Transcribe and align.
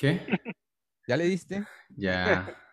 ¿Qué? 0.00 0.18
¿Ya 1.06 1.16
le 1.18 1.24
diste? 1.24 1.62
Ya. 1.90 2.56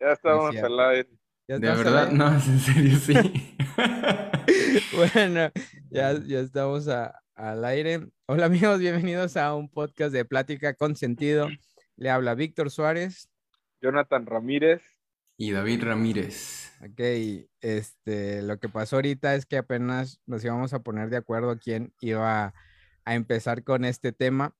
Ya 0.00 0.12
estamos 0.12 0.52
cierto. 0.52 0.72
al 0.72 0.90
aire. 0.90 1.08
¿Ya 1.48 1.58
De 1.58 1.66
verdad, 1.66 2.04
aire? 2.04 2.16
no, 2.16 2.32
en 2.32 2.60
serio, 2.60 2.96
sí. 2.98 3.14
Bueno, 4.96 5.50
ya, 5.90 6.12
ya 6.24 6.38
estamos 6.38 6.86
a- 6.86 7.20
al 7.34 7.64
aire. 7.64 8.06
Hola 8.26 8.46
amigos, 8.46 8.78
bienvenidos 8.78 9.36
a 9.36 9.56
un 9.56 9.68
podcast 9.68 10.12
de 10.12 10.24
Plática 10.24 10.74
con 10.74 10.94
Sentido. 10.94 11.48
Le 11.96 12.10
habla 12.10 12.36
Víctor 12.36 12.70
Suárez. 12.70 13.28
Jonathan 13.82 14.24
Ramírez. 14.24 14.82
Y 15.36 15.50
David 15.50 15.82
Ramírez. 15.82 16.72
Ok, 16.80 17.00
este, 17.60 18.42
lo 18.42 18.60
que 18.60 18.68
pasó 18.68 18.96
ahorita 18.96 19.34
es 19.34 19.46
que 19.46 19.56
apenas 19.56 20.20
nos 20.26 20.44
íbamos 20.44 20.72
a 20.74 20.84
poner 20.84 21.10
de 21.10 21.16
acuerdo 21.16 21.58
quién 21.58 21.92
iba 22.00 22.54
a 23.04 23.14
empezar 23.16 23.64
con 23.64 23.84
este 23.84 24.12
tema. 24.12 24.54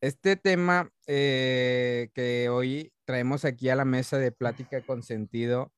Este 0.00 0.36
tema 0.36 0.92
eh, 1.08 2.10
que 2.14 2.48
hoy 2.48 2.92
traemos 3.04 3.44
aquí 3.44 3.68
a 3.68 3.76
la 3.76 3.84
mesa 3.84 4.18
de 4.18 4.30
Plática 4.30 4.80
con 4.82 5.02
Sentido 5.02 5.72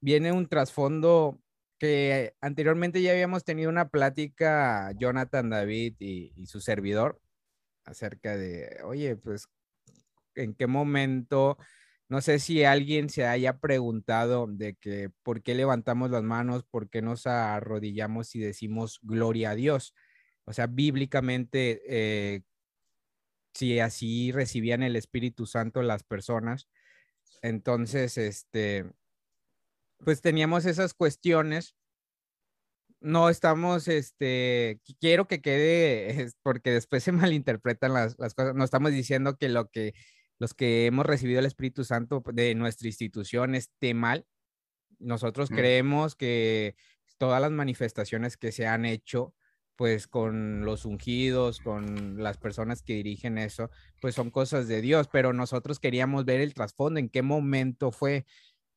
viene 0.00 0.32
un 0.32 0.48
trasfondo 0.48 1.38
que 1.78 2.34
anteriormente 2.40 3.02
ya 3.02 3.12
habíamos 3.12 3.44
tenido 3.44 3.70
una 3.70 3.88
plática, 3.88 4.92
Jonathan, 4.98 5.50
David 5.50 5.96
y, 5.98 6.46
su 6.46 6.60
servidor, 6.60 7.20
acerca 7.84 8.36
de, 8.36 8.80
oye, 8.84 9.16
pues, 9.16 9.48
¿en 10.34 10.54
qué 10.54 10.66
momento? 10.66 11.58
No 12.08 12.20
sé 12.20 12.38
si 12.38 12.64
alguien 12.64 13.08
se 13.10 13.26
haya 13.26 13.58
preguntado 13.58 14.46
de 14.46 14.74
que 14.76 15.10
por 15.22 15.42
qué 15.42 15.54
levantamos 15.54 16.10
las 16.10 16.22
manos, 16.22 16.64
por 16.64 16.90
qué 16.90 17.02
nos 17.02 17.26
arrodillamos 17.26 18.34
y 18.34 18.40
decimos 18.40 18.98
gloria 19.02 19.50
a 19.50 19.54
Dios. 19.54 19.94
O 20.44 20.52
sea, 20.52 20.66
bíblicamente, 20.66 21.82
eh, 21.86 22.42
si 23.54 23.78
así 23.80 24.32
recibían 24.32 24.82
el 24.82 24.96
Espíritu 24.96 25.46
Santo 25.46 25.82
las 25.82 26.02
personas, 26.04 26.68
entonces, 27.42 28.18
este, 28.18 28.84
pues 30.04 30.20
teníamos 30.20 30.66
esas 30.66 30.94
cuestiones. 30.94 31.74
No 33.00 33.30
estamos, 33.30 33.88
este, 33.88 34.78
qu- 34.84 34.96
quiero 35.00 35.26
que 35.26 35.40
quede, 35.40 36.28
porque 36.42 36.70
después 36.70 37.02
se 37.02 37.12
malinterpretan 37.34 37.94
las, 37.94 38.18
las 38.18 38.34
cosas. 38.34 38.54
No 38.54 38.64
estamos 38.64 38.92
diciendo 38.92 39.36
que 39.38 39.48
lo 39.48 39.68
que 39.70 39.94
los 40.38 40.54
que 40.54 40.86
hemos 40.86 41.04
recibido 41.04 41.38
el 41.40 41.44
Espíritu 41.46 41.84
Santo 41.84 42.22
de 42.32 42.54
nuestra 42.54 42.88
institución 42.88 43.54
esté 43.54 43.92
mal. 43.94 44.26
Nosotros 44.98 45.50
Mm. 45.50 45.54
creemos 45.54 46.16
que 46.16 46.76
todas 47.18 47.40
las 47.42 47.50
manifestaciones 47.50 48.38
que 48.38 48.50
se 48.52 48.66
han 48.66 48.86
hecho, 48.86 49.34
pues 49.80 50.06
con 50.06 50.66
los 50.66 50.84
ungidos, 50.84 51.58
con 51.58 52.22
las 52.22 52.36
personas 52.36 52.82
que 52.82 52.92
dirigen 52.92 53.38
eso, 53.38 53.70
pues 53.98 54.14
son 54.14 54.30
cosas 54.30 54.68
de 54.68 54.82
Dios, 54.82 55.08
pero 55.10 55.32
nosotros 55.32 55.80
queríamos 55.80 56.26
ver 56.26 56.42
el 56.42 56.52
trasfondo, 56.52 57.00
en 57.00 57.08
qué 57.08 57.22
momento 57.22 57.90
fue. 57.90 58.26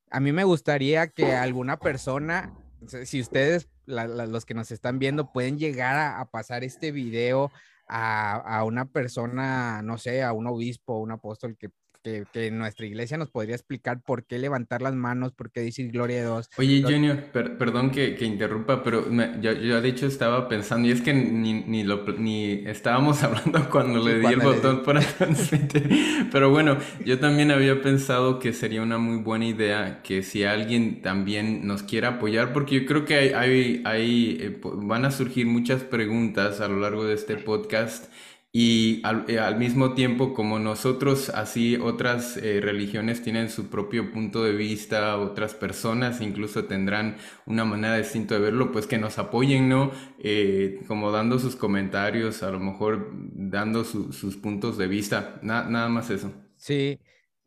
A 0.10 0.22
mí 0.22 0.32
me 0.32 0.46
gustaría 0.46 1.10
que 1.10 1.34
alguna 1.34 1.78
persona, 1.78 2.58
si 3.04 3.20
ustedes, 3.20 3.68
los 3.86 4.46
que 4.46 4.54
nos 4.54 4.72
están 4.72 4.98
viendo, 4.98 5.34
pueden 5.34 5.58
llegar 5.58 5.98
a, 5.98 6.22
a 6.22 6.32
pasar 6.32 6.64
este 6.64 6.94
video 6.94 7.52
a, 7.90 8.36
a 8.36 8.64
una 8.64 8.86
persona, 8.86 9.82
no 9.82 9.98
sé, 9.98 10.24
a 10.24 10.32
un 10.32 10.48
obispo, 10.48 11.00
un 11.00 11.12
apóstol 11.12 11.58
que, 11.58 11.70
que, 12.04 12.52
nuestra 12.52 12.86
iglesia 12.86 13.18
nos 13.18 13.32
podría 13.32 13.56
explicar 13.56 14.02
por 14.04 14.26
qué 14.26 14.38
levantar 14.38 14.82
las 14.84 14.94
manos, 14.96 15.34
por 15.34 15.52
qué 15.52 15.62
decir 15.62 15.92
gloria 15.92 16.20
a 16.20 16.24
Dios. 16.24 16.50
Oye, 16.58 16.84
Junior, 16.84 17.32
per- 17.32 17.58
perdón 17.58 17.90
que, 17.92 18.16
que 18.16 18.26
interrumpa, 18.26 18.84
pero 18.84 19.08
me- 19.10 19.40
yo, 19.42 19.54
yo 19.54 19.82
de 19.82 19.90
hecho 19.90 20.06
estaba 20.06 20.48
pensando, 20.48 20.88
y 20.88 20.92
es 20.92 21.02
que 21.02 21.14
ni, 21.14 21.54
ni, 21.64 21.84
lo, 21.84 22.06
ni 22.18 22.52
estábamos 22.68 23.24
hablando 23.24 23.70
cuando 23.72 24.00
Sí, 24.00 24.06
le 24.06 24.20
di 24.20 24.28
el 24.28 24.42
botón 24.42 24.78
di. 24.78 24.84
para 24.84 25.02
transmitir, 25.18 26.30
pero 26.32 26.50
bueno, 26.52 26.78
yo 27.06 27.20
también 27.20 27.52
había 27.52 27.82
pensado 27.82 28.40
que 28.40 28.54
sería 28.54 28.82
una 28.82 28.98
muy 28.98 29.18
buena 29.24 29.46
idea 29.46 30.02
que 30.04 30.22
si 30.24 30.44
alguien 30.44 31.02
también 31.02 31.66
nos 31.66 31.84
quiera 31.84 32.10
apoyar, 32.10 32.54
porque 32.54 32.82
yo 32.82 32.86
creo 32.86 33.06
que 33.06 33.16
hay, 33.16 33.30
hay, 33.34 33.82
hay, 33.86 34.38
eh, 34.42 34.60
van 34.64 35.06
a 35.06 35.12
surgir 35.12 35.48
muchas 35.48 35.84
preguntas 35.84 36.62
a 36.62 36.68
lo 36.68 36.80
largo 36.80 37.06
de 37.06 37.14
este 37.16 37.38
podcast. 37.38 38.12
Y 38.56 39.02
al, 39.04 39.26
eh, 39.30 39.40
al 39.40 39.58
mismo 39.58 39.96
tiempo, 39.96 40.34
como 40.36 40.60
nosotros, 40.60 41.30
así 41.30 41.76
otras 41.76 42.38
eh, 42.38 42.62
religiones 42.62 43.24
tienen 43.24 43.50
su 43.50 43.68
propio 43.70 44.12
punto 44.12 44.44
de 44.44 44.52
vista, 44.54 45.18
otras 45.18 45.56
personas 45.56 46.22
incluso 46.22 46.66
tendrán 46.66 47.18
una 47.48 47.66
manera 47.66 47.98
distinta 47.98 48.36
de 48.36 48.42
verlo, 48.42 48.72
pues 48.72 48.86
que 48.86 49.00
nos 49.00 49.18
apoyen, 49.18 49.70
¿no? 49.70 49.92
Eh, 50.20 50.82
como 50.88 51.10
dando 51.12 51.40
sus 51.40 51.56
comentarios, 51.56 52.44
a 52.44 52.52
lo 52.52 52.60
mejor 52.60 53.10
dando 53.34 53.84
su- 53.84 54.14
sus 54.14 54.38
puntos 54.38 54.78
de 54.78 54.88
vista, 54.88 55.40
Na- 55.42 55.64
nada 55.64 55.90
más 55.90 56.12
eso. 56.12 56.32
Sí, 56.56 57.00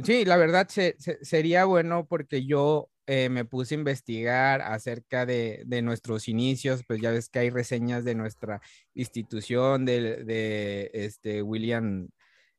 sí, 0.04 0.24
la 0.24 0.36
verdad 0.36 0.68
se- 0.68 0.96
se- 0.98 1.24
sería 1.24 1.64
bueno 1.64 2.06
porque 2.06 2.44
yo 2.44 2.90
eh, 3.06 3.28
me 3.28 3.44
puse 3.44 3.74
a 3.74 3.78
investigar 3.78 4.62
acerca 4.62 5.26
de, 5.26 5.62
de 5.66 5.82
nuestros 5.82 6.28
inicios, 6.28 6.82
pues 6.86 7.00
ya 7.00 7.10
ves 7.10 7.28
que 7.28 7.38
hay 7.40 7.50
reseñas 7.50 8.04
de 8.04 8.14
nuestra 8.14 8.60
institución, 8.94 9.84
de, 9.84 10.24
de 10.24 10.90
este 10.92 11.42
William, 11.42 12.08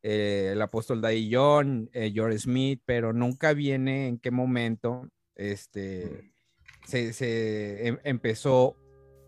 eh, 0.02 0.50
el 0.52 0.62
apóstol 0.62 1.00
Daddy 1.00 1.30
John, 1.32 1.90
eh, 1.92 2.10
George 2.14 2.38
Smith, 2.38 2.80
pero 2.86 3.12
nunca 3.12 3.52
viene 3.52 4.08
en 4.08 4.18
qué 4.18 4.30
momento 4.30 5.08
este, 5.34 6.32
se, 6.86 7.12
se 7.12 7.86
em- 7.88 7.98
empezó 8.04 8.76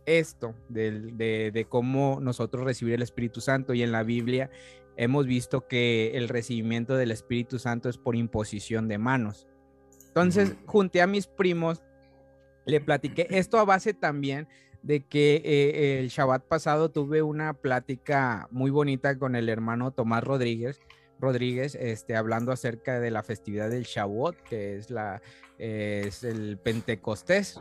esto 0.06 0.54
del- 0.68 1.16
de, 1.16 1.50
de 1.52 1.64
cómo 1.66 2.18
nosotros 2.20 2.64
recibir 2.64 2.94
el 2.94 3.02
Espíritu 3.02 3.40
Santo 3.40 3.74
y 3.74 3.82
en 3.82 3.92
la 3.92 4.02
Biblia 4.02 4.50
hemos 4.96 5.26
visto 5.26 5.66
que 5.68 6.12
el 6.14 6.28
recibimiento 6.28 6.96
del 6.96 7.10
Espíritu 7.10 7.58
Santo 7.58 7.88
es 7.88 7.98
por 7.98 8.16
imposición 8.16 8.88
de 8.88 8.98
manos. 8.98 9.46
Entonces, 10.10 10.54
junté 10.66 11.00
a 11.02 11.06
mis 11.06 11.26
primos, 11.26 11.82
le 12.66 12.80
platiqué 12.80 13.26
esto 13.30 13.58
a 13.58 13.64
base 13.64 13.94
también 13.94 14.46
de 14.82 15.04
que 15.06 15.40
eh, 15.44 15.98
el 16.00 16.08
Shabbat 16.08 16.44
pasado 16.44 16.90
tuve 16.90 17.22
una 17.22 17.54
plática 17.54 18.48
muy 18.50 18.70
bonita 18.70 19.18
con 19.18 19.36
el 19.36 19.48
hermano 19.48 19.92
Tomás 19.92 20.24
Rodríguez, 20.24 20.80
Rodríguez, 21.20 21.74
este, 21.74 22.16
hablando 22.16 22.50
acerca 22.50 22.98
de 22.98 23.10
la 23.10 23.22
festividad 23.22 23.68
del 23.70 23.84
Shavuot, 23.84 24.36
que 24.42 24.76
es 24.76 24.90
la 24.90 25.20
eh, 25.58 26.04
es 26.06 26.24
el 26.24 26.56
Pentecostés. 26.58 27.60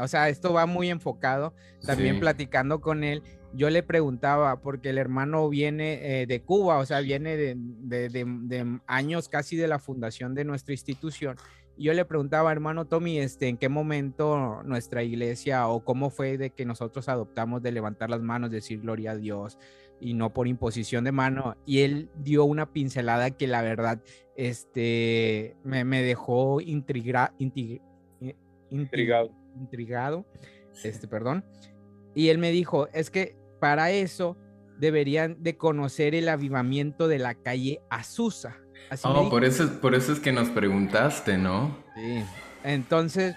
O 0.00 0.08
sea, 0.08 0.28
esto 0.30 0.52
va 0.54 0.64
muy 0.64 0.88
enfocado. 0.90 1.52
También 1.84 2.14
Sí. 2.14 2.20
platicando 2.20 2.80
con 2.80 3.04
él, 3.04 3.22
yo 3.52 3.68
le 3.68 3.82
preguntaba, 3.82 4.60
porque 4.60 4.88
el 4.90 4.96
hermano 4.98 5.46
viene 5.50 6.22
eh, 6.22 6.26
de 6.26 6.40
Cuba, 6.40 6.78
o 6.78 6.86
sea, 6.86 7.00
viene 7.00 7.36
de, 7.36 7.54
de- 7.58 8.08
de- 8.08 8.24
de 8.26 8.80
años 8.86 9.28
casi 9.28 9.56
de 9.56 9.68
la 9.68 9.78
fundación 9.78 10.34
de 10.34 10.44
nuestra 10.44 10.72
institución. 10.72 11.36
Yo 11.78 11.92
le 11.92 12.04
preguntaba, 12.06 12.52
hermano 12.52 12.86
Tommy, 12.86 13.18
este, 13.18 13.48
¿en 13.48 13.58
qué 13.58 13.68
momento 13.68 14.62
nuestra 14.64 15.02
iglesia 15.02 15.68
o 15.68 15.84
cómo 15.84 16.08
fue 16.08 16.38
de 16.38 16.50
que 16.50 16.64
nosotros 16.64 17.08
adoptamos 17.08 17.62
de 17.62 17.72
levantar 17.72 18.08
las 18.08 18.22
manos, 18.22 18.50
decir 18.50 18.80
gloria 18.80 19.10
a 19.10 19.16
Dios 19.16 19.58
y 20.00 20.14
no 20.14 20.32
por 20.32 20.48
imposición 20.48 21.04
de 21.04 21.12
mano? 21.12 21.56
Y 21.66 21.80
él 21.80 22.08
dio 22.16 22.44
una 22.44 22.72
pincelada 22.72 23.30
que 23.30 23.46
la 23.46 23.60
verdad, 23.60 24.00
este, 24.36 25.54
me, 25.64 25.84
me 25.84 26.02
dejó 26.02 26.60
Intrigado. 28.70 29.30
intrigado, 29.60 30.26
este, 30.82 31.06
perdón. 31.06 31.44
Y 32.14 32.30
él 32.30 32.38
me 32.38 32.50
dijo, 32.52 32.88
es 32.94 33.10
que 33.10 33.36
para 33.60 33.90
eso 33.90 34.36
deberían 34.78 35.42
de 35.42 35.56
conocer 35.56 36.14
el 36.14 36.28
avivamiento 36.28 37.06
de 37.08 37.18
la 37.18 37.34
calle 37.34 37.80
Azusa. 37.90 38.56
Así 38.90 39.02
Oh, 39.06 39.28
por 39.28 39.44
eso, 39.44 39.80
por 39.80 39.94
eso 39.94 40.12
es 40.12 40.20
que 40.20 40.32
nos 40.32 40.48
preguntaste, 40.50 41.36
¿no? 41.38 41.76
Sí. 41.94 42.22
Entonces, 42.64 43.34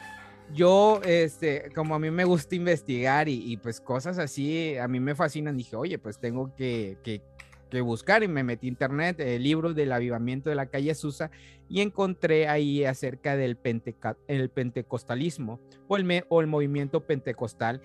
yo, 0.54 1.02
este, 1.04 1.70
como 1.76 1.96
a 1.96 2.00
mí 2.00 2.10
me 2.12 2.24
gusta 2.26 2.56
investigar 2.56 3.30
y, 3.30 3.52
y, 3.52 3.58
pues 3.58 3.80
cosas 3.82 4.18
así, 4.20 4.78
a 4.78 4.88
mí 4.88 5.00
me 5.00 5.16
fascinan, 5.16 5.58
dije, 5.58 5.76
oye, 5.76 6.00
pues 6.00 6.20
tengo 6.20 6.56
que, 6.56 6.98
que, 7.04 7.22
que 7.70 7.82
buscar 7.82 8.24
y 8.24 8.28
me 8.28 8.44
metí 8.44 8.68
a 8.68 8.70
internet, 8.70 9.20
el 9.20 9.44
libro 9.44 9.74
del 9.74 9.92
avivamiento 9.92 10.50
de 10.50 10.56
la 10.56 10.66
calle 10.68 10.92
Azusa 10.92 11.30
y 11.68 11.82
encontré 11.82 12.48
ahí 12.48 12.84
acerca 12.84 13.36
del 13.38 13.58
penteca- 13.58 14.18
el 14.28 14.50
pentecostalismo 14.50 15.60
o 15.88 15.98
el, 15.98 16.04
me- 16.04 16.26
o 16.30 16.42
el 16.42 16.48
movimiento 16.48 17.02
pentecostal 17.06 17.82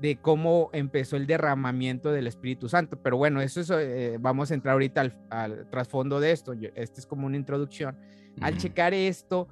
de 0.00 0.16
cómo 0.16 0.70
empezó 0.72 1.16
el 1.16 1.26
derramamiento 1.26 2.10
del 2.10 2.26
Espíritu 2.26 2.68
Santo. 2.68 3.00
Pero 3.02 3.16
bueno, 3.16 3.40
eso 3.40 3.60
es, 3.60 3.70
eh, 3.70 4.16
vamos 4.20 4.50
a 4.50 4.54
entrar 4.54 4.72
ahorita 4.72 5.00
al, 5.02 5.18
al 5.30 5.70
trasfondo 5.70 6.20
de 6.20 6.32
esto. 6.32 6.54
Yo, 6.54 6.70
este 6.74 7.00
es 7.00 7.06
como 7.06 7.26
una 7.26 7.36
introducción. 7.36 7.98
Al 8.40 8.56
checar 8.56 8.94
esto, 8.94 9.48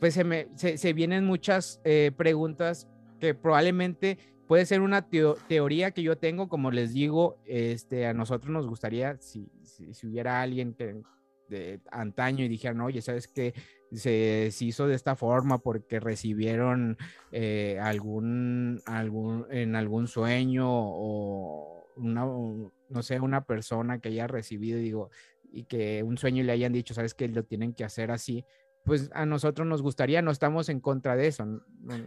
pues 0.00 0.14
se, 0.14 0.24
me, 0.24 0.48
se, 0.56 0.78
se 0.78 0.92
vienen 0.92 1.24
muchas 1.24 1.80
eh, 1.84 2.10
preguntas 2.16 2.88
que 3.20 3.34
probablemente 3.34 4.18
puede 4.48 4.66
ser 4.66 4.80
una 4.80 5.08
teo- 5.08 5.36
teoría 5.46 5.90
que 5.92 6.02
yo 6.02 6.16
tengo, 6.16 6.48
como 6.48 6.70
les 6.70 6.92
digo, 6.92 7.38
este, 7.46 8.06
a 8.06 8.14
nosotros 8.14 8.50
nos 8.50 8.66
gustaría, 8.66 9.16
si, 9.20 9.48
si, 9.62 9.94
si 9.94 10.06
hubiera 10.06 10.42
alguien 10.42 10.74
que 10.74 11.00
de 11.48 11.80
antaño 11.90 12.44
y 12.44 12.48
dijeran, 12.48 12.80
oye, 12.80 13.02
¿sabes 13.02 13.28
qué? 13.28 13.54
Se, 13.94 14.50
hizo 14.60 14.86
de 14.86 14.94
esta 14.94 15.16
forma 15.16 15.58
porque 15.58 16.00
recibieron 16.00 16.96
eh, 17.30 17.78
algún, 17.82 18.80
algún, 18.86 19.46
en 19.50 19.76
algún 19.76 20.06
sueño 20.08 20.66
o 20.68 21.86
una, 21.96 22.24
no 22.24 23.02
sé, 23.02 23.20
una 23.20 23.44
persona 23.44 23.98
que 23.98 24.08
haya 24.08 24.26
recibido, 24.26 24.78
digo, 24.78 25.10
y 25.52 25.64
que 25.64 26.02
un 26.02 26.16
sueño 26.16 26.42
le 26.42 26.52
hayan 26.52 26.72
dicho, 26.72 26.94
sabes 26.94 27.14
que 27.14 27.28
lo 27.28 27.44
tienen 27.44 27.74
que 27.74 27.84
hacer 27.84 28.10
así, 28.10 28.44
pues 28.84 29.10
a 29.14 29.26
nosotros 29.26 29.66
nos 29.66 29.80
gustaría, 29.80 30.22
no 30.22 30.32
estamos 30.32 30.68
en 30.68 30.80
contra 30.80 31.14
de 31.14 31.28
eso. 31.28 31.62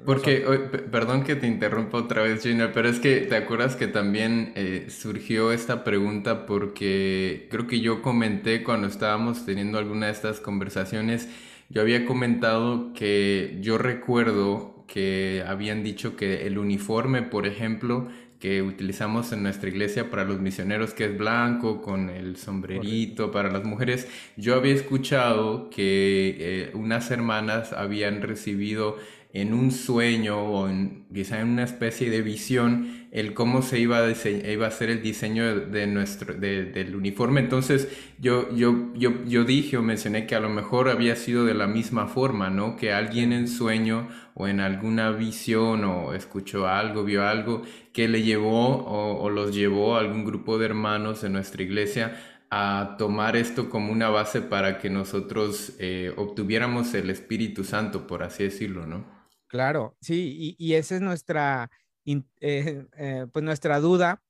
Porque, 0.06 0.44
perdón 0.92 1.24
que 1.24 1.36
te 1.36 1.48
interrumpa 1.48 1.98
otra 1.98 2.22
vez, 2.22 2.42
Junior, 2.44 2.72
pero 2.74 2.90
es 2.90 3.00
que 3.00 3.22
te 3.22 3.36
acuerdas 3.36 3.78
que 3.78 3.88
también 3.88 4.52
eh, 4.56 4.88
surgió 4.90 5.54
esta 5.54 5.86
pregunta 5.86 6.46
porque 6.46 7.48
creo 7.50 7.68
que 7.68 7.80
yo 7.80 8.02
comenté 8.02 8.62
cuando 8.64 8.88
estábamos 8.88 9.46
teniendo 9.46 9.78
alguna 9.78 10.08
de 10.08 10.12
estas 10.12 10.42
conversaciones, 10.42 11.30
yo 11.70 11.82
había 11.82 12.06
comentado 12.06 12.94
que 12.94 13.58
yo 13.62 13.78
recuerdo 13.78 14.86
que 14.88 15.44
habían 15.48 15.84
dicho 15.84 16.16
que 16.16 16.46
el 16.46 16.58
uniforme, 16.58 17.22
por 17.24 17.48
ejemplo, 17.48 18.08
que 18.40 18.62
utilizamos 18.62 19.32
en 19.32 19.44
nuestra 19.44 19.70
iglesia 19.70 20.12
para 20.12 20.24
los 20.26 20.40
misioneros, 20.40 20.94
que 20.94 21.06
es 21.06 21.18
blanco, 21.18 21.82
con 21.82 22.10
el 22.10 22.38
sombrerito 22.38 23.32
para 23.32 23.50
las 23.50 23.64
mujeres. 23.64 24.08
Yo 24.38 24.56
había 24.56 24.74
escuchado 24.74 25.70
que 25.70 26.36
eh, 26.38 26.72
unas 26.76 27.10
hermanas 27.12 27.74
habían 27.74 28.22
recibido 28.22 28.98
en 29.34 29.54
un 29.54 29.72
sueño 29.72 30.44
o 30.44 30.70
en, 30.70 31.06
quizá 31.14 31.42
en 31.42 31.50
una 31.50 31.64
especie 31.64 32.10
de 32.10 32.22
visión 32.22 33.05
el 33.16 33.34
cómo 33.34 33.62
se 33.62 33.80
iba 33.80 34.00
a, 34.00 34.12
iba 34.12 34.66
a 34.66 34.68
hacer 34.68 34.90
el 34.90 35.02
diseño 35.02 35.62
de, 35.62 35.88
nuestro, 35.88 36.34
del 36.34 36.94
uniforme. 36.98 37.40
Entonces 37.40 37.88
yo, 38.20 38.54
yo, 38.54 38.94
yo, 38.94 39.24
yo 39.24 39.46
dije 39.46 39.78
o 39.78 39.82
mencioné 39.82 40.28
que 40.28 40.36
a 40.36 40.42
lo 40.42 40.50
mejor 40.50 40.90
había 40.90 41.16
sido 41.16 41.46
de 41.46 41.54
la 41.54 41.66
misma 41.66 42.08
forma, 42.08 42.50
¿no? 42.50 42.76
Que 42.76 42.92
alguien 42.92 43.32
en 43.32 43.48
sueño 43.48 44.10
o 44.34 44.50
en 44.50 44.60
alguna 44.60 45.12
visión 45.12 45.86
o 45.86 46.14
escuchó 46.14 46.68
algo, 46.68 47.06
vio 47.06 47.26
algo 47.26 47.62
que 47.94 48.10
le 48.10 48.22
llevó 48.22 48.84
o, 48.84 49.30
los 49.30 49.56
llevó 49.56 49.96
a 49.96 50.02
algún 50.02 50.26
grupo 50.26 50.58
de 50.58 50.66
hermanos 50.66 51.24
en 51.24 51.32
nuestra 51.32 51.64
iglesia 51.64 52.22
a 52.52 52.96
tomar 53.00 53.38
esto 53.38 53.70
como 53.70 53.94
una 53.94 54.10
base 54.10 54.42
para 54.42 54.78
que 54.78 54.90
nosotros 54.90 55.72
eh, 55.80 56.14
obtuviéramos 56.18 56.94
el 56.94 57.10
Espíritu 57.10 57.64
Santo, 57.64 58.08
por 58.08 58.24
así 58.24 58.44
decirlo, 58.44 58.86
¿no? 58.86 59.06
Claro, 59.48 59.96
sí, 60.02 60.56
y, 60.58 60.74
esa 60.74 60.96
es 60.96 61.02
nuestra, 61.02 61.70
eh, 62.42 62.86
eh, 62.98 63.28
pues 63.32 63.44
nuestra 63.44 63.80
duda. 63.80 64.22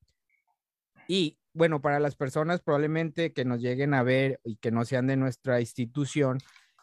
Y 1.07 1.37
bueno, 1.53 1.81
para 1.81 1.99
las 1.99 2.15
personas 2.15 2.61
probablemente 2.61 3.31
que 3.31 3.45
nos 3.45 3.61
lleguen 3.61 3.93
a 3.93 4.03
ver 4.03 4.39
y 4.43 4.57
que 4.57 4.71
no 4.71 4.85
sean 4.85 5.07
de 5.07 5.17
nuestra 5.17 5.59
institución, 5.59 6.39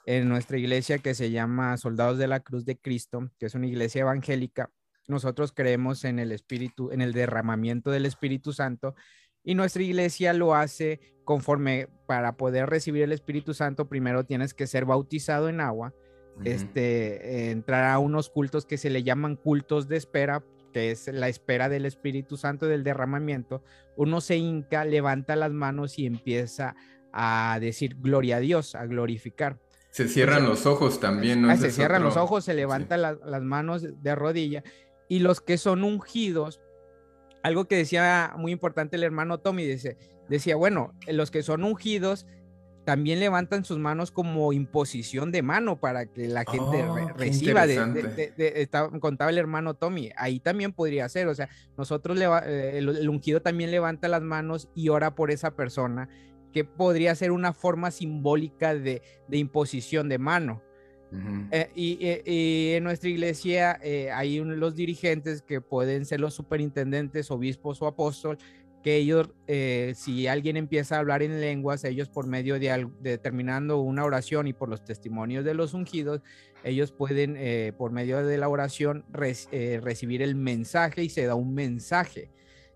en 0.07 0.29
nuestra 0.29 0.59
iglesia 0.59 0.99
que 0.99 1.15
se 1.15 1.31
llama 1.31 1.77
Soldados 1.77 2.19
de 2.19 2.27
la 2.27 2.41
Cruz 2.41 2.65
de 2.65 2.77
Cristo, 2.77 3.31
que 3.39 3.47
es 3.47 3.55
una 3.55 3.67
iglesia 3.67 4.01
evangélica, 4.01 4.71
nosotros 5.09 5.53
creemos 5.53 6.05
en 6.05 6.19
el 6.19 6.33
Espíritu, 6.33 6.91
en 6.91 7.01
el 7.01 7.13
derramamiento 7.13 7.91
del 7.91 8.07
Espíritu 8.07 8.53
Santo 8.53 8.95
y 9.45 9.55
nuestra 9.55 9.83
iglesia 9.83 10.33
lo 10.33 10.55
hace 10.55 11.01
conforme 11.25 11.89
para 12.07 12.37
poder 12.37 12.69
recibir 12.69 13.03
el 13.03 13.13
Espíritu 13.13 13.55
Santo, 13.55 13.89
primero 13.89 14.25
tienes 14.25 14.55
que 14.55 14.67
ser 14.67 14.85
bautizado 14.85 15.49
en 15.49 15.61
agua 15.61 15.95
este, 16.45 17.51
entrar 17.51 17.85
a 17.85 17.99
unos 17.99 18.31
cultos 18.31 18.65
que 18.65 18.79
se 18.79 18.91
le 18.91 19.03
llaman 19.03 19.37
cultos 19.37 19.89
de 19.89 19.97
espera, 19.97 20.43
que 20.73 20.91
es 20.91 21.09
la 21.09 21.29
espera 21.29 21.69
del 21.69 21.87
Espíritu 21.87 22.37
Santo 22.37 22.67
del 22.67 22.83
derramamiento, 22.83 23.63
uno 23.97 24.21
se 24.21 24.37
hinca, 24.37 24.85
levanta 24.85 25.37
las 25.37 25.53
manos 25.53 25.99
y 25.99 26.07
empieza 26.07 26.75
a 27.13 27.59
decir 27.61 27.97
gloria 28.01 28.37
a 28.37 28.41
Dios, 28.41 28.75
a 28.75 28.87
glorificar. 28.87 29.59
Se 29.91 30.09
cierran 30.09 30.49
los 30.49 30.65
ojos 30.65 31.01
también, 31.01 31.43
¿no? 31.43 31.51
Ah, 31.51 31.57
se 31.57 31.71
cierran 31.71 32.03
los 32.03 32.17
ojos, 32.17 32.45
se 32.45 32.55
levanta 32.55 32.97
las 32.97 33.43
manos 33.43 33.83
de 34.03 34.15
rodilla 34.15 34.65
y 35.09 35.19
los 35.19 35.43
que 35.43 35.59
son 35.59 35.85
ungidos, 35.85 36.63
algo 37.43 37.67
que 37.67 37.77
decía 37.77 38.33
muy 38.39 38.53
importante 38.53 38.97
el 38.97 39.05
hermano 39.05 39.39
Tommy, 39.41 39.67
dice, 39.67 39.99
decía, 40.29 40.57
bueno, 40.57 40.95
los 41.07 41.31
que 41.31 41.43
son 41.43 41.65
ungidos 41.65 42.27
también 42.85 43.21
levantan 43.21 43.65
sus 43.65 43.79
manos 43.79 44.11
como 44.11 44.53
imposición 44.53 45.31
de 45.31 45.43
mano 45.43 45.79
para 45.79 46.07
que 46.07 46.27
la 46.27 46.45
gente 46.45 46.83
oh, 46.83 47.09
reciba. 47.17 47.67
De, 47.67 48.69
contaba 49.01 49.31
el 49.31 49.39
hermano 49.39 49.75
Tommy, 49.75 50.11
ahí 50.17 50.41
también 50.41 50.73
podría 50.73 51.09
ser, 51.09 51.29
o 51.29 51.35
sea, 51.35 51.49
nosotros, 51.77 52.19
eh, 52.21 52.79
el, 52.79 53.09
ungido 53.09 53.41
también 53.41 53.71
levanta 53.71 54.09
las 54.09 54.23
manos 54.23 54.69
y 54.75 54.89
ora 54.89 55.15
por 55.15 55.31
esa 55.31 55.55
persona, 55.55 56.09
que 56.53 56.65
podría 56.65 57.15
ser 57.15 57.31
una 57.31 57.53
forma 57.53 57.91
simbólica 57.91 58.75
de, 58.75 59.03
imposición 59.31 60.09
de 60.09 60.19
mano. 60.19 60.63
Eh, 61.51 61.71
eh, 61.77 62.23
y, 62.25 62.73
en 62.75 62.85
nuestra 62.85 63.11
iglesia 63.11 63.79
hay 64.15 64.41
los 64.41 64.75
dirigentes 64.75 65.43
que 65.43 65.61
pueden 65.61 66.07
ser 66.07 66.21
los 66.21 66.35
superintendentes, 66.35 67.31
obispos 67.31 67.83
o 67.83 67.87
apóstoles, 67.87 68.43
que 68.83 68.97
ellos, 68.97 69.31
eh, 69.47 69.93
si 69.97 70.27
alguien 70.27 70.57
empieza 70.57 70.97
a 70.97 70.99
hablar 70.99 71.23
en 71.23 71.41
lenguas, 71.41 71.85
ellos 71.85 72.09
por 72.09 72.27
medio 72.27 72.59
de, 72.59 72.89
determinando 73.01 73.81
una 73.81 74.05
oración 74.05 74.49
y 74.49 74.53
por 74.53 74.69
los 74.69 74.85
testimonios 74.85 75.45
de 75.45 75.55
los 75.55 75.73
ungidos, 75.73 76.21
ellos 76.65 76.93
pueden 76.93 77.37
eh, 77.39 77.73
por 77.77 77.93
medio 77.93 78.25
de 78.25 78.39
la 78.39 78.49
oración 78.49 79.05
eh, 79.51 79.81
recibir 79.83 80.23
el 80.23 80.35
mensaje 80.35 81.05
y 81.05 81.09
se 81.09 81.27
da 81.27 81.35
un 81.35 81.55
mensaje. 81.55 82.31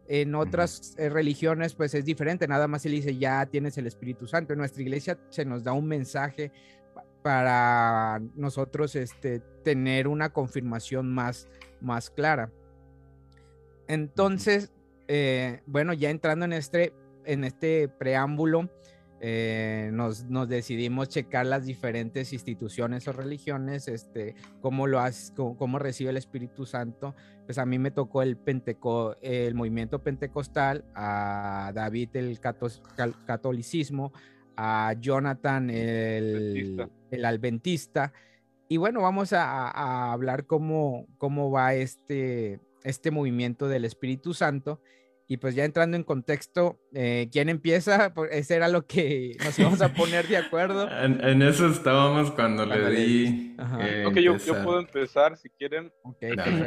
En 0.09 0.37
otras 0.37 0.95
religiones 0.97 1.75
pues 1.75 1.93
es 1.95 2.05
diferente, 2.05 2.47
nada 2.47 2.69
más 2.69 2.83
se 2.83 2.89
le 2.89 2.97
dice 2.97 3.17
ya 3.17 3.45
tienes 3.47 3.77
el 3.77 3.89
Espíritu 3.89 4.29
Santo. 4.29 4.53
En 4.53 4.61
nuestra 4.61 4.83
iglesia 4.83 5.19
se 5.31 5.45
nos 5.45 5.65
da 5.65 5.73
un 5.73 5.87
mensaje 5.87 6.53
para 7.23 8.21
nosotros 8.37 8.95
este, 8.95 9.41
tener 9.65 10.07
una 10.07 10.33
confirmación 10.33 11.13
más, 11.13 11.49
más 11.81 12.09
clara. 12.09 12.53
Entonces, 13.89 14.73
eh, 15.09 15.61
bueno, 15.67 15.93
ya 15.93 16.11
entrando 16.11 16.45
en 16.45 16.53
este, 16.53 16.93
en 17.25 17.45
este 17.45 17.89
preámbulo, 17.89 18.71
eh, 19.21 19.91
nos, 19.95 20.25
nos, 20.25 20.49
decidimos 20.49 21.09
checar 21.09 21.47
las 21.47 21.65
diferentes 21.65 22.35
instituciones 22.35 23.09
o 23.09 23.13
religiones, 23.13 23.89
este, 23.89 24.35
cómo 24.61 24.87
lo 24.87 25.01
hace, 25.01 25.33
cómo, 25.35 25.79
recibe 25.79 26.11
el 26.11 26.19
Espíritu 26.19 26.67
Santo. 26.67 27.15
Pues 27.47 27.57
a 27.59 27.65
mí 27.65 27.79
me 27.79 27.91
tocó 27.91 28.23
el, 28.23 28.37
Penteco, 28.37 29.17
el 29.23 29.55
movimiento 29.55 30.03
pentecostal, 30.03 30.85
a 30.95 31.73
David 31.75 32.11
el 32.15 32.39
catolicismo, 32.41 34.13
a 34.55 34.95
Jonathan 35.01 35.71
el, 35.71 36.91
el 37.11 37.25
adventista. 37.25 38.13
Y 38.69 38.77
bueno, 38.79 39.01
vamos 39.01 39.33
a, 39.33 39.71
a, 39.71 40.13
hablar 40.13 40.45
cómo, 40.45 41.07
cómo 41.19 41.51
va 41.51 41.75
este, 41.75 42.61
este 42.87 43.11
movimiento 43.11 43.69
del 43.69 43.85
Espíritu 43.85 44.33
Santo. 44.33 44.81
Y 45.29 45.39
pues 45.39 45.57
ya 45.57 45.65
entrando 45.65 45.97
en 45.97 46.05
contexto, 46.05 46.79
eh, 46.95 47.29
¿quién 47.33 47.49
empieza? 47.49 48.15
Pues 48.15 48.31
ese 48.33 48.55
era 48.55 48.69
lo 48.69 48.87
que 48.87 49.37
nos 49.45 49.59
íbamos 49.59 49.83
a 49.83 49.93
poner 49.93 50.29
de 50.29 50.37
acuerdo. 50.37 50.89
en, 51.03 51.43
eso 51.43 51.67
estábamos 51.67 52.31
cuando, 52.31 52.65
le 52.65 52.91
di. 52.91 53.57
ok, 54.07 54.15
yo, 54.19 54.37
yo, 54.37 54.63
puedo 54.63 54.79
empezar 54.79 55.37
si 55.37 55.49
quieren. 55.51 55.93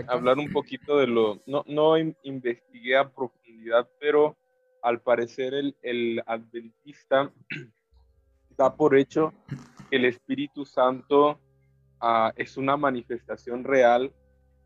hablar 0.07 0.37
un 0.37 0.51
poquito 0.51 0.97
de 0.97 1.07
lo. 1.07 1.41
No, 1.45 1.63
no 1.67 1.97
investigué 1.97 2.97
a 2.97 3.09
profundidad, 3.09 3.87
pero 3.97 4.37
al 4.81 4.99
parecer 4.99 5.53
el, 5.53 5.77
el 5.81 6.21
adventista 6.25 7.31
da 8.57 8.75
por 8.75 8.97
hecho 8.97 9.33
que 9.89 9.95
el 9.95 10.03
Espíritu 10.03 10.65
Santo 10.65 11.39
uh, 12.01 12.31
es 12.35 12.57
una 12.57 12.75
manifestación 12.75 13.63
real 13.63 14.11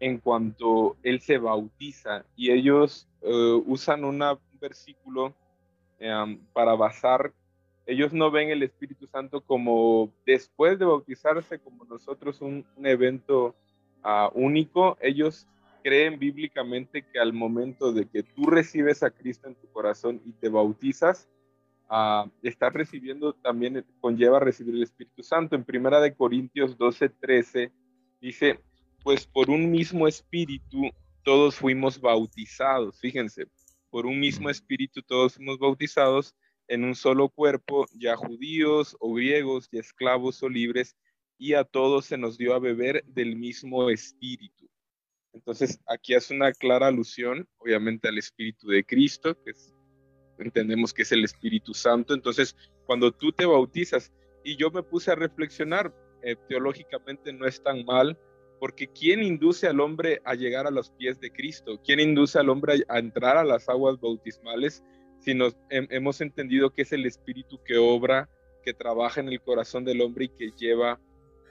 en 0.04 0.18
cuanto 0.18 0.98
él 1.02 1.22
se 1.22 1.38
bautiza 1.38 2.26
y 2.36 2.52
ellos 2.52 3.08
eh, 3.22 3.62
usan 3.66 4.04
un 4.04 4.22
versículo 4.60 5.34
em, 5.98 6.38
para 6.52 6.76
basar, 6.76 7.32
ellos 7.86 8.12
no 8.12 8.30
ven 8.30 8.50
el 8.50 8.64
Espíritu 8.64 9.08
Santo 9.08 9.40
como 9.40 10.12
después 10.26 10.78
de 10.78 10.84
bautizarse, 10.84 11.58
como 11.58 11.86
nosotros 11.86 12.42
un, 12.42 12.66
evento 12.84 13.56
ah, 14.04 14.30
único, 14.34 14.98
ellos 15.02 15.48
creen 15.82 16.20
bíblicamente 16.20 17.04
que 17.04 17.20
al 17.20 17.32
momento 17.32 17.94
de 17.94 18.06
que 18.06 18.24
tú 18.24 18.48
recibes 18.48 19.04
a 19.04 19.10
Cristo 19.12 19.48
en 19.48 19.56
tu 19.56 19.68
corazón 19.72 20.22
y 20.26 20.34
te 20.34 20.50
bautizas, 20.50 21.30
uh, 21.90 22.30
estás 22.42 22.74
recibiendo 22.74 23.32
también, 23.32 23.86
conlleva 24.02 24.42
recibir 24.42 24.76
el 24.76 24.84
Espíritu 24.84 25.24
Santo. 25.24 25.56
En 25.56 25.64
Primera 25.64 26.02
de 26.02 26.14
Corintios 26.14 26.78
12, 26.78 27.08
13 27.08 27.72
dice, 28.20 28.60
pues 29.04 29.28
por 29.28 29.50
un 29.50 29.70
mismo 29.70 30.08
espíritu 30.08 30.90
todos 31.24 31.56
fuimos 31.56 32.00
bautizados, 32.00 33.00
fíjense, 33.00 33.46
por 33.90 34.06
un 34.06 34.20
mismo 34.20 34.50
espíritu 34.50 35.02
todos 35.02 35.36
fuimos 35.36 35.60
bautizados 35.60 36.36
en 36.68 36.84
un 36.84 36.96
solo 36.96 37.30
cuerpo, 37.30 37.86
ya 37.94 38.16
judíos 38.16 38.96
o 39.00 39.14
griegos, 39.14 39.70
ya 39.72 39.82
esclavos 39.82 40.42
o 40.44 40.50
libres, 40.50 40.96
y 41.38 41.54
a 41.54 41.64
todos 41.64 42.06
se 42.06 42.18
nos 42.18 42.38
dio 42.38 42.54
a 42.54 42.60
beber 42.60 43.04
del 43.06 43.36
mismo 43.36 43.90
espíritu. 43.90 44.70
Entonces, 45.34 45.80
aquí 45.88 46.14
hace 46.14 46.34
una 46.34 46.54
clara 46.54 46.88
alusión, 46.88 47.48
obviamente, 47.58 48.08
al 48.08 48.18
espíritu 48.18 48.68
de 48.68 48.86
Cristo, 48.86 49.36
que 49.44 49.52
entendemos 50.38 50.94
que 50.94 51.02
es 51.02 51.12
el 51.12 51.24
Espíritu 51.24 51.74
Santo. 51.74 52.14
Entonces, 52.14 52.56
cuando 52.86 53.12
tú 53.12 53.32
te 53.32 53.46
bautizas, 53.46 54.14
y 54.44 54.56
yo 54.58 54.70
me 54.72 54.84
puse 54.84 55.12
a 55.12 55.16
reflexionar, 55.16 55.94
eh, 56.22 56.36
teológicamente 56.48 57.34
no 57.34 57.48
es 57.48 57.62
tan 57.62 57.84
mal, 57.84 58.18
porque 58.64 58.88
¿quién 58.88 59.22
induce 59.22 59.68
al 59.68 59.82
hombre 59.82 60.22
a 60.24 60.36
llegar 60.36 60.68
a 60.68 60.72
los 60.72 60.90
pies 60.92 61.20
de 61.20 61.34
Cristo? 61.34 61.82
¿Quién 61.84 62.00
induce 62.00 62.40
al 62.40 62.48
hombre 62.48 62.86
a 62.88 62.98
entrar 62.98 63.36
a 63.36 63.44
las 63.44 63.68
aguas 63.68 64.00
bautismales? 64.00 64.82
sino 65.20 65.50
hemos 65.70 66.22
entendido 66.22 66.70
que 66.70 66.84
es 66.84 66.94
el 66.94 67.06
Espíritu 67.06 67.62
que 67.66 67.76
obra, 67.76 68.30
que 68.64 68.74
trabaja 68.74 69.20
en 69.20 69.28
el 69.28 69.42
corazón 69.42 69.84
del 69.84 70.00
hombre 70.00 70.26
y 70.26 70.30
que 70.30 70.52
lleva 70.58 70.98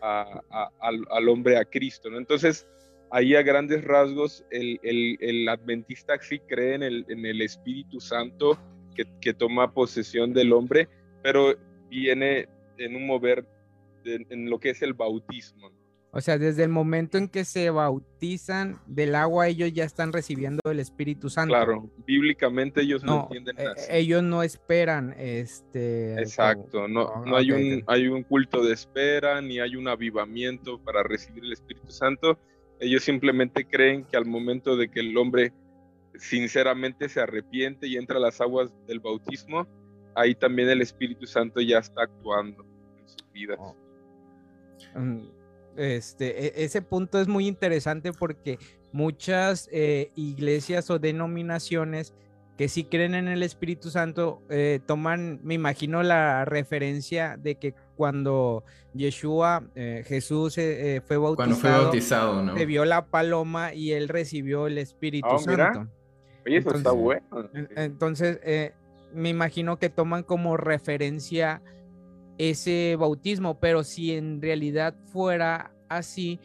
al, 0.01 1.29
hombre 1.29 1.59
a 1.59 1.67
Cristo. 1.67 2.09
¿no? 2.09 2.17
Entonces, 2.17 2.67
ahí 3.11 3.35
a 3.35 3.43
grandes 3.43 3.85
rasgos, 3.85 4.47
el, 4.51 5.47
adventista 5.51 6.19
sí 6.19 6.39
cree 6.39 6.77
en 6.77 6.83
el, 6.83 7.43
Espíritu 7.43 8.01
Santo 8.01 8.59
que, 8.95 9.05
que, 9.21 9.35
toma 9.35 9.75
posesión 9.75 10.33
del 10.33 10.55
hombre, 10.55 10.89
pero 11.23 11.55
viene 11.91 12.49
en 12.79 12.97
un 12.97 13.07
mover 13.07 13.45
en 14.07 14.49
lo 14.49 14.59
que 14.59 14.71
es 14.71 14.81
el 14.81 14.95
bautismo. 14.95 15.82
O 16.15 16.21
sea, 16.21 16.37
desde 16.37 16.63
el 16.63 16.69
momento 16.69 17.17
en 17.17 17.27
que 17.27 17.43
se 17.47 17.71
bautizan 17.71 18.79
del 18.87 19.15
agua, 19.15 19.49
ellos 19.49 19.73
ya 19.73 19.85
están 19.85 20.13
recibiendo 20.13 20.61
el 20.71 20.79
Espíritu 20.79 21.31
Santo. 21.31 21.55
Claro, 21.55 21.91
bíblicamente 22.07 22.83
ellos 22.83 23.03
no, 23.03 23.23
entienden 23.23 23.57
eh, 23.59 23.75
Ellos 23.89 24.23
no 24.23 24.43
esperan, 24.43 25.15
este. 25.17 26.21
Exacto, 26.21 26.87
no, 26.87 27.25
no 27.25 27.35
hay 27.35 27.51
un 27.51 27.83
hay 27.87 28.09
un 28.09 28.25
culto 28.25 28.63
de 28.63 28.75
espera 28.75 29.41
ni 29.41 29.59
hay 29.59 29.75
un 29.75 29.89
avivamiento 29.89 30.79
para 30.79 31.03
recibir 31.03 31.45
el 31.45 31.53
Espíritu 31.53 31.91
Santo. 31.91 32.39
Ellos 32.79 33.03
simplemente 33.03 33.65
creen 33.65 34.05
que 34.05 34.19
al 34.19 34.27
momento 34.27 34.77
de 34.77 34.91
que 34.91 35.01
el 35.01 35.17
hombre 35.17 35.55
sinceramente 36.17 37.09
se 37.09 37.23
arrepiente 37.23 37.87
y 37.87 37.97
entra 37.97 38.19
a 38.19 38.21
las 38.21 38.39
aguas 38.43 38.71
del 38.87 39.01
bautismo, 39.01 39.67
ahí 40.15 40.35
también 40.35 40.69
el 40.69 40.83
Espíritu 40.83 41.27
Santo 41.27 41.63
ya 41.63 41.79
está 41.79 42.03
actuando 42.03 42.67
en 42.99 43.09
sus 43.09 43.33
vidas. 43.33 43.59
Oh. 43.59 43.75
Mm, 44.95 45.42
este, 45.77 46.47
e, 46.47 46.65
ese 46.65 46.83
punto 46.83 47.21
es 47.21 47.29
muy 47.29 47.47
interesante 47.47 48.13
porque 48.13 48.59
muchas 48.93 49.69
eh, 49.73 50.11
iglesias 50.17 50.91
o 50.91 50.99
denominaciones 50.99 52.15
que 52.59 52.69
sí 52.69 52.85
creen 52.85 53.15
en 53.15 53.29
el 53.29 53.43
Espíritu 53.43 53.91
Santo 53.91 54.43
eh, 54.51 54.81
toman, 54.87 55.41
me 55.43 55.55
imagino, 55.55 56.03
la 56.03 56.45
referencia 56.45 57.37
de 57.39 57.55
que 57.55 57.75
cuando 57.97 58.63
Yeshua, 58.93 59.65
eh, 59.75 60.05
Jesús 60.07 60.55
fue 60.55 61.17
bautizado, 61.17 61.37
cuando 61.37 61.57
fue 61.57 61.71
bautizado 61.71 62.43
¿no? 62.43 62.57
se 62.57 62.67
vio 62.67 62.85
la 62.85 63.07
paloma 63.07 63.73
y 63.73 63.93
él 63.93 64.09
recibió 64.09 64.67
el 64.67 64.79
Espíritu 64.79 65.29
ah, 65.31 65.39
Santo. 65.39 65.89
Oye, 66.45 66.59
eso 66.59 66.75
está 66.75 66.93
bueno. 66.93 67.25
Entonces, 67.77 68.39
me 69.15 69.31
imagino 69.31 69.79
que 69.79 69.89
toman 69.89 70.23
como 70.23 70.57
referencia 70.57 71.63
ese 72.39 72.97
bautismo, 72.99 73.59
pero 73.61 73.85
si 73.85 74.13
en 74.13 74.41
realidad 74.41 74.95
fuera 75.13 75.73
así, 75.89 76.41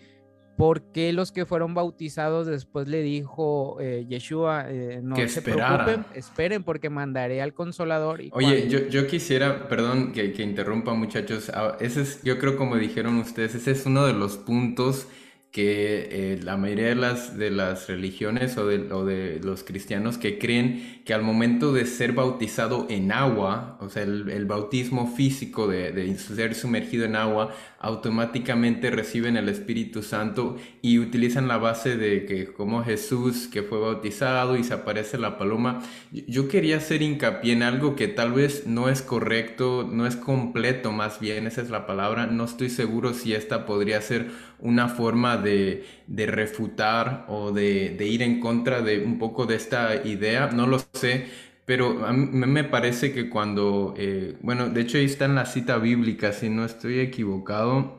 ¿por 0.58 0.92
qué 0.92 1.14
los 1.14 1.32
que 1.32 1.46
fueron 1.46 1.74
bautizados 1.74 2.48
después 2.48 2.88
le 2.88 3.02
dijo 3.02 3.78
eh, 3.80 4.06
Yeshua, 4.10 4.66
eh, 4.70 5.00
no 5.02 5.16
se 5.28 5.42
preocupen, 5.42 6.06
esperen 6.16 6.64
porque 6.64 6.90
mandaré 6.90 7.42
al 7.42 7.54
consolador? 7.54 8.22
Oye, 8.32 8.68
yo, 8.68 8.88
yo, 8.88 9.08
quisiera, 9.08 9.68
perdón 9.68 10.12
que, 10.12 10.34
que 10.34 10.44
interrumpa 10.44 10.94
muchachos, 10.94 11.50
ah, 11.54 11.78
ese 11.80 12.02
es, 12.02 12.24
yo 12.24 12.40
creo 12.40 12.58
como 12.58 12.76
dijeron 12.76 13.18
ustedes, 13.18 13.56
ese 13.56 13.72
es 13.72 13.86
uno 13.86 14.06
de 14.06 14.14
los 14.14 14.38
puntos 14.38 15.08
que 15.52 16.34
eh, 16.34 16.40
la 16.44 16.58
mayoría 16.58 16.88
de 16.88 16.96
las, 16.96 17.38
de 17.38 17.50
las 17.50 17.88
religiones 17.88 18.58
o 18.58 18.68
de, 18.68 18.92
o 18.92 19.06
de, 19.06 19.40
los 19.42 19.64
cristianos 19.64 20.18
que 20.18 20.38
creen 20.38 21.02
que 21.06 21.14
al 21.14 21.24
momento 21.24 21.74
de 21.74 21.86
ser 21.86 22.12
bautizado 22.12 22.86
en 22.90 23.12
agua, 23.12 23.78
o 23.82 23.90
sea, 23.90 24.04
el, 24.04 24.30
el 24.30 24.46
bautismo 24.46 25.08
físico 25.08 25.68
de, 25.68 25.92
de, 25.92 26.16
ser 26.18 26.54
sumergido 26.54 27.06
en 27.06 27.16
agua, 27.16 27.56
automáticamente 27.80 28.92
reciben 28.92 29.38
el 29.38 29.50
Espíritu 29.50 30.04
Santo 30.04 30.58
y 30.82 31.00
utilizan 31.00 31.48
la 31.48 31.58
base 31.58 31.96
de 31.96 32.26
que 32.26 32.48
como 32.54 32.84
Jesús 32.84 33.48
que 33.48 33.64
fue 33.64 33.80
bautizado 33.80 34.58
y 34.58 34.64
se 34.64 34.74
aparece 34.74 35.18
la 35.18 35.38
paloma. 35.38 35.82
Yo 36.12 36.50
quería 36.50 36.78
hacer 36.78 37.02
hincapié 37.02 37.54
en 37.54 37.64
algo 37.64 37.96
que 37.96 38.08
tal 38.08 38.34
vez 38.34 38.68
no 38.68 38.90
es 38.90 39.02
correcto, 39.02 39.88
no 39.90 40.06
es 40.06 40.16
completo 40.16 40.92
más 40.92 41.20
bien, 41.20 41.48
esa 41.48 41.62
es 41.62 41.70
la 41.70 41.86
palabra, 41.86 42.28
no 42.28 42.44
estoy 42.46 42.70
seguro 42.70 43.14
si 43.14 43.34
esta 43.34 43.66
podría 43.66 44.02
ser 44.02 44.32
una 44.60 44.90
forma 44.90 45.37
de, 45.38 45.84
refutar 46.08 47.26
o 47.30 47.52
de, 47.52 47.96
ir 48.00 48.22
en 48.22 48.40
contra 48.40 48.82
de 48.82 49.04
un 49.04 49.20
poco 49.20 49.46
de 49.46 49.56
esta 49.56 49.96
idea, 50.06 50.50
no 50.52 50.68
lo 50.68 50.80
sé, 50.94 51.28
pero 51.66 52.06
a 52.06 52.14
mí 52.14 52.28
me 52.32 52.64
parece 52.64 53.14
que 53.14 53.30
cuando, 53.30 53.94
eh, 53.98 54.36
bueno, 54.42 54.70
de 54.70 54.82
hecho 54.82 54.98
ahí 54.98 55.06
está 55.06 55.26
en 55.26 55.36
la 55.36 55.46
cita 55.46 55.78
bíblica, 55.78 56.32
si 56.34 56.50
no 56.50 56.66
estoy 56.66 57.00
equivocado, 57.00 57.98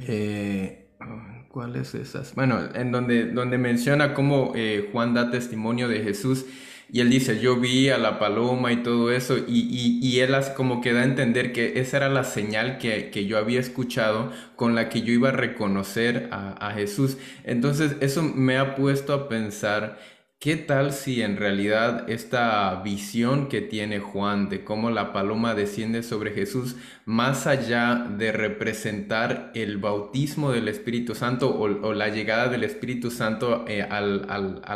eh, 0.00 0.86
¿cuál 1.48 1.76
es 1.76 1.94
esas? 1.94 2.34
Bueno, 2.34 2.58
en 2.74 2.92
donde, 2.92 3.26
donde 3.26 3.58
menciona 3.58 4.14
cómo 4.14 4.52
eh, 4.54 4.88
Juan 4.92 5.14
da 5.14 5.30
testimonio 5.30 5.88
de 5.88 6.02
Jesús 6.02 6.46
y 6.88 7.00
él 7.00 7.10
dice, 7.10 7.40
yo 7.40 7.56
vi 7.56 7.88
a 7.88 7.98
la 7.98 8.18
paloma 8.18 8.72
y 8.72 8.82
todo 8.82 9.10
eso, 9.10 9.38
y, 9.38 9.98
y, 10.00 10.20
él 10.20 10.34
como 10.54 10.80
que 10.80 10.92
da 10.92 11.00
a 11.00 11.04
entender 11.04 11.52
que 11.52 11.80
esa 11.80 11.96
era 11.96 12.08
la 12.08 12.22
señal 12.22 12.78
que, 12.78 13.10
que, 13.10 13.26
yo 13.26 13.38
había 13.38 13.58
escuchado 13.58 14.32
con 14.54 14.74
la 14.74 14.88
que 14.88 15.02
yo 15.02 15.12
iba 15.12 15.30
a 15.30 15.32
reconocer 15.32 16.28
a, 16.30 16.52
a 16.68 16.72
Jesús. 16.74 17.16
Entonces 17.44 17.96
eso 18.00 18.22
me 18.22 18.56
ha 18.56 18.76
puesto 18.76 19.12
a 19.12 19.28
pensar 19.28 19.98
¿Qué 20.38 20.56
tal 20.56 20.92
si 20.92 21.22
en 21.22 21.38
realidad 21.38 22.10
esta 22.10 22.82
visión 22.82 23.48
que 23.48 23.62
tiene 23.62 24.00
Juan 24.00 24.50
de 24.50 24.64
cómo 24.64 24.90
la 24.90 25.12
paloma 25.14 25.54
desciende 25.54 26.02
sobre 26.02 26.32
Jesús, 26.32 26.76
más 27.06 27.46
allá 27.46 28.06
de 28.18 28.32
representar 28.32 29.50
el 29.54 29.78
bautismo 29.78 30.52
del 30.52 30.68
Espíritu 30.68 31.14
Santo 31.14 31.58
o, 31.58 31.94
la 31.94 32.10
llegada 32.10 32.48
del 32.48 32.64
Espíritu 32.64 33.10
Santo 33.10 33.64
eh, 33.66 33.80
a 33.82 34.00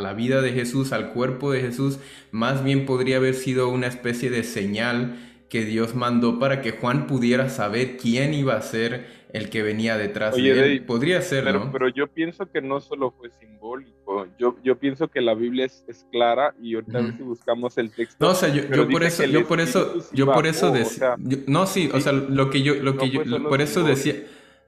la 0.01 0.15
vida 0.15 0.41
de 0.41 0.53
Jesús, 0.53 0.93
al 0.93 1.11
cuerpo 1.11 1.53
de 1.53 1.61
Jesús, 1.61 1.99
más 2.31 2.65
bien 2.65 2.87
podría 2.87 3.19
haber 3.19 3.35
sido 3.35 3.69
una 3.69 3.87
especie 3.87 4.31
de 4.31 4.45
señal 4.45 5.30
que 5.51 5.65
Dios 5.65 5.97
mandó 5.97 6.39
para 6.39 6.63
que 6.63 6.71
Juan 6.71 7.09
pudiera 7.09 7.51
saber 7.51 7.97
quién 7.97 8.33
iba 8.33 8.55
a 8.55 8.63
ser 8.63 9.07
el 9.33 9.51
que 9.51 9.63
venía 9.63 9.99
detrás 9.99 10.37
de 10.37 10.75
él. 10.75 10.85
Podría 10.85 11.21
ser, 11.23 11.45
pero, 11.45 11.71
Pero 11.73 11.89
yo 11.89 12.07
pienso 12.07 12.51
que 12.51 12.63
no 12.63 12.81
solo 12.81 13.11
fue 13.11 13.31
simbólico. 13.31 14.29
Yo, 14.39 14.57
yo 14.63 14.79
pienso 14.79 15.09
que 15.09 15.21
la 15.21 15.35
Biblia 15.35 15.67
es, 15.67 15.85
es 15.89 16.07
clara 16.13 16.55
y 16.63 16.77
ahorita 16.77 17.17
si 17.17 17.23
buscamos 17.23 17.77
el 17.79 17.91
texto. 17.91 18.25
No, 18.25 18.31
o 18.31 18.35
sea, 18.35 18.49
yo, 18.49 18.63
yo 18.75 18.89
por 18.89 19.03
eso, 19.03 19.25
yo 19.25 19.47
por 19.47 19.61
eso, 19.61 19.95
yo 20.13 20.33
por 20.33 20.47
eso 20.47 20.71
decía. 20.71 21.17
No, 21.47 21.67
sí, 21.67 21.91
o 21.93 22.01
sea, 22.01 22.13
lo 22.13 22.49
que 22.49 22.63
yo, 22.63 22.75
lo 22.77 22.97
que 22.97 23.11
yo, 23.11 23.23
pues, 23.25 23.43
por 23.43 23.61
eso 23.61 23.83
decía. 23.83 24.25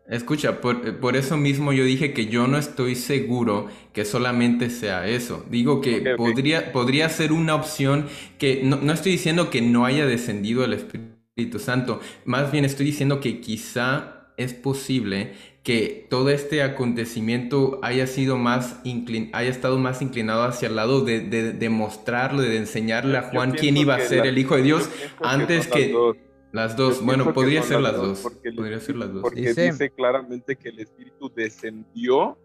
Escucha, 0.09 0.61
por, 0.61 0.99
por, 0.99 1.17
eso 1.17 1.37
mismo 1.37 1.73
yo 1.73 1.85
dije 1.85 2.13
que 2.13 2.27
yo 2.27 2.49
no 2.49 2.59
estoy 2.59 2.97
seguro 2.97 3.69
que 3.93 4.05
solamente 4.05 4.69
sea 4.69 5.07
eso. 5.07 5.47
Digo 5.49 5.81
que 5.81 6.15
podría, 6.17 6.73
podría 6.73 7.09
ser 7.09 7.33
una 7.33 7.55
opción 7.55 8.07
que 8.37 8.63
no, 8.65 8.77
no 8.77 8.93
estoy 8.93 9.13
diciendo 9.13 9.49
que 9.49 9.63
no 9.63 9.87
haya 9.87 10.05
descendido 10.05 10.65
el 10.65 10.73
Espíritu 10.73 11.59
Santo. 11.59 12.01
Más 12.25 12.51
bien 12.51 12.65
estoy 12.65 12.87
diciendo 12.87 13.21
que 13.21 13.41
quizá 13.41 14.29
es 14.37 14.55
posible 14.55 15.35
que 15.63 16.09
todo 16.11 16.31
este 16.31 16.63
acontecimiento 16.63 17.79
haya 17.83 18.09
sido 18.09 18.37
más 18.37 18.81
haya 19.33 19.51
estado 19.51 19.79
más 19.79 20.03
inclinado 20.03 20.43
hacia 20.43 20.69
el 20.69 20.75
lado 20.75 21.03
de, 21.03 21.21
de, 21.21 21.53
de 21.53 21.69
mostrarle, 21.69 22.49
de 22.49 22.57
enseñarle 22.57 23.19
a 23.19 23.23
Juan 23.23 23.53
quién 23.53 23.77
iba 23.77 23.95
a 23.95 24.01
ser 24.01 24.27
el 24.27 24.37
Hijo 24.39 24.57
de 24.57 24.63
Dios 24.63 24.91
antes 25.23 25.69
que, 25.69 25.95
las 26.53 26.77
dos. 26.77 27.05
bueno, 27.05 27.33
podría 27.33 27.63
ser 27.63 27.81
las 27.81 27.97
dos. 27.97 28.21
podría 28.57 28.81
ser 28.81 28.97
las 28.97 29.13
dos. 29.13 29.23
Porque 29.23 29.53
dice, 29.55 29.91
claramente 29.91 30.57
que 30.57 30.69
el 30.69 30.81
Espíritu 30.81 31.31
descendió 31.35 32.39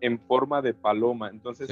en 0.00 0.20
forma 0.20 0.62
de 0.62 0.74
paloma. 0.74 1.30
Entonces, 1.30 1.68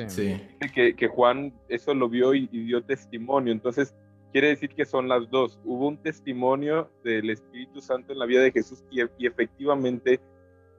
que, 0.75 0.97
que, 0.97 1.09
Juan 1.09 1.55
eso 1.69 1.95
lo 1.95 2.09
vio 2.09 2.35
y 2.35 2.47
dio 2.47 2.83
testimonio. 2.83 3.53
Entonces, 3.53 3.95
quiere 4.35 4.49
decir 4.49 4.71
que 4.71 4.85
son 4.85 5.09
las 5.09 5.31
dos. 5.31 5.61
Hubo 5.65 5.87
un 5.87 5.97
testimonio 5.97 6.91
del 7.05 7.31
Espíritu 7.31 7.81
Santo 7.81 8.13
en 8.13 8.19
la 8.19 8.27
vida 8.27 8.43
de 8.43 8.51
Jesús 8.51 8.83
y, 8.91 9.01
efectivamente 9.25 10.21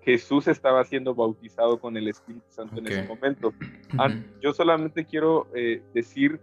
Jesús 0.01 0.49
estaba 0.49 0.83
siendo 0.83 1.15
bautizado 1.15 1.79
con 1.79 1.95
el 1.95 2.09
Espíritu 2.09 2.45
Santo 2.49 2.77
en 2.79 2.87
ese 2.87 3.03
momento. 3.03 3.53
Ah, 3.97 4.09
yo 4.41 4.53
solamente 4.53 5.05
quiero 5.05 5.47
eh, 5.55 5.81
decir 5.93 6.39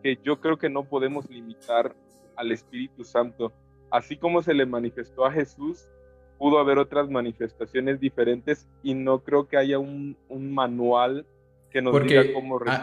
que 0.00 0.16
yo 0.22 0.40
creo 0.40 0.56
que 0.56 0.70
no 0.70 0.84
podemos 0.84 1.28
limitar 1.28 1.96
al 2.36 2.52
Espíritu 2.52 3.02
Santo. 3.02 3.52
Así 3.94 4.16
como 4.16 4.42
se 4.42 4.54
le 4.54 4.66
manifestó 4.66 5.24
a 5.24 5.32
Jesús, 5.32 5.86
pudo 6.36 6.58
haber 6.58 6.78
otras 6.78 7.08
manifestaciones 7.08 8.00
diferentes 8.00 8.68
y 8.82 8.94
no 8.94 9.20
creo 9.20 9.46
que 9.46 9.56
haya 9.56 9.78
un, 9.78 10.16
un 10.28 10.52
manual 10.52 11.24
porque 11.82 12.34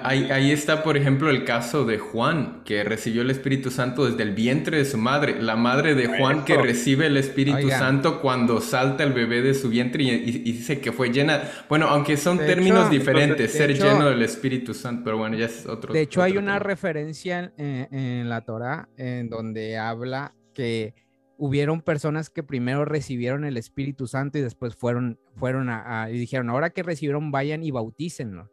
Ahí, 0.04 0.52
está, 0.52 0.84
por 0.84 0.98
ejemplo, 0.98 1.30
el 1.30 1.46
caso 1.46 1.86
de 1.86 1.98
Juan, 1.98 2.62
que 2.66 2.84
recibió 2.84 3.22
el 3.22 3.32
Espíritu 3.32 3.72
Santo 3.72 4.06
desde 4.06 4.24
el 4.24 4.32
vientre 4.36 4.78
de 4.78 4.86
su 4.86 4.98
madre. 4.98 5.42
La 5.42 5.56
madre 5.56 5.96
de 5.96 6.08
Juan 6.08 6.44
que 6.44 6.58
recibe 6.58 7.08
el 7.08 7.16
Espíritu 7.16 7.70
Santo 7.70 8.22
cuando 8.22 8.60
salta 8.60 9.04
el 9.04 9.14
bebé 9.14 9.42
de 9.42 9.54
su 9.54 9.70
vientre 9.70 10.04
y, 10.04 10.32
dice 10.40 10.82
que 10.82 10.92
fue 10.92 11.10
llena. 11.10 11.42
Bueno, 11.70 11.88
aunque 11.88 12.18
son 12.18 12.38
términos 12.40 12.90
diferentes, 12.90 13.54
ser 13.54 13.74
lleno 13.74 14.10
del 14.10 14.22
Espíritu 14.24 14.74
Santo, 14.74 15.04
pero 15.06 15.18
bueno, 15.18 15.38
ya 15.38 15.46
es 15.46 15.66
otro. 15.66 15.94
De 15.94 16.02
hecho, 16.02 16.22
hay 16.22 16.38
una 16.38 16.60
referencia 16.60 17.54
en, 17.58 18.30
la 18.30 18.42
Torah 18.42 18.90
en 18.98 19.30
donde 19.30 19.78
habla 19.78 20.34
que 20.54 20.94
hubieron 21.38 21.82
personas 21.82 22.30
que 22.30 22.44
primero 22.44 22.86
recibieron 22.86 23.46
el 23.46 23.58
Espíritu 23.58 24.08
Santo 24.08 24.38
y 24.38 24.42
después 24.42 24.76
fueron, 24.76 25.20
fueron 25.36 25.70
a, 25.70 26.10
y 26.10 26.18
dijeron, 26.18 26.50
ahora 26.50 26.70
que 26.70 26.84
recibieron, 26.84 27.32
vayan 27.32 27.64
y 27.64 27.72
bautícenlo. 27.72 28.52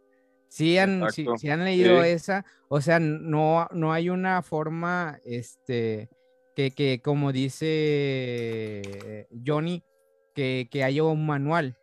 Si 0.48 0.78
han, 0.78 1.02
han 1.02 1.64
leído 1.64 2.02
esa, 2.02 2.46
o 2.68 2.80
sea, 2.80 2.98
no, 2.98 3.68
no 3.72 3.92
hay 3.92 4.08
una 4.08 4.40
forma, 4.40 5.20
este, 5.24 6.08
que, 6.56 6.70
que 6.70 7.02
como 7.02 7.32
dice 7.32 9.26
Johnny, 9.46 9.84
que, 10.34 10.68
que 10.70 10.84
haya 10.84 11.04
un 11.04 11.26
manual. 11.26 11.76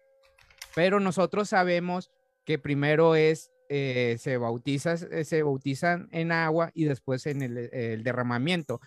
Pero 0.74 1.00
nosotros 1.00 1.50
sabemos 1.50 2.10
que 2.46 2.58
primero 2.58 3.16
es 3.16 3.52
eh, 3.68 4.18
se 4.20 4.38
bautiza, 4.38 4.96
se 4.98 5.42
bautizan 5.42 6.08
en 6.12 6.32
agua 6.32 6.70
y 6.76 6.86
después 6.86 7.26
en 7.26 7.42
el, 7.42 8.04
derramamiento. 8.04 8.80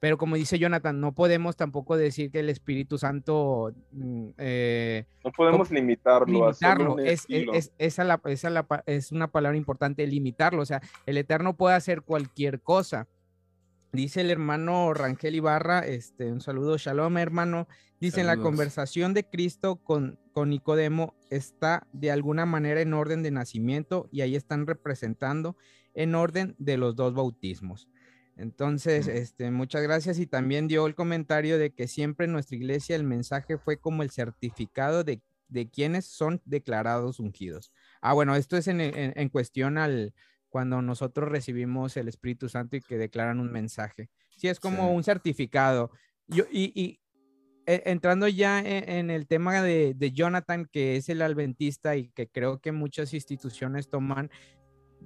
Pero 0.00 0.16
como 0.16 0.36
dice 0.36 0.58
Jonathan, 0.58 1.00
no 1.00 1.12
podemos 1.12 1.56
tampoco 1.56 1.96
decir 1.96 2.30
que 2.30 2.40
el 2.40 2.50
Espíritu 2.50 2.98
Santo... 2.98 3.74
Mm, 3.90 4.28
eh, 4.38 5.06
no 5.24 5.32
podemos 5.32 5.70
limitarlo. 5.70 6.26
limitarlo. 6.26 6.98
Es, 7.00 7.26
es, 7.28 7.72
esa, 7.78 8.04
la, 8.04 8.20
esa 8.26 8.66
es 8.86 9.10
una 9.10 9.28
palabra 9.28 9.58
importante, 9.58 10.06
limitarlo. 10.06 10.62
O 10.62 10.66
sea, 10.66 10.80
el 11.06 11.16
Eterno 11.16 11.56
puede 11.56 11.74
hacer 11.74 12.02
cualquier 12.02 12.60
cosa. 12.60 13.08
Dice 13.90 14.20
el 14.20 14.30
hermano 14.30 14.92
Rangel 14.92 15.34
Ibarra, 15.34 15.80
este, 15.80 16.30
un 16.30 16.40
saludo, 16.40 16.76
shalom 16.76 17.16
hermano. 17.16 17.66
Dice, 18.00 18.20
en 18.20 18.28
la 18.28 18.36
conversación 18.36 19.14
de 19.14 19.24
Cristo 19.24 19.76
con, 19.76 20.20
con 20.32 20.50
Nicodemo 20.50 21.14
está 21.30 21.86
de 21.92 22.12
alguna 22.12 22.46
manera 22.46 22.80
en 22.80 22.94
orden 22.94 23.24
de 23.24 23.32
nacimiento 23.32 24.08
y 24.12 24.20
ahí 24.20 24.36
están 24.36 24.66
representando 24.66 25.56
en 25.94 26.14
orden 26.14 26.54
de 26.58 26.76
los 26.76 26.94
dos 26.94 27.14
bautismos. 27.14 27.88
Entonces, 28.38 29.08
este, 29.08 29.50
muchas 29.50 29.82
gracias 29.82 30.18
y 30.18 30.26
también 30.26 30.68
dio 30.68 30.86
el 30.86 30.94
comentario 30.94 31.58
de 31.58 31.74
que 31.74 31.88
siempre 31.88 32.26
en 32.26 32.32
nuestra 32.32 32.56
iglesia 32.56 32.96
el 32.96 33.04
mensaje 33.04 33.58
fue 33.58 33.78
como 33.78 34.02
el 34.02 34.10
certificado 34.10 35.04
de, 35.04 35.20
de 35.48 35.68
quienes 35.68 36.06
son 36.06 36.40
declarados 36.44 37.18
ungidos. 37.18 37.72
Ah, 38.00 38.14
bueno, 38.14 38.36
esto 38.36 38.56
es 38.56 38.68
en, 38.68 38.80
en 38.80 39.28
cuestión 39.28 39.76
al, 39.76 40.14
cuando 40.48 40.82
nosotros 40.82 41.28
recibimos 41.28 41.96
el 41.96 42.08
Espíritu 42.08 42.48
Santo 42.48 42.76
y 42.76 42.80
que 42.80 42.96
declaran 42.96 43.40
un 43.40 43.52
mensaje. 43.52 44.08
Sí, 44.36 44.48
es 44.48 44.60
como 44.60 44.92
un 44.92 45.04
certificado. 45.04 45.90
Yo, 46.26 46.44
y, 46.50 46.72
y 46.80 47.00
e, 47.66 47.82
entrando 47.86 48.28
ya 48.28 48.60
e, 48.60 48.98
en, 48.98 49.10
el 49.10 49.26
tema 49.26 49.62
de, 49.62 49.94
de, 49.94 50.12
Jonathan, 50.12 50.66
que 50.70 50.96
es 50.96 51.08
el 51.08 51.22
adventista 51.22 51.96
y 51.96 52.08
que 52.10 52.28
creo 52.28 52.60
que 52.60 52.72
muchas 52.72 53.12
instituciones 53.14 53.88
toman, 53.88 54.30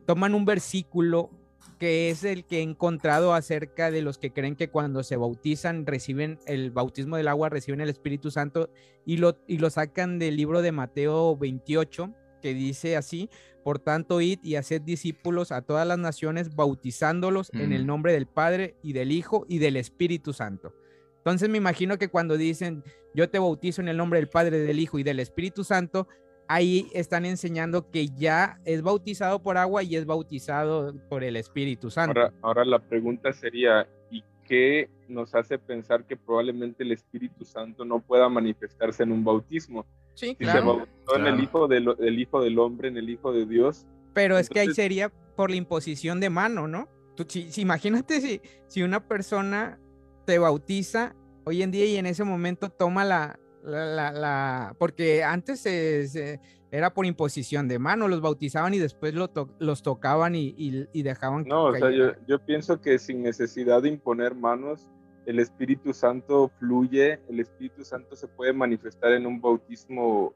toman 0.07 0.35
un 0.35 0.45
versículo 0.45 1.31
que 1.79 2.11
es 2.11 2.25
el 2.25 2.45
que 2.45 2.59
he 2.59 2.63
encontrado 2.63 3.35
acerca 3.35 3.91
de 3.91 4.03
los 4.03 4.19
que 4.19 4.33
creen 4.33 4.57
que 4.57 4.69
cuando 4.69 5.03
se 5.03 5.17
bautizan 5.17 5.87
reciben 5.87 6.39
el 6.47 6.71
bautismo 6.71 7.17
del 7.17 7.29
agua, 7.29 7.49
reciben 7.49 7.81
el 7.81 7.89
Espíritu 7.89 8.31
Santo 8.31 8.71
y 9.05 9.17
lo, 9.17 9.39
y 9.47 9.59
lo 9.59 9.71
sacan 9.71 10.19
del 10.19 10.37
libro 10.37 10.63
de 10.63 10.73
Mateo 10.73 11.37
28, 11.37 12.15
que 12.41 12.55
dice 12.55 12.97
así, 12.97 13.29
por 13.63 13.79
tanto, 13.79 14.21
id 14.21 14.41
y 14.43 14.57
haced 14.57 14.83
discípulos 14.83 15.53
a 15.53 15.63
todas 15.63 15.87
las 15.87 15.99
naciones, 15.99 16.55
bautizándolos 16.55 17.51
en 17.53 17.73
el 17.73 17.85
mm. 17.85 17.87
nombre 17.87 18.13
del 18.13 18.27
Padre 18.27 18.77
y 18.83 18.93
del 18.93 19.13
Hijo 19.13 19.47
y 19.49 19.59
del 19.59 19.77
Espíritu 19.77 20.33
Santo. 20.33 20.75
Entonces 21.19 21.49
me 21.49 21.59
imagino 21.59 21.99
que 21.99 22.09
cuando 22.09 22.37
dicen, 22.37 22.83
yo 23.15 23.31
te 23.31 23.39
bautizo 23.39 23.81
en 23.81 23.89
el 23.89 23.97
nombre 23.97 24.19
del 24.19 24.29
Padre, 24.29 24.59
del 24.59 24.81
Hijo 24.81 24.99
y 24.99 25.05
del 25.05 25.21
Espíritu 25.21 25.63
Santo, 25.63 26.09
ahí 26.53 26.91
están 26.93 27.25
enseñando 27.25 27.91
que 27.91 28.09
ya 28.09 28.61
es 28.67 28.83
bautizado 28.83 29.43
por 29.43 29.57
agua 29.57 29.83
y 29.83 29.97
es 29.97 30.05
bautizado 30.05 30.95
por 31.09 31.25
el 31.25 31.37
Espíritu 31.37 31.91
Santo. 31.91 32.21
Ahora, 32.21 32.35
ahora 32.43 32.65
la 32.67 32.79
pregunta 32.79 33.33
sería, 33.33 33.89
¿y 34.11 34.23
qué 34.45 34.91
nos 35.09 35.35
hace 35.35 35.59
pensar 35.59 36.05
que 36.05 36.15
probablemente 36.15 36.83
el 36.83 36.93
Espíritu 36.93 37.47
Santo 37.47 37.87
no 37.87 38.01
pueda 38.01 38.29
manifestarse 38.29 39.03
en 39.03 39.13
un 39.13 39.25
bautismo? 39.25 39.87
Sí, 40.15 40.37
claro. 40.37 40.87
en 41.17 41.27
el 41.27 41.43
hijo, 41.43 41.67
del, 41.69 42.19
hijo 42.19 42.43
del 42.43 42.59
Hombre, 42.59 42.89
en 42.89 42.99
el 42.99 43.09
Hijo 43.09 43.33
de 43.33 43.47
Dios. 43.47 43.87
Pero 44.13 44.37
es 44.37 44.51
que 44.51 44.61
ahí 44.61 44.75
sería 44.75 45.11
por 45.37 45.49
la 45.49 45.57
imposición 45.57 46.21
de 46.21 46.29
mano, 46.29 46.69
¿no? 46.69 46.87
Tú, 47.17 47.25
si, 47.27 47.49
imagínate 47.57 48.21
si, 48.21 48.43
si 48.69 48.83
una 48.83 49.09
persona 49.09 49.79
te 50.27 50.39
bautiza 50.39 51.15
hoy 51.45 51.63
en 51.63 51.71
día 51.71 51.87
y 51.87 51.97
en 51.97 52.05
ese 52.05 52.25
momento 52.25 52.69
toma 52.69 53.07
la, 53.07 53.39
la, 53.63 54.13
la, 54.13 54.75
porque 54.79 55.23
antes 55.23 55.61
se, 55.61 56.41
era 56.71 56.93
por 56.93 57.07
imposición 57.07 57.69
de 57.69 57.79
mano, 57.79 58.09
los 58.09 58.21
bautizaban 58.21 58.75
y 58.75 58.79
después 58.79 59.15
lo 59.15 59.31
los 59.59 59.83
tocaban 59.83 60.35
y, 60.35 60.55
y, 60.57 61.03
dejaban. 61.03 61.45
No, 61.47 61.67
o 61.67 61.75
sea, 61.75 61.91
yo, 61.91 62.13
yo, 62.27 62.39
pienso 62.45 62.81
que 62.81 62.99
sin 62.99 63.23
necesidad 63.23 63.83
de 63.83 63.91
imponer 63.91 64.35
manos, 64.35 64.89
el 65.27 65.39
Espíritu 65.39 65.93
Santo 65.93 66.51
fluye, 66.59 67.21
el 67.29 67.41
Espíritu 67.41 67.85
Santo 67.85 68.17
se 68.17 68.27
puede 68.27 68.53
manifestar 68.53 69.13
en 69.13 69.27
un 69.27 69.41
bautismo. 69.41 70.35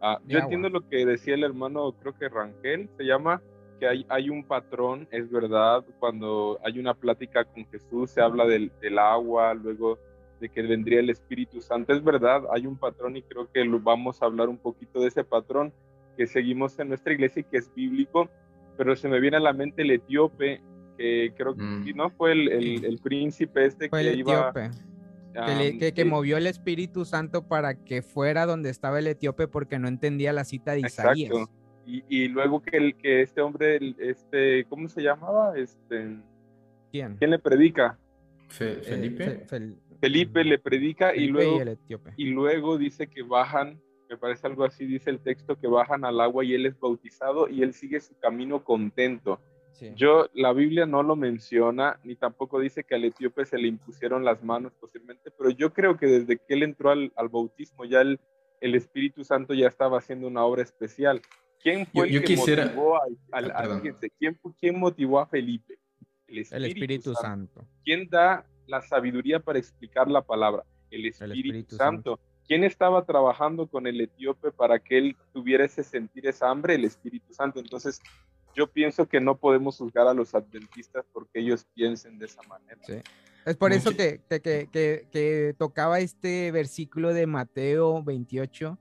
Ah, 0.00 0.18
yo 0.26 0.38
entiendo 0.38 0.68
lo 0.68 0.88
que 0.88 1.04
decía 1.04 1.34
el 1.34 1.44
hermano, 1.44 1.92
creo 2.00 2.16
que 2.18 2.28
Rangel 2.28 2.88
se 2.96 3.04
llama, 3.04 3.42
que 3.78 3.86
hay, 3.86 4.06
hay 4.08 4.30
un 4.30 4.44
patrón, 4.44 5.06
es 5.10 5.30
verdad, 5.30 5.84
cuando 6.00 6.58
hay 6.64 6.78
una 6.78 6.94
plática 6.94 7.44
con 7.44 7.66
Jesús 7.66 8.10
se 8.10 8.20
habla 8.20 8.46
del, 8.46 8.72
del 8.80 8.98
agua, 8.98 9.54
luego 9.54 9.98
de 10.42 10.48
que 10.48 10.60
vendría 10.60 11.00
el 11.00 11.08
Espíritu 11.08 11.62
Santo, 11.62 11.94
es 11.94 12.02
verdad, 12.02 12.42
hay 12.52 12.66
un 12.66 12.76
patrón 12.76 13.16
y 13.16 13.22
creo 13.22 13.50
que 13.50 13.64
lo 13.64 13.80
vamos 13.80 14.20
a 14.20 14.26
hablar 14.26 14.48
un 14.48 14.58
poquito 14.58 15.00
de 15.00 15.08
ese 15.08 15.24
patrón 15.24 15.72
que 16.16 16.26
seguimos 16.26 16.78
en 16.78 16.88
nuestra 16.88 17.12
iglesia 17.12 17.40
y 17.40 17.44
que 17.44 17.58
es 17.58 17.72
bíblico, 17.74 18.28
pero 18.76 18.94
se 18.96 19.08
me 19.08 19.20
viene 19.20 19.36
a 19.36 19.40
la 19.40 19.52
mente 19.52 19.82
el 19.82 19.92
etíope 19.92 20.60
creo 21.36 21.54
que 21.54 21.62
mm. 21.62 21.96
no 21.96 22.10
fue 22.10 22.32
el, 22.32 22.48
el, 22.84 22.98
príncipe 22.98 23.66
este 23.66 23.88
que 23.88 24.14
iba... 24.14 24.52
que, 24.52 25.92
que, 25.94 26.04
movió 26.04 26.36
el 26.36 26.46
Espíritu 26.46 27.04
Santo 27.04 27.46
para 27.46 27.74
que 27.74 28.02
fuera 28.02 28.46
donde 28.46 28.70
estaba 28.70 28.98
el 28.98 29.06
etíope 29.06 29.48
porque 29.48 29.78
no 29.78 29.88
entendía 29.88 30.32
la 30.32 30.44
cita 30.44 30.72
de 30.72 30.80
Isaías. 30.80 31.32
Y, 31.84 32.04
y, 32.08 32.28
luego 32.28 32.62
que, 32.62 32.76
el, 32.76 32.94
que 32.94 33.22
este 33.22 33.40
hombre, 33.40 33.80
este, 33.98 34.64
¿cómo 34.66 34.88
se 34.88 35.02
llamaba? 35.02 35.58
Este, 35.58 36.16
¿Quién? 36.92 37.16
¿Quién 37.16 37.30
le 37.30 37.40
predica? 37.40 37.98
Eh, 38.60 38.80
Felipe. 38.84 39.44
Felipe 40.02 40.42
le 40.42 40.58
predica 40.58 41.14
y 41.14 41.28
luego, 41.28 41.60
y 42.16 42.24
luego 42.30 42.76
dice 42.76 43.06
que 43.06 43.22
bajan, 43.22 43.80
me 44.10 44.16
parece 44.16 44.48
algo 44.48 44.64
así, 44.64 44.84
dice 44.84 45.10
el 45.10 45.20
texto, 45.20 45.60
que 45.60 45.68
bajan 45.68 46.04
al 46.04 46.20
agua 46.20 46.44
y 46.44 46.54
él 46.54 46.66
es 46.66 46.76
bautizado 46.80 47.48
y 47.48 47.62
él 47.62 47.72
sigue 47.72 48.00
su 48.00 48.18
camino 48.18 48.64
contento. 48.64 49.40
Yo, 49.94 50.28
la 50.34 50.52
Biblia 50.52 50.86
no 50.86 51.04
lo 51.04 51.14
menciona, 51.14 52.00
ni 52.02 52.16
tampoco 52.16 52.58
dice 52.58 52.82
que 52.82 52.96
al 52.96 53.04
etíope 53.04 53.46
se 53.46 53.58
le 53.58 53.68
impusieron 53.68 54.24
las 54.24 54.42
manos 54.42 54.72
posiblemente, 54.80 55.30
pero 55.30 55.50
yo 55.50 55.72
creo 55.72 55.96
que 55.96 56.06
desde 56.06 56.36
que 56.36 56.54
él 56.54 56.64
entró 56.64 56.90
al, 56.90 57.12
bautismo, 57.30 57.84
ya 57.84 58.00
el, 58.00 58.18
el, 58.60 58.74
Espíritu 58.74 59.22
Santo 59.22 59.54
ya 59.54 59.68
estaba 59.68 59.98
haciendo 59.98 60.26
una 60.26 60.44
obra 60.44 60.62
especial. 60.62 61.22
¿Quién 61.60 61.86
fue 61.86 62.08
el 62.08 62.24
que 62.24 62.36
motivó 62.36 62.96
a, 62.96 63.02
¿quién, 64.58 64.78
motivó 64.80 65.20
a 65.20 65.26
Felipe? 65.26 65.78
El 66.26 66.38
Espíritu, 66.64 67.14
Santo. 67.14 67.64
¿Quién 67.84 68.08
da 68.08 68.44
la 68.72 68.80
sabiduría 68.80 69.38
para 69.38 69.58
explicar 69.58 70.08
la 70.08 70.22
palabra? 70.22 70.64
El 70.90 71.06
Espíritu, 71.06 71.76
Santo. 71.76 72.18
¿Quién 72.48 72.64
estaba 72.64 73.04
trabajando 73.04 73.66
con 73.66 73.86
el 73.86 74.00
etíope 74.00 74.50
para 74.50 74.78
que 74.78 74.98
él 74.98 75.16
tuviera 75.32 75.64
ese 75.64 75.84
sentir, 75.84 76.26
esa 76.26 76.50
hambre? 76.50 76.74
El 76.74 76.84
Espíritu 76.84 77.32
Santo. 77.32 77.60
Entonces, 77.60 78.00
yo 78.54 78.66
pienso 78.66 79.06
que 79.06 79.20
no 79.20 79.36
podemos 79.36 79.76
juzgar 79.76 80.06
a 80.08 80.14
los 80.14 80.34
adventistas 80.34 81.04
porque 81.12 81.40
ellos 81.40 81.66
piensen 81.74 82.18
de 82.18 82.26
esa 82.26 82.42
manera. 82.42 82.80
Es 83.44 83.56
por 83.56 83.72
eso 83.72 83.90
que, 83.90 84.20
que, 84.28 85.54
tocaba 85.58 86.00
este 86.00 86.50
versículo 86.50 87.12
de 87.12 87.26
Mateo 87.26 88.02
28, 88.02 88.78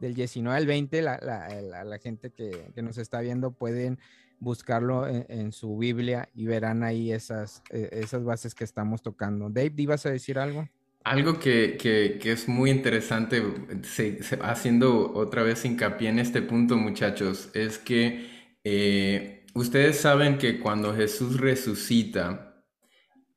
del 0.00 0.14
19 0.14 0.56
al 0.56 0.66
20. 0.66 1.02
La, 1.02 1.18
la, 1.22 1.84
la, 1.84 1.98
gente 1.98 2.30
que, 2.30 2.72
nos 2.82 2.98
está 2.98 3.20
viendo 3.20 3.52
pueden 3.52 3.98
buscarlo 4.40 5.06
en, 5.06 5.52
su 5.52 5.76
Biblia 5.76 6.28
y 6.34 6.46
verán 6.46 6.82
ahí 6.82 7.12
esas, 7.12 7.62
e, 7.70 7.88
esas 7.92 8.24
bases 8.24 8.54
que 8.54 8.64
estamos 8.64 9.02
tocando. 9.02 9.48
Dave, 9.48 9.72
¿ibas 9.76 10.06
a 10.06 10.10
decir 10.10 10.38
algo? 10.38 10.68
Algo 11.04 11.38
que, 11.38 11.76
que, 11.80 12.18
que, 12.20 12.32
es 12.32 12.48
muy 12.48 12.70
interesante, 12.70 13.42
haciendo 14.42 15.12
otra 15.14 15.42
vez 15.42 15.64
hincapié 15.64 16.10
en 16.10 16.18
este 16.18 16.42
punto, 16.42 16.76
muchachos, 16.76 17.50
es 17.54 17.78
que 17.78 18.28
eh, 18.64 19.46
ustedes 19.54 19.98
saben 19.98 20.36
que 20.36 20.58
cuando 20.58 20.94
Jesús 20.94 21.40
resucita, 21.40 22.48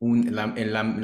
en 0.02 0.36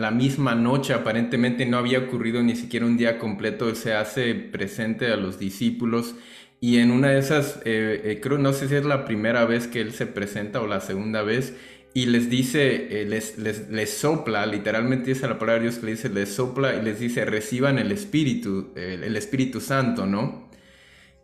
la, 0.01 0.11
misma 0.11 0.55
noche 0.55 0.93
aparentemente 0.93 1.67
no 1.67 1.77
había 1.77 1.99
ocurrido 1.99 2.41
ni 2.41 2.55
siquiera 2.55 2.85
un 2.85 2.97
día 2.97 3.19
completo, 3.19 3.73
se 3.75 3.93
hace 3.93 4.33
presente 4.33 5.11
a 5.13 5.17
los 5.17 5.37
discípulos 5.37 6.15
y 6.59 6.77
en 6.77 6.91
una 6.91 7.09
de 7.09 7.19
esas, 7.19 7.59
eh, 7.65 8.21
eh, 8.23 8.29
no 8.39 8.53
sé 8.53 8.67
si 8.67 8.75
es 8.75 8.85
la 8.85 9.05
primera 9.05 9.45
vez 9.45 9.67
que 9.67 9.81
Él 9.81 9.93
se 9.93 10.05
presenta 10.05 10.61
o 10.61 10.67
la 10.67 10.81
segunda 10.81 11.21
vez, 11.21 11.55
y 11.93 12.05
les 12.05 12.29
dice, 12.29 13.05
les, 13.07 13.37
les, 13.37 13.89
sopla, 13.89 14.45
literalmente 14.45 15.11
dice 15.11 15.27
la 15.27 15.39
palabra 15.39 15.63
de 15.63 15.69
Dios 15.69 15.79
que 15.79 15.87
le 15.87 15.91
dice, 15.93 16.09
les 16.09 16.29
sopla 16.29 16.75
y 16.75 16.83
les 16.83 16.99
dice, 16.99 17.25
reciban 17.25 17.79
el 17.79 17.91
Espíritu, 17.91 18.71
el 18.75 19.15
Espíritu 19.15 19.61
Santo, 19.61 20.05
¿no? 20.05 20.47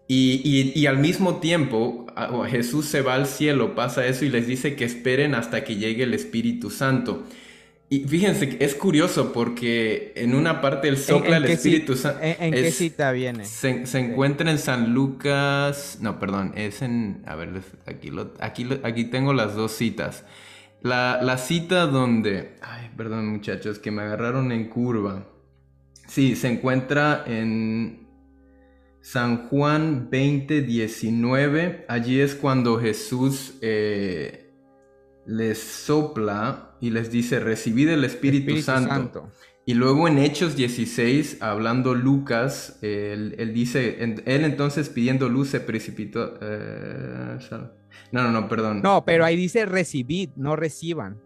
Y, 0.08 0.86
al 0.86 0.98
mismo 0.98 1.38
tiempo, 1.38 2.06
Jesús 2.50 2.86
se 2.86 3.02
va 3.02 3.16
al 3.16 3.26
cielo, 3.26 3.74
pasa 3.74 4.06
eso 4.06 4.26
y 4.26 4.30
les 4.30 4.48
dice 4.48 4.76
que 4.76 4.86
esperen 4.86 5.34
hasta 5.34 5.64
que 5.64 5.76
llegue 5.78 6.04
el 6.04 6.14
Espíritu 6.14 6.70
Santo. 6.70 7.24
Y 7.94 8.08
fíjense, 8.08 8.58
es 8.60 8.74
curioso 8.74 9.32
porque 9.32 10.14
en 10.16 10.34
una 10.34 10.62
parte 10.62 10.88
el 10.88 10.98
sopla 10.98 11.38
el 11.38 11.46
Espíritu 11.46 11.96
Santo. 11.96 12.22
¿En, 12.24 12.52
qué 12.52 12.72
cita 12.72 13.12
viene? 13.12 13.46
Se, 13.46 13.84
encuentra 14.00 14.50
en 14.50 14.58
San 14.58 14.96
Lucas. 14.96 16.00
No, 16.02 16.18
perdón, 16.18 16.54
es 16.56 16.82
en. 16.82 17.22
A 17.28 17.36
ver, 17.36 17.62
aquí, 17.86 18.12
aquí, 18.40 18.68
aquí 18.82 19.06
tengo 19.06 19.32
las 19.34 19.54
dos 19.54 19.74
citas. 19.74 20.26
La, 20.82 21.20
la, 21.22 21.38
cita 21.38 21.86
donde. 21.86 22.56
Ay, 22.64 22.90
perdón, 22.98 23.28
muchachos, 23.28 23.78
que 23.78 23.92
me 23.92 24.02
agarraron 24.02 24.52
en 24.52 24.70
curva. 24.70 25.28
Sí, 26.08 26.36
se 26.36 26.48
encuentra 26.48 27.24
en 27.28 28.08
San 29.02 29.50
Juan 29.50 30.10
20, 30.10 30.64
19. 30.64 31.86
Allí 31.88 32.22
es 32.22 32.34
cuando 32.34 32.80
Jesús. 32.80 33.54
Eh, 33.62 34.43
les 35.26 35.60
sopla 35.60 36.76
y 36.80 36.90
les 36.90 37.12
dice, 37.12 37.40
recibid 37.40 37.90
el 37.90 38.04
Espíritu, 38.04 38.58
Santo. 38.62 39.32
Y 39.66 39.76
luego 39.76 40.10
en 40.10 40.18
Hechos 40.18 40.58
16, 40.58 41.42
hablando 41.42 41.96
Lucas, 41.96 42.80
él, 42.82 43.52
dice, 43.54 44.04
él 44.04 44.44
entonces 44.44 44.90
pidiendo 44.90 45.30
luz 45.30 45.50
se 45.50 45.62
precipitó. 45.62 46.38
Eh, 46.42 47.38
no, 48.12 48.24
no, 48.24 48.32
no, 48.32 48.50
perdón. 48.50 48.82
No, 48.82 49.06
pero 49.06 49.24
ahí 49.24 49.38
dice 49.38 49.66
recibid, 49.66 50.32
no 50.36 50.58
reciban. 50.58 51.22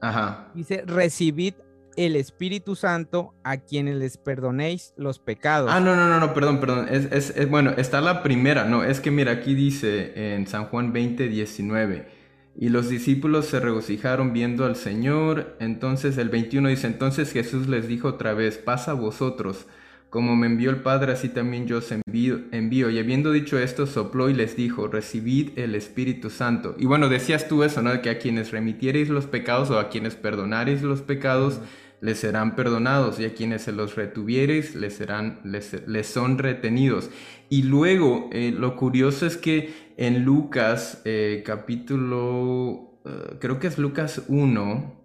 Ajá. 0.00 0.50
Dice 0.54 0.84
recibid 0.86 1.54
el 1.96 2.16
Espíritu 2.16 2.76
Santo 2.76 3.34
a 3.44 3.58
quienes 3.58 3.96
les 3.96 4.16
perdonéis 4.16 4.94
los 4.96 5.18
pecados. 5.18 5.70
Ah, 5.70 5.80
no, 5.80 5.94
no, 5.94 6.08
no, 6.08 6.18
no 6.18 6.32
perdón, 6.32 6.60
perdón. 6.60 6.86
Es, 6.90 7.30
es, 7.36 7.50
bueno, 7.50 7.72
está 7.76 8.00
la 8.00 8.22
primera, 8.22 8.64
no, 8.64 8.84
es 8.84 9.00
que 9.00 9.10
mira, 9.10 9.32
aquí 9.32 9.54
dice 9.54 10.34
en 10.34 10.46
San 10.46 10.66
Juan 10.66 10.94
20, 10.94 11.28
19. 11.28 12.19
Y 12.60 12.68
los 12.68 12.90
discípulos 12.90 13.46
se 13.46 13.58
regocijaron 13.58 14.34
viendo 14.34 14.66
al 14.66 14.76
Señor. 14.76 15.56
Entonces 15.60 16.18
el 16.18 16.28
21 16.28 16.68
dice, 16.68 16.88
entonces 16.88 17.32
Jesús 17.32 17.68
les 17.68 17.88
dijo 17.88 18.08
otra 18.08 18.34
vez, 18.34 18.58
pasa 18.58 18.90
a 18.90 18.94
vosotros. 18.94 19.66
Como 20.10 20.36
me 20.36 20.46
envió 20.46 20.68
el 20.68 20.82
Padre, 20.82 21.12
así 21.12 21.30
también 21.30 21.66
yo 21.66 21.78
os 21.78 21.90
envío, 21.90 22.40
envío. 22.52 22.90
Y 22.90 22.98
habiendo 22.98 23.32
dicho 23.32 23.58
esto, 23.58 23.86
sopló 23.86 24.28
y 24.28 24.34
les 24.34 24.56
dijo, 24.56 24.88
recibid 24.88 25.58
el 25.58 25.74
Espíritu 25.74 26.28
Santo. 26.28 26.74
Y 26.78 26.84
bueno, 26.84 27.08
decías 27.08 27.48
tú 27.48 27.62
eso, 27.64 27.80
¿no? 27.80 28.02
Que 28.02 28.10
a 28.10 28.18
quienes 28.18 28.50
remitiereis 28.50 29.08
los 29.08 29.24
pecados 29.24 29.70
o 29.70 29.78
a 29.78 29.88
quienes 29.88 30.14
perdonareis 30.16 30.82
los 30.82 31.00
pecados, 31.00 31.60
les 32.02 32.18
serán 32.18 32.56
perdonados. 32.56 33.18
Y 33.20 33.24
a 33.24 33.32
quienes 33.32 33.62
se 33.62 33.72
los 33.72 33.96
retuviereis, 33.96 34.74
les, 34.74 34.92
serán, 34.92 35.40
les, 35.44 35.88
les 35.88 36.06
son 36.08 36.36
retenidos. 36.36 37.08
Y 37.48 37.62
luego, 37.62 38.28
eh, 38.32 38.54
lo 38.54 38.76
curioso 38.76 39.26
es 39.26 39.36
que 39.36 39.89
en 40.00 40.24
Lucas, 40.24 41.02
eh, 41.04 41.42
capítulo, 41.44 43.02
eh, 43.04 43.36
creo 43.38 43.58
que 43.58 43.66
es 43.66 43.76
Lucas 43.76 44.22
1, 44.28 44.99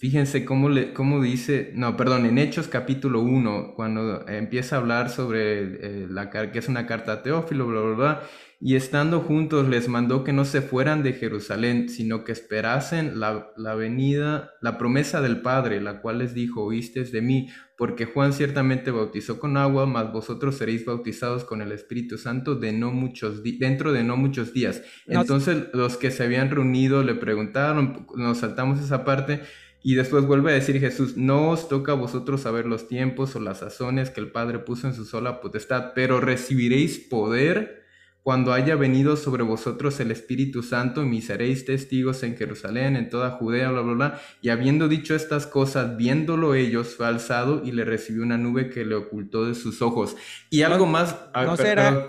fíjense 0.00 0.46
cómo, 0.46 0.70
le, 0.70 0.94
cómo 0.94 1.20
dice, 1.20 1.72
no, 1.74 1.94
perdón, 1.94 2.24
en 2.24 2.38
Hechos 2.38 2.68
capítulo 2.68 3.20
1, 3.20 3.74
cuando 3.76 4.26
empieza 4.26 4.76
a 4.76 4.78
hablar 4.78 5.10
sobre 5.10 5.60
eh, 5.60 6.06
la, 6.08 6.30
que 6.30 6.58
es 6.58 6.68
una 6.68 6.86
carta 6.86 7.12
a 7.12 7.22
Teófilo, 7.22 7.66
bla, 7.66 7.80
bla, 7.82 7.94
bla, 7.94 8.22
y 8.62 8.76
estando 8.76 9.20
juntos 9.20 9.68
les 9.68 9.88
mandó 9.88 10.24
que 10.24 10.32
no 10.32 10.46
se 10.46 10.62
fueran 10.62 11.02
de 11.02 11.12
Jerusalén, 11.12 11.90
sino 11.90 12.24
que 12.24 12.32
esperasen 12.32 13.20
la, 13.20 13.52
la, 13.58 13.74
venida, 13.74 14.52
la 14.62 14.78
promesa 14.78 15.20
del 15.20 15.42
Padre, 15.42 15.82
la 15.82 16.00
cual 16.00 16.18
les 16.18 16.32
dijo, 16.32 16.62
oísteis 16.62 17.12
de 17.12 17.20
mí, 17.20 17.48
porque 17.76 18.06
Juan 18.06 18.32
ciertamente 18.32 18.90
bautizó 18.90 19.38
con 19.38 19.58
agua, 19.58 19.84
mas 19.84 20.12
vosotros 20.12 20.56
seréis 20.56 20.86
bautizados 20.86 21.44
con 21.44 21.60
el 21.60 21.72
Espíritu 21.72 22.16
Santo 22.16 22.54
de 22.54 22.72
no 22.72 22.90
muchos 22.90 23.42
dentro 23.42 23.92
de 23.92 24.02
no 24.02 24.16
muchos 24.16 24.54
días. 24.54 24.82
Entonces 25.06 25.68
los 25.74 25.98
que 25.98 26.10
se 26.10 26.24
habían 26.24 26.50
reunido 26.50 27.02
le 27.02 27.14
preguntaron, 27.14 28.06
nos 28.16 28.38
saltamos 28.38 28.80
esa 28.80 29.04
parte, 29.04 29.40
y 29.82 29.94
después 29.94 30.26
vuelve 30.26 30.50
a 30.50 30.54
decir 30.54 30.78
Jesús, 30.78 31.16
no 31.16 31.50
os 31.50 31.68
toca 31.68 31.92
a 31.92 31.96
vosotros 31.96 32.42
saber 32.42 32.66
los 32.66 32.88
tiempos 32.88 33.34
o 33.36 33.40
las 33.40 33.58
sazones 33.58 34.10
que 34.10 34.20
el 34.20 34.30
Padre 34.30 34.58
puso 34.58 34.86
en 34.86 34.94
su 34.94 35.04
sola 35.04 35.40
potestad, 35.40 35.92
pero 35.94 36.20
recibiréis 36.20 36.98
poder 36.98 37.80
cuando 38.22 38.52
haya 38.52 38.76
venido 38.76 39.16
sobre 39.16 39.42
vosotros 39.42 39.98
el 40.00 40.10
Espíritu 40.10 40.62
Santo, 40.62 41.02
y 41.02 41.06
me 41.06 41.22
seréis 41.22 41.64
testigos 41.64 42.22
en 42.22 42.36
Jerusalén, 42.36 42.96
en 42.96 43.08
toda 43.08 43.30
Judea, 43.30 43.70
bla, 43.70 43.80
bla, 43.80 43.94
bla. 43.94 44.20
Y 44.42 44.50
habiendo 44.50 44.88
dicho 44.88 45.14
estas 45.14 45.46
cosas, 45.46 45.96
viéndolo 45.96 46.54
ellos, 46.54 46.94
fue 46.96 47.06
alzado 47.06 47.62
y 47.64 47.72
le 47.72 47.84
recibió 47.86 48.22
una 48.22 48.36
nube 48.36 48.68
que 48.68 48.84
le 48.84 48.94
ocultó 48.94 49.46
de 49.46 49.54
sus 49.54 49.80
ojos. 49.80 50.16
Y 50.50 50.62
algo 50.62 50.84
más... 50.84 51.16
Ah, 51.32 51.44
no, 51.46 51.56
será, 51.56 52.08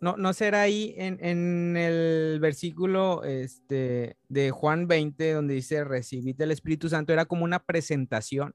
no, 0.00 0.16
no, 0.16 0.32
será 0.32 0.62
ahí 0.62 0.94
en, 0.96 1.18
en, 1.24 1.76
el 1.76 2.38
versículo 2.40 3.24
este, 3.24 4.16
de 4.28 4.50
Juan 4.50 4.86
20, 4.86 5.32
donde 5.32 5.54
dice, 5.54 5.84
recibid 5.84 6.40
el 6.40 6.50
Espíritu 6.50 6.88
Santo, 6.88 7.12
era 7.12 7.24
como 7.24 7.44
una 7.44 7.58
presentación 7.58 8.54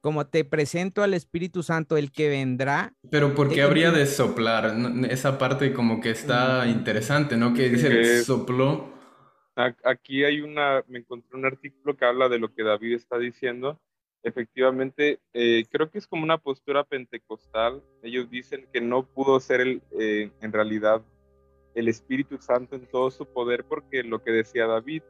como 0.00 0.26
te 0.26 0.44
presento 0.44 1.02
al 1.02 1.14
Espíritu 1.14 1.62
Santo, 1.62 1.96
el 1.96 2.10
que 2.10 2.28
vendrá. 2.28 2.94
Pero 3.10 3.34
¿por 3.34 3.50
qué 3.50 3.62
habría 3.62 3.90
de 3.90 4.06
soplar? 4.06 4.74
Esa 5.10 5.38
parte 5.38 5.72
como 5.72 6.00
que 6.00 6.10
está 6.10 6.66
interesante, 6.66 7.36
¿no? 7.36 7.54
Que 7.54 7.68
dice 7.68 8.24
sopló. 8.24 8.98
Aquí 9.84 10.24
hay 10.24 10.40
una, 10.40 10.82
me 10.88 11.00
encontré 11.00 11.36
un 11.36 11.44
artículo 11.44 11.96
que 11.96 12.06
habla 12.06 12.28
de 12.28 12.38
lo 12.38 12.54
que 12.54 12.62
David 12.62 12.94
está 12.94 13.18
diciendo. 13.18 13.78
Efectivamente, 14.22 15.18
eh, 15.32 15.64
creo 15.70 15.90
que 15.90 15.98
es 15.98 16.06
como 16.06 16.24
una 16.24 16.38
postura 16.38 16.84
pentecostal. 16.84 17.82
Ellos 18.02 18.28
dicen 18.30 18.66
que 18.72 18.80
no 18.80 19.02
pudo 19.02 19.40
ser 19.40 19.60
el, 19.60 19.82
eh, 19.98 20.30
en 20.40 20.52
realidad 20.52 21.02
el 21.74 21.88
Espíritu 21.88 22.38
Santo 22.38 22.76
en 22.76 22.86
todo 22.86 23.10
su 23.10 23.24
poder 23.26 23.64
porque 23.64 24.02
lo 24.02 24.22
que 24.22 24.32
decía 24.32 24.66
David, 24.66 25.02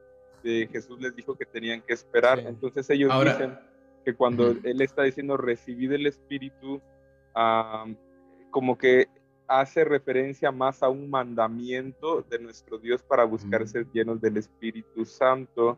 Jesús 0.43 0.99
les 1.01 1.15
dijo 1.15 1.37
que 1.37 1.45
tenían 1.45 1.83
que 1.83 1.93
esperar. 1.93 2.39
Entonces 2.39 2.89
ellos 2.91 3.13
dicen 3.25 3.59
que 4.05 4.15
cuando 4.15 4.51
él 4.63 4.81
está 4.81 5.03
diciendo 5.03 5.37
recibid 5.37 5.93
el 5.93 6.07
Espíritu, 6.07 6.81
como 8.51 8.79
que 8.79 9.09
hace 9.51 9.85
referencia 9.85 10.53
más 10.53 10.83
a 10.83 10.89
un 10.89 11.11
mandamiento 11.11 12.23
de 12.23 12.39
nuestro 12.39 12.79
Dios 12.79 13.03
para 13.03 13.25
buscar 13.25 13.67
ser 13.67 13.87
llenos 13.93 14.21
del 14.21 14.37
Espíritu 14.37 15.05
Santo 15.05 15.77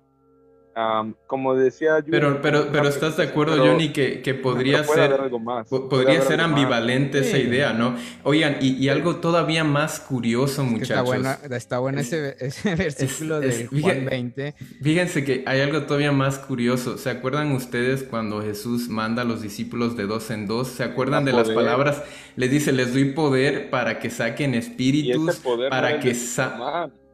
como 1.27 1.55
decía 1.55 2.05
pero 2.11 2.41
pero 2.41 2.69
pero 2.73 2.89
estás 2.89 3.17
de 3.19 3.25
acuerdo 3.25 3.59
Johnny 3.59 3.93
que, 3.93 4.23
que 4.23 4.35
podría 4.35 4.83
ser 4.85 5.13
algo 5.13 5.39
más. 5.39 5.69
podría 5.69 6.23
ser 6.23 6.41
ambivalente 6.41 7.19
esa 7.21 7.39
idea 7.39 7.73
no 7.73 7.95
oigan 8.23 8.57
y, 8.61 8.89
algo 8.89 9.17
todavía 9.17 9.65
más 9.65 10.01
curioso 10.01 10.65
muchachos 10.65 10.91
está 10.91 11.03
buena 11.03 11.39
está 11.51 11.79
bueno 11.79 12.01
ese, 12.01 12.37
ese 12.41 12.75
versículo 12.77 13.41
de 13.41 13.67
Juan 13.67 14.07
20 14.07 14.55
fíjense 14.83 15.25
que 15.25 15.45
hay 15.47 15.61
algo 15.61 15.83
todavía 15.83 16.13
más 16.13 16.39
curioso. 16.39 16.99
Se 16.99 17.11
acuerdan 17.11 17.53
ustedes 17.53 18.03
cuando 18.03 18.43
Jesús 18.43 18.89
manda 18.89 19.23
a 19.23 19.25
los 19.25 19.43
discípulos 19.43 19.97
de 19.97 20.07
dos 20.07 20.31
en 20.31 20.47
dos 20.47 20.69
se 20.69 20.85
acuerdan 20.85 21.25
de 21.25 21.33
las 21.33 21.51
palabras 21.51 22.03
les 22.37 22.51
dice 22.51 22.73
les 22.73 22.93
doy 22.93 23.13
poder 23.13 23.71
para 23.71 23.99
que 23.99 24.11
saquen 24.11 24.55
espíritus 24.55 25.43
para 25.71 26.01
que 26.01 26.17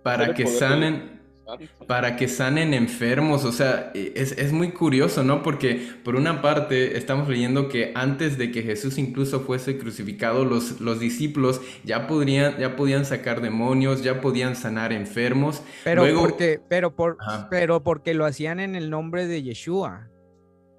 para 0.02 0.34
que 0.34 0.46
sanen 0.46 1.17
para 1.86 2.16
que 2.16 2.28
sanen 2.28 2.74
enfermos. 2.74 3.44
O 3.44 3.52
sea, 3.52 3.90
e, 3.94 4.12
es, 4.14 4.52
muy 4.52 4.72
curioso, 4.72 5.22
¿no? 5.22 5.42
Porque 5.42 5.80
por 6.04 6.16
una 6.16 6.42
parte 6.42 6.96
estamos 6.96 7.28
leyendo 7.28 7.68
que 7.68 7.92
antes 7.94 8.38
de 8.38 8.50
que 8.50 8.62
Jesús 8.62 8.98
incluso 8.98 9.40
fuese 9.40 9.78
crucificado, 9.78 10.44
los, 10.44 10.80
los 10.80 11.00
discípulos 11.00 11.60
ya, 11.84 12.06
podrían, 12.06 12.58
ya 12.58 12.76
podían 12.76 13.04
sacar 13.04 13.40
demonios, 13.40 14.02
ya 14.02 14.20
podían 14.20 14.56
sanar 14.56 14.92
enfermos. 14.92 15.62
Pero, 15.84 16.04
porque, 16.18 16.60
pero, 16.68 16.94
por, 16.94 17.16
pero 17.50 17.82
porque 17.82 18.14
lo 18.14 18.24
hacían 18.24 18.60
en 18.60 18.74
el 18.74 18.90
nombre 18.90 19.26
de 19.26 19.42
Yeshua. 19.42 20.08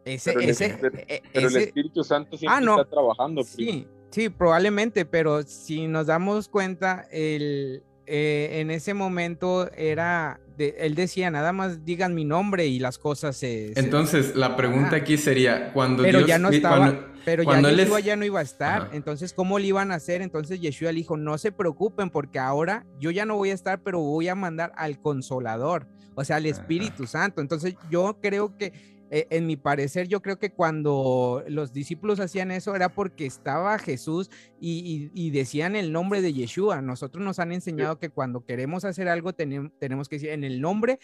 Ese, 0.05 0.34
pero, 0.34 0.97
el, 0.97 1.05
e, 1.08 1.21
el 1.34 1.55
Espíritu 1.58 2.03
Santo 2.03 2.38
siempre 2.38 2.65
ah, 2.67 2.75
está 2.79 2.89
trabajando. 2.89 3.43
Sí, 3.43 3.88
sí, 4.10 4.29
probablemente, 4.29 5.05
pero 5.05 5.43
si 5.43 5.88
nos 5.88 6.08
damos 6.08 6.47
cuenta, 6.47 7.08
el, 7.12 7.84
eh, 8.12 8.60
en 8.60 8.72
ese 8.72 8.93
momento 8.95 9.69
era 9.78 10.39
él 10.58 10.95
decía, 10.95 11.32
nada 11.32 11.54
más 11.54 11.86
digan 11.86 12.13
mi 12.13 12.26
nombre 12.26 12.67
y 12.67 12.80
las 12.80 12.98
cosas 12.98 13.38
se... 13.38 13.72
Entonces, 13.80 14.36
la 14.36 14.56
pregunta 14.58 14.98
aquí 14.98 15.17
sería, 15.17 15.72
cuando 15.72 16.04
pero 16.04 16.26
ya 16.26 16.38
no 16.38 16.50
estaba, 16.50 17.13
pero 17.24 17.43
ya 17.43 17.62
Yeshua 17.62 18.00
ya 18.02 18.15
no 18.15 18.26
iba 18.26 18.39
a 18.39 18.43
estar, 18.43 18.89
entonces, 18.91 19.34
¿cómo 19.34 19.60
le 19.60 19.67
iban 19.67 19.91
a 19.91 19.95
hacer? 19.95 20.22
Entonces 20.22 20.60
Yeshua 20.60 20.91
le 20.91 20.98
dijo, 20.98 21.17
no 21.17 21.38
se 21.38 21.52
preocupen 21.52 22.10
porque 22.10 22.39
ahora 22.39 22.86
yo 23.00 23.12
ya 23.12 23.26
no 23.26 23.38
voy 23.38 23.52
a 23.52 23.54
estar, 23.54 23.82
pero 23.82 24.00
voy 24.00 24.28
a 24.28 24.36
mandar 24.36 24.74
al 24.76 25.00
Consolador, 25.00 25.88
o 26.15 26.24
sea, 26.26 26.38
al 26.38 26.45
Espíritu 26.45 27.08
Santo. 27.08 27.41
Entonces, 27.41 27.76
yo 27.89 28.17
creo 28.22 28.58
que 28.58 28.74
eh, 29.12 29.26
en 29.32 29.48
mi 29.48 29.58
parecer, 29.58 30.08
yo 30.08 30.22
creo 30.22 30.38
que 30.38 30.52
cuando 30.52 31.43
los 31.48 31.74
discípulos 31.74 32.19
hacían 32.19 32.52
eso 32.52 32.76
era 32.76 32.89
porque 32.89 33.26
estaba 33.26 33.80
Jesús 33.80 34.30
y, 34.60 35.32
decían 35.32 35.76
el 35.76 35.91
nombre 35.91 36.22
de 36.22 36.34
Yeshua. 36.34 36.82
Nosotros 36.82 37.24
nos 37.24 37.39
han 37.39 37.52
enseñado 37.52 37.98
que 37.98 38.10
cuando 38.10 38.45
queremos 38.45 38.86
hacer 38.86 39.08
algo 39.08 39.34
tenemos 39.34 40.10
que 40.10 40.17
decir 40.17 40.30
en 40.30 40.43
el 40.43 40.62
nombre. 40.62 41.00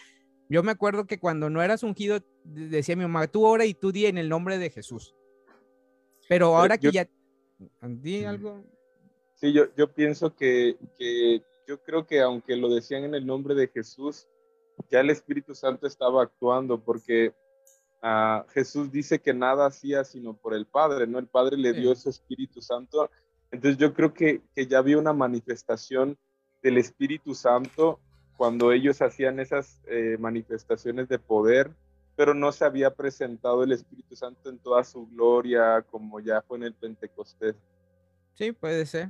Yo 0.50 0.62
me 0.62 0.72
acuerdo 0.72 1.06
que 1.06 1.18
cuando 1.18 1.50
no 1.50 1.64
eras 1.64 1.82
ungido, 1.82 2.20
decía 2.44 2.96
mi 2.96 3.02
mamá, 3.02 3.26
tú 3.28 3.44
ora 3.44 3.66
y 3.66 3.74
tú 3.74 3.92
di 3.92 4.06
en 4.06 4.20
el 4.20 4.30
nombre 4.30 4.60
de 4.60 4.70
Jesús. 4.70 5.16
Pero 6.30 6.56
ahora 6.56 6.78
que 6.78 6.92
ya... 6.92 7.10
¿Di 7.82 8.24
algo? 8.26 8.64
Sí, 9.34 9.52
yo, 9.52 9.74
yo 9.76 9.92
pienso 9.92 10.36
que, 10.36 10.78
que 11.00 11.42
yo 11.68 11.82
creo 11.82 12.06
que 12.06 12.22
aunque 12.22 12.56
lo 12.56 12.70
decían 12.70 13.04
en 13.04 13.16
el 13.16 13.26
nombre 13.26 13.56
de 13.56 13.68
Jesús, 13.68 14.28
ya 14.92 15.00
el 15.00 15.10
Espíritu 15.10 15.56
Santo 15.56 15.88
estaba 15.88 16.22
actuando 16.22 16.84
porque 16.84 17.34
Jesús 18.50 18.92
dice 18.92 19.20
que 19.20 19.34
nada 19.34 19.66
hacía 19.66 20.04
sino 20.04 20.36
por 20.36 20.54
el 20.54 20.66
Padre, 20.66 21.08
¿no? 21.08 21.18
El 21.18 21.28
Padre 21.28 21.58
le 21.58 21.74
dio 21.74 21.92
ese 21.92 22.10
Espíritu 22.10 22.62
Santo. 22.62 23.10
Entonces 23.52 23.78
yo 23.78 23.94
creo 23.94 24.14
que, 24.14 24.42
que 24.56 24.68
ya 24.68 24.78
había 24.78 24.98
una 24.98 25.14
manifestación 25.14 26.18
del 26.62 26.78
Espíritu 26.78 27.34
Santo 27.34 28.00
cuando 28.38 28.72
ellos 28.72 29.02
hacían 29.02 29.40
esas 29.40 29.82
eh, 29.88 30.18
manifestaciones 30.20 31.08
de 31.08 31.20
poder, 31.20 31.72
pero 32.16 32.34
no 32.34 32.52
se 32.52 32.66
había 32.66 32.94
presentado 32.94 33.64
el 33.64 33.72
Espíritu 33.72 34.16
Santo 34.16 34.50
en 34.50 34.60
toda 34.60 34.84
su 34.84 35.08
gloria 35.08 35.84
como 35.90 36.20
ya 36.20 36.42
fue 36.42 36.58
en 36.58 36.64
el 36.64 36.74
Pentecostés. 36.74 37.56
Sí, 38.36 38.52
puede 38.52 38.86
ser. 38.86 39.10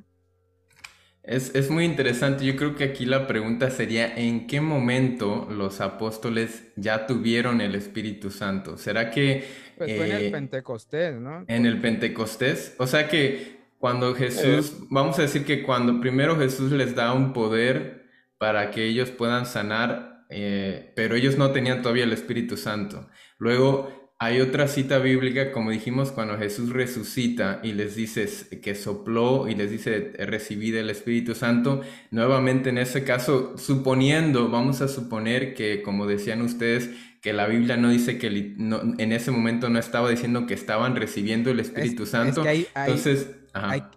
Es, 1.27 1.71
muy 1.71 1.85
interesante. 1.85 2.45
Yo 2.45 2.55
creo 2.55 2.75
que 2.75 2.83
aquí 2.83 3.05
la 3.05 3.25
pregunta 3.25 3.71
sería, 3.71 4.15
¿en 4.15 4.45
qué 4.45 4.61
momento 4.61 5.47
los 5.49 5.81
apóstoles 5.81 6.71
ya 6.75 7.07
tuvieron 7.07 7.61
el 7.61 7.73
Espíritu 7.73 8.29
Santo? 8.29 8.77
¿Será 8.77 9.09
que... 9.09 9.43
Pues 9.77 9.95
fue 9.97 10.05
en 10.09 10.15
el 10.15 10.23
eh, 10.25 10.31
Pentecostés, 10.31 11.15
¿no? 11.15 11.43
En 11.47 11.65
el 11.65 11.81
Pentecostés. 11.81 12.75
O 12.77 12.85
sea 12.85 13.07
que 13.07 13.57
cuando 13.79 14.13
Jesús, 14.13 14.77
vamos 14.89 15.17
a 15.19 15.23
decir 15.23 15.45
que 15.45 15.63
cuando 15.63 15.99
primero 15.99 16.37
Jesús 16.37 16.71
les 16.71 16.95
da 16.95 17.13
un 17.13 17.33
poder 17.33 18.05
para 18.37 18.69
que 18.71 18.85
ellos 18.85 19.09
puedan 19.09 19.45
sanar, 19.45 20.25
eh, 20.29 20.93
pero 20.95 21.15
ellos 21.15 21.37
no 21.37 21.51
tenían 21.51 21.81
todavía 21.81 22.03
el 22.03 22.13
Espíritu 22.13 22.55
Santo. 22.55 23.09
Luego 23.37 24.04
hay 24.17 24.39
otra 24.39 24.67
cita 24.67 24.99
bíblica, 24.99 25.51
como 25.51 25.71
dijimos, 25.71 26.11
cuando 26.11 26.37
Jesús 26.37 26.69
resucita 26.69 27.59
y 27.63 27.73
les 27.73 27.95
dice 27.95 28.27
que 28.61 28.73
sopló 28.73 29.49
y 29.49 29.55
les 29.55 29.69
dice 29.71 30.13
recibid 30.19 30.75
el 30.75 30.89
Espíritu 30.89 31.35
Santo. 31.35 31.81
Nuevamente 32.11 32.69
en 32.69 32.77
ese 32.77 33.03
caso, 33.03 33.57
suponiendo, 33.57 34.49
vamos 34.49 34.81
a 34.81 34.87
suponer 34.87 35.53
que, 35.53 35.81
como 35.81 36.07
decían 36.07 36.41
ustedes, 36.41 36.91
que 37.21 37.33
la 37.33 37.47
Biblia 37.47 37.75
no 37.75 37.89
dice 37.89 38.17
que 38.17 38.27
en 38.27 39.11
ese 39.11 39.31
momento 39.31 39.69
no 39.69 39.79
estaba 39.79 40.09
diciendo 40.09 40.45
que 40.45 40.53
estaban 40.53 40.95
recibiendo 40.95 41.51
el 41.51 41.59
Espíritu 41.59 42.05
Santo. 42.05 42.43
Entonces, 42.45 43.31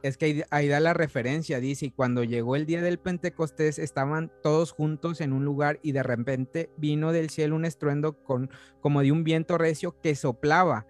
es 0.02 0.16
que 0.16 0.44
ahí, 0.50 0.68
da 0.68 0.80
la 0.80 0.94
referencia, 0.94 1.60
dice, 1.60 1.86
y 1.86 1.90
cuando 1.90 2.24
llegó 2.24 2.56
el 2.56 2.66
día 2.66 2.82
del 2.82 2.98
Pentecostés 2.98 3.78
estaban 3.78 4.30
todos 4.42 4.72
juntos 4.72 5.20
en 5.20 5.32
un 5.32 5.44
lugar 5.44 5.80
y 5.82 5.92
de 5.92 6.02
repente 6.02 6.70
vino 6.76 7.12
del 7.12 7.30
cielo 7.30 7.56
un 7.56 7.64
estruendo 7.64 8.22
con, 8.22 8.50
como 8.80 9.02
de 9.02 9.12
un 9.12 9.24
viento 9.24 9.58
recio 9.58 10.00
que 10.00 10.14
soplaba. 10.14 10.86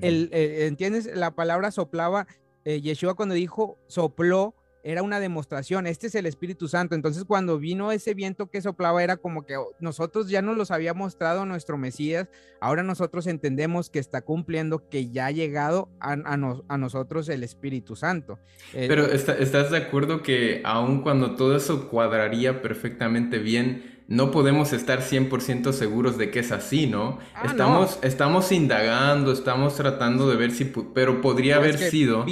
El, 0.00 0.30
¿Entiendes? 0.32 1.14
La 1.14 1.34
palabra 1.34 1.70
soplaba, 1.70 2.26
eh, 2.64 2.80
Yeshua 2.80 3.14
cuando 3.14 3.34
dijo 3.34 3.78
sopló, 3.86 4.54
era 4.84 5.02
una 5.02 5.18
demostración, 5.18 5.86
este 5.86 6.08
es 6.08 6.14
el 6.14 6.26
Espíritu 6.26 6.68
Santo. 6.68 6.94
Entonces 6.94 7.24
cuando 7.24 7.58
vino 7.58 7.90
ese 7.90 8.12
viento 8.12 8.50
que 8.50 8.60
soplaba 8.60 9.02
era 9.02 9.16
como 9.16 9.46
que 9.46 9.56
oh, 9.56 9.74
nosotros 9.80 10.28
ya 10.28 10.42
nos 10.42 10.58
los 10.58 10.70
había 10.70 10.92
mostrado 10.92 11.46
nuestro 11.46 11.78
Mesías, 11.78 12.28
ahora 12.60 12.82
nosotros 12.82 13.26
entendemos 13.26 13.88
que 13.88 13.98
está 13.98 14.20
cumpliendo, 14.20 14.88
que 14.90 15.10
ya 15.10 15.26
ha 15.26 15.30
llegado 15.30 15.88
a, 16.00 16.36
nosotros 16.76 17.30
el 17.30 17.42
Espíritu 17.42 17.96
Santo. 17.96 18.38
Pero 18.72 19.06
¿estás 19.06 19.70
de 19.70 19.78
acuerdo 19.78 20.22
que 20.22 20.60
aun 20.64 21.02
cuando 21.02 21.34
todo 21.34 21.56
eso 21.56 21.88
cuadraría 21.88 22.60
perfectamente 22.60 23.38
bien, 23.38 23.93
no 24.06 24.30
podemos 24.30 24.72
estar 24.72 25.00
100% 25.00 25.72
seguros 25.72 26.18
de 26.18 26.30
que 26.30 26.40
es 26.40 26.52
así, 26.52 26.86
¿no? 26.86 27.18
Ah, 27.34 27.46
estamos, 27.46 27.98
estamos 28.02 28.52
indagando, 28.52 29.32
estamos 29.32 29.76
tratando 29.76 30.28
de 30.28 30.36
ver 30.36 30.50
si, 30.50 30.66
pero 30.66 31.22
podría 31.22 31.56
haber 31.56 31.78
sido. 31.78 32.24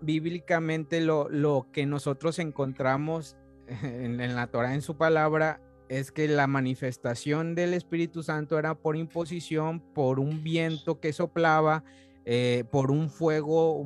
bíblicamente 0.00 1.00
lo, 1.00 1.28
lo, 1.28 1.66
que 1.72 1.84
nosotros 1.86 2.38
encontramos 2.38 3.36
en, 3.82 4.34
la 4.34 4.46
Torah, 4.46 4.74
en 4.74 4.82
su 4.82 4.96
palabra, 4.96 5.60
es 5.88 6.12
que 6.12 6.28
la 6.28 6.46
manifestación 6.46 7.54
del 7.54 7.74
Espíritu 7.74 8.22
Santo 8.22 8.58
era 8.58 8.74
por 8.74 8.96
imposición, 8.96 9.80
por 9.80 10.20
un 10.20 10.44
viento 10.44 11.00
que 11.00 11.12
soplaba, 11.12 11.82
eh, 12.24 12.62
por 12.70 12.92
un 12.92 13.10
fuego, 13.10 13.84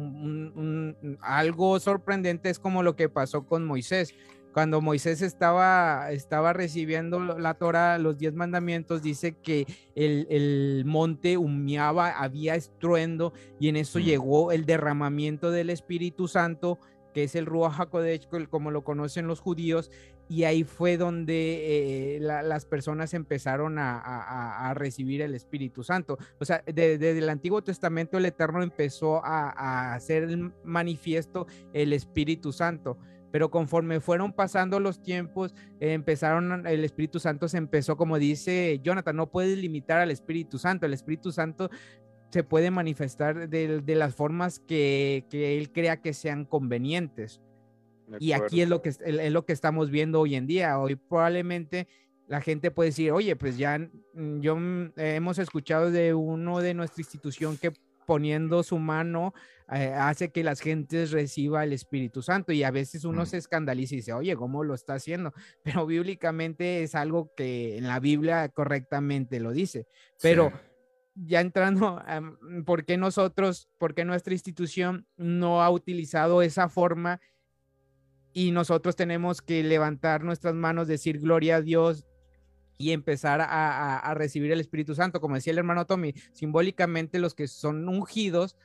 algo 1.21 1.81
sorprendente 1.81 2.51
es 2.51 2.59
como 2.59 2.83
lo 2.83 2.95
que 2.95 3.09
pasó 3.09 3.47
con 3.47 3.65
Moisés 3.65 4.15
cuando 4.57 4.81
Moisés 4.81 5.21
estaba, 5.21 6.11
estaba 6.13 6.55
recibiendo 6.55 7.21
la 7.21 7.53
Torah, 7.53 7.99
los 7.99 8.17
diez 8.17 8.33
mandamientos, 8.33 9.03
dice 9.03 9.37
que 9.37 9.67
el, 9.95 10.83
monte 10.87 11.37
humeaba, 11.37 12.13
había 12.13 12.55
estruendo 12.55 13.35
y 13.61 13.69
en 13.69 13.77
eso 13.77 13.99
mm. 13.99 14.03
llegó 14.03 14.53
el 14.53 14.65
derramamiento 14.65 15.51
del 15.51 15.69
Espíritu 15.69 16.27
Santo, 16.27 16.79
que 17.13 17.25
es 17.25 17.35
el 17.35 17.45
Ruach 17.45 17.79
HaKodesh, 17.79 18.29
como 18.49 18.71
lo 18.71 18.83
conocen 18.83 19.27
los 19.27 19.41
judíos, 19.41 19.91
y 20.27 20.45
ahí 20.45 20.65
fue 20.65 20.97
donde 20.97 22.17
eh, 22.17 22.21
las 22.21 22.65
personas 22.65 23.13
empezaron 23.13 23.77
a, 23.79 24.73
recibir 24.75 25.21
el 25.21 25.35
Espíritu 25.35 25.85
Santo. 25.85 26.17
O 26.41 26.47
sea, 26.47 26.65
desde 26.65 27.19
el 27.19 27.29
Antiguo 27.29 27.63
Testamento 27.63 28.17
el 28.17 28.25
Eterno 28.25 28.63
empezó 28.63 29.23
a, 29.23 29.93
hacer 29.93 30.35
manifiesto 30.65 31.47
el 31.75 31.93
Espíritu 31.93 32.53
Santo 32.53 32.97
pero 33.31 33.51
conforme 33.51 34.01
fueron 34.01 34.33
pasando 34.33 34.81
los 34.81 35.03
tiempos, 35.03 35.55
empezaron, 35.81 36.67
el 36.67 36.85
Espíritu 36.85 37.21
Santo 37.21 37.49
se 37.49 37.59
empezó, 37.59 37.97
como 37.97 38.19
dice 38.19 38.81
Jonathan, 38.83 39.17
no 39.17 39.31
puedes 39.31 39.59
limitar 39.59 40.01
al 40.01 40.11
Espíritu 40.11 40.59
Santo, 40.59 40.87
el 40.87 40.95
Espíritu 40.95 41.33
Santo 41.33 41.71
se 42.31 42.45
puede 42.45 42.71
manifestar 42.71 43.49
de, 43.49 43.83
las 43.95 44.15
formas 44.15 44.61
que, 44.61 45.25
él 45.31 45.73
crea 45.73 46.01
que 46.01 46.13
sean 46.13 46.45
convenientes. 46.45 47.41
Y 48.21 48.33
aquí 48.33 48.61
es 48.61 48.69
lo, 48.69 48.83
que, 48.83 48.91
es 48.91 49.33
lo 49.33 49.45
que 49.45 49.53
estamos 49.53 49.91
viendo 49.91 50.21
hoy 50.21 50.37
en 50.37 50.47
día. 50.47 50.79
Hoy 50.79 50.95
probablemente 50.97 51.89
la 52.29 52.41
gente 52.41 52.71
puede 52.71 52.91
decir, 52.91 53.13
oye, 53.13 53.37
pues 53.37 53.57
ya 53.57 53.79
mm, 53.79 54.41
yo 54.41 54.57
mm, 54.57 54.93
hemos 54.97 55.39
escuchado 55.39 55.91
de 55.91 56.15
uno 56.15 56.61
de 56.61 56.75
nuestra 56.75 57.01
institución 57.01 57.57
que 57.57 57.73
poniendo 58.07 58.63
su 58.63 58.79
mano 58.79 59.35
eh, 59.73 59.93
hace 59.93 60.31
que 60.31 60.45
las 60.45 60.61
gentes 60.61 61.11
reciba 61.11 61.65
el 61.65 61.73
Espíritu 61.73 62.23
Santo 62.23 62.53
y 62.53 62.63
a 62.63 62.71
veces 62.71 63.05
uno 63.05 63.23
mm. 63.23 63.27
se 63.27 63.37
escandaliza 63.39 63.95
y 63.95 63.99
dice, 63.99 64.13
oye, 64.13 64.37
¿cómo 64.37 64.63
lo 64.63 64.75
está 64.75 64.95
haciendo? 64.95 65.33
Pero 65.63 65.87
bíblicamente 65.87 66.83
es 66.83 66.95
algo 66.95 67.33
que 67.37 67.77
en 67.77 67.89
la 67.89 67.99
Biblia 67.99 68.49
correctamente 68.49 69.41
lo 69.41 69.51
dice. 69.51 69.87
Pero 70.23 70.53
ya 71.17 71.41
entrando, 71.41 72.01
¿por 72.65 72.85
qué 72.85 72.97
nosotros, 72.97 73.69
por 73.79 73.95
qué 73.95 74.05
nuestra 74.05 74.35
institución 74.35 75.07
no 75.17 75.63
ha 75.63 75.71
utilizado 75.71 76.43
esa 76.43 76.69
forma? 76.69 77.21
Y 78.33 78.53
nosotros 78.53 78.97
tenemos 78.97 79.43
que 79.43 79.65
levantar 79.65 80.23
nuestras 80.23 80.55
manos, 80.55 80.87
decir 80.87 81.19
gloria 81.19 81.57
a 81.57 81.63
Dios, 81.63 82.07
y 82.79 82.93
empezar 82.93 83.41
a, 83.43 84.13
recibir 84.15 84.53
el 84.53 84.61
Espíritu 84.61 84.95
Santo. 84.95 85.21
Como 85.21 85.35
decía 85.35 85.53
el 85.53 85.59
hermano 85.59 85.87
Tommy, 85.87 86.15
simbólicamente 86.33 87.19
los 87.19 87.35
que 87.35 87.49
son 87.49 87.89
ungidos 87.89 88.57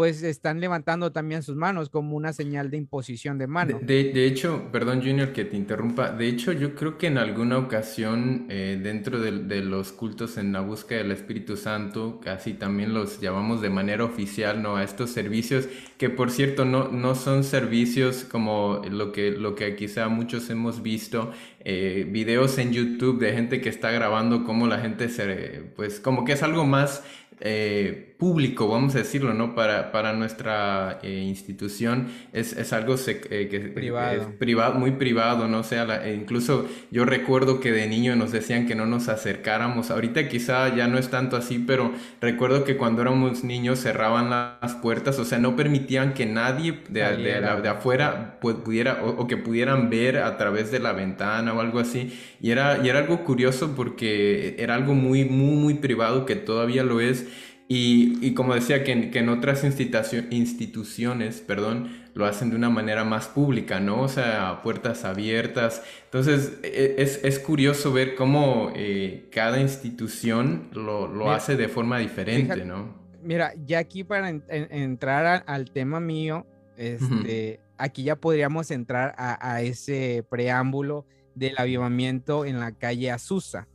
pues 0.00 0.22
están 0.22 0.60
levantando 0.60 1.12
también 1.12 1.42
sus 1.42 1.56
manos 1.56 1.90
como 1.90 2.16
una 2.16 2.32
señal 2.32 2.70
de 2.70 2.78
imposición 2.78 3.36
de 3.36 3.46
mano. 3.46 3.78
De, 3.82 4.24
hecho, 4.24 4.70
perdón 4.72 5.02
Junior 5.02 5.34
que 5.34 5.44
te 5.44 5.58
interrumpa, 5.58 6.10
de 6.10 6.26
hecho 6.26 6.52
yo 6.52 6.74
creo 6.74 6.96
que 6.96 7.08
en 7.08 7.18
alguna 7.18 7.58
ocasión 7.58 8.46
eh, 8.48 8.80
dentro 8.82 9.20
de, 9.20 9.60
los 9.60 9.92
cultos 9.92 10.38
en 10.38 10.54
la 10.54 10.60
búsqueda 10.60 11.00
del 11.00 11.10
Espíritu 11.10 11.58
Santo, 11.58 12.18
casi 12.24 12.54
también 12.54 12.94
los 12.94 13.20
llamamos 13.20 13.60
de 13.60 13.68
manera 13.68 14.02
oficial, 14.02 14.62
¿no? 14.62 14.76
A 14.76 14.84
estos 14.84 15.10
servicios, 15.10 15.68
que 15.98 16.08
por 16.08 16.30
cierto 16.30 16.64
no, 16.64 16.88
no 16.88 17.14
son 17.14 17.44
servicios 17.44 18.24
como 18.24 18.80
lo 18.90 19.12
que, 19.12 19.32
lo 19.32 19.54
que 19.54 19.76
quizá 19.76 20.08
muchos 20.08 20.48
hemos 20.48 20.82
visto, 20.82 21.30
eh, 21.62 22.08
videos 22.08 22.56
en 22.56 22.72
YouTube 22.72 23.20
de 23.20 23.34
gente 23.34 23.60
que 23.60 23.68
está 23.68 23.90
grabando 23.90 24.44
cómo 24.44 24.66
la 24.66 24.78
gente 24.78 25.10
se, 25.10 25.62
pues 25.76 26.00
como 26.00 26.24
que 26.24 26.32
es 26.32 26.42
algo 26.42 26.64
más 26.64 27.04
eh, 27.40 28.09
público, 28.20 28.68
vamos 28.68 28.94
a 28.94 28.98
decirlo, 28.98 29.32
¿no? 29.32 29.54
Para, 29.54 29.90
para 29.90 30.12
nuestra 30.12 31.00
eh, 31.02 31.24
institución 31.26 32.08
es, 32.32 32.52
es 32.52 32.72
algo 32.74 32.94
eh, 33.06 33.48
que 33.50 33.60
privado. 33.60 34.34
privado, 34.38 34.74
muy 34.74 34.92
privado, 34.92 35.48
¿no? 35.48 35.60
O 35.60 35.64
sea, 35.64 36.06
incluso 36.08 36.68
yo 36.90 37.06
recuerdo 37.06 37.60
que 37.60 37.72
de 37.72 37.88
niño 37.88 38.14
nos 38.16 38.30
decían 38.30 38.66
que 38.66 38.74
no 38.74 38.84
nos 38.84 39.08
acercáramos. 39.08 39.90
Ahorita 39.90 40.28
quizá 40.28 40.74
ya 40.76 40.86
no 40.86 40.98
es 40.98 41.08
tanto 41.08 41.36
así, 41.36 41.58
pero 41.58 41.92
recuerdo 42.20 42.64
que 42.64 42.76
cuando 42.76 43.00
éramos 43.00 43.42
niños 43.42 43.80
cerraban 43.80 44.28
las 44.28 44.74
puertas, 44.76 45.18
o 45.18 45.24
sea, 45.24 45.38
no 45.38 45.56
permitían 45.56 46.12
que 46.12 46.26
nadie 46.26 46.78
de, 46.90 47.00
de, 47.00 47.68
afuera 47.68 48.38
pudiera 48.40 49.02
o, 49.02 49.26
que 49.26 49.38
pudieran 49.38 49.88
ver 49.88 50.18
a 50.18 50.36
través 50.36 50.70
de 50.70 50.78
la 50.78 50.92
ventana 50.92 51.54
o 51.54 51.60
algo 51.60 51.78
así. 51.78 52.18
Y 52.38 52.50
era, 52.50 52.80
y 52.84 52.88
era 52.90 52.98
algo 52.98 53.24
curioso 53.24 53.74
porque 53.74 54.56
era 54.58 54.74
algo 54.74 54.94
muy, 54.94 55.24
muy, 55.24 55.56
muy 55.56 55.74
privado 55.74 56.26
que 56.26 56.36
todavía 56.36 56.84
lo 56.84 57.00
es. 57.00 57.26
Y, 57.72 58.18
y 58.20 58.34
como 58.34 58.52
decía, 58.56 58.82
que, 58.82 59.12
que 59.12 59.20
en 59.20 59.28
otras 59.28 59.62
instituciones, 59.62 61.40
perdón, 61.40 62.02
lo 62.14 62.26
hacen 62.26 62.50
de 62.50 62.56
una 62.56 62.68
manera 62.68 63.04
más 63.04 63.28
pública, 63.28 63.78
¿no? 63.78 64.02
O 64.02 64.08
sea, 64.08 64.60
puertas 64.64 65.04
abiertas. 65.04 65.84
Entonces, 66.06 66.58
e, 66.64 66.96
es, 66.98 67.20
es 67.22 67.38
curioso 67.38 67.92
ver 67.92 68.16
cómo 68.16 68.72
eh, 68.74 69.28
cada 69.30 69.60
institución 69.60 70.68
lo, 70.72 71.06
lo 71.06 71.30
hace 71.30 71.56
de 71.56 71.68
forma 71.68 71.98
diferente, 71.98 72.64
¿no? 72.64 72.92
Mira, 73.22 73.52
ya 73.64 73.78
aquí 73.78 74.02
para 74.02 74.30
entrar 74.30 75.44
al 75.46 75.70
tema 75.70 76.00
mío, 76.00 76.48
este, 76.76 77.60
aquí 77.78 78.02
ya 78.02 78.16
podríamos 78.16 78.72
entrar 78.72 79.14
a, 79.16 79.38
a 79.48 79.62
ese 79.62 80.24
preámbulo 80.28 81.06
del 81.36 81.54
avivamiento 81.56 82.44
en 82.44 82.58
la 82.58 82.72
calle 82.72 83.12
Azusa. 83.12 83.68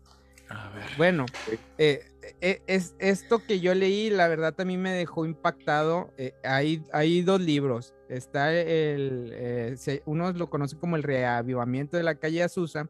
A 0.50 0.70
ver. 0.70 0.84
Bueno, 0.98 1.26
eh, 1.78 2.06
e, 2.42 2.62
es, 2.68 2.96
esto 3.00 3.40
que 3.40 3.60
yo 3.60 3.74
leí, 3.74 4.10
la 4.10 4.28
verdad 4.28 4.54
también 4.54 4.82
me 4.82 4.92
dejó 4.92 5.26
impactado. 5.26 6.12
Eh, 6.18 6.34
hay, 6.44 7.22
dos 7.22 7.42
libros. 7.42 7.94
Está 8.10 8.54
el, 8.54 9.32
eh, 9.34 9.76
uno 10.06 10.32
lo 10.32 10.50
conoce 10.50 10.78
como 10.78 10.96
el 10.96 11.04
reavivamiento 11.04 11.98
de 11.98 12.04
la 12.04 12.16
calle 12.16 12.44
Azusa. 12.44 12.90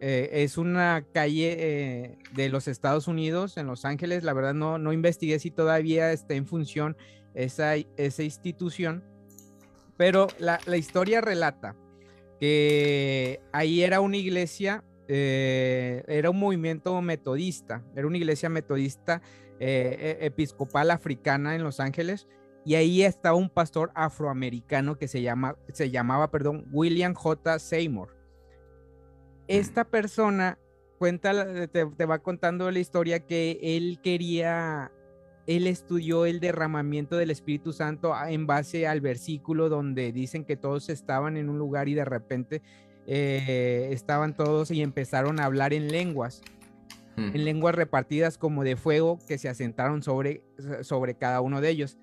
Eh, 0.00 0.28
es 0.32 0.58
una 0.58 1.06
calle 1.12 2.18
de 2.34 2.48
los 2.50 2.68
Estados 2.68 3.08
Unidos, 3.08 3.56
en 3.56 3.66
Los 3.66 3.84
Ángeles. 3.84 4.24
La 4.24 4.34
verdad 4.34 4.54
no, 4.54 4.78
no 4.78 4.92
investigué 4.92 5.38
si 5.38 5.50
todavía 5.50 6.12
está 6.12 6.34
en 6.34 6.46
función 6.46 6.96
esa, 7.34 7.74
esa 7.96 8.22
institución. 8.22 9.04
Pero 9.96 10.28
la, 10.38 10.60
la 10.66 10.76
historia 10.76 11.20
relata 11.20 11.74
que 12.38 13.40
ahí 13.52 13.82
era 13.82 14.00
una 14.00 14.18
iglesia 14.18 14.84
eh, 15.08 16.04
era 16.08 16.30
un 16.30 16.38
movimiento 16.38 17.00
metodista, 17.00 17.84
era 17.94 18.06
una 18.06 18.16
iglesia 18.16 18.48
metodista 18.48 19.22
eh, 19.58 20.18
e, 20.20 20.26
episcopal 20.26 20.90
africana 20.90 21.54
en 21.54 21.62
Los 21.62 21.80
Ángeles 21.80 22.26
y 22.64 22.74
ahí 22.74 23.02
estaba 23.02 23.36
un 23.36 23.48
pastor 23.48 23.92
afroamericano 23.94 24.98
que 24.98 25.06
se, 25.06 25.22
llama, 25.22 25.56
se 25.72 25.90
llamaba, 25.90 26.30
perdón, 26.30 26.66
William 26.72 27.14
J. 27.14 27.58
Seymour. 27.60 28.16
Esta 29.46 29.84
persona 29.84 30.58
cuenta, 30.98 31.68
te, 31.68 31.86
te 31.86 32.04
va 32.04 32.18
contando 32.18 32.68
la 32.72 32.80
historia 32.80 33.20
que 33.20 33.60
él 33.62 34.00
quería, 34.02 34.90
él 35.46 35.68
estudió 35.68 36.26
el 36.26 36.40
derramamiento 36.40 37.16
del 37.16 37.30
Espíritu 37.30 37.72
Santo 37.72 38.12
en 38.26 38.48
base 38.48 38.88
al 38.88 39.00
versículo 39.00 39.68
donde 39.68 40.10
dicen 40.10 40.44
que 40.44 40.56
todos 40.56 40.88
estaban 40.88 41.36
en 41.36 41.48
un 41.48 41.58
lugar 41.58 41.88
y 41.88 41.94
de 41.94 42.04
repente 42.04 42.62
eh, 43.06 43.88
estaban 43.92 44.34
todos 44.34 44.70
y 44.70 44.82
empezaron 44.82 45.40
a 45.40 45.44
hablar 45.44 45.72
en 45.72 45.88
lenguas, 45.88 46.42
en 47.16 47.32
hmm. 47.32 47.36
lenguas 47.36 47.74
repartidas 47.74 48.36
como 48.38 48.64
de 48.64 48.76
fuego 48.76 49.18
que 49.26 49.38
se 49.38 49.48
asentaron 49.48 50.02
sobre, 50.02 50.42
sobre 50.82 51.14
cada 51.14 51.40
uno 51.40 51.60
de 51.60 51.70
ellos. 51.70 51.98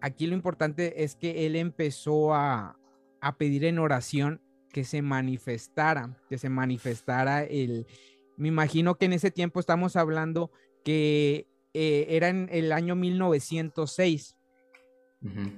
Aquí 0.00 0.26
lo 0.26 0.34
importante 0.34 1.04
es 1.04 1.14
que 1.14 1.46
él 1.46 1.56
empezó 1.56 2.34
a, 2.34 2.78
a 3.20 3.36
pedir 3.36 3.64
en 3.64 3.78
oración 3.78 4.40
que 4.72 4.84
se 4.84 5.02
manifestara, 5.02 6.16
que 6.28 6.38
se 6.38 6.48
manifestara 6.48 7.42
el... 7.44 7.86
Me 8.36 8.48
imagino 8.48 8.94
que 8.96 9.04
en 9.04 9.12
ese 9.12 9.30
tiempo 9.30 9.60
estamos 9.60 9.96
hablando 9.96 10.50
que 10.84 11.46
eh, 11.74 12.06
era 12.08 12.28
en 12.28 12.48
el 12.50 12.72
año 12.72 12.94
1906, 12.96 14.36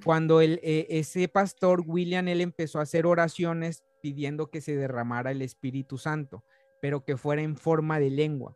cuando 0.04 0.40
el, 0.40 0.58
eh, 0.64 0.86
ese 0.90 1.28
pastor 1.28 1.84
William, 1.86 2.26
él 2.26 2.40
empezó 2.40 2.80
a 2.80 2.82
hacer 2.82 3.06
oraciones 3.06 3.84
pidiendo 4.02 4.50
que 4.50 4.60
se 4.60 4.76
derramara 4.76 5.30
el 5.30 5.40
Espíritu 5.40 5.96
Santo, 5.96 6.44
pero 6.82 7.04
que 7.04 7.16
fuera 7.16 7.40
en 7.40 7.56
forma 7.56 7.98
de 7.98 8.10
lengua. 8.10 8.54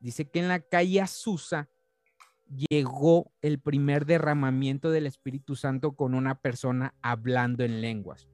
Dice 0.00 0.28
que 0.28 0.40
en 0.40 0.48
la 0.48 0.60
calle 0.60 1.00
Azusa 1.00 1.70
llegó 2.68 3.32
el 3.42 3.60
primer 3.60 4.06
derramamiento 4.06 4.90
del 4.90 5.06
Espíritu 5.06 5.54
Santo 5.54 5.92
con 5.92 6.14
una 6.14 6.40
persona 6.40 6.94
hablando 7.00 7.64
en 7.64 7.80
lenguas. 7.80 8.28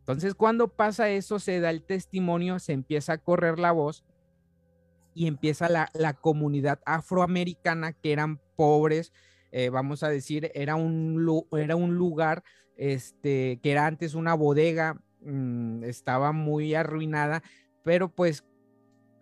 Entonces, 0.00 0.34
cuando 0.34 0.68
pasa 0.68 1.08
eso, 1.10 1.38
se 1.38 1.60
da 1.60 1.70
el 1.70 1.82
testimonio, 1.82 2.58
se 2.58 2.72
empieza 2.72 3.14
a 3.14 3.18
correr 3.18 3.58
la 3.58 3.72
voz 3.72 4.04
y 5.14 5.26
empieza 5.26 5.68
la, 5.68 6.12
comunidad 6.14 6.80
afroamericana 6.84 7.92
que 7.92 8.12
eran 8.12 8.40
pobres, 8.56 9.12
eh, 9.52 9.70
vamos 9.70 10.02
a 10.02 10.08
decir, 10.08 10.50
era 10.54 10.76
un, 10.76 11.44
era 11.52 11.76
un 11.76 11.94
lugar 11.94 12.42
este, 12.76 13.58
que 13.62 13.72
era 13.72 13.86
antes 13.86 14.14
una 14.14 14.34
bodega 14.34 15.00
Mm, 15.26 15.82
estaba 15.82 16.30
muy 16.30 16.74
arruinada, 16.74 17.42
pero 17.82 18.08
pues 18.14 18.44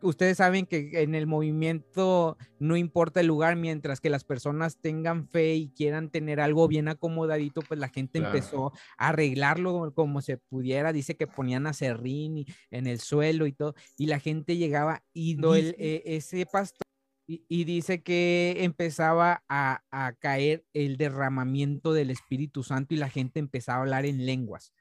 ustedes 0.02 0.36
saben 0.36 0.66
que 0.66 1.02
en 1.02 1.14
el 1.14 1.26
movimiento 1.26 2.36
no 2.58 2.76
importa 2.76 3.20
el 3.20 3.26
lugar, 3.26 3.56
mientras 3.56 4.00
que 4.00 4.10
las 4.10 4.22
personas 4.22 4.76
tengan 4.78 5.26
fe 5.26 5.54
y 5.54 5.70
quieran 5.70 6.10
tener 6.10 6.40
algo 6.40 6.68
bien 6.68 6.88
acomodadito, 6.88 7.62
pues 7.62 7.80
la 7.80 7.88
gente 7.88 8.18
empezó 8.18 8.72
a 8.98 9.08
arreglarlo 9.08 9.94
como 9.94 10.20
se 10.20 10.36
pudiera. 10.36 10.92
Dice 10.92 11.16
que 11.16 11.26
ponían 11.26 11.66
a 11.66 11.72
serrín 11.72 12.44
en 12.70 12.86
el 12.86 13.00
suelo 13.00 13.46
y 13.46 13.52
todo, 13.52 13.74
y 13.96 14.06
la 14.06 14.20
gente 14.20 14.58
llegaba 14.58 15.02
y 15.14 15.38
e, 15.42 16.02
ese 16.04 16.44
pastor 16.44 16.84
y, 17.26 17.64
dice 17.64 18.02
que 18.02 18.56
empezaba 18.58 19.42
a, 19.48 19.82
a 19.90 20.12
caer 20.12 20.66
el 20.74 20.98
derramamiento 20.98 21.94
del 21.94 22.10
Espíritu 22.10 22.62
Santo 22.62 22.92
y 22.92 22.98
la 22.98 23.08
gente 23.08 23.40
empezaba 23.40 23.78
a 23.78 23.80
hablar 23.80 24.04
en 24.04 24.26
lenguas. 24.26 24.74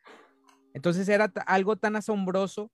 Entonces 0.73 1.07
era 1.09 1.31
algo 1.45 1.75
tan 1.75 1.95
asombroso 1.95 2.71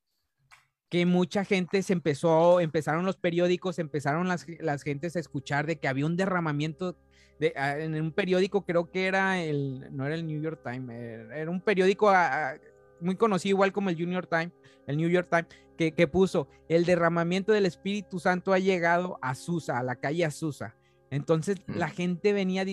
que 0.90 1.06
mucha 1.06 1.46
gente 1.46 1.84
se 1.84 1.94
empezó, 1.94 2.60
empezaron 2.60 3.06
los 3.06 3.18
periódicos, 3.18 3.78
empezaron 3.78 4.28
las, 4.28 4.48
las 4.60 4.82
gentes 4.82 5.16
a 5.16 5.20
escuchar 5.20 5.68
de 5.68 5.78
que 5.78 5.88
había 5.88 6.06
un 6.06 6.18
derramamiento 6.18 6.98
de, 7.40 7.54
ah, 7.56 7.78
en 7.78 7.94
un 8.02 8.12
periódico, 8.12 8.66
creo 8.66 8.90
que 8.90 9.06
era 9.06 9.42
el, 9.42 9.96
no 9.96 10.06
era 10.06 10.16
el 10.16 10.26
New 10.26 10.42
York 10.42 10.62
Times, 10.64 10.90
era 11.32 11.50
un 11.50 11.62
periódico 11.62 12.10
ah, 12.10 12.52
ah, 12.52 12.58
muy 13.00 13.16
conocido 13.16 13.56
igual 13.56 13.72
como 13.72 13.90
el 13.90 13.98
Junior 13.98 14.26
Time, 14.26 14.52
el 14.88 14.98
New 14.98 15.10
York 15.10 15.28
Times, 15.30 15.48
que, 15.78 15.94
que, 15.94 16.08
puso 16.08 16.50
el 16.68 16.86
derramamiento 16.86 17.54
del 17.54 17.66
Espíritu 17.66 18.20
Santo 18.20 18.52
ha 18.52 18.60
llegado 18.60 19.20
a 19.22 19.36
Susa, 19.36 19.78
a 19.78 19.84
la 19.84 19.96
calle 19.96 20.26
Azusa. 20.26 20.76
Entonces 21.12 21.58
la 21.68 21.90
gente 21.90 22.34
venía 22.34 22.66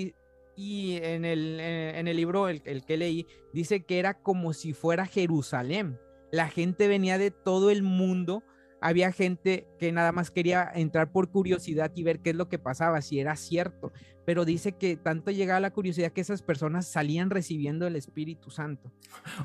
y 0.57 0.97
en 0.97 1.25
el, 1.25 1.59
eh, 1.61 1.99
en 1.99 2.09
el 2.09 2.17
libro, 2.17 2.49
el, 2.49 2.63
el, 2.65 2.85
que 2.85 2.97
leí, 2.97 3.27
dice 3.53 3.85
que 3.85 3.99
era 3.99 4.15
como 4.15 4.53
si 4.53 4.73
fuera 4.73 5.07
Jerusalén. 5.07 5.99
La 6.33 6.49
gente 6.49 6.89
venía 6.89 7.19
de 7.19 7.31
todo 7.31 7.71
el 7.71 7.83
mundo. 7.83 8.43
Había 8.81 9.11
gente 9.13 9.67
que 9.79 9.91
nada 9.93 10.13
más 10.13 10.31
quería 10.31 10.71
entrar 10.75 11.11
por 11.11 11.31
curiosidad 11.31 11.93
y 11.95 12.03
ver 12.03 12.21
qué 12.21 12.31
es 12.31 12.37
lo 12.37 12.49
que 12.49 12.59
pasaba, 12.59 13.01
si 13.03 13.19
era 13.19 13.37
cierto. 13.37 13.93
Pero 14.25 14.45
dice 14.45 14.73
que 14.73 14.97
tanto 14.97 15.31
llegaba 15.31 15.61
la 15.61 15.73
curiosidad 15.73 16.13
que 16.13 16.21
esas 16.21 16.43
personas 16.43 16.87
salían 16.87 17.31
recibiendo 17.31 17.87
el 17.87 17.97
Espíritu 17.97 18.51
Santo. 18.51 18.93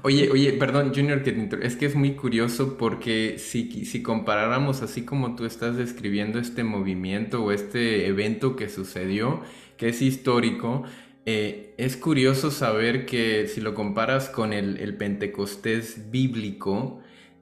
Oye, 0.02 0.30
oye, 0.32 0.54
perdón, 0.54 0.94
Junior, 0.94 1.24
que 1.24 1.50
es 1.62 1.76
que 1.76 1.86
es 1.86 1.96
muy 1.96 2.16
curioso 2.16 2.78
porque 2.78 3.38
si, 3.38 3.86
si 3.86 4.02
comparáramos 4.02 4.82
así 4.82 5.04
como 5.06 5.36
tú 5.36 5.46
estás 5.46 5.78
describiendo 5.78 6.40
este 6.40 6.64
movimiento 6.64 7.44
o 7.44 7.52
este 7.52 8.08
evento 8.08 8.56
que 8.56 8.70
sucedió, 8.70 9.42
que 9.78 9.90
es 9.90 10.02
histórico, 10.02 10.84
eh, 11.26 11.76
es 11.78 11.98
curioso 11.98 12.50
saber 12.50 13.06
que 13.06 13.48
si 13.48 13.62
lo 13.62 13.76
comparas 13.76 14.30
con 14.30 14.54
el, 14.54 14.78
el, 14.78 14.98
Pentecostés 14.98 16.10
bíblico, 16.10 17.00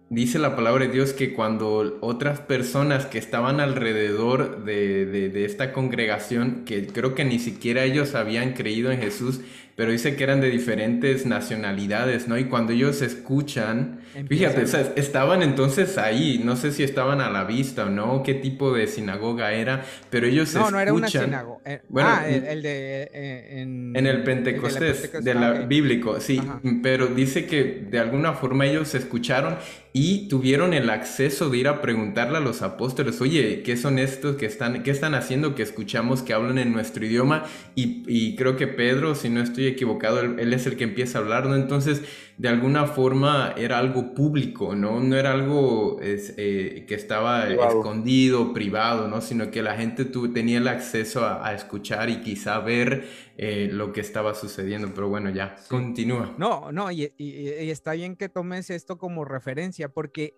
dice 0.10 0.40
la 0.40 0.56
palabra 0.56 0.86
de 0.86 0.92
Dios 0.92 1.14
que 1.14 1.34
cuando 1.34 1.98
otras 2.02 2.40
personas 2.40 3.06
que 3.06 3.18
estaban 3.18 3.60
alrededor 3.60 4.64
de, 4.64 5.06
de, 5.06 5.46
esta 5.46 5.72
congregación, 5.72 6.64
que 6.66 6.88
creo 6.88 7.16
que 7.16 7.26
ni 7.26 7.40
siquiera 7.40 7.84
ellos 7.84 8.16
habían 8.16 8.54
creído 8.54 8.92
en 8.92 9.00
Jesús, 9.00 9.42
pero 9.76 9.92
dice 9.92 10.16
que 10.16 10.24
eran 10.24 10.42
de 10.42 10.50
diferentes 10.50 11.26
nacionalidades, 11.26 12.28
¿no? 12.28 12.38
Y 12.38 12.46
cuando 12.46 12.74
ellos 12.74 13.02
escuchan, 13.02 13.99
fíjate, 14.28 14.64
estaban 14.96 15.42
entonces 15.42 15.98
ahí, 15.98 16.42
no 16.44 16.56
sé 16.56 16.72
si 16.72 16.84
estaban 16.84 17.22
a 17.22 17.30
la 17.30 17.44
vista 17.44 17.86
o 17.86 17.90
no, 17.90 18.24
qué 18.24 18.34
tipo 18.34 18.74
de 18.74 18.88
sinagoga 18.88 19.54
era, 19.54 19.86
pero 20.10 20.28
ellos 20.28 20.54
no, 20.54 20.62
escuchan... 20.62 20.72
No, 20.72 20.78
no 20.78 20.82
era 20.82 20.94
una 20.94 21.08
sinagoga. 21.08 21.60
Eh, 21.66 21.82
bueno, 21.90 22.10
ah, 22.12 22.28
el, 22.28 22.62
de... 22.62 23.10
Eh, 23.14 23.62
en, 23.62 23.96
el 23.96 24.24
Pentecostés, 24.24 25.12
de 25.24 25.34
la, 25.34 25.52
bíblico, 25.52 26.20
sí, 26.20 26.42
pero 26.82 27.08
dice 27.08 27.46
que 27.46 27.86
de 27.90 28.00
alguna 28.00 28.34
forma 28.34 28.66
ellos 28.66 28.94
escucharon 28.96 29.58
y 29.92 30.28
tuvieron 30.28 30.74
el 30.74 30.90
acceso 30.90 31.50
de 31.50 31.58
ir 31.58 31.68
a 31.68 31.82
preguntarle 31.82 32.38
a 32.38 32.42
los 32.42 32.62
apóstoles, 32.62 33.20
oye, 33.22 33.64
¿qué 33.64 33.76
son 33.76 33.98
estos 33.98 34.36
que 34.36 34.46
están, 34.46 34.84
qué 34.84 34.92
están 34.92 35.16
haciendo 35.16 35.56
que 35.56 35.64
escuchamos 35.64 36.22
que 36.22 36.34
hablan 36.34 36.60
en 36.60 36.72
nuestro 36.72 37.04
idioma? 37.06 37.46
Y, 37.74 38.04
y 38.08 38.36
creo 38.36 38.56
que 38.56 38.68
Pedro, 38.68 39.16
si 39.16 39.30
no 39.30 39.42
estoy 39.42 39.66
equivocado, 39.66 40.22
él, 40.22 40.54
es 40.54 40.68
el 40.68 40.78
que 40.78 40.84
empieza 40.84 41.18
a 41.18 41.22
hablar, 41.22 41.48
¿no? 41.48 41.56
Entonces, 41.56 42.04
de 42.38 42.50
alguna 42.50 42.86
forma 42.86 43.54
era 43.58 43.80
algo 43.80 43.99
público, 44.14 44.76
¿no? 44.76 45.00
No 45.00 45.16
era 45.16 45.34
algo 45.34 46.00
eh, 46.02 46.86
que 46.88 46.96
estaba 46.96 47.48
escondido, 47.50 48.54
privado, 48.54 49.08
¿no? 49.08 49.22
Sino 49.22 49.52
que 49.52 49.62
la 49.62 49.76
gente 49.76 50.06
tenía 50.06 50.58
el 50.58 50.68
acceso 50.68 51.26
a, 51.26 51.54
escuchar 51.54 52.10
y 52.10 52.22
quizá 52.22 52.60
ver 52.60 53.08
eh, 53.38 53.70
lo 53.72 53.92
que 53.92 54.02
estaba 54.02 54.34
sucediendo, 54.36 54.92
pero 54.94 55.10
bueno, 55.10 55.30
ya, 55.30 55.56
continúa. 55.68 56.34
No, 56.38 56.72
no, 56.72 56.92
y, 56.92 57.12
está 57.18 57.94
bien 57.94 58.16
que 58.16 58.30
tomes 58.30 58.70
esto 58.70 58.98
como 58.98 59.26
referencia, 59.26 59.90
porque 59.90 60.36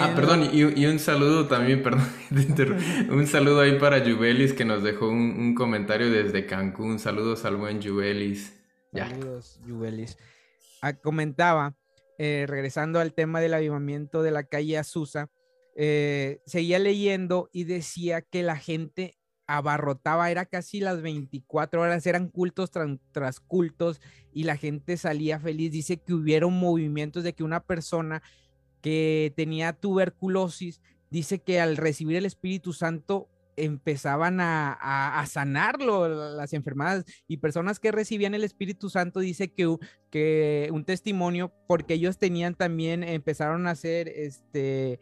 Ah, 0.00 0.12
perdón, 0.14 0.50
y, 0.52 0.86
un 0.86 0.98
saludo 0.98 1.46
también, 1.46 1.82
perdón, 1.84 2.04
un 3.10 3.26
saludo 3.26 3.60
ahí 3.60 3.78
para 3.78 4.00
Jubelis 4.00 4.52
que 4.52 4.64
nos 4.64 4.82
dejó 4.82 5.08
un, 5.08 5.54
comentario 5.54 6.10
desde 6.10 6.46
Cancún. 6.46 6.98
Saludos 6.98 7.44
al 7.44 7.56
buen 7.56 7.82
Jubelis. 7.82 8.54
Saludos, 8.92 9.60
ah, 10.82 10.94
comentaba, 10.94 11.76
eh, 12.18 12.44
regresando 12.48 13.00
al 13.00 13.14
tema 13.14 13.40
del 13.40 13.54
avivamiento 13.54 14.22
de 14.22 14.32
la 14.32 14.42
calle 14.44 14.76
Azusa, 14.76 15.30
eh, 15.76 16.40
seguía 16.44 16.80
leyendo 16.80 17.48
y 17.52 17.64
decía 17.64 18.22
que 18.22 18.42
la 18.42 18.56
gente 18.56 19.16
abarrotaba, 19.46 20.30
era 20.30 20.44
casi 20.44 20.80
las 20.80 21.00
24 21.00 21.80
horas, 21.80 22.06
eran 22.06 22.28
cultos 22.28 22.70
tras, 22.70 23.40
cultos 23.40 24.00
y 24.32 24.44
la 24.44 24.56
gente 24.56 24.96
salía 24.96 25.40
feliz. 25.40 25.72
Dice 25.72 25.96
que 25.96 26.12
hubieron 26.12 26.52
movimientos 26.52 27.24
de 27.24 27.32
que 27.32 27.44
una 27.44 27.60
persona 27.60 28.22
que 28.82 29.32
tenía 29.36 29.72
tuberculosis, 29.72 30.82
dice 31.10 31.38
que 31.38 31.60
al 31.60 31.78
recibir 31.78 32.16
el 32.16 32.26
Espíritu 32.26 32.72
Santo 32.72 33.28
empezaban 33.64 34.38
a, 34.40 35.24
sanarlo, 35.28 36.08
las 36.08 36.52
enfermedades 36.52 37.04
y 37.26 37.38
personas 37.38 37.80
que 37.80 37.92
recibían 37.92 38.34
el 38.34 38.44
Espíritu 38.44 38.90
Santo, 38.90 39.20
dice 39.20 39.52
que, 39.52 39.76
que 40.10 40.70
un 40.72 40.84
testimonio, 40.84 41.52
porque 41.66 41.94
ellos 41.94 42.18
tenían 42.18 42.54
también, 42.54 43.02
empezaron 43.02 43.66
a 43.66 43.72
hacer, 43.72 44.08
este, 44.08 45.00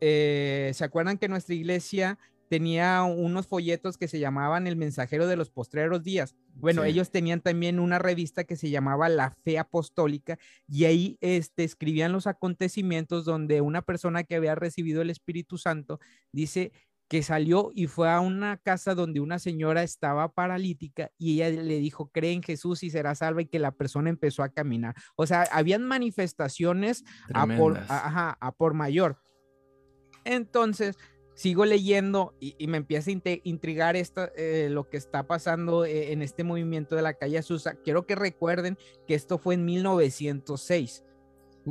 eh, 0.00 0.70
¿se 0.74 0.84
acuerdan 0.84 1.18
que 1.18 1.28
nuestra 1.28 1.54
iglesia 1.54 2.18
tenía 2.52 3.02
unos 3.04 3.46
folletos 3.46 3.96
que 3.96 4.08
se 4.08 4.18
llamaban 4.18 4.66
El 4.66 4.76
Mensajero 4.76 5.26
de 5.26 5.36
los 5.36 5.48
Postreros 5.48 6.02
Días. 6.02 6.36
Bueno, 6.54 6.84
ellos 6.84 7.10
tenían 7.10 7.40
también 7.40 7.80
una 7.80 7.98
revista 7.98 8.44
que 8.44 8.56
se 8.56 8.68
llamaba 8.68 9.08
La 9.08 9.30
Fe 9.30 9.58
Apostólica 9.58 10.38
y 10.68 10.84
ahí 10.84 11.16
este, 11.22 11.64
escribían 11.64 12.12
los 12.12 12.26
acontecimientos 12.26 13.24
donde 13.24 13.62
una 13.62 13.80
persona 13.80 14.22
que 14.22 14.34
había 14.34 14.54
recibido 14.54 15.00
el 15.00 15.08
Espíritu 15.08 15.56
Santo 15.56 15.98
dice 16.30 16.72
que 17.12 17.22
salió 17.22 17.72
y 17.74 17.88
fue 17.88 18.08
a 18.08 18.20
una 18.20 18.56
casa 18.56 18.94
donde 18.94 19.20
una 19.20 19.38
señora 19.38 19.82
estaba 19.82 20.32
paralítica 20.32 21.10
y 21.18 21.42
ella 21.42 21.62
le 21.62 21.78
dijo, 21.78 22.10
cree 22.10 22.32
en 22.32 22.42
Jesús 22.42 22.82
y 22.84 22.88
será 22.88 23.14
salva 23.14 23.42
y 23.42 23.46
que 23.48 23.58
la 23.58 23.72
persona 23.72 24.08
empezó 24.08 24.42
a 24.42 24.48
caminar. 24.48 24.94
O 25.14 25.26
sea, 25.26 25.42
habían 25.52 25.82
manifestaciones 25.82 27.04
a 27.34 27.46
por, 27.46 27.78
a 27.86 28.54
por 28.56 28.72
mayor. 28.72 29.18
Entonces, 30.24 30.96
sigo 31.34 31.66
leyendo 31.66 32.34
y, 32.40 32.66
me 32.66 32.78
empieza 32.78 33.10
a 33.10 33.14
intrigar 33.44 33.94
esto, 33.94 34.30
eh, 34.34 34.68
lo 34.70 34.88
que 34.88 34.96
está 34.96 35.26
pasando 35.26 35.84
eh, 35.84 36.12
en 36.12 36.22
este 36.22 36.44
movimiento 36.44 36.96
de 36.96 37.02
la 37.02 37.12
calle 37.12 37.36
Azusa. 37.36 37.74
Quiero 37.74 38.06
que 38.06 38.14
recuerden 38.14 38.78
que 39.06 39.14
esto 39.14 39.36
fue 39.36 39.56
en 39.56 39.66
1906, 39.66 41.04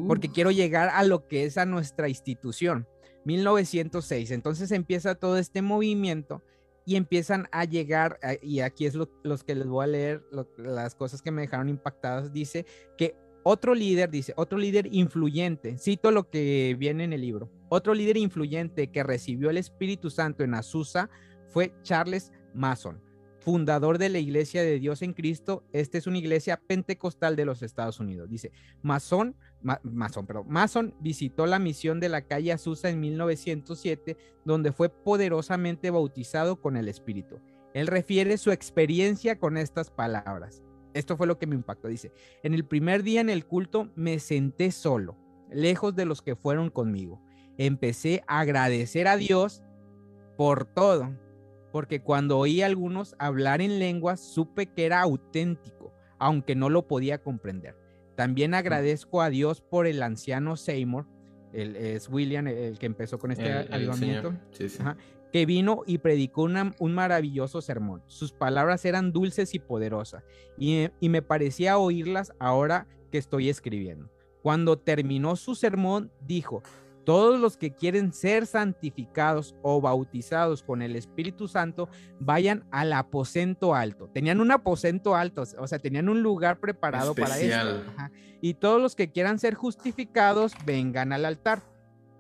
porque 0.08 0.30
quiero 0.30 0.52
llegar 0.52 0.90
a 0.90 1.04
lo 1.04 1.28
que 1.28 1.46
es 1.46 1.58
a 1.58 1.66
nuestra 1.66 2.10
institución. 2.10 2.88
1906. 3.26 4.32
Entonces 4.32 4.72
empieza 4.72 5.16
todo 5.16 5.38
este 5.38 5.62
movimiento 5.62 6.42
y 6.86 6.96
empiezan 6.96 7.48
a 7.52 7.66
llegar, 7.66 8.20
y 8.42 8.62
aquí 8.62 8.86
es 8.86 8.96
lo, 8.96 9.10
los 9.24 9.44
que 9.44 9.56
les 9.56 9.68
voy 9.68 9.84
a 9.84 9.88
leer, 9.88 10.24
las 10.58 10.96
cosas 10.96 11.22
que 11.22 11.32
me 11.32 11.42
dejaron 11.42 11.70
impactadas, 11.70 12.34
dice 12.34 12.66
que 12.98 13.16
otro 13.44 13.74
líder, 13.76 14.10
dice, 14.10 14.34
otro 14.36 14.58
líder 14.58 14.88
influyente, 14.92 15.78
cito 15.78 16.12
lo 16.12 16.30
que 16.30 16.76
viene 16.78 17.04
en 17.04 17.14
el 17.14 17.22
libro, 17.22 17.52
otro 17.70 17.94
líder 17.94 18.18
influyente 18.18 18.88
que 18.92 19.04
recibió 19.04 19.50
el 19.50 19.58
Espíritu 19.58 20.10
Santo 20.10 20.44
en 20.44 20.54
Azusa 20.54 21.10
fue 21.48 21.74
Charles 21.84 22.32
Mason, 22.54 23.02
fundador 23.40 23.98
de 23.98 24.10
la 24.10 24.20
Iglesia 24.20 24.62
de 24.64 24.80
Dios 24.80 25.02
en 25.02 25.14
Cristo. 25.14 25.64
Esta 25.74 25.98
es 25.98 26.08
una 26.08 26.18
iglesia 26.18 26.62
pentecostal 26.68 27.36
de 27.36 27.46
los 27.46 27.64
Estados 27.64 28.00
Unidos. 28.00 28.30
Dice, 28.30 28.52
Mason, 28.82 29.36
Mason, 29.62 30.26
perdón, 30.26 30.46
Mason 30.50 30.94
visitó 31.00 31.46
la 31.46 31.60
misión 31.60 32.00
de 32.00 32.10
la 32.10 32.22
calle 32.22 32.52
Azusa 32.52 32.90
en 32.90 33.00
1907, 33.00 34.18
donde 34.44 34.72
fue 34.72 34.90
poderosamente 34.90 35.92
bautizado 35.92 36.60
con 36.60 36.78
el 36.78 36.88
Espíritu. 36.88 37.40
Él 37.74 37.88
refiere 37.88 38.38
su 38.38 38.52
experiencia 38.52 39.40
con 39.40 39.58
estas 39.58 39.92
palabras. 39.92 40.64
Esto 40.94 41.16
fue 41.16 41.28
lo 41.28 41.38
que 41.38 41.48
me 41.48 41.56
impactó. 41.56 41.88
Dice, 41.88 42.12
en 42.44 42.54
el 42.54 42.66
primer 42.66 43.04
día 43.04 43.22
en 43.22 43.30
el 43.30 43.46
culto 43.46 43.90
me 43.96 44.20
senté 44.20 44.72
solo, 44.72 45.18
lejos 45.50 45.96
de 45.96 46.06
los 46.06 46.22
que 46.22 46.36
fueron 46.36 46.70
conmigo. 46.70 47.22
Empecé 47.58 48.24
a 48.28 48.40
agradecer 48.40 49.08
a 49.08 49.18
Dios 49.18 49.64
por 50.38 50.66
todo, 50.66 51.16
porque 51.72 52.02
cuando 52.02 52.38
oí 52.38 52.62
a 52.62 52.66
algunos 52.66 53.16
hablar 53.20 53.62
en 53.62 53.80
lenguas 53.80 54.20
supe 54.20 54.66
que 54.68 54.86
era 54.86 55.02
auténtico, 55.02 55.94
aunque 56.20 56.56
no 56.56 56.70
lo 56.70 56.88
podía 56.88 57.22
comprender. 57.22 57.78
También 58.16 58.54
agradezco 58.54 59.22
a 59.22 59.30
Dios 59.30 59.62
por 59.62 59.88
el 59.88 60.04
anciano 60.04 60.58
Seymour, 60.58 61.08
el, 61.54 61.76
es 61.76 62.10
William 62.10 62.48
el, 62.48 62.78
que 62.78 62.86
empezó 62.86 63.20
con 63.20 63.32
este 63.32 63.52
avivamiento, 63.52 64.34
que 65.32 65.46
vino 65.46 65.84
y 65.86 65.98
predicó 65.98 66.44
un 66.44 66.94
maravilloso 66.94 67.62
sermón. 67.62 68.04
Sus 68.08 68.32
palabras 68.34 68.84
eran 68.86 69.12
dulces 69.12 69.54
y 69.54 69.60
poderosas, 69.60 70.24
y, 70.58 70.90
y 71.00 71.10
me 71.10 71.22
parecía 71.22 71.78
oírlas 71.78 72.34
ahora 72.40 72.88
que 73.12 73.18
estoy 73.18 73.50
escribiendo. 73.50 74.10
Cuando 74.42 74.78
terminó 74.78 75.36
su 75.36 75.56
sermón, 75.56 76.12
dijo, 76.26 76.64
todos 77.04 77.40
los 77.40 77.58
que 77.58 77.74
quieren 77.74 78.14
ser 78.14 78.46
santificados 78.46 79.56
o 79.62 79.82
bautizados 79.82 80.64
con 80.64 80.82
el 80.82 80.96
Espíritu 80.96 81.48
Santo 81.48 81.90
vayan 82.20 82.66
al 82.72 82.94
aposento 82.94 83.76
alto. 83.76 84.10
Tenían 84.14 84.40
un 84.40 84.52
aposento 84.52 85.16
alto, 85.16 85.44
o 85.58 85.68
sea, 85.68 85.80
tenían 85.80 86.10
un 86.10 86.22
lugar 86.22 86.60
preparado 86.60 87.16
para 87.16 87.40
eso. 87.40 87.82
Y 88.42 88.56
todos 88.56 88.82
los 88.82 88.96
que 88.96 89.12
quieran 89.12 89.40
ser 89.40 89.56
justificados 89.56 90.54
vengan 90.66 91.14
al 91.14 91.26
altar. 91.26 91.64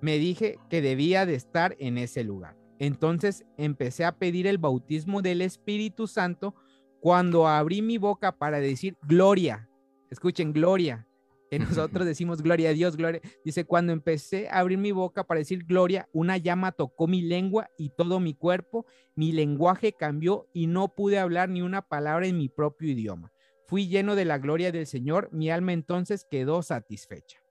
Me 0.02 0.18
dije 0.18 0.58
que 0.70 0.82
debía 0.82 1.26
de 1.26 1.36
estar 1.36 1.76
en 1.80 1.98
ese 1.98 2.24
lugar. 2.24 2.58
Entonces 2.80 3.46
empecé 3.58 4.06
a 4.06 4.18
pedir 4.18 4.48
el 4.48 4.58
bautismo 4.58 5.22
del 5.22 5.42
Espíritu 5.42 6.08
Santo 6.08 6.56
cuando 7.00 7.48
abrí 7.48 7.82
mi 7.82 7.98
boca 7.98 8.32
para 8.32 8.60
decir 8.60 8.98
gloria. 9.04 9.70
Escuchen, 10.10 10.52
gloria. 10.52 11.08
Que 11.52 11.60
nosotros 11.60 12.06
decimos 12.06 12.42
gloria 12.42 12.70
a 12.70 12.74
Dios, 12.74 12.96
gloria. 12.96 13.20
Dice, 13.44 13.66
cuando 13.66 13.92
empecé 13.92 14.48
a 14.48 14.60
abrir 14.60 14.78
mi 14.78 14.94
boca 14.94 15.26
para 15.26 15.40
decir 15.40 15.66
gloria, 15.66 16.08
una 16.14 16.38
llama 16.38 16.72
tocó 16.72 17.08
mi 17.08 17.22
lengua 17.22 17.70
y 17.78 17.90
todo 17.90 18.22
mi 18.22 18.34
cuerpo. 18.34 18.86
Mi 19.16 19.34
lenguaje 19.34 19.92
cambió 19.92 20.48
y 20.54 20.68
no 20.68 20.96
pude 20.96 21.20
hablar 21.20 21.50
ni 21.50 21.62
una 21.62 21.82
palabra 21.82 22.26
en 22.26 22.38
mi 22.38 22.48
propio 22.48 22.90
idioma. 22.90 23.34
Fui 23.68 23.90
lleno 23.90 24.16
de 24.16 24.24
la 24.24 24.38
gloria 24.38 24.72
del 24.72 24.88
Señor. 24.88 25.28
Mi 25.34 25.52
alma 25.52 25.74
entonces 25.74 26.24
quedó 26.24 26.64
satisfecha. 26.64 27.44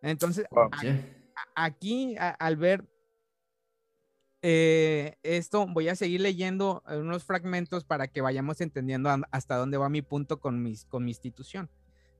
Entonces, 0.00 0.46
aquí, 1.56 2.14
al 2.18 2.56
ver 2.56 2.84
eh, 4.42 5.16
esto 5.24 5.66
voy 5.66 5.88
a 5.88 5.96
seguir 5.96 6.20
leyendo 6.20 6.84
unos 6.86 7.24
fragmentos 7.24 7.84
para 7.84 8.06
que 8.06 8.20
vayamos 8.20 8.60
entendiendo 8.60 9.10
hasta 9.32 9.56
dónde 9.56 9.76
va 9.76 9.88
mi 9.88 10.02
punto 10.02 10.38
con, 10.38 10.62
mis, 10.62 10.84
con 10.84 11.04
mi 11.04 11.10
institución. 11.10 11.68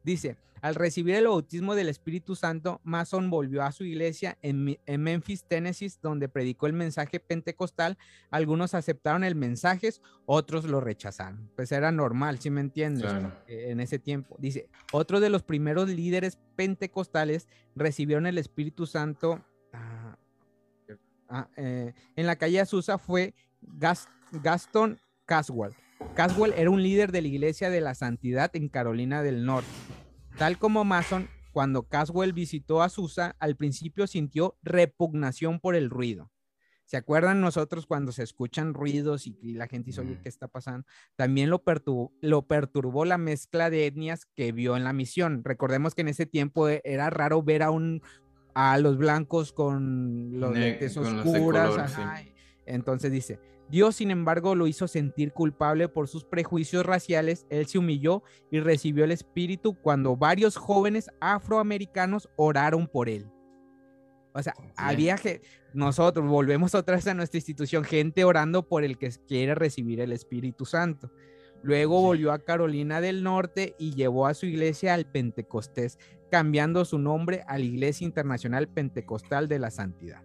Dice, 0.02 0.36
al 0.60 0.74
recibir 0.74 1.14
el 1.14 1.26
bautismo 1.26 1.74
del 1.74 1.88
Espíritu 1.88 2.34
Santo, 2.34 2.80
Mason 2.84 3.30
volvió 3.30 3.62
a 3.62 3.72
su 3.72 3.84
iglesia 3.84 4.38
en, 4.42 4.78
Memphis, 4.86 5.44
Tennessee, 5.44 5.92
donde 6.02 6.28
predicó 6.28 6.66
el 6.66 6.72
mensaje 6.72 7.20
pentecostal. 7.20 7.96
Algunos 8.30 8.74
aceptaron 8.74 9.24
el 9.24 9.34
mensaje, 9.34 9.90
otros 10.26 10.64
lo 10.64 10.80
rechazaron. 10.80 11.50
Pues 11.54 11.70
era 11.72 11.92
normal, 11.92 12.38
si 12.38 12.50
me 12.50 12.60
entiendes, 12.60 13.12
eh, 13.46 13.70
en 13.70 13.80
ese 13.80 13.98
tiempo. 13.98 14.36
Dice, 14.38 14.68
otro 14.92 15.20
de 15.20 15.30
los 15.30 15.42
primeros 15.42 15.88
líderes 15.88 16.38
pentecostales 16.56 17.48
recibieron 17.76 18.26
el 18.26 18.38
Espíritu 18.38 18.86
Santo. 18.86 19.44
Ah, 19.72 20.16
Ah, 21.28 21.48
eh, 21.56 21.92
en 22.16 22.26
la 22.26 22.36
calle 22.36 22.60
Azusa 22.60 22.98
fue 22.98 23.34
Gaston 23.60 24.98
Caswell. 25.26 25.74
Caswell 26.14 26.54
era 26.56 26.70
un 26.70 26.82
líder 26.82 27.12
de 27.12 27.22
la 27.22 27.28
Iglesia 27.28 27.70
de 27.70 27.80
la 27.80 27.94
Santidad 27.94 28.54
en 28.54 28.68
Carolina 28.68 29.22
del 29.22 29.44
Norte. 29.44 29.68
Tal 30.36 30.58
como 30.58 30.84
Mason, 30.84 31.28
cuando 31.52 31.84
Caswell 31.84 32.32
visitó 32.32 32.82
Azusa, 32.82 33.36
al 33.38 33.56
principio 33.56 34.06
sintió 34.06 34.56
repugnación 34.62 35.60
por 35.60 35.74
el 35.74 35.90
ruido. 35.90 36.30
¿Se 36.84 36.96
acuerdan 36.96 37.42
nosotros 37.42 37.84
cuando 37.84 38.12
se 38.12 38.22
escuchan 38.22 38.72
ruidos 38.72 39.26
y, 39.26 39.52
la 39.52 39.66
gente 39.66 39.86
dice, 39.88 40.00
oye, 40.00 40.18
¿qué 40.22 40.28
está 40.30 40.48
pasando? 40.48 40.86
También 41.16 41.50
lo 41.50 41.62
perturbó, 41.62 42.12
lo 42.22 42.46
perturbó 42.46 43.04
la 43.04 43.18
mezcla 43.18 43.68
de 43.68 43.86
etnias 43.86 44.24
que 44.34 44.52
vio 44.52 44.74
en 44.74 44.84
la 44.84 44.94
misión. 44.94 45.44
Recordemos 45.44 45.94
que 45.94 46.00
en 46.00 46.08
ese 46.08 46.24
tiempo 46.24 46.66
eh, 46.68 46.80
era 46.84 47.10
raro 47.10 47.42
ver 47.42 47.62
a 47.62 47.70
un, 47.70 48.00
a 48.54 48.78
los 48.78 48.96
blancos 48.96 49.52
con 49.52 50.40
los 50.40 50.56
lentes 50.56 50.96
oscuras. 50.96 51.94
Entonces 52.64 53.12
dice, 53.12 53.38
Dios 53.70 53.96
sin 53.96 54.10
embargo 54.10 54.54
lo 54.54 54.66
hizo 54.66 54.88
sentir 54.88 55.32
culpable 55.32 55.88
por 55.88 56.08
sus 56.08 56.24
prejuicios 56.24 56.86
raciales, 56.86 57.46
él 57.50 57.66
se 57.66 57.78
humilló 57.78 58.22
y 58.50 58.60
recibió 58.60 59.04
el 59.04 59.12
espíritu 59.12 59.74
cuando 59.74 60.16
varios 60.16 60.56
jóvenes 60.56 61.10
afroamericanos 61.20 62.28
oraron 62.36 62.86
por 62.86 63.08
él. 63.08 63.26
O 64.34 64.42
sea, 64.42 64.54
había 64.76 65.16
que 65.16 65.42
nosotros 65.74 66.26
volvemos 66.26 66.74
otra 66.74 66.96
vez 66.96 67.06
a 67.08 67.14
nuestra 67.14 67.38
institución, 67.38 67.84
gente 67.84 68.24
orando 68.24 68.66
por 68.66 68.84
el 68.84 68.96
que 68.96 69.10
quiere 69.26 69.54
recibir 69.54 70.00
el 70.00 70.12
Espíritu 70.12 70.64
Santo. 70.64 71.10
Luego 71.62 72.00
volvió 72.00 72.32
a 72.32 72.38
Carolina 72.38 73.00
del 73.00 73.24
Norte 73.24 73.74
y 73.78 73.94
llevó 73.94 74.26
a 74.26 74.34
su 74.34 74.46
iglesia 74.46 74.94
al 74.94 75.06
Pentecostés, 75.06 75.98
cambiando 76.30 76.84
su 76.84 76.98
nombre 76.98 77.42
a 77.48 77.58
la 77.58 77.64
Iglesia 77.64 78.04
Internacional 78.04 78.68
Pentecostal 78.68 79.48
de 79.48 79.58
la 79.58 79.70
Santidad. 79.70 80.22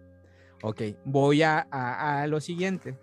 Ok, 0.62 0.82
voy 1.04 1.42
a, 1.42 2.26
lo 2.28 2.40
siguiente. 2.40 2.96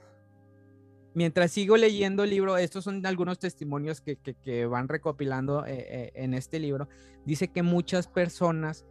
Mientras 1.13 1.51
sigo 1.51 1.75
leyendo 1.75 2.23
el 2.23 2.29
libro, 2.29 2.57
estos 2.57 2.85
son 2.85 3.05
algunos 3.05 3.39
testimonios 3.39 4.01
que, 4.01 4.65
van 4.65 4.87
recopilando 4.87 5.65
eh, 5.65 5.85
eh, 5.89 6.11
en 6.15 6.33
este 6.33 6.59
libro. 6.59 6.87
Dice 7.25 7.49
que 7.49 7.63
muchas 7.63 8.07
personas 8.07 8.85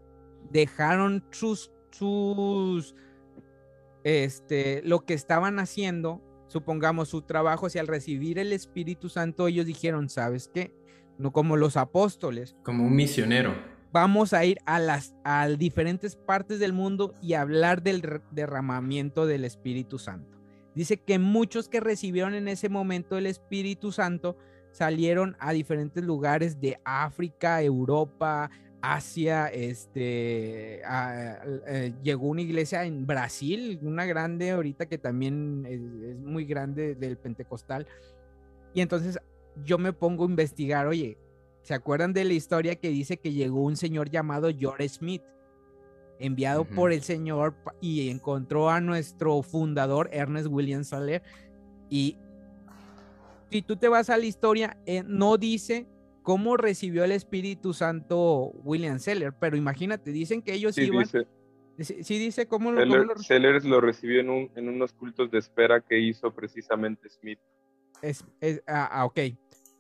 dejaron 0.50 1.24
sus, 1.30 1.72
sus, 1.90 2.94
este, 4.04 4.82
lo 4.84 5.00
que 5.00 5.14
estaban 5.14 5.58
haciendo 5.58 6.22
supongamos, 6.50 7.08
su 7.08 7.22
trabajo, 7.22 7.70
si 7.70 7.78
al 7.78 7.86
recibir 7.86 8.38
el 8.38 8.52
Espíritu 8.52 9.08
Santo 9.08 9.46
ellos 9.46 9.66
dijeron, 9.66 10.08
¿sabes 10.08 10.50
qué? 10.52 10.74
No 11.16 11.32
como 11.32 11.56
los 11.56 11.76
apóstoles. 11.76 12.56
Como 12.64 12.84
un 12.84 12.94
misionero. 12.94 13.54
Vamos 13.92 14.32
a 14.32 14.44
ir 14.44 14.58
a 14.66 14.78
las 14.78 15.14
a 15.24 15.48
diferentes 15.48 16.16
partes 16.16 16.58
del 16.58 16.72
mundo 16.72 17.14
y 17.22 17.34
hablar 17.34 17.82
del 17.82 18.22
derramamiento 18.30 19.26
del 19.26 19.44
Espíritu 19.44 19.98
Santo. 19.98 20.39
Dice 20.74 20.98
que 20.98 21.18
muchos 21.18 21.68
que 21.68 21.80
recibieron 21.80 22.34
en 22.34 22.48
ese 22.48 22.68
momento 22.68 23.16
el 23.16 23.26
Espíritu 23.26 23.92
Santo 23.92 24.36
salieron 24.72 25.36
a 25.40 25.52
diferentes 25.52 26.04
lugares 26.04 26.60
de 26.60 26.78
África, 26.84 27.62
Europa, 27.62 28.50
Asia, 28.82 29.48
este, 29.48 30.80
eh, 30.80 31.92
llegó 32.02 32.28
una 32.28 32.40
iglesia 32.42 32.84
en 32.84 33.06
Brasil, 33.06 33.78
una 33.82 34.06
grande 34.06 34.50
ahorita 34.50 34.86
que 34.86 34.98
también 34.98 35.66
es, 35.68 36.18
muy 36.18 36.44
grande 36.44 36.94
del 36.94 37.18
Pentecostal. 37.18 37.86
Y 38.72 38.80
entonces 38.80 39.18
yo 39.64 39.78
me 39.78 39.92
pongo 39.92 40.24
a 40.24 40.30
investigar, 40.30 40.86
oye, 40.86 41.18
¿se 41.62 41.74
acuerdan 41.74 42.12
de 42.12 42.24
la 42.24 42.32
historia 42.32 42.76
que 42.76 42.88
dice 42.88 43.18
que 43.18 43.32
llegó 43.32 43.62
un 43.64 43.76
señor 43.76 44.08
llamado 44.08 44.50
George 44.56 44.88
Smith, 44.88 45.22
enviado 46.20 46.64
por 46.64 46.92
el 46.92 47.02
Señor 47.02 47.54
y 47.80 48.08
encontró 48.10 48.70
a 48.70 48.80
nuestro 48.80 49.42
fundador 49.42 50.08
Ernest 50.12 50.48
William 50.48 50.84
Saller? 50.84 51.22
Y 51.88 52.16
si 53.50 53.62
tú 53.62 53.76
te 53.76 53.88
vas 53.88 54.10
a 54.10 54.16
la 54.16 54.26
historia, 54.26 54.76
eh, 54.86 55.02
no 55.04 55.36
dice 55.36 55.86
cómo 56.22 56.56
recibió 56.56 57.02
el 57.04 57.12
Espíritu 57.12 57.72
Santo 57.72 58.52
William 58.62 58.98
Seller, 58.98 59.32
pero 59.32 59.56
imagínate, 59.56 60.12
dicen 60.12 60.42
que 60.42 60.54
ellos 60.54 60.78
iban... 60.78 61.06
Dice, 61.76 62.04
sí, 62.04 62.18
dice 62.18 62.46
cómo 62.46 62.70
lo, 62.70 62.80
Seller, 63.16 63.64
lo... 63.64 63.80
recibió 63.80 64.20
en, 64.20 64.28
un, 64.28 64.50
en, 64.54 64.68
unos 64.68 64.92
cultos 64.92 65.30
de 65.30 65.38
espera 65.38 65.80
que 65.80 65.98
hizo 65.98 66.30
precisamente 66.30 67.08
Smith. 67.08 67.38
Es, 68.02 68.24
ah, 68.66 68.88
ah, 68.92 69.04
ok. 69.06 69.18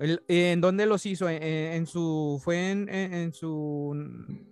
¿En 0.02 0.62
dónde 0.62 0.86
los 0.86 1.04
hizo? 1.04 1.28
¿En, 1.28 1.86
su... 1.86 2.40
fue 2.42 2.70
en, 2.70 2.88
en 2.88 3.32
su... 3.34 3.92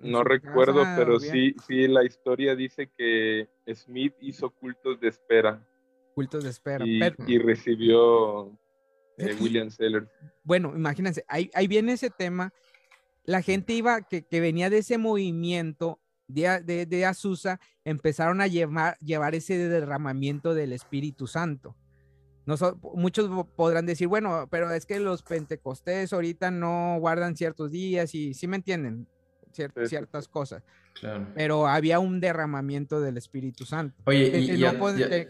no 0.03 0.23
recuerdo, 0.23 0.85
pero 0.95 1.19
sí, 1.19 1.55
sí, 1.67 1.89
la 1.89 2.05
historia 2.05 2.55
dice 2.55 2.91
que 2.97 3.49
Smith 3.73 4.15
hizo 4.21 4.51
cultos 4.51 5.01
de 5.01 5.09
espera. 5.09 5.67
Cultos 6.15 6.45
de 6.45 6.51
espera. 6.51 6.85
y 6.87 7.39
recibió 7.39 8.53
William 9.41 9.71
Seller. 9.71 10.09
Bueno, 10.45 10.73
imagínense, 10.75 11.25
ahí, 11.29 11.51
viene 11.67 11.93
ese 11.93 12.11
tema. 12.11 12.53
La 13.25 13.41
gente 13.41 13.73
iba, 13.73 14.03
que, 14.03 14.25
venía 14.31 14.69
de 14.69 14.79
ese 14.79 14.99
movimiento 14.99 15.99
de, 16.27 16.61
de, 16.63 16.85
de, 16.85 17.07
Azusa, 17.07 17.59
empezaron 17.85 18.43
a 18.43 18.47
llevar, 18.47 18.99
llevar 18.99 19.35
ese 19.35 19.57
derramamiento 19.57 20.55
del 20.55 20.73
Espíritu 20.73 21.27
Santo. 21.27 21.75
No 22.49 22.57
muchos 22.95 23.47
podrán 23.57 23.85
decir, 23.85 24.09
bueno, 24.09 24.49
pero 24.51 24.71
es 24.71 24.87
que 24.87 24.99
los 25.01 25.23
pentecostés 25.23 26.15
ahorita 26.15 26.51
no 26.51 26.97
guardan 26.99 27.37
ciertos 27.37 27.71
días 27.71 28.15
y 28.15 28.33
sí 28.33 28.47
me 28.47 28.57
entienden 28.57 29.07
ciertas 29.53 30.29
cosas. 30.29 30.63
Pero 31.35 31.67
había 31.67 31.99
un 31.99 32.21
derramamiento 32.21 33.03
del 33.03 33.19
Espíritu 33.19 33.67
Santo. 33.67 33.95
Oye, 34.07 35.29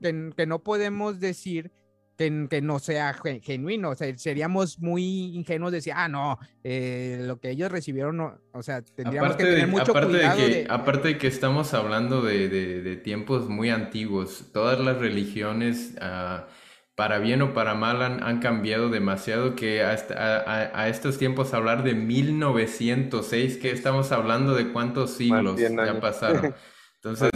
que, 0.00 0.46
no 0.48 0.58
podemos 0.64 1.20
decir 1.20 1.70
que, 2.18 2.60
no 2.60 2.78
sea 2.80 3.16
genuino. 3.42 3.90
O 3.90 3.94
sea, 3.94 4.16
seríamos 4.18 4.78
muy 4.80 5.36
ingenuos 5.36 5.70
de 5.70 5.78
decir, 5.78 5.92
ah, 5.96 6.08
no, 6.08 6.38
eh, 6.64 7.18
lo 7.22 7.38
que 7.38 7.50
ellos 7.50 7.70
recibieron, 7.70 8.16
no, 8.16 8.40
o 8.52 8.62
sea, 8.62 8.82
tendríamos 8.82 9.36
que 9.36 9.44
tener 9.44 9.68
mucho 9.68 9.92
aparte 9.92 10.08
cuidado. 10.08 10.38
De 10.38 10.64
que, 10.64 10.66
Aparte 10.68 11.08
de 11.08 11.18
que 11.18 11.28
estamos 11.28 11.72
hablando 11.74 12.20
de, 12.22 13.00
tiempos 13.04 13.48
muy 13.48 13.70
antiguos, 13.70 14.50
todas 14.52 14.80
las 14.80 14.98
religiones, 14.98 15.94
ah, 16.00 16.48
para 16.96 17.20
bien 17.20 17.40
o 17.42 17.54
para 17.54 17.74
mal, 17.74 18.02
han, 18.02 18.40
cambiado 18.40 18.88
demasiado 18.88 19.54
que 19.54 19.84
hasta 19.84 20.74
a, 20.76 20.88
estos 20.88 21.16
tiempos 21.16 21.54
hablar 21.54 21.84
de 21.84 21.94
1906, 21.94 23.58
que 23.58 23.70
estamos 23.70 24.10
hablando 24.10 24.56
de 24.56 24.72
cuántos 24.72 25.12
siglos 25.12 25.60
ya 25.60 26.00
pasaron. 26.00 26.52
Entonces, 26.96 27.30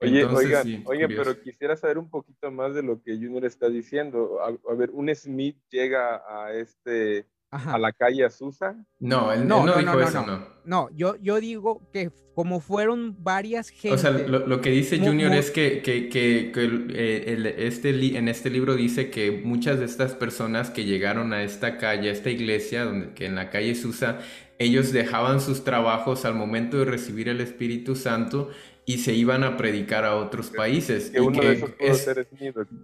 Oye, 0.00 0.24
oigan, 0.24 0.82
oigan, 0.84 1.08
pero 1.08 1.40
quisiera 1.40 1.76
saber 1.76 1.96
un 1.96 2.10
poquito 2.10 2.50
más 2.50 2.74
de 2.74 2.82
lo 2.82 3.02
que 3.02 3.14
Junior 3.14 3.44
está 3.46 3.68
diciendo. 3.68 4.38
A, 4.42 4.74
ver, 4.74 4.90
un 4.90 5.14
Smith 5.14 5.56
llega 5.70 6.22
a 6.28 6.52
este 6.52 7.26
a 7.50 7.78
la 7.78 7.92
calle 7.92 8.24
Azusa. 8.24 8.76
No, 8.98 9.32
él 9.32 9.46
no, 9.46 9.64
no, 9.64 9.76
dijo 9.76 10.00
eso, 10.00 10.26
no. 10.26 10.46
No, 10.64 10.90
yo, 10.94 11.16
yo 11.22 11.40
digo 11.40 11.88
que 11.92 12.10
como 12.34 12.60
fueron 12.60 13.16
varias 13.22 13.70
gente. 13.70 13.94
O 13.94 13.98
sea, 13.98 14.10
lo, 14.10 14.60
que 14.60 14.70
dice 14.70 14.98
Junior 14.98 15.32
es 15.32 15.50
que, 15.50 15.80
que, 15.80 16.10
que, 16.10 16.52
eh, 16.90 17.54
este 17.58 17.90
en 18.18 18.28
este 18.28 18.50
libro 18.50 18.74
dice 18.74 19.10
que 19.10 19.30
muchas 19.30 19.78
de 19.78 19.86
estas 19.86 20.14
personas 20.14 20.68
que 20.70 20.84
llegaron 20.84 21.32
a 21.32 21.42
esta 21.42 21.78
calle, 21.78 22.10
a 22.10 22.12
esta 22.12 22.28
iglesia, 22.28 22.84
donde, 22.84 23.14
que 23.14 23.24
en 23.24 23.36
la 23.36 23.48
calle 23.48 23.74
Susa, 23.74 24.18
ellos 24.58 24.92
dejaban 24.92 25.40
sus 25.40 25.64
trabajos 25.64 26.26
al 26.26 26.34
momento 26.34 26.78
de 26.78 26.84
recibir 26.84 27.28
el 27.28 27.40
Espíritu 27.40 27.96
Santo 27.96 28.50
y 28.88 28.98
se 28.98 29.12
iban 29.12 29.42
a 29.42 29.56
predicar 29.56 30.04
a 30.04 30.14
otros 30.14 30.50
países. 30.50 31.10
Que 31.10 31.20
uno 31.20 31.42
de 31.42 31.54
esos 31.54 31.70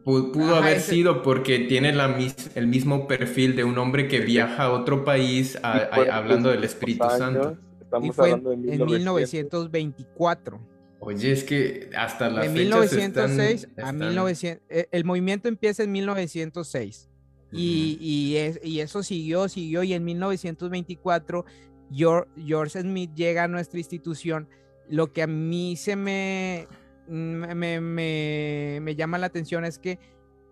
pudo, 0.05 0.32
pudo 0.32 0.57
haber 0.57 0.80
sido 0.80 1.22
porque 1.22 1.61
tiene 1.61 1.92
la 1.92 2.18
el 2.57 2.66
mismo 2.66 3.07
perfil 3.07 3.55
de 3.55 3.62
un 3.62 3.78
hombre 3.78 4.09
que 4.09 4.20
viaja 4.20 4.64
a 4.64 4.72
otro 4.72 5.05
país 5.05 5.57
hablando 5.62 6.50
del 6.50 6.64
Espíritu 6.64 7.09
Santo. 7.09 7.57
Estamos 7.80 8.09
y 8.09 8.12
fue 8.12 8.32
hablando 8.32 8.53
en 8.53 8.84
1924. 8.84 10.61
Oye, 10.98 11.32
es 11.32 11.44
que 11.44 11.90
hasta 11.96 12.28
la 12.28 12.42
de 12.42 12.48
1906 12.48 13.68
a 13.82 13.92
1900, 13.92 14.62
e, 14.68 14.88
el 14.90 15.05
movimiento 15.05 15.48
empieza 15.48 15.82
en 15.82 15.92
1906 15.92 17.09
y, 17.53 17.98
y, 18.00 18.36
es, 18.36 18.61
y, 18.62 18.80
eso 18.80 19.03
siguió, 19.03 19.48
siguió 19.48 19.82
y 19.82 19.94
en 19.94 20.05
1924 20.05 21.44
George, 21.92 22.30
George 22.44 22.80
Smith 22.80 23.11
llega 23.14 23.44
a 23.44 23.48
nuestra 23.48 23.78
institución 23.78 24.48
lo 24.89 25.12
que 25.12 25.22
a 25.22 25.26
mí 25.26 25.76
se 25.76 25.97
me, 25.97 26.66
me, 27.09 27.80
me, 27.80 28.95
llama 28.97 29.18
la 29.18 29.26
atención 29.26 29.64
es 29.64 29.78
que 29.78 29.99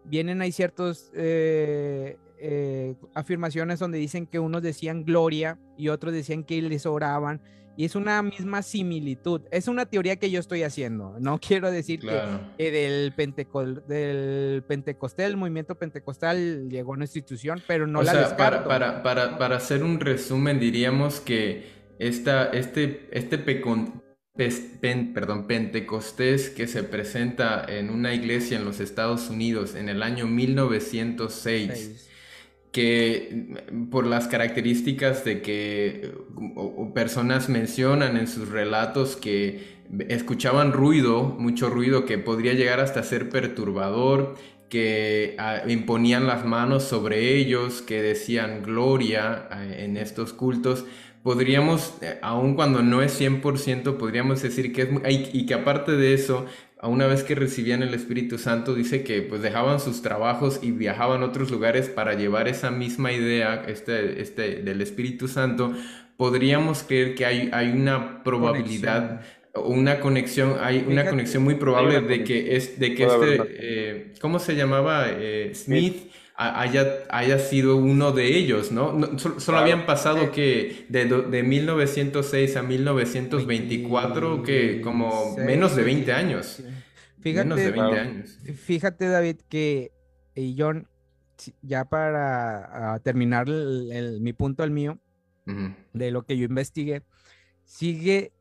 vienen 0.04 0.42
ahí 0.42 0.52
ciertas 0.52 1.10
eh, 1.14 2.16
eh, 2.38 2.94
afirmaciones 3.14 3.78
donde 3.78 3.98
dicen 3.98 4.26
que 4.26 4.38
unos 4.38 4.62
decían 4.62 5.04
gloria 5.04 5.58
y 5.76 5.88
otros 5.88 6.12
decían 6.12 6.44
que 6.44 6.60
les 6.62 6.86
oraban. 6.86 7.40
Y 7.76 7.84
es 7.84 7.94
una 7.94 8.22
misma 8.22 8.62
similitud. 8.62 9.42
Es 9.50 9.68
una 9.68 9.86
teoría 9.86 10.16
que 10.16 10.30
yo 10.30 10.40
estoy 10.40 10.64
haciendo. 10.64 11.16
No 11.18 11.38
quiero 11.46 11.70
decir 11.70 12.00
que, 12.00 12.70
del, 12.70 13.12
Penteco 13.12 13.64
del 13.64 14.62
Pentecostal, 14.66 15.30
el 15.30 15.36
movimiento 15.36 15.76
pentecostal 15.76 16.68
llegó 16.68 16.92
a 16.92 16.96
una 16.96 17.04
institución, 17.04 17.62
pero 17.66 17.86
no 17.86 18.02
la 18.02 18.14
descarto. 18.14 18.68
Para, 18.68 19.02
para, 19.02 19.38
para, 19.38 19.56
hacer 19.56 19.82
un 19.82 20.00
resumen, 20.00 20.58
diríamos 20.60 21.20
que 21.20 21.80
esta, 21.98 22.46
este, 22.46 23.08
este 23.12 23.38
perdón, 25.14 25.46
Pentecostés 25.46 26.50
que 26.50 26.66
se 26.66 26.82
presenta 26.82 27.64
en 27.68 27.90
una 27.90 28.14
iglesia 28.14 28.58
en 28.58 28.64
los 28.64 28.80
Estados 28.80 29.28
Unidos 29.28 29.74
en 29.74 29.88
el 29.88 30.02
año 30.02 30.26
1906, 30.26 32.08
que 32.72 33.62
por 33.90 34.06
las 34.06 34.28
características 34.28 35.24
de 35.24 35.42
que 35.42 36.12
personas 36.94 37.48
mencionan 37.48 38.16
en 38.16 38.28
sus 38.28 38.48
relatos 38.48 39.16
que 39.16 39.80
escuchaban 40.08 40.72
ruido, 40.72 41.24
mucho 41.24 41.68
ruido 41.68 42.06
que 42.06 42.18
podría 42.18 42.54
llegar 42.54 42.80
hasta 42.80 43.02
ser 43.02 43.28
perturbador, 43.28 44.36
que 44.70 45.34
ah, 45.38 45.62
imponían 45.66 46.26
las 46.26 46.46
manos 46.46 46.84
sobre 46.84 47.36
ellos, 47.36 47.82
que 47.82 48.00
decían 48.00 48.62
gloria 48.62 49.48
ah, 49.50 49.66
en 49.66 49.96
estos 49.96 50.32
cultos, 50.32 50.86
podríamos, 51.22 51.94
eh, 52.02 52.18
aun 52.22 52.54
cuando 52.54 52.82
no 52.82 53.02
es 53.02 53.18
100%, 53.20 53.96
podríamos 53.96 54.42
decir 54.42 54.72
que 54.72 54.82
es, 54.82 54.88
y 55.34 55.46
que 55.46 55.54
aparte 55.54 55.92
de 55.92 56.14
eso, 56.14 56.46
a 56.80 56.88
una 56.88 57.06
vez 57.06 57.24
que 57.24 57.34
recibían 57.34 57.82
el 57.82 57.92
Espíritu 57.92 58.38
Santo, 58.38 58.74
dice 58.74 59.04
que 59.04 59.20
pues 59.22 59.42
dejaban 59.42 59.80
sus 59.80 60.02
trabajos 60.02 60.60
y 60.62 60.70
viajaban 60.70 61.22
a 61.22 61.26
otros 61.26 61.50
lugares 61.50 61.88
para 61.88 62.14
llevar 62.14 62.48
esa 62.48 62.70
misma 62.70 63.12
idea 63.12 63.64
este, 63.66 64.22
este, 64.22 64.62
del 64.62 64.80
Espíritu 64.80 65.28
Santo, 65.28 65.74
podríamos 66.16 66.82
creer 66.82 67.14
que 67.14 67.26
hay, 67.26 67.50
hay 67.52 67.70
una 67.70 68.22
probabilidad 68.22 69.20
o 69.54 69.68
una 69.68 70.00
conexión, 70.00 70.56
hay 70.60 70.84
una 70.86 71.04
conexión 71.08 71.42
muy 71.42 71.56
probable 71.56 72.00
de 72.00 72.24
que, 72.24 72.56
es, 72.56 72.78
de 72.78 72.94
que 72.94 73.04
este, 73.04 73.40
eh, 73.48 74.12
¿cómo 74.20 74.38
se 74.38 74.54
llamaba? 74.54 75.06
Eh, 75.08 75.52
Smith 75.54 76.09
haya, 76.40 77.04
haya 77.10 77.38
sido 77.38 77.76
uno 77.76 78.12
de 78.12 78.36
ellos, 78.36 78.72
¿no? 78.72 79.18
solo, 79.18 79.58
habían 79.58 79.84
pasado 79.84 80.32
que 80.32 80.86
de, 80.88 81.04
de 81.04 81.42
1906 81.42 82.56
a 82.56 82.62
1924, 82.62 84.42
que 84.42 84.80
como 84.80 85.36
menos 85.36 85.76
de 85.76 85.82
20 85.82 86.12
años. 86.12 86.62
Fíjate, 87.20 87.48
menos 87.48 87.58
de 87.58 87.70
20 87.70 87.98
años. 87.98 88.38
Fíjate, 88.56 89.08
David, 89.08 89.36
que 89.48 89.92
y 90.34 90.56
John, 90.58 90.88
ya 91.60 91.84
para 91.84 92.98
terminar 93.02 93.46
mi 93.48 94.32
punto 94.32 94.62
al 94.62 94.70
mío, 94.70 94.98
de 95.92 96.10
lo 96.10 96.22
que 96.22 96.38
yo 96.38 96.46
investigué, 96.46 97.02
sigue, 97.64 98.32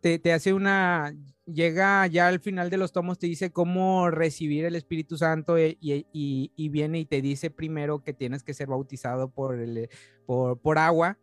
te, 0.00 0.18
te 0.18 0.32
hace 0.32 0.52
una, 0.52 1.14
llega 1.46 2.06
ya 2.06 2.28
al 2.28 2.40
final 2.40 2.70
de 2.70 2.76
los 2.76 2.92
tomos, 2.92 3.18
te 3.18 3.26
dice 3.26 3.50
cómo 3.50 4.10
recibir 4.10 4.64
el 4.64 4.76
Espíritu 4.76 5.16
Santo 5.16 5.56
eh, 5.56 5.78
y, 5.80 6.68
viene 6.68 7.00
y 7.00 7.04
te 7.04 7.20
dice 7.22 7.50
primero 7.50 8.02
que 8.02 8.12
tienes 8.12 8.42
que 8.42 8.54
ser 8.54 8.68
bautizado 8.68 9.30
por, 9.30 9.60
el, 9.60 9.88
por, 10.26 10.58
por 10.60 10.78
agua. 10.78 11.18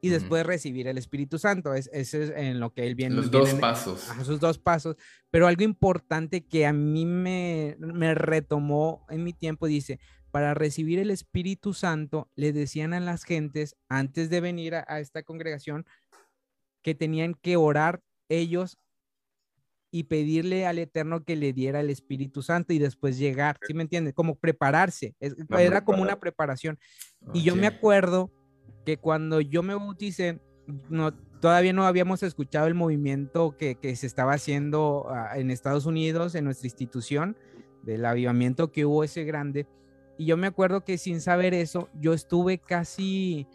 y 0.00 0.08
después 0.08 0.46
recibir 0.46 0.86
el 0.86 0.98
Espíritu 0.98 1.38
Santo. 1.38 1.74
Es, 1.74 1.90
ese 1.92 2.24
es 2.24 2.30
en 2.30 2.60
lo 2.60 2.72
que 2.72 2.86
él 2.86 2.94
viene. 2.94 3.16
Los 3.16 3.30
dos 3.30 3.54
pasos. 3.54 4.10
A 4.10 4.24
sus 4.24 4.40
dos 4.40 4.58
pasos. 4.58 4.96
Pero 5.30 5.46
algo 5.46 5.64
importante 5.64 6.46
que 6.46 6.66
a 6.66 6.72
mí 6.72 7.04
me, 7.06 7.76
me 7.78 8.14
retomó 8.14 9.04
en 9.10 9.24
mi 9.24 9.32
tiempo, 9.32 9.66
dice, 9.66 9.98
para 10.30 10.54
recibir 10.54 10.98
el 10.98 11.10
Espíritu 11.10 11.72
Santo, 11.72 12.30
le 12.36 12.52
decían 12.52 12.92
a 12.92 13.00
las 13.00 13.24
gentes 13.24 13.76
antes 13.88 14.30
de 14.30 14.40
venir 14.40 14.74
a 14.74 15.00
esta 15.00 15.22
congregación 15.22 15.86
que 16.82 16.94
tenían 16.94 17.34
que 17.34 17.56
orar 17.56 18.02
ellos 18.28 18.78
y 19.96 20.04
pedirle 20.04 20.66
al 20.66 20.78
Eterno 20.78 21.24
que 21.24 21.36
le 21.36 21.54
diera 21.54 21.80
el 21.80 21.88
Espíritu 21.88 22.42
Santo 22.42 22.74
y 22.74 22.78
después 22.78 23.16
llegar, 23.16 23.56
¿sí 23.66 23.72
me 23.72 23.82
entiendes? 23.82 24.12
Como 24.12 24.34
prepararse, 24.34 25.14
era 25.58 25.86
como 25.86 26.02
una 26.02 26.20
preparación. 26.20 26.78
Y 27.32 27.42
yo 27.42 27.56
me 27.56 27.66
acuerdo 27.66 28.30
que 28.84 28.98
cuando 28.98 29.40
yo 29.40 29.62
me 29.62 29.74
bauticé, 29.74 30.38
no, 30.90 31.14
todavía 31.14 31.72
no 31.72 31.86
habíamos 31.86 32.22
escuchado 32.22 32.66
el 32.66 32.74
movimiento 32.74 33.56
que, 33.56 33.76
que 33.76 33.96
se 33.96 34.06
estaba 34.06 34.34
haciendo 34.34 35.06
ah, 35.08 35.38
en 35.38 35.50
Estados 35.50 35.86
Unidos, 35.86 36.34
en 36.34 36.44
nuestra 36.44 36.66
institución, 36.66 37.34
del 37.82 38.04
avivamiento 38.04 38.72
que 38.72 38.84
hubo 38.84 39.02
ese 39.02 39.24
grande. 39.24 39.66
Y 40.18 40.26
yo 40.26 40.36
me 40.36 40.46
acuerdo 40.46 40.84
que 40.84 40.98
sin 40.98 41.22
saber 41.22 41.54
eso, 41.54 41.88
yo 41.94 42.12
estuve 42.12 42.58
casi 42.58 43.46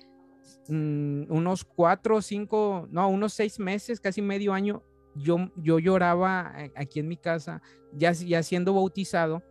mm, 0.70 1.26
unos 1.30 1.66
cuatro 1.66 2.16
o 2.16 2.22
cinco, 2.24 2.88
no, 2.90 3.08
unos 3.10 3.34
seis 3.34 3.60
meses, 3.60 4.00
casi 4.00 4.24
medio 4.24 4.54
año 4.54 4.82
yo, 5.16 5.52
yo 5.56 5.80
lloraba 5.80 6.54
eh, 6.58 6.72
aquí 6.76 7.00
en 7.00 7.08
mi 7.08 7.18
casa, 7.18 7.62
ya, 7.94 8.12
ya 8.12 8.44
siendo 8.44 8.74
bautizado, 8.74 9.44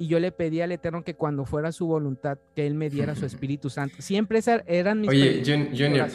y 0.00 0.06
yo 0.06 0.18
le 0.18 0.32
pedí 0.32 0.62
al 0.62 0.72
Eterno 0.72 1.04
que 1.04 1.14
cuando 1.14 1.44
fuera 1.44 1.72
su 1.72 1.86
voluntad, 1.86 2.38
que 2.56 2.66
Él 2.66 2.74
me 2.74 2.88
diera 2.88 3.14
su 3.14 3.26
Espíritu 3.26 3.68
Santo. 3.68 3.96
Siempre 3.98 4.40
eran 4.66 5.02
mis 5.02 5.10
Oye, 5.10 5.42
Junior, 5.44 6.08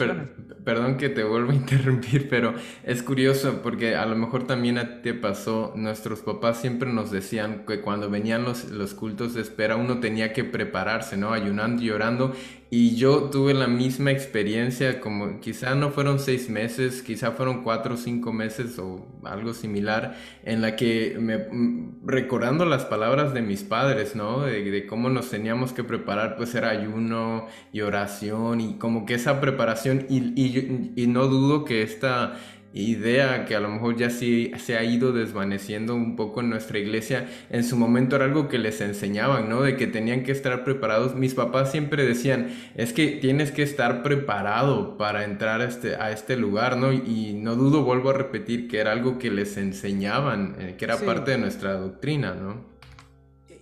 perdón 0.64 0.96
que 0.96 1.08
te 1.08 1.22
vuelva 1.22 1.52
a 1.52 1.54
interrumpir, 1.54 2.28
pero 2.28 2.54
es 2.82 3.04
curioso 3.04 3.60
porque 3.62 3.94
a 3.94 4.04
lo 4.04 4.16
mejor 4.16 4.44
también 4.44 4.78
a 4.78 4.96
ti 4.96 5.02
te 5.02 5.14
pasó, 5.14 5.72
nuestros 5.76 6.22
papás 6.22 6.60
siempre 6.60 6.92
nos 6.92 7.12
decían 7.12 7.64
que 7.64 7.80
cuando 7.80 8.10
venían 8.10 8.42
los, 8.42 8.70
los 8.70 8.92
cultos 8.92 9.34
de 9.34 9.42
espera 9.42 9.76
uno 9.76 10.00
tenía 10.00 10.32
que 10.32 10.42
prepararse, 10.42 11.16
¿no? 11.16 11.32
Ayunando 11.32 11.80
y 11.80 11.86
llorando, 11.86 12.32
y 12.68 12.96
yo 12.96 13.30
tuve 13.30 13.54
la 13.54 13.68
misma 13.68 14.10
experiencia, 14.10 15.00
como 15.00 15.40
quizá 15.40 15.76
no 15.76 15.90
fueron 15.90 16.18
seis 16.18 16.50
meses, 16.50 17.00
quizá 17.00 17.30
fueron 17.30 17.62
cuatro 17.62 17.94
o 17.94 17.96
cinco 17.96 18.32
meses 18.32 18.78
o 18.80 19.06
algo 19.22 19.54
similar, 19.54 20.16
en 20.42 20.62
la 20.62 20.74
que 20.74 21.16
me, 21.20 21.38
mm, 21.38 22.06
recordando 22.06 22.64
las 22.64 22.84
palabras 22.84 23.32
de 23.32 23.42
mis 23.42 23.62
padres, 23.62 24.16
¿no? 24.16 24.42
De, 24.42 24.86
cómo 24.86 25.10
nos 25.10 25.30
teníamos 25.30 25.72
que 25.72 25.84
preparar, 25.84 26.36
pues 26.36 26.54
era 26.56 26.70
ayuno 26.70 27.46
y 27.72 27.82
oración 27.82 28.60
y 28.60 28.78
como 28.78 29.06
que 29.06 29.14
esa 29.14 29.40
preparación, 29.40 30.06
y, 30.08 30.32
y, 30.40 30.92
y 30.96 31.06
no 31.06 31.28
dudo 31.28 31.64
que 31.64 31.82
esta 31.82 32.34
idea 32.76 33.46
que 33.46 33.56
a 33.56 33.60
lo 33.60 33.68
mejor 33.68 33.96
ya 33.96 34.10
sí 34.10 34.52
se 34.58 34.76
ha 34.76 34.84
ido 34.84 35.12
desvaneciendo 35.12 35.94
un 35.94 36.14
poco 36.14 36.40
en 36.40 36.50
nuestra 36.50 36.78
iglesia, 36.78 37.28
en 37.50 37.64
su 37.64 37.76
momento 37.76 38.16
era 38.16 38.26
algo 38.26 38.48
que 38.48 38.58
les 38.58 38.80
enseñaban, 38.80 39.48
¿no? 39.48 39.62
De 39.62 39.76
que 39.76 39.86
tenían 39.86 40.24
que 40.24 40.32
estar 40.32 40.62
preparados. 40.64 41.14
Mis 41.14 41.34
papás 41.34 41.70
siempre 41.70 42.06
decían, 42.06 42.50
es 42.74 42.92
que 42.92 43.08
tienes 43.12 43.50
que 43.50 43.62
estar 43.62 44.02
preparado 44.02 44.98
para 44.98 45.24
entrar 45.24 45.60
a 45.62 45.64
este, 45.64 45.96
a 45.96 46.10
este 46.10 46.36
lugar, 46.36 46.76
¿no? 46.76 46.92
Y 46.92 47.32
no 47.34 47.56
dudo, 47.56 47.82
vuelvo 47.82 48.10
a 48.10 48.12
repetir, 48.12 48.68
que 48.68 48.78
era 48.78 48.92
algo 48.92 49.18
que 49.18 49.30
les 49.30 49.56
enseñaban, 49.56 50.56
eh, 50.58 50.74
que 50.76 50.84
era 50.84 50.98
parte 50.98 51.30
de 51.32 51.38
nuestra 51.38 51.74
doctrina, 51.74 52.34
¿no? 52.34 52.64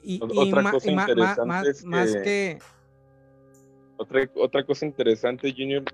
Y, 0.03 0.21
otra 0.23 0.71
cosa 0.71 0.91
interesante 0.91 1.87
más 1.87 2.17
que... 2.17 2.59
Otra, 3.97 4.29
otra 4.35 4.65
cosa 4.65 4.87
interesante, 4.87 5.55
Junior, 5.57 5.85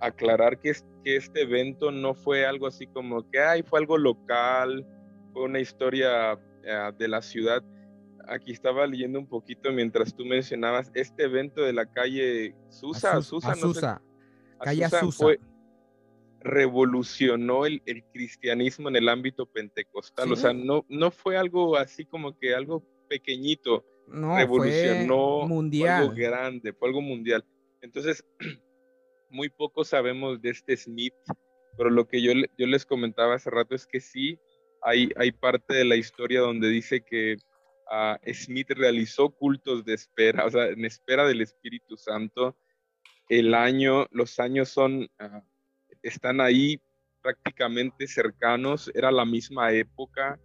aclarar 0.00 0.58
que, 0.58 0.74
que 1.02 1.16
este 1.16 1.42
evento 1.42 1.90
no 1.90 2.14
fue 2.14 2.46
algo 2.46 2.66
así 2.66 2.86
como 2.86 3.28
que, 3.30 3.40
ay, 3.40 3.62
fue 3.62 3.80
algo 3.80 3.98
local, 3.98 4.86
fue 5.32 5.44
una 5.44 5.60
historia 5.60 6.38
eh, 6.64 6.90
de 6.98 7.08
la 7.08 7.22
ciudad. 7.22 7.62
Aquí 8.28 8.52
estaba 8.52 8.86
leyendo 8.86 9.18
un 9.18 9.26
poquito 9.26 9.72
mientras 9.72 10.14
tú 10.14 10.24
mencionabas 10.24 10.90
este 10.94 11.24
evento 11.24 11.62
de 11.62 11.72
la 11.72 11.86
calle 11.86 12.54
Susa. 12.68 13.20
Susa, 13.20 14.00
calle 14.60 14.88
Susa. 14.88 15.26
revolucionó 16.40 17.66
el, 17.66 17.82
el, 17.86 18.04
cristianismo 18.12 18.88
en 18.88 18.96
el 18.96 19.08
ámbito 19.08 19.46
pentecostal. 19.46 20.32
O 20.32 20.36
sea, 20.36 20.52
no, 20.52 20.84
no 20.88 21.10
fue 21.10 21.36
algo 21.36 21.76
así 21.76 22.04
como 22.04 22.38
que 22.38 22.54
algo 22.54 22.84
pequeñito. 23.08 23.84
No, 24.06 24.36
revolucionó 24.36 25.46
mundial. 25.48 26.02
algo 26.02 26.14
grande, 26.14 26.72
fue 26.72 26.88
algo 26.88 27.00
mundial. 27.00 27.44
Entonces, 27.80 28.24
muy 29.32 29.48
poco 29.48 29.84
sabemos 29.84 30.40
de 30.40 30.50
este 30.50 30.76
Smith, 30.76 31.14
pero 31.76 31.90
lo 31.90 32.06
que 32.06 32.22
yo, 32.22 32.32
yo 32.56 32.66
les 32.66 32.86
comentaba 32.86 33.34
hace 33.34 33.50
rato 33.50 33.74
es 33.74 33.86
que 33.86 34.00
sí, 34.00 34.38
hay, 34.82 35.10
hay 35.16 35.32
parte 35.32 35.74
de 35.74 35.84
la 35.84 35.96
historia 35.96 36.40
donde 36.40 36.68
dice 36.68 37.02
que 37.02 37.36
uh, 37.90 38.32
Smith 38.32 38.70
realizó 38.70 39.30
cultos 39.30 39.84
de 39.84 39.94
espera, 39.94 40.46
o 40.46 40.50
sea, 40.50 40.66
en 40.66 40.84
espera 40.84 41.26
del 41.26 41.40
Espíritu 41.40 41.96
Santo. 41.96 42.56
El 43.28 43.54
año, 43.54 44.06
los 44.10 44.38
años 44.38 44.68
son, 44.68 45.02
uh, 45.02 45.40
están 46.02 46.40
ahí 46.40 46.80
prácticamente 47.22 48.06
cercanos, 48.06 48.90
era 48.94 49.10
la 49.10 49.24
misma 49.24 49.72
época. 49.72 50.38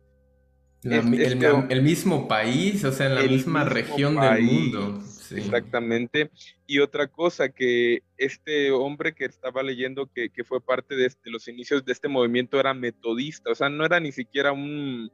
el, 0.84 1.82
mismo 1.82 2.28
país, 2.28 2.84
o 2.86 2.92
sea, 2.92 3.08
en 3.08 3.16
la 3.16 3.24
misma 3.24 3.64
región 3.66 4.16
del 4.20 4.44
mundo. 4.44 5.02
Exactamente. 5.32 6.30
Y 6.66 6.80
otra 6.80 7.08
cosa 7.08 7.50
que 7.50 8.04
este 8.18 8.72
hombre 8.72 9.14
que 9.14 9.26
estaba 9.26 9.64
leyendo 9.64 10.08
que, 10.08 10.30
fue 10.44 10.62
parte 10.62 10.96
de, 10.96 11.08
este, 11.08 11.30
los 11.30 11.48
inicios 11.48 11.84
de 11.86 11.92
este 11.92 12.08
movimiento 12.08 12.60
era 12.60 12.74
metodista, 12.74 13.52
o 13.52 13.56
sea, 13.56 13.70
no 13.70 13.86
era 13.86 14.00
ni 14.00 14.12
siquiera 14.12 14.52
un 14.52 15.12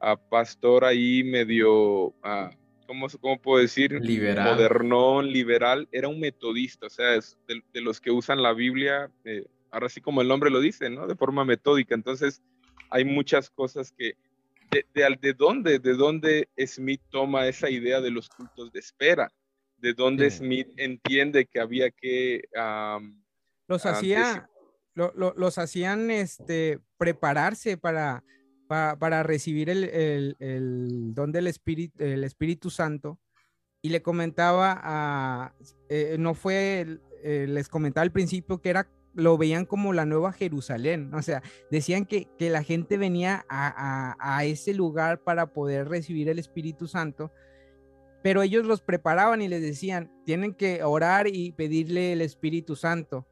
ah, 0.00 0.16
pastor 0.16 0.84
ahí 0.84 1.22
medio, 1.24 2.06
uh, 2.08 2.50
¿cómo, 2.86 3.40
puedo 3.40 3.60
decir? 3.60 3.92
Liberal. 4.00 4.54
Modernón, 4.54 5.32
liberal, 5.32 5.88
era 5.92 6.08
un 6.08 6.20
metodista, 6.20 6.86
o 6.86 6.90
sea, 6.90 7.14
es 7.14 7.38
de, 7.46 7.80
los 7.80 8.00
que 8.00 8.10
usan 8.10 8.42
la 8.42 8.52
Biblia, 8.52 9.10
eh, 9.24 9.46
ahora 9.70 9.88
sí 9.88 10.00
como 10.00 10.22
el 10.22 10.28
nombre 10.28 10.50
lo 10.50 10.60
dice, 10.60 10.90
¿no? 10.90 11.06
De 11.06 11.16
forma 11.16 11.44
metódica. 11.44 11.94
Entonces, 11.94 12.42
hay 12.90 13.04
muchas 13.04 13.50
cosas 13.50 13.92
que 13.92 14.14
de, 14.70 14.84
de, 14.94 15.18
de, 15.20 15.32
dónde, 15.32 15.78
de 15.78 15.94
dónde 15.94 16.48
Smith 16.66 17.00
toma 17.10 17.46
esa 17.46 17.70
idea 17.70 18.00
de 18.00 18.10
los 18.10 18.28
cultos 18.28 18.72
de 18.72 18.80
espera 18.80 19.32
de 19.78 19.94
dónde 19.94 20.30
Smith 20.30 20.68
entiende 20.76 21.46
que 21.46 21.60
había 21.60 21.90
que... 21.90 22.42
los 23.68 23.86
hacía, 23.86 24.48
los 24.94 25.58
hacían 25.58 26.10
este, 26.10 26.80
prepararse 26.98 27.76
para, 27.76 28.24
para, 28.68 29.22
recibir 29.22 29.70
el, 29.70 30.36
el, 30.38 31.14
don 31.14 31.32
del 31.32 31.46
Espíritu, 31.46 32.02
el 32.02 32.24
Espíritu 32.24 32.70
Santo. 32.70 33.18
Y 33.82 33.90
le 33.90 34.02
comentaba 34.02 34.80
a, 34.82 35.54
eh, 35.88 36.16
no 36.18 36.34
fue, 36.34 36.98
eh, 37.22 37.46
les 37.48 37.68
comentaba 37.68 38.02
al 38.02 38.10
principio 38.10 38.60
que 38.60 38.70
era 38.70 38.88
lo 39.16 39.38
veían 39.38 39.64
como 39.64 39.94
la 39.94 40.04
nueva 40.04 40.32
Jerusalén, 40.32 41.12
o 41.14 41.22
sea, 41.22 41.42
decían 41.70 42.04
que, 42.04 42.28
que 42.38 42.50
la 42.50 42.62
gente 42.62 42.98
venía 42.98 43.46
a, 43.48 44.12
a, 44.18 44.36
a, 44.36 44.44
ese 44.44 44.74
lugar 44.74 45.22
para 45.22 45.54
poder 45.54 45.88
recibir 45.88 46.28
el 46.28 46.38
Espíritu 46.38 46.86
Santo, 46.86 47.32
pero 48.26 48.42
ellos 48.42 48.66
los 48.66 48.80
preparaban 48.80 49.40
y 49.40 49.46
les 49.46 49.62
decían, 49.62 50.10
tienen 50.24 50.52
que 50.52 50.82
orar 50.82 51.28
y 51.28 51.52
pedirle 51.52 52.12
el 52.12 52.20
Espíritu 52.20 52.74
Santo. 52.74 53.24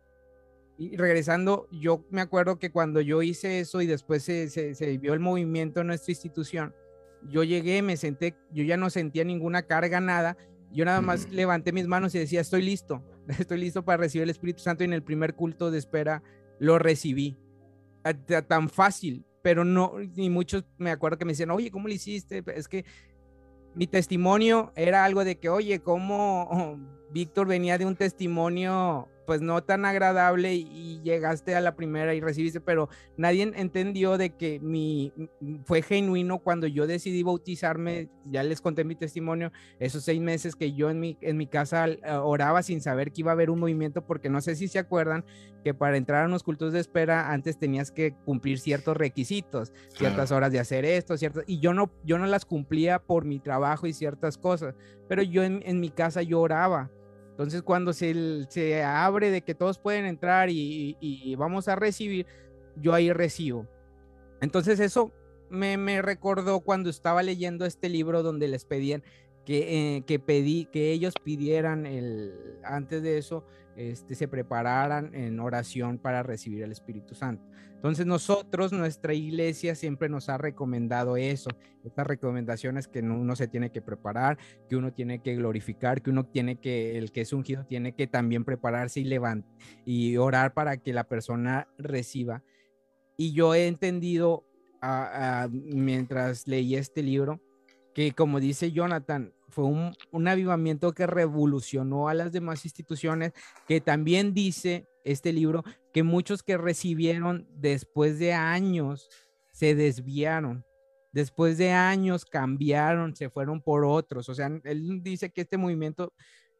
Y 0.78 0.96
regresando, 0.96 1.66
yo 1.72 2.04
me 2.10 2.20
acuerdo 2.20 2.60
que 2.60 2.70
cuando 2.70 3.00
yo 3.00 3.20
hice 3.20 3.58
eso 3.58 3.80
y 3.80 3.88
después 3.88 4.22
se, 4.22 4.48
se, 4.48 4.98
vio 4.98 5.12
el 5.12 5.18
movimiento 5.18 5.80
en 5.80 5.88
nuestra 5.88 6.12
institución, 6.12 6.76
yo 7.24 7.42
llegué, 7.42 7.82
me 7.82 7.96
senté, 7.96 8.36
yo 8.52 8.62
ya 8.62 8.76
no 8.76 8.88
sentía 8.88 9.24
ninguna 9.24 9.64
carga, 9.64 9.98
nada. 9.98 10.36
Yo 10.70 10.84
nada 10.84 11.00
más 11.00 11.28
levanté 11.28 11.72
mis 11.72 11.88
manos 11.88 12.14
y 12.14 12.20
decía, 12.20 12.40
estoy 12.40 12.62
listo, 12.62 13.02
estoy 13.40 13.58
listo 13.58 13.84
para 13.84 13.96
recibir 13.96 14.22
el 14.22 14.30
Espíritu 14.30 14.62
Santo 14.62 14.84
y 14.84 14.86
en 14.86 14.92
el 14.92 15.02
primer 15.02 15.34
culto 15.34 15.72
de 15.72 15.78
espera 15.78 16.22
lo 16.60 16.78
recibí. 16.78 17.36
Tan 18.46 18.68
fácil, 18.68 19.26
pero 19.42 19.64
no, 19.64 19.94
y 20.14 20.30
muchos 20.30 20.64
me 20.78 20.92
acuerdo 20.92 21.18
que 21.18 21.24
me 21.24 21.32
decían, 21.32 21.50
oye, 21.50 21.72
¿cómo 21.72 21.88
lo 21.88 21.94
hiciste? 21.94 22.44
Es 22.54 22.68
que 22.68 22.84
mi 23.74 23.86
testimonio 23.86 24.72
era 24.76 25.04
algo 25.04 25.24
de 25.24 25.36
que, 25.36 25.48
oye, 25.48 25.80
¿cómo 25.80 26.78
Víctor 27.10 27.46
venía 27.46 27.78
de 27.78 27.86
un 27.86 27.96
testimonio 27.96 29.08
pues 29.26 29.40
no 29.40 29.62
tan 29.62 29.84
agradable 29.84 30.54
y 30.54 31.00
llegaste 31.02 31.54
a 31.54 31.60
la 31.60 31.76
primera 31.76 32.14
y 32.14 32.20
recibiste, 32.20 32.60
pero 32.60 32.88
nadie 33.16 33.42
entendió 33.54 34.18
de 34.18 34.30
que 34.30 34.60
mi 34.60 35.12
fue 35.64 35.82
genuino 35.82 36.38
cuando 36.38 36.66
yo 36.66 36.86
decidí 36.86 37.22
bautizarme, 37.22 38.08
ya 38.24 38.42
les 38.42 38.60
conté 38.60 38.84
mi 38.84 38.94
testimonio, 38.94 39.52
esos 39.78 40.04
seis 40.04 40.20
meses 40.20 40.56
que 40.56 40.72
yo 40.72 40.90
en 40.90 41.00
mi, 41.00 41.18
en 41.20 41.36
mi 41.36 41.46
casa 41.46 41.88
eh, 41.88 41.98
oraba 42.12 42.62
sin 42.62 42.80
saber 42.80 43.12
que 43.12 43.22
iba 43.22 43.30
a 43.30 43.34
haber 43.34 43.50
un 43.50 43.60
movimiento, 43.60 44.06
porque 44.06 44.28
no 44.28 44.40
sé 44.40 44.56
si 44.56 44.68
se 44.68 44.78
acuerdan 44.78 45.24
que 45.62 45.74
para 45.74 45.96
entrar 45.96 46.24
a 46.24 46.26
unos 46.26 46.42
cultos 46.42 46.72
de 46.72 46.80
espera 46.80 47.32
antes 47.32 47.58
tenías 47.58 47.90
que 47.90 48.14
cumplir 48.24 48.58
ciertos 48.58 48.96
requisitos, 48.96 49.72
ciertas 49.96 50.30
horas 50.30 50.52
de 50.52 50.60
hacer 50.60 50.84
esto, 50.84 51.16
ciertas, 51.16 51.44
y 51.46 51.60
yo 51.60 51.72
no, 51.72 51.90
yo 52.04 52.18
no 52.18 52.26
las 52.26 52.44
cumplía 52.44 52.98
por 52.98 53.24
mi 53.24 53.40
trabajo 53.40 53.86
y 53.86 53.92
ciertas 53.92 54.38
cosas, 54.38 54.74
pero 55.08 55.22
yo 55.22 55.42
en, 55.42 55.62
en 55.64 55.80
mi 55.80 55.90
casa 55.90 56.22
yo 56.22 56.40
oraba 56.40 56.90
Entonces, 57.34 57.62
cuando 57.62 57.92
se, 57.92 58.46
se 58.48 58.84
abre 58.84 59.32
de 59.32 59.42
que 59.42 59.56
todos 59.56 59.80
pueden 59.80 60.04
entrar 60.04 60.50
y, 60.50 61.34
vamos 61.36 61.66
a 61.66 61.74
recibir, 61.74 62.26
yo 62.76 62.94
ahí 62.94 63.12
recibo. 63.12 63.66
Entonces, 64.40 64.78
eso 64.78 65.10
me, 65.50 65.76
me, 65.76 66.00
recordó 66.00 66.60
cuando 66.60 66.90
estaba 66.90 67.24
leyendo 67.24 67.66
este 67.66 67.88
libro 67.88 68.22
donde 68.22 68.46
les 68.46 68.64
pedían 68.64 69.02
que, 69.44 69.96
eh, 69.96 70.02
que, 70.02 70.20
pedí, 70.20 70.66
que 70.66 70.92
ellos 70.92 71.14
pidieran 71.24 71.86
el, 71.86 72.60
antes 72.62 73.02
de 73.02 73.18
eso, 73.18 73.44
este, 73.74 74.14
se 74.14 74.28
prepararan 74.28 75.12
en 75.12 75.40
oración 75.40 75.98
para 75.98 76.22
recibir 76.22 76.62
el 76.62 76.70
Espíritu 76.70 77.16
Santo. 77.16 77.44
Entonces 77.84 78.06
nosotros, 78.06 78.72
nuestra 78.72 79.12
iglesia 79.12 79.74
siempre 79.74 80.08
nos 80.08 80.30
ha 80.30 80.38
recomendado 80.38 81.18
eso, 81.18 81.50
estas 81.84 82.06
recomendaciones 82.06 82.88
que 82.88 83.00
uno 83.00 83.36
se 83.36 83.46
tiene 83.46 83.72
que 83.72 83.82
preparar, 83.82 84.38
que 84.70 84.76
uno 84.76 84.94
tiene 84.94 85.20
que 85.20 85.36
glorificar, 85.36 86.00
que 86.00 86.08
uno 86.08 86.24
tiene 86.24 86.56
que, 86.56 86.96
el 86.96 87.12
que 87.12 87.20
es 87.20 87.34
ungido 87.34 87.66
tiene 87.66 87.94
que 87.94 88.06
también 88.06 88.42
prepararse 88.46 89.00
y 89.00 89.04
levantar 89.04 89.54
y 89.84 90.16
orar 90.16 90.54
para 90.54 90.78
que 90.78 90.94
la 90.94 91.04
persona 91.04 91.68
reciba. 91.76 92.42
Y 93.18 93.34
yo 93.34 93.54
he 93.54 93.66
entendido 93.66 94.46
mientras 95.50 96.48
leí 96.48 96.76
este 96.76 97.02
libro 97.02 97.42
que 97.94 98.12
como 98.12 98.40
dice 98.40 98.72
Jonathan, 98.72 99.34
fue 99.54 99.64
un, 99.64 99.94
un, 100.10 100.28
avivamiento 100.28 100.92
que 100.92 101.06
revolucionó 101.06 102.08
a 102.08 102.14
las 102.14 102.32
demás 102.32 102.64
instituciones, 102.64 103.32
que 103.68 103.80
también 103.80 104.34
dice 104.34 104.86
este 105.04 105.32
libro 105.32 105.62
que 105.92 106.02
muchos 106.02 106.42
que 106.42 106.56
recibieron 106.56 107.46
después 107.54 108.18
de 108.18 108.32
años 108.32 109.08
se 109.52 109.76
desviaron, 109.76 110.66
después 111.12 111.56
de 111.56 111.70
años 111.70 112.24
cambiaron, 112.24 113.14
se 113.14 113.30
fueron 113.30 113.62
por 113.62 113.84
otros. 113.84 114.28
O 114.28 114.34
sea, 114.34 114.50
él 114.64 115.00
dice 115.02 115.30
que 115.30 115.42
este 115.42 115.56
movimiento, 115.56 116.12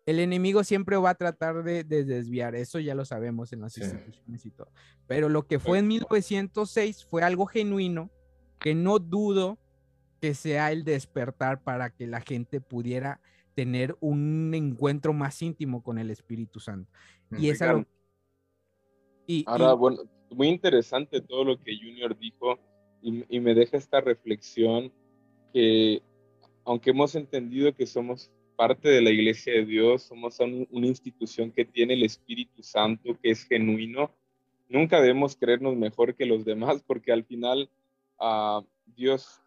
el 0.07 0.21
enemigo 0.21 0.63
siempre 0.63 0.97
va 0.97 1.11
a 1.11 1.15
tratar 1.17 1.65
de, 1.65 1.83
desviar, 1.83 2.55
eso 2.55 2.79
ya 2.79 2.95
lo 2.95 3.05
sabemos 3.05 3.53
en 3.53 3.63
las 3.63 3.77
instituciones 3.77 4.47
y 4.47 4.53
todo. 4.53 4.71
Pero 5.09 5.29
lo 5.29 5.49
que 5.49 5.59
fue 5.59 5.81
en 5.81 5.89
1906 5.89 7.05
fue 7.05 7.25
algo 7.25 7.47
genuino, 7.47 8.11
que 8.61 8.77
no 8.77 9.01
dudo 9.01 9.59
que 10.25 10.33
sea 10.33 10.73
el 10.73 10.85
despertar 10.85 11.63
para 11.63 11.91
que 11.91 12.07
la 12.07 12.23
gente 12.23 12.59
pudiera 12.59 13.21
tener 13.53 13.95
un 14.01 14.55
encuentro 14.55 15.13
más 15.13 15.43
íntimo 15.43 15.83
con 15.83 15.99
el 15.99 16.09
Espíritu 16.09 16.61
Santo. 16.61 16.91
Y 17.39 17.51
es 17.51 17.61
algo... 17.61 17.85
Y, 19.27 19.45
Ahora, 19.47 19.75
bueno, 19.75 19.99
muy 20.31 20.49
interesante 20.49 21.21
todo 21.21 21.45
lo 21.45 21.63
que 21.63 21.77
Junior 21.77 22.19
dijo 22.19 22.59
y, 23.03 23.39
me 23.39 23.53
deja 23.53 23.77
esta 23.77 24.01
reflexión 24.01 24.91
que 25.53 26.01
aunque 26.65 26.89
hemos 26.89 27.15
entendido 27.17 27.75
que 27.75 27.85
somos 27.85 28.33
parte 28.57 28.89
de 28.89 29.03
la 29.03 29.11
iglesia 29.11 29.53
de 29.53 29.67
Dios, 29.67 30.05
somos 30.05 30.41
una 30.41 30.87
institución 30.87 31.51
que 31.51 31.67
tiene 31.67 31.93
el 31.93 32.03
Espíritu 32.03 32.63
Santo, 32.63 33.19
que 33.23 33.29
es 33.29 33.45
genuino, 33.45 34.11
nunca 34.71 35.03
debemos 35.03 35.37
creernos 35.37 35.77
mejor 35.77 36.15
que 36.15 36.25
los 36.25 36.47
demás 36.47 36.83
porque 36.87 37.13
al 37.13 37.25
final 37.25 37.69
uh, 38.21 38.65
Dios 38.87 39.44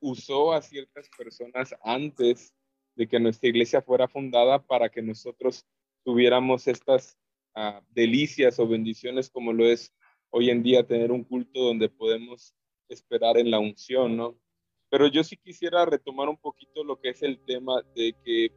usó 0.00 0.52
a 0.52 0.62
ciertas 0.62 1.08
personas 1.16 1.74
antes 1.82 2.54
de 2.94 3.08
que 3.08 3.20
nuestra 3.20 3.48
iglesia 3.48 3.82
fuera 3.82 4.08
fundada 4.08 4.58
para 4.64 4.88
que 4.88 5.02
nosotros 5.02 5.66
tuviéramos 6.04 6.66
estas 6.66 7.16
ah, 7.54 7.82
delicias 7.90 8.58
o 8.58 8.66
bendiciones 8.66 9.30
como 9.30 9.52
lo 9.52 9.66
es 9.66 9.94
hoy 10.30 10.50
en 10.50 10.62
día 10.62 10.86
tener 10.86 11.12
un 11.12 11.24
culto 11.24 11.60
donde 11.60 11.88
podemos 11.88 12.54
esperar 12.88 13.38
en 13.38 13.50
la 13.50 13.58
unción, 13.58 14.16
¿no? 14.16 14.38
Pero 14.90 15.06
yo 15.06 15.22
sí 15.22 15.36
quisiera 15.36 15.84
retomar 15.84 16.28
un 16.28 16.38
poquito 16.38 16.82
lo 16.82 16.98
que 16.98 17.10
es 17.10 17.22
el 17.22 17.38
tema 17.44 17.82
de 17.94 18.14
que 18.24 18.50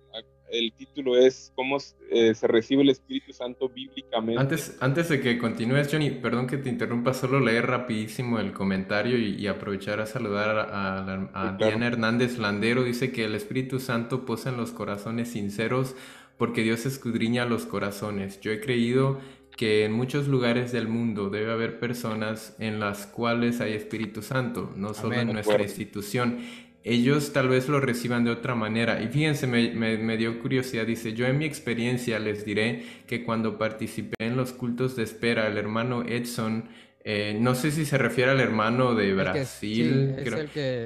el 0.51 0.73
título 0.73 1.17
es 1.17 1.51
cómo 1.55 1.77
eh, 2.09 2.33
se 2.35 2.47
recibe 2.47 2.83
el 2.83 2.89
Espíritu 2.89 3.33
Santo 3.33 3.69
bíblicamente. 3.69 4.39
Antes, 4.39 4.77
antes 4.79 5.09
de 5.09 5.21
que 5.21 5.37
continúes, 5.37 5.87
Johnny, 5.91 6.11
perdón 6.11 6.47
que 6.47 6.57
te 6.57 6.69
interrumpa, 6.69 7.13
solo 7.13 7.39
leer 7.39 7.67
rapidísimo 7.67 8.39
el 8.39 8.53
comentario 8.53 9.17
y, 9.17 9.47
aprovechar 9.47 9.99
a 9.99 10.05
saludar 10.05 10.69
a, 10.71 11.57
Diana 11.57 11.87
Hernández 11.87 12.37
Landero. 12.37 12.83
Dice 12.83 13.11
que 13.11 13.25
el 13.25 13.35
Espíritu 13.35 13.79
Santo 13.79 14.25
posa 14.25 14.49
en 14.49 14.57
los 14.57 14.71
corazones 14.71 15.29
sinceros 15.29 15.95
porque 16.37 16.63
Dios 16.63 16.85
escudriña 16.85 17.45
los 17.45 17.65
corazones. 17.65 18.39
Yo 18.41 18.51
he 18.51 18.59
creído 18.59 19.19
que 19.55 19.85
en 19.85 19.91
muchos 19.91 20.27
lugares 20.27 20.71
del 20.71 20.87
mundo 20.87 21.29
debe 21.29 21.51
haber 21.51 21.79
personas 21.79 22.55
en 22.59 22.79
las 22.79 23.05
cuales 23.05 23.61
hay 23.61 23.73
Espíritu 23.73 24.21
Santo, 24.21 24.71
no 24.75 24.93
solo 24.93 25.15
en 25.15 25.33
nuestra 25.33 25.61
institución 25.61 26.39
ellos 26.83 27.33
tal 27.33 27.47
vez 27.49 27.69
lo 27.69 27.79
reciban 27.79 28.23
de 28.23 28.31
otra 28.31 28.55
manera. 28.55 29.01
Y 29.01 29.07
fíjense, 29.07 29.47
me, 29.47 30.17
dio 30.17 30.39
curiosidad, 30.39 30.85
dice, 30.85 31.13
yo 31.13 31.27
en 31.27 31.37
mi 31.37 31.45
experiencia 31.45 32.19
les 32.19 32.45
diré 32.45 32.83
que 33.07 33.23
cuando 33.23 33.57
participé 33.57 34.15
en 34.19 34.37
los 34.37 34.51
cultos 34.51 34.95
de 34.95 35.03
espera, 35.03 35.47
el 35.47 35.57
hermano 35.57 36.03
Edson, 36.03 36.69
eh, 37.03 37.35
no 37.39 37.55
sé 37.55 37.71
si 37.71 37.85
se 37.85 37.97
refiere 37.97 38.31
al 38.31 38.39
hermano 38.39 38.93
de 38.93 39.13
Brasil, 39.13 40.15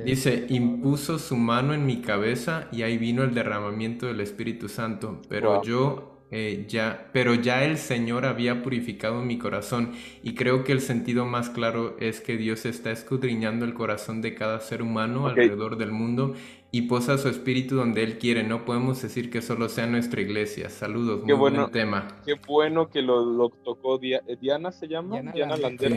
dice, 0.06 0.46
impuso 0.50 1.20
su 1.20 1.36
mano 1.36 1.74
en 1.74 1.86
mi 1.86 2.02
cabeza 2.02 2.70
y 2.72 2.84
ahí 2.84 2.98
vino 2.98 3.24
el 3.24 3.34
derramamiento 3.34 4.08
del 4.08 4.22
Espíritu 4.22 4.70
Santo, 4.70 5.22
pero 5.28 5.62
yo 5.64 6.15
eh, 6.38 6.66
ya, 6.68 7.08
pero 7.14 7.34
ya 7.34 7.64
el 7.64 7.78
Señor 7.78 8.26
había 8.26 8.62
purificado 8.62 9.22
mi 9.22 9.38
corazón 9.38 9.94
y 10.22 10.36
creo 10.36 10.66
que 10.66 10.74
el 10.74 10.82
sentido 10.82 11.26
más 11.26 11.50
claro 11.50 11.96
es 11.98 12.20
que 12.20 12.36
Dios 12.36 12.66
está 12.66 12.92
escudriñando 12.92 13.64
el 13.64 13.74
corazón 13.74 14.22
de 14.22 14.36
cada 14.36 14.60
ser 14.60 14.82
humano 14.82 15.28
alrededor 15.28 15.78
del 15.78 15.94
mundo 15.94 16.34
y 16.72 16.82
posa 16.90 17.18
su 17.18 17.30
espíritu 17.30 17.78
donde 17.78 18.04
Él 18.04 18.18
quiere. 18.18 18.44
No 18.44 18.66
podemos 18.66 19.02
decir 19.02 19.30
que 19.30 19.42
solo 19.42 19.70
sea 19.70 19.88
nuestra 19.88 20.20
iglesia. 20.20 20.70
Saludos, 20.70 21.22
qué 21.26 21.34
muy 21.34 21.52
buen 21.52 21.72
tema. 21.72 22.10
Qué 22.26 22.34
bueno 22.46 22.90
que 22.90 23.02
lo, 23.02 23.50
tocó 23.64 23.98
eh, 24.04 24.20
Diana, 24.42 24.74
¿se 24.74 24.90
llama? 24.90 25.22
Diana, 25.22 25.56
Landero. 25.56 25.96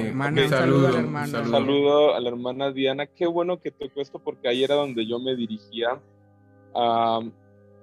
saludo, 0.49 0.93
saludo, 1.26 2.14
a 2.14 2.20
la 2.20 2.28
hermana 2.28 2.70
Diana. 2.70 3.07
Qué 3.07 3.26
bueno 3.26 3.59
que 3.59 3.72
tocó 3.72 4.01
esto 4.01 4.20
porque 4.20 4.47
ahí 4.47 4.62
era 4.62 4.76
donde 4.76 5.05
yo 5.05 5.18
me 5.18 5.34
dirigía. 5.34 6.01
a 6.76 7.22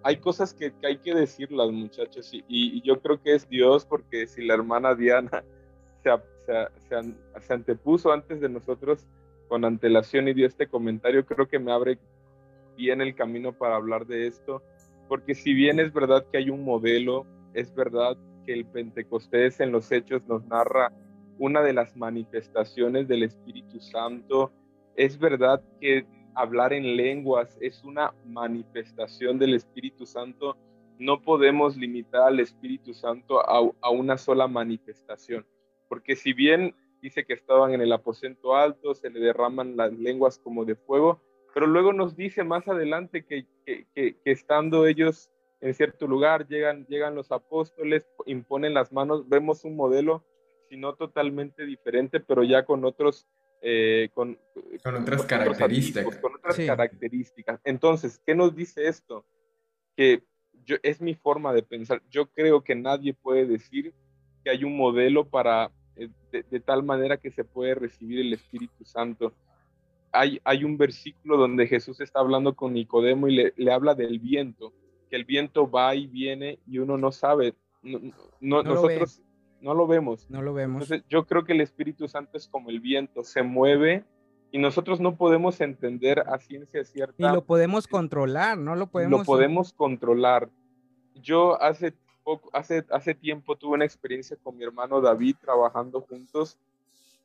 hay 0.05 0.17
cosas 0.17 0.53
que, 0.53 0.71
hay 0.83 0.97
que 0.97 1.15
decirlas, 1.15 1.71
muchachos, 1.71 2.29
y, 2.31 2.79
yo 2.83 3.01
creo 3.01 3.19
que 3.19 3.33
es 3.33 3.49
Dios, 3.49 3.87
porque 3.87 4.27
si 4.27 4.45
la 4.45 4.53
hermana 4.53 4.93
Diana 4.93 5.43
se, 7.47 7.53
antepuso 7.53 8.11
antes 8.11 8.39
de 8.39 8.47
nosotros 8.47 9.07
con 9.47 9.65
antelación 9.65 10.27
y 10.27 10.35
dio 10.35 10.45
este 10.45 10.67
comentario, 10.67 11.25
creo 11.25 11.47
que 11.47 11.57
me 11.57 11.71
abre 11.71 11.97
bien 12.77 13.01
el 13.01 13.15
camino 13.15 13.51
para 13.51 13.77
hablar 13.77 14.05
de 14.05 14.27
esto, 14.27 14.61
porque 15.07 15.33
si 15.33 15.55
bien 15.55 15.79
es 15.79 15.91
verdad 15.91 16.23
que 16.31 16.37
hay 16.37 16.51
un 16.51 16.63
modelo, 16.63 17.25
es 17.55 17.73
verdad 17.73 18.15
que 18.45 18.53
el 18.53 18.63
Pentecostés 18.63 19.59
en 19.59 19.71
los 19.71 19.91
hechos 19.91 20.27
nos 20.27 20.45
narra 20.45 20.93
una 21.39 21.63
de 21.63 21.73
las 21.73 21.97
manifestaciones 21.97 23.07
del 23.07 23.23
Espíritu 23.23 23.79
Santo, 23.79 24.51
es 24.95 25.17
verdad 25.17 25.63
que 25.81 26.05
hablar 26.35 26.73
en 26.73 26.95
lenguas 26.95 27.57
es 27.61 27.83
una 27.83 28.13
manifestación 28.25 29.39
del 29.39 29.55
Espíritu 29.55 30.05
Santo, 30.05 30.57
no 30.99 31.21
podemos 31.21 31.75
limitar 31.75 32.23
al 32.23 32.39
Espíritu 32.39 32.93
Santo 32.93 33.41
a, 33.41 33.89
una 33.89 34.17
sola 34.17 34.47
manifestación, 34.47 35.45
porque 35.89 36.15
si 36.15 36.33
bien 36.33 36.75
dice 37.01 37.25
que 37.25 37.33
estaban 37.33 37.73
en 37.73 37.81
el 37.81 37.91
aposento 37.91 38.55
alto, 38.55 38.95
se 38.95 39.09
le 39.09 39.19
derraman 39.19 39.75
las 39.75 39.93
lenguas 39.93 40.39
como 40.39 40.65
de 40.65 40.75
fuego, 40.75 41.21
pero 41.53 41.67
luego 41.67 41.93
nos 41.93 42.15
dice 42.15 42.43
más 42.43 42.67
adelante 42.67 43.25
que, 43.25 43.45
estando 44.25 44.87
ellos 44.87 45.29
en 45.61 45.73
cierto 45.73 46.07
lugar, 46.07 46.47
llegan, 46.47 46.85
llegan 46.87 47.15
los 47.15 47.31
apóstoles, 47.31 48.05
imponen 48.25 48.73
las 48.73 48.91
manos, 48.91 49.27
vemos 49.27 49.63
un 49.63 49.75
modelo, 49.75 50.23
si 50.69 50.77
no 50.77 50.95
totalmente 50.95 51.65
diferente, 51.65 52.19
pero 52.19 52.43
ya 52.43 52.65
con 52.65 52.83
otros 52.85 53.27
eh, 53.61 54.09
con, 54.13 54.37
otras 54.83 55.23
características. 55.23 56.17
con 56.17 56.35
otras 56.35 56.57
características. 56.57 57.59
Entonces, 57.63 58.21
¿qué 58.25 58.35
nos 58.35 58.55
dice 58.55 58.87
esto? 58.87 59.25
Que 59.95 60.23
yo, 60.65 60.77
es 60.83 61.01
mi 61.01 61.15
forma 61.15 61.53
de 61.53 61.63
pensar. 61.63 62.01
Yo 62.09 62.27
creo 62.27 62.63
que 62.63 62.75
nadie 62.75 63.13
puede 63.13 63.45
decir 63.45 63.93
que 64.43 64.49
hay 64.51 64.63
un 64.63 64.77
modelo 64.77 65.27
para, 65.27 65.71
eh, 65.95 66.09
de, 66.31 66.59
tal 66.59 66.83
manera 66.83 67.17
que 67.17 67.31
se 67.31 67.43
puede 67.43 67.75
recibir 67.75 68.19
el 68.19 68.33
Espíritu 68.33 68.85
Santo. 68.85 69.33
Hay, 70.11 70.39
hay 70.43 70.63
un 70.63 70.77
versículo 70.77 71.37
donde 71.37 71.67
Jesús 71.67 71.99
está 71.99 72.19
hablando 72.19 72.55
con 72.55 72.73
Nicodemo 72.73 73.27
y 73.27 73.51
le, 73.55 73.71
habla 73.71 73.95
del 73.95 74.19
viento, 74.19 74.73
que 75.09 75.15
el 75.15 75.25
viento 75.25 75.69
va 75.69 75.95
y 75.95 76.07
viene 76.07 76.59
y 76.67 76.77
uno 76.77 76.97
no 76.97 77.11
sabe. 77.11 77.53
No, 77.81 78.63
nosotros, 78.63 79.21
no 79.65 79.73
lo 79.73 79.87
vemos. 79.87 80.29
No 80.29 80.43
lo 80.43 80.53
vemos. 80.53 80.83
Entonces, 80.83 81.07
yo 81.09 81.25
creo 81.25 81.43
que 81.43 81.53
el 81.53 81.61
Espíritu 81.61 82.07
Santo 82.07 82.37
es 82.37 82.47
como 82.47 82.69
el 82.69 82.79
viento, 82.79 83.23
se 83.23 83.41
mueve 83.41 84.05
y 84.51 84.59
nosotros 84.59 84.99
no 84.99 85.17
podemos 85.17 85.59
entender 85.59 86.19
a 86.19 86.37
ciencia 86.37 86.85
cierta. 86.85 87.15
Y 87.17 87.33
lo 87.33 87.43
podemos 87.43 87.87
controlar, 87.87 88.59
no 88.59 88.75
lo 88.75 88.85
podemos. 88.85 89.21
Lo 89.21 89.25
podemos 89.25 89.73
controlar. 89.73 90.51
Yo 91.15 91.59
hace 91.59 91.95
poco, 92.23 92.51
hace, 92.53 92.85
hace 92.91 93.15
tiempo 93.15 93.55
tuve 93.55 93.73
una 93.73 93.85
experiencia 93.85 94.37
con 94.37 94.55
mi 94.55 94.63
hermano 94.63 95.01
David 95.01 95.35
trabajando 95.41 96.01
juntos 96.01 96.59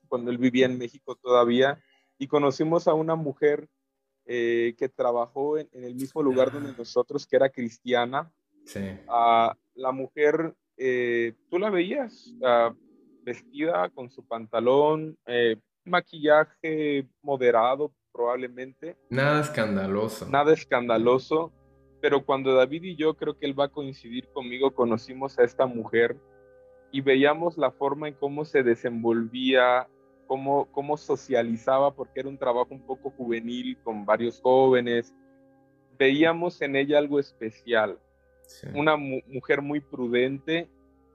cuando 0.09 0.31
él 0.31 0.39
vivía 0.39 0.65
en 0.65 0.79
México 0.79 1.17
todavía 1.17 1.79
y 2.19 2.27
conocimos 2.27 2.89
a 2.89 2.95
una 2.95 3.17
mujer 3.17 3.69
eh, 4.25 4.75
que 4.79 4.89
trabajó 4.89 5.59
en, 5.59 5.69
el 5.73 5.95
mismo 5.95 6.23
lugar 6.23 6.51
donde 6.51 6.73
nosotros, 6.73 7.27
que 7.27 7.37
era 7.37 7.51
cristiana. 7.51 8.33
Sí. 8.65 8.81
Ah, 9.09 9.55
la 9.75 9.93
mujer, 9.93 10.55
eh, 10.83 11.35
tú 11.51 11.59
la 11.59 11.69
veías 11.69 12.35
vestida 13.23 13.91
con 13.91 14.11
su 14.11 14.27
pantalón, 14.27 15.17
eh, 15.27 15.57
maquillaje 15.85 17.07
moderado 17.23 17.93
probablemente. 18.13 18.97
Nada 19.11 19.43
escandaloso. 19.43 20.29
Nada 20.29 20.55
escandaloso, 20.55 21.53
pero 22.01 22.25
cuando 22.25 22.55
David 22.55 22.83
y 22.85 22.97
yo 22.97 23.15
creo 23.15 23.39
que 23.39 23.45
él 23.45 23.59
va 23.59 23.65
a 23.65 23.69
coincidir 23.69 24.27
conmigo, 24.33 24.75
conocimos 24.75 25.39
a 25.39 25.45
esta 25.45 25.67
mujer 25.67 26.17
y 26.91 27.03
veíamos 27.03 27.59
la 27.59 27.71
forma 27.71 28.09
en 28.09 28.15
cómo 28.15 28.47
se 28.47 28.63
desenvolvía, 28.63 29.87
cómo, 30.27 30.67
cómo 30.73 30.97
socializaba, 30.97 31.95
porque 31.95 32.21
era 32.21 32.29
un 32.29 32.39
trabajo 32.39 32.69
un 32.71 32.87
poco 32.87 33.11
juvenil 33.11 33.79
con 33.85 34.07
varios 34.07 34.41
jóvenes. 34.41 35.15
Veíamos 35.99 36.63
en 36.63 36.77
ella 36.77 36.99
algo 36.99 37.21
especial. 37.21 37.99
Una 38.75 38.97
mujer 38.97 39.63
muy 39.63 39.81
prudente 39.81 40.69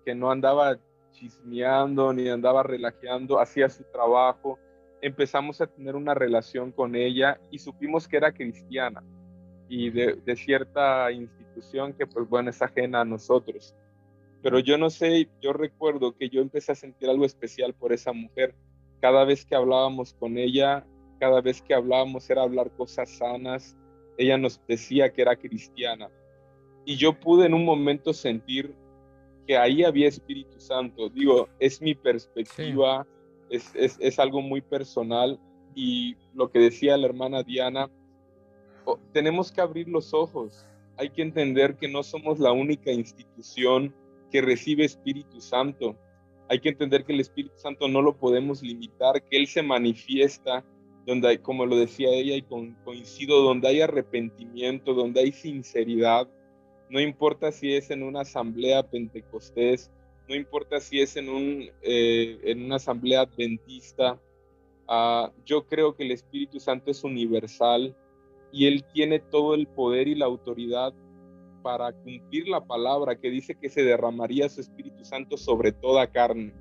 que 0.05 0.15
no 0.15 0.31
andaba 0.31 0.77
chismeando 1.11 2.13
ni 2.13 2.27
andaba 2.29 2.63
relajeando, 2.63 3.39
hacía 3.39 3.69
su 3.69 3.83
trabajo. 3.83 4.59
Empezamos 5.01 5.61
a 5.61 5.67
tener 5.67 5.95
una 5.95 6.13
relación 6.13 6.71
con 6.71 6.95
ella 6.95 7.39
y 7.51 7.59
supimos 7.59 8.07
que 8.07 8.17
era 8.17 8.31
cristiana 8.31 9.03
y 9.67 9.89
de, 9.89 10.13
de 10.23 10.35
cierta 10.35 11.11
institución 11.11 11.93
que 11.93 12.05
pues 12.05 12.27
bueno 12.29 12.49
es 12.49 12.61
ajena 12.61 13.01
a 13.01 13.05
nosotros 13.05 13.75
pero 14.45 14.59
yo 14.59 14.77
no 14.77 14.91
sé, 14.91 15.27
yo 15.41 15.53
recuerdo 15.53 16.15
que 16.15 16.29
yo 16.29 16.39
empecé 16.39 16.71
a 16.71 16.75
sentir 16.75 17.09
algo 17.09 17.25
especial 17.25 17.73
por 17.73 17.91
esa 17.91 18.13
mujer. 18.13 18.53
Cada 19.01 19.25
vez 19.25 19.43
que 19.43 19.55
hablábamos 19.55 20.13
con 20.13 20.37
ella, 20.37 20.85
cada 21.19 21.41
vez 21.41 21.63
que 21.63 21.73
hablábamos 21.73 22.29
era 22.29 22.43
hablar 22.43 22.69
cosas 22.77 23.09
sanas, 23.09 23.75
ella 24.19 24.37
nos 24.37 24.61
decía 24.67 25.11
que 25.11 25.23
era 25.23 25.35
cristiana. 25.35 26.11
Y 26.85 26.97
yo 26.97 27.19
pude 27.19 27.47
en 27.47 27.53
un 27.53 27.65
momento 27.65 28.13
sentir 28.13 28.73
que 29.47 29.57
ahí 29.57 29.83
había 29.83 30.07
Espíritu 30.07 30.59
Santo. 30.59 31.09
Digo, 31.09 31.49
es 31.59 31.81
mi 31.81 31.95
perspectiva, 31.95 33.05
es, 33.49 33.71
es, 33.75 34.19
algo 34.19 34.41
muy 34.41 34.61
personal. 34.61 35.39
Y 35.75 36.15
lo 36.33 36.49
que 36.49 36.59
decía 36.59 36.97
la 36.97 37.07
hermana 37.07 37.43
Diana, 37.43 37.89
tenemos 39.11 39.51
que 39.51 39.61
abrir 39.61 39.87
los 39.87 40.13
ojos. 40.13 40.67
Hay 40.97 41.09
que 41.09 41.21
entender 41.21 41.75
que 41.75 41.87
no 41.87 42.03
somos 42.03 42.39
la 42.39 42.51
única 42.51 42.91
institución 42.91 43.93
que 44.31 44.41
recibe 44.41 44.85
Espíritu 44.85 45.41
Santo. 45.41 45.95
Hay 46.49 46.59
que 46.59 46.69
entender 46.69 47.03
que 47.03 47.13
el 47.13 47.19
Espíritu 47.19 47.57
Santo 47.57 47.87
no 47.87 48.01
lo 48.01 48.15
podemos 48.15 48.61
limitar, 48.61 49.23
que 49.23 49.37
Él 49.37 49.47
se 49.47 49.63
manifiesta 49.63 50.63
donde 51.05 51.27
hay, 51.27 51.37
como 51.37 51.65
lo 51.65 51.75
decía 51.75 52.09
ella 52.09 52.35
y 52.35 52.41
coincido, 52.83 53.41
donde 53.41 53.67
hay 53.67 53.81
arrepentimiento, 53.81 54.93
donde 54.93 55.21
hay 55.21 55.31
sinceridad, 55.31 56.27
no 56.89 56.99
importa 56.99 57.51
si 57.51 57.73
es 57.73 57.91
en 57.91 58.03
una 58.03 58.21
asamblea 58.21 58.83
pentecostés, 58.83 59.91
no 60.27 60.35
importa 60.35 60.79
si 60.79 61.01
es 61.01 61.15
en, 61.17 61.29
un, 61.29 61.69
eh, 61.81 62.39
en 62.43 62.63
una 62.63 62.77
asamblea 62.77 63.21
adventista, 63.21 64.19
uh, 64.87 65.29
yo 65.45 65.67
creo 65.67 65.95
que 65.95 66.03
el 66.03 66.11
Espíritu 66.11 66.59
Santo 66.59 66.91
es 66.91 67.03
universal 67.03 67.95
y 68.51 68.67
Él 68.67 68.83
tiene 68.93 69.19
todo 69.19 69.53
el 69.53 69.67
poder 69.67 70.07
y 70.07 70.15
la 70.15 70.25
autoridad 70.25 70.93
para 71.61 71.91
cumplir 71.93 72.47
la 72.47 72.63
palabra 72.63 73.19
que 73.19 73.29
dice 73.29 73.55
que 73.55 73.69
se 73.69 73.83
derramaría 73.83 74.49
su 74.49 74.61
Espíritu 74.61 75.03
Santo 75.03 75.35
sobre 75.35 75.71
toda 75.71 76.11
carne. 76.11 76.53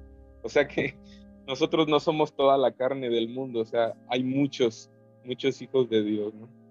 O 0.42 0.48
sea 0.48 0.66
que 0.66 0.96
nosotros 1.46 1.88
no 1.88 2.00
somos 2.00 2.34
toda 2.34 2.56
la 2.56 2.72
carne 2.72 3.10
del 3.10 3.28
mundo, 3.28 3.60
o 3.60 3.64
sea, 3.66 3.94
hay 4.08 4.22
muchos, 4.22 4.90
muchos 5.24 5.60
hijos 5.60 5.88
de 5.90 6.02
Dios, 6.02 6.32
e, 6.32 6.63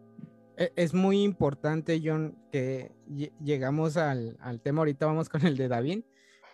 Es 0.58 0.93
muy 0.93 1.24
importante, 1.24 2.01
John, 2.04 2.38
que 2.51 2.91
llegamos 3.43 3.97
al, 3.97 4.38
tema, 4.64 4.82
ahorita 4.82 5.06
vamos 5.06 5.30
con 5.30 5.45
el 5.45 5.58
de 5.58 5.68
David. 5.68 6.04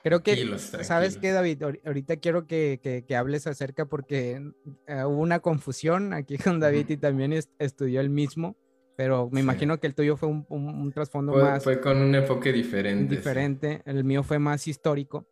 Creo 0.01 0.23
que, 0.23 0.57
¿sabes 0.57 1.17
qué, 1.17 1.31
David? 1.31 1.61
Ahorita 1.85 2.17
quiero 2.17 2.47
que, 2.47 2.79
que, 3.05 3.15
hables 3.15 3.47
acerca 3.47 3.85
porque 3.85 4.41
eh, 4.87 5.03
hubo 5.03 5.21
una 5.21 5.39
confusión 5.39 6.13
aquí 6.13 6.37
con 6.37 6.59
David 6.59 6.89
y 6.89 6.97
también 6.97 7.33
estudió 7.59 7.99
el 7.99 8.09
mismo 8.09 8.55
pero 8.99 9.29
me 9.31 9.39
imagino 9.39 9.79
que 9.79 9.87
el 9.87 9.95
tuyo 9.95 10.17
fue 10.17 10.27
un, 10.27 10.45
un, 10.49 10.91
trasfondo 10.91 11.31
más... 11.31 11.63
Fue 11.63 11.79
con 11.79 11.99
un 11.99 12.13
enfoque 12.15 12.51
diferente. 12.51 13.15
Diferente, 13.15 13.81
el 13.85 14.03
mío 14.03 14.23
fue 14.23 14.39
más 14.39 14.67
histórico. 14.67 15.25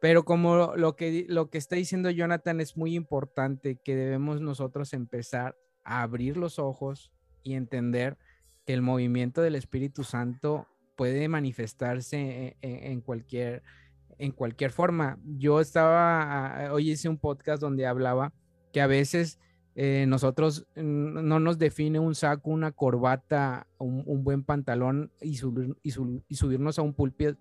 Pero 0.00 0.24
como 0.24 0.76
lo 0.76 0.94
que, 0.94 1.26
lo 1.28 1.50
que 1.50 1.58
está 1.58 1.74
diciendo 1.74 2.10
Jonathan 2.10 2.60
es 2.60 2.76
muy 2.76 2.94
importante, 2.94 3.80
que 3.82 3.96
debemos 3.96 4.40
nosotros 4.40 4.92
empezar 4.92 5.56
a 5.82 6.02
abrir 6.02 6.36
los 6.36 6.60
ojos 6.60 7.10
y 7.46 7.54
entender 7.54 8.18
que 8.64 8.74
el 8.74 8.82
movimiento 8.82 9.40
del 9.40 9.54
Espíritu 9.54 10.02
Santo 10.02 10.66
puede 10.96 11.28
manifestarse 11.28 12.18
e, 12.18 12.56
e, 12.60 12.90
en, 12.90 13.00
cualquier, 13.00 13.62
en 14.18 14.32
cualquier 14.32 14.72
forma. 14.72 15.18
Yo 15.24 15.60
estaba, 15.60 16.70
hoy 16.72 16.90
hice 16.90 17.08
un 17.08 17.18
podcast 17.18 17.60
donde 17.60 17.86
hablaba 17.86 18.32
que 18.72 18.80
a 18.80 18.88
veces 18.88 19.38
eh, 19.76 20.06
nosotros 20.08 20.66
no 20.74 21.38
nos 21.38 21.58
define 21.58 22.00
un 22.00 22.14
saco, 22.14 22.50
una 22.50 22.72
corbata, 22.72 23.66
un, 23.78 24.24
buen 24.24 24.42
pantalón 24.42 25.12
y, 25.20 25.36
subirnos 25.36 26.78
a 26.78 26.82
un 26.82 26.96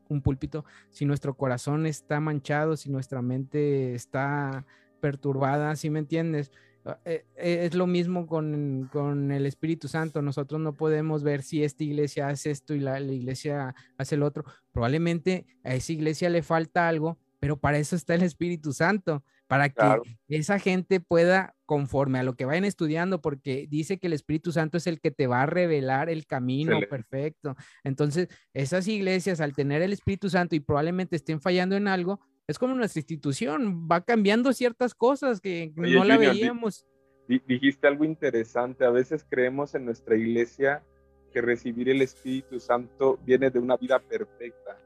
un 0.09 0.21
púlpito 0.21 0.65
si 0.91 1.05
nuestro 1.05 1.35
corazón 1.35 1.85
está 1.85 2.19
manchado, 2.19 2.75
si 2.77 2.91
nuestra 2.91 3.21
mente 3.21 3.95
está 3.95 4.65
perturbada, 4.99 5.75
¿sí 5.77 5.89
me 5.89 5.99
entiendes? 5.99 6.51
Ah, 6.85 6.99
eh, 7.03 7.25
eh, 7.35 7.61
es 7.63 7.73
lo 7.73 7.87
mismo 7.87 8.27
con, 8.27 8.89
con, 8.91 9.31
el 9.31 9.45
Espíritu 9.45 9.87
Santo. 9.87 10.21
Nosotros 10.21 10.61
no 10.61 10.73
podemos 10.73 11.23
ver 11.23 11.41
si 11.41 11.63
esta 11.63 11.83
iglesia 11.83 12.27
hace 12.27 12.51
esto 12.51 12.75
y 12.75 12.79
la, 12.79 12.99
la 12.99 13.11
iglesia 13.11 13.73
hace 13.97 14.15
el 14.15 14.23
otro. 14.23 14.45
Probablemente 14.71 15.47
a 15.63 15.73
esa 15.73 15.93
iglesia 15.93 16.29
le 16.29 16.43
falta 16.43 16.87
algo, 16.87 17.17
pero 17.39 17.57
para 17.57 17.79
eso 17.79 17.95
está 17.95 18.13
el 18.13 18.21
Espíritu 18.21 18.71
Santo 18.71 19.23
para 19.47 19.69
que 19.69 20.01
esa 20.27 20.59
gente 20.59 20.99
pueda, 20.99 21.55
conforme 21.65 22.19
a 22.19 22.23
lo 22.23 22.35
que 22.35 22.45
vayan 22.45 22.65
estudiando, 22.65 23.21
porque 23.21 23.67
dice 23.69 23.99
que 23.99 24.07
el 24.07 24.13
Espíritu 24.13 24.51
Santo 24.51 24.77
es 24.77 24.87
el 24.87 24.99
que 24.99 25.11
te 25.11 25.27
va 25.27 25.43
a 25.43 25.45
revelar 25.45 26.09
el 26.09 26.25
camino 26.25 26.79
perfecto. 26.89 27.55
Entonces, 27.83 28.27
esas 28.53 28.87
iglesias, 28.87 29.41
al 29.41 29.53
tener 29.53 29.81
el 29.81 29.93
Espíritu 29.93 30.29
Santo 30.29 30.55
y 30.55 30.59
probablemente 30.59 31.15
estén 31.15 31.41
fallando 31.41 31.75
en 31.75 31.87
algo, 31.87 32.19
es 32.47 32.59
como 32.59 32.75
nuestra 32.75 32.99
institución, 32.99 33.87
va 33.91 34.01
cambiando 34.01 34.53
ciertas 34.53 34.93
cosas 34.93 35.41
que 35.41 35.73
no 35.75 36.03
la 36.03 36.17
veíamos. 36.17 36.85
Dijiste 37.27 37.87
algo 37.87 38.05
interesante, 38.05 38.85
a 38.85 38.91
veces 38.91 39.25
creemos 39.27 39.73
en 39.73 39.85
nuestra 39.85 40.15
iglesia 40.15 40.83
que 41.33 41.41
recibir 41.41 41.89
el 41.89 42.01
Espíritu 42.01 42.59
Santo 42.59 43.19
viene 43.25 43.49
de 43.49 43.59
una 43.59 43.77
vida 43.77 43.99
perfecta 43.99 44.77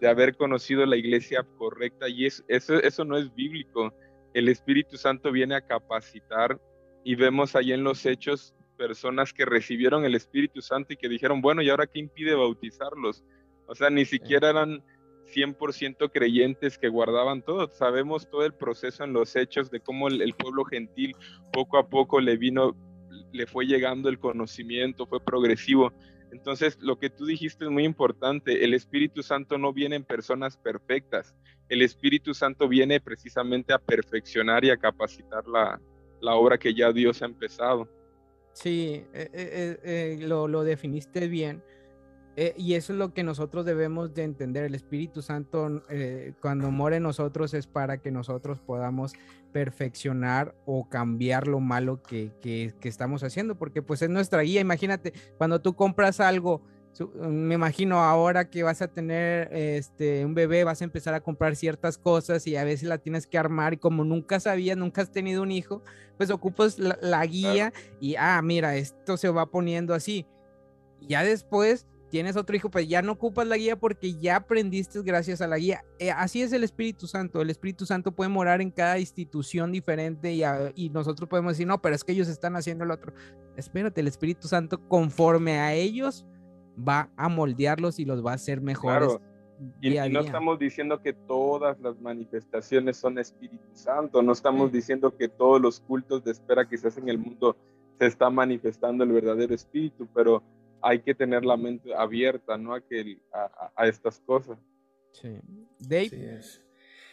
de 0.00 0.08
haber 0.08 0.36
conocido 0.36 0.84
la 0.86 0.96
iglesia 0.96 1.46
correcta 1.58 2.08
y 2.08 2.26
eso, 2.26 2.44
eso 2.48 3.04
no 3.04 3.18
es 3.18 3.34
bíblico. 3.34 3.92
El 4.32 4.48
Espíritu 4.48 4.96
Santo 4.96 5.30
viene 5.30 5.54
a 5.54 5.60
capacitar 5.60 6.58
y 7.04 7.14
vemos 7.14 7.56
ahí 7.56 7.72
en 7.72 7.84
los 7.84 8.06
hechos 8.06 8.54
personas 8.76 9.32
que 9.32 9.44
recibieron 9.44 10.04
el 10.04 10.14
Espíritu 10.14 10.62
Santo 10.62 10.92
y 10.92 10.96
que 10.96 11.08
dijeron, 11.08 11.42
bueno, 11.42 11.60
¿y 11.60 11.68
ahora 11.68 11.86
qué 11.86 11.98
impide 11.98 12.34
bautizarlos? 12.34 13.24
O 13.66 13.74
sea, 13.74 13.90
ni 13.90 14.04
siquiera 14.04 14.50
eran 14.50 14.82
100% 15.30 16.10
creyentes 16.12 16.78
que 16.78 16.88
guardaban 16.88 17.42
todo. 17.42 17.68
Sabemos 17.68 18.28
todo 18.28 18.44
el 18.44 18.52
proceso 18.52 19.04
en 19.04 19.12
los 19.12 19.36
hechos 19.36 19.70
de 19.70 19.80
cómo 19.80 20.08
el, 20.08 20.34
pueblo 20.34 20.64
gentil 20.64 21.14
poco 21.52 21.78
a 21.78 21.88
poco 21.88 22.20
le 22.20 22.36
vino, 22.36 22.76
le 23.32 23.46
fue 23.46 23.66
llegando 23.66 24.08
el 24.08 24.18
conocimiento, 24.18 25.06
fue 25.06 25.20
progresivo. 25.24 25.92
Entonces, 26.32 26.78
lo 26.80 26.98
que 26.98 27.10
tú 27.10 27.26
dijiste 27.26 27.64
es 27.64 27.70
muy 27.70 27.84
importante. 27.84 28.64
El 28.64 28.74
Espíritu 28.74 29.22
Santo 29.22 29.58
no 29.58 29.72
viene 29.72 29.96
en 29.96 30.04
personas 30.04 30.56
perfectas. 30.56 31.34
El 31.68 31.82
Espíritu 31.82 32.34
Santo 32.34 32.68
viene 32.68 33.00
precisamente 33.00 33.72
a 33.72 33.78
perfeccionar 33.78 34.64
y 34.64 34.70
a 34.70 34.76
capacitar 34.76 35.44
la, 35.46 35.80
obra 36.34 36.58
que 36.58 36.74
ya 36.74 36.92
Dios 36.92 37.22
ha 37.22 37.26
empezado. 37.26 37.88
Sí, 38.52 39.04
eh, 39.12 39.30
eh, 39.32 39.78
eh, 39.82 40.18
lo, 40.20 40.48
lo, 40.48 40.64
definiste 40.64 41.28
bien. 41.28 41.62
Y 42.56 42.74
eso 42.74 42.92
es 42.92 42.98
lo 42.98 43.12
que 43.12 43.22
nosotros 43.22 43.64
debemos 43.64 44.14
de 44.14 44.22
entender. 44.22 44.64
El 44.64 44.74
Espíritu 44.74 45.20
Santo, 45.22 45.82
cuando 46.40 46.70
mora 46.70 46.96
en 46.96 47.02
nosotros, 47.02 47.54
es 47.54 47.66
para 47.66 47.98
que 47.98 48.10
nosotros 48.10 48.60
podamos 48.60 49.12
perfeccionar 49.52 50.54
o 50.64 50.88
cambiar 50.88 51.46
lo 51.46 51.60
malo 51.60 52.02
que, 52.02 52.32
que, 52.40 52.72
estamos 52.88 53.22
haciendo, 53.22 53.56
porque 53.56 53.82
pues 53.82 54.02
es 54.02 54.08
nuestra 54.08 54.42
guía. 54.42 54.60
Imagínate, 54.60 55.12
cuando 55.36 55.60
tú 55.60 55.74
compras 55.74 56.20
algo, 56.20 56.62
me 57.14 57.54
imagino 57.54 58.02
ahora 58.02 58.50
que 58.50 58.62
vas 58.62 58.82
a 58.82 58.88
tener 58.88 59.48
este, 59.52 60.24
un 60.24 60.34
bebé, 60.34 60.64
vas 60.64 60.80
a 60.80 60.84
empezar 60.84 61.14
a 61.14 61.20
comprar 61.20 61.56
ciertas 61.56 61.98
cosas 61.98 62.46
y 62.46 62.56
a 62.56 62.64
veces 62.64 62.88
la 62.88 62.98
tienes 62.98 63.26
que 63.26 63.38
armar 63.38 63.74
y 63.74 63.76
como 63.76 64.04
nunca 64.04 64.40
sabías, 64.40 64.76
nunca 64.76 65.02
has 65.02 65.10
tenido 65.10 65.42
un 65.42 65.52
hijo, 65.52 65.82
pues 66.16 66.30
ocupas 66.30 66.78
la, 66.78 67.24
guía 67.26 67.72
y, 68.00 68.16
ah, 68.16 68.40
mira, 68.42 68.76
esto 68.76 69.16
se 69.16 69.28
va 69.28 69.46
poniendo 69.46 69.94
así. 69.94 70.26
ya 71.00 71.22
después 71.22 71.86
tienes 72.10 72.36
otro 72.36 72.54
hijo, 72.54 72.70
pues 72.70 72.88
ya 72.88 73.00
no 73.00 73.12
ocupas 73.12 73.46
la 73.46 73.56
guía 73.56 73.76
porque 73.78 74.14
ya 74.14 74.36
aprendiste 74.36 75.00
gracias 75.02 75.40
a 75.40 75.46
la 75.46 75.56
guía. 75.56 75.84
Eh, 75.98 76.10
así 76.10 76.42
es 76.42 76.52
el 76.52 76.64
Espíritu 76.64 77.06
Santo. 77.06 77.40
El 77.40 77.50
Espíritu 77.50 77.86
Santo 77.86 78.12
puede 78.12 78.28
morar 78.28 78.60
en 78.60 78.70
cada 78.70 78.98
institución 78.98 79.72
diferente 79.72 80.32
y, 80.32 80.42
y, 80.74 80.90
nosotros 80.90 81.28
podemos 81.28 81.52
decir, 81.52 81.66
no, 81.66 81.80
pero 81.80 81.94
es 81.94 82.04
que 82.04 82.12
ellos 82.12 82.28
están 82.28 82.56
haciendo 82.56 82.84
el 82.84 82.90
otro. 82.90 83.14
Espérate, 83.56 84.00
el 84.00 84.08
Espíritu 84.08 84.48
Santo 84.48 84.80
conforme 84.88 85.58
a 85.58 85.72
ellos 85.72 86.26
va 86.76 87.10
a 87.16 87.28
moldearlos 87.28 87.98
y 87.98 88.04
los 88.04 88.24
va 88.24 88.32
a 88.32 88.34
hacer 88.34 88.60
mejores. 88.60 89.18
y, 89.80 89.90
no 90.10 90.20
estamos 90.20 90.58
diciendo 90.58 91.00
que 91.00 91.12
todas 91.12 91.78
las 91.80 91.98
manifestaciones 92.00 92.96
son 92.96 93.18
Espíritu 93.18 93.68
Santo, 93.72 94.22
no 94.22 94.32
estamos 94.32 94.72
diciendo 94.72 95.16
que 95.16 95.28
todos 95.28 95.60
los 95.60 95.80
cultos 95.80 96.24
de 96.24 96.32
espera 96.32 96.66
que 96.66 96.76
se 96.76 96.88
hacen 96.88 97.04
en 97.04 97.10
el 97.10 97.18
mundo 97.18 97.56
se 97.98 98.06
está 98.06 98.30
manifestando 98.30 99.04
el 99.04 99.12
verdadero 99.12 99.54
Espíritu, 99.54 100.08
pero 100.14 100.42
hay 100.82 101.00
que 101.00 101.14
tener 101.14 101.44
la 101.44 101.56
mente 101.56 101.94
abierta, 101.94 102.56
¿no? 102.56 102.74
A, 102.74 102.80
que, 102.80 103.18
a, 103.32 103.86
estas 103.86 104.20
cosas. 104.20 104.58
Sí. 105.12 105.36
Dave, 105.78 106.40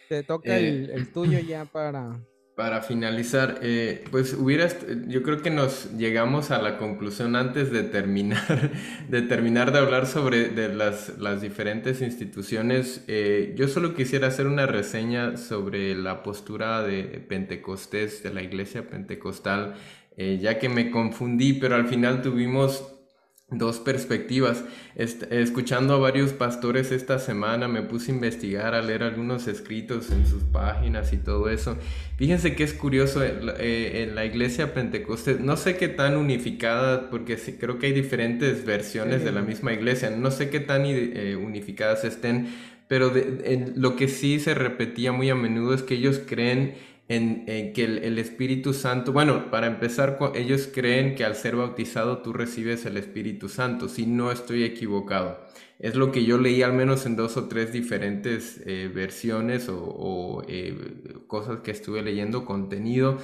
te 0.10 0.24
toca 0.24 0.58
el, 0.58 0.90
el 0.90 1.12
tuyo 1.12 1.40
ya 1.40 1.66
para 1.72 2.20
para 2.58 2.82
finalizar, 2.82 3.60
eh, 3.62 4.04
pues 4.10 4.34
hubiera, 4.34 4.68
yo 5.08 5.22
creo 5.22 5.44
que 5.44 5.52
nos 5.52 5.96
llegamos 5.96 6.50
a 6.50 6.60
la 6.60 6.80
conclusión 6.80 7.36
antes 7.36 7.72
de 7.72 7.84
terminar, 7.84 8.72
de 9.10 9.22
terminar 9.22 9.72
de 9.72 9.78
hablar 9.78 10.08
sobre 10.08 10.50
de 10.50 10.74
las, 10.74 11.20
las 11.20 11.40
diferentes 11.40 12.02
instituciones. 12.02 13.06
Eh, 13.08 13.54
yo 13.56 13.68
solo 13.68 13.94
quisiera 13.94 14.30
hacer 14.30 14.48
una 14.48 14.66
reseña 14.66 15.38
sobre 15.38 15.94
la 15.94 16.24
postura 16.24 16.82
de 16.82 17.04
Pentecostés, 17.30 18.24
de 18.24 18.34
la 18.34 18.42
iglesia 18.42 18.90
pentecostal, 18.90 19.76
eh, 20.18 20.40
ya 20.42 20.58
que 20.58 20.68
me 20.68 20.90
confundí, 20.90 21.54
pero 21.54 21.76
al 21.76 21.88
final 21.88 22.24
tuvimos 22.24 22.97
dos 23.50 23.80
perspectivas. 23.80 24.66
escuchando 24.96 25.94
a 25.94 26.00
varios 26.00 26.34
pastores 26.34 26.92
esta 26.92 27.18
semana, 27.18 27.68
me 27.70 27.82
puse 27.82 28.12
a 28.12 28.16
investigar, 28.16 28.74
a 28.74 28.82
leer 28.82 29.04
algunos 29.04 29.48
escritos 29.48 30.12
en 30.12 30.28
sus 30.28 30.44
páginas 30.44 31.14
y 31.14 31.18
todo 31.18 31.50
eso. 31.50 31.78
Fíjense 32.18 32.56
que 32.56 32.64
es 32.64 32.74
curioso, 32.74 33.24
eh, 33.24 33.40
eh, 33.60 34.04
en 34.04 34.16
la 34.16 34.26
iglesia 34.26 34.74
pentecostés, 34.74 35.40
no 35.40 35.56
sé 35.56 35.78
qué 35.78 35.88
tan 35.88 36.18
unificada, 36.18 37.10
porque 37.10 37.38
creo 37.58 37.80
que 37.80 37.88
hay 37.88 37.94
diferentes 37.94 38.66
versiones 38.66 39.24
de 39.24 39.32
la 39.32 39.42
misma 39.42 39.72
iglesia, 39.72 40.10
no 40.10 40.32
sé 40.32 40.50
qué 40.50 40.60
tan 40.60 40.84
eh, 40.86 41.38
unificadas 41.38 42.04
estén, 42.04 42.48
pero 42.90 43.14
lo 43.76 43.96
que 43.96 44.08
sí 44.08 44.40
se 44.40 44.56
repetía 44.56 45.12
muy 45.12 45.30
a 45.30 45.36
menudo 45.36 45.74
es 45.74 45.84
que 45.84 45.96
ellos 45.96 46.22
creen 46.26 46.76
en, 47.10 47.46
que 47.74 47.84
el, 47.86 48.20
Espíritu 48.20 48.74
Santo, 48.74 49.14
bueno, 49.14 49.50
para 49.50 49.68
empezar, 49.68 50.20
ellos 50.36 50.70
creen 50.74 51.16
que 51.16 51.24
al 51.24 51.36
ser 51.36 51.56
bautizado 51.56 52.20
tú 52.20 52.34
recibes 52.34 52.86
el 52.86 52.98
Espíritu 52.98 53.48
Santo, 53.50 53.88
si 53.88 54.06
no 54.06 54.32
estoy 54.32 54.64
equivocado. 54.64 55.40
Es 55.80 55.96
lo 55.96 56.12
que 56.12 56.26
yo 56.26 56.38
leí 56.40 56.64
al 56.64 56.74
menos 56.74 57.06
en 57.06 57.16
dos 57.16 57.38
o 57.38 57.48
tres 57.48 57.72
diferentes 57.72 58.62
eh, 58.66 58.92
versiones 58.94 59.70
o, 59.70 60.44
eh, 60.48 60.76
cosas 61.28 61.60
que 61.60 61.72
estuve 61.72 62.02
leyendo, 62.02 62.46
contenido. 62.46 63.20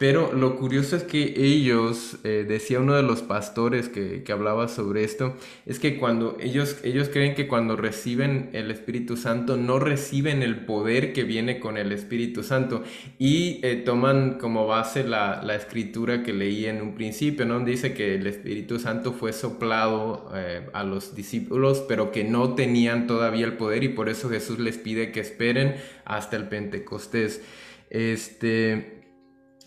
Pero 0.00 0.32
lo 0.32 0.56
curioso 0.56 0.96
es 0.96 1.02
que 1.02 1.34
ellos, 1.36 2.16
eh, 2.24 2.46
decía 2.48 2.80
uno 2.80 2.94
de 2.94 3.02
los 3.02 3.20
pastores 3.20 3.90
que, 3.90 4.24
hablaba 4.32 4.66
sobre 4.68 5.04
esto, 5.04 5.36
es 5.66 5.78
que 5.78 5.98
cuando 5.98 6.38
ellos, 6.40 6.78
ellos 6.84 7.10
creen 7.10 7.34
que 7.34 7.46
cuando 7.46 7.76
reciben 7.76 8.48
el 8.54 8.70
Espíritu 8.70 9.18
Santo 9.18 9.58
no 9.58 9.78
reciben 9.78 10.42
el 10.42 10.64
poder 10.64 11.12
que 11.12 11.24
viene 11.24 11.60
con 11.60 11.76
el 11.76 11.92
Espíritu 11.92 12.42
Santo 12.42 12.82
y 13.18 13.60
eh, 13.62 13.76
toman 13.76 14.38
como 14.38 14.66
base 14.66 15.04
la, 15.04 15.42
escritura 15.54 16.22
que 16.22 16.32
leí 16.32 16.64
en 16.64 16.80
un 16.80 16.94
principio, 16.94 17.44
¿no? 17.44 17.60
Dice 17.60 17.92
que 17.92 18.14
el 18.14 18.26
Espíritu 18.26 18.78
Santo 18.78 19.12
fue 19.12 19.34
soplado 19.34 20.32
eh, 20.34 20.66
a 20.72 20.82
los 20.82 21.14
discípulos, 21.14 21.84
pero 21.86 22.10
que 22.10 22.24
no 22.24 22.54
tenían 22.54 23.06
todavía 23.06 23.44
el 23.44 23.58
poder 23.58 23.84
y 23.84 23.90
por 23.90 24.08
eso 24.08 24.30
Jesús 24.30 24.60
les 24.60 24.78
pide 24.78 25.12
que 25.12 25.20
esperen 25.20 25.74
hasta 26.06 26.38
el 26.38 26.48
Pentecostés. 26.48 27.42
Este, 27.90 28.99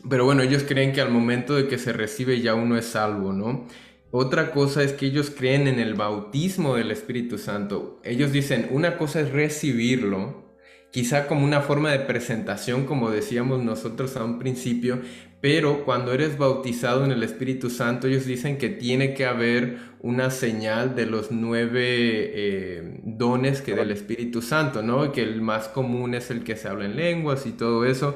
pero 0.10 0.26
bueno, 0.26 0.42
ellos 0.42 0.64
creen 0.68 0.94
que 0.94 1.02
al 1.02 1.12
momento 1.12 1.56
de 1.56 1.68
que 1.68 1.78
se 1.78 1.94
recibe 1.94 2.42
ya 2.42 2.56
uno 2.56 2.78
es 2.78 2.86
salvo, 2.86 3.34
¿no? 3.34 3.68
Otra 4.12 4.52
cosa 4.52 4.84
es 4.84 4.94
que 4.94 5.08
ellos 5.08 5.32
creen 5.32 5.68
en 5.68 5.80
el 5.80 5.96
bautismo 5.96 6.76
del 6.76 6.92
Espíritu 6.92 7.38
Santo. 7.38 8.00
Ellos 8.04 8.32
dicen, 8.32 8.68
una 8.72 8.98
cosa 8.98 9.22
es 9.22 9.32
recibirlo, 9.32 10.44
quizá 10.92 11.26
como 11.28 11.44
una 11.44 11.62
forma 11.62 11.92
de 11.92 12.00
presentación, 12.00 12.86
como 12.86 13.10
decíamos 13.10 13.64
nosotros 13.64 14.16
a 14.16 14.24
un 14.24 14.38
principio, 14.38 15.02
pero 15.42 15.84
cuando 15.84 16.14
eres 16.14 16.38
bautizado 16.38 17.04
en 17.04 17.12
el 17.12 17.24
Espíritu 17.24 17.70
Santo, 17.72 18.08
ellos 18.08 18.26
dicen 18.26 18.58
que 18.58 18.70
tiene 18.70 19.14
que 19.14 19.26
haber 19.26 19.80
una 20.00 20.30
señal 20.30 20.96
de 20.96 21.06
los 21.06 21.32
nueve 21.32 21.82
eh, 21.82 23.00
dones 23.04 23.62
que 23.62 23.74
del 23.74 23.92
Espíritu 23.92 24.42
Santo, 24.42 24.84
¿no? 24.84 25.12
Que 25.12 25.24
el 25.24 25.42
más 25.42 25.68
común 25.68 26.14
es 26.14 26.30
el 26.30 26.44
que 26.44 26.56
se 26.56 26.68
habla 26.68 26.86
en 26.86 26.96
lenguas 26.96 27.46
y 27.46 27.52
todo 27.52 27.84
eso. 27.84 28.16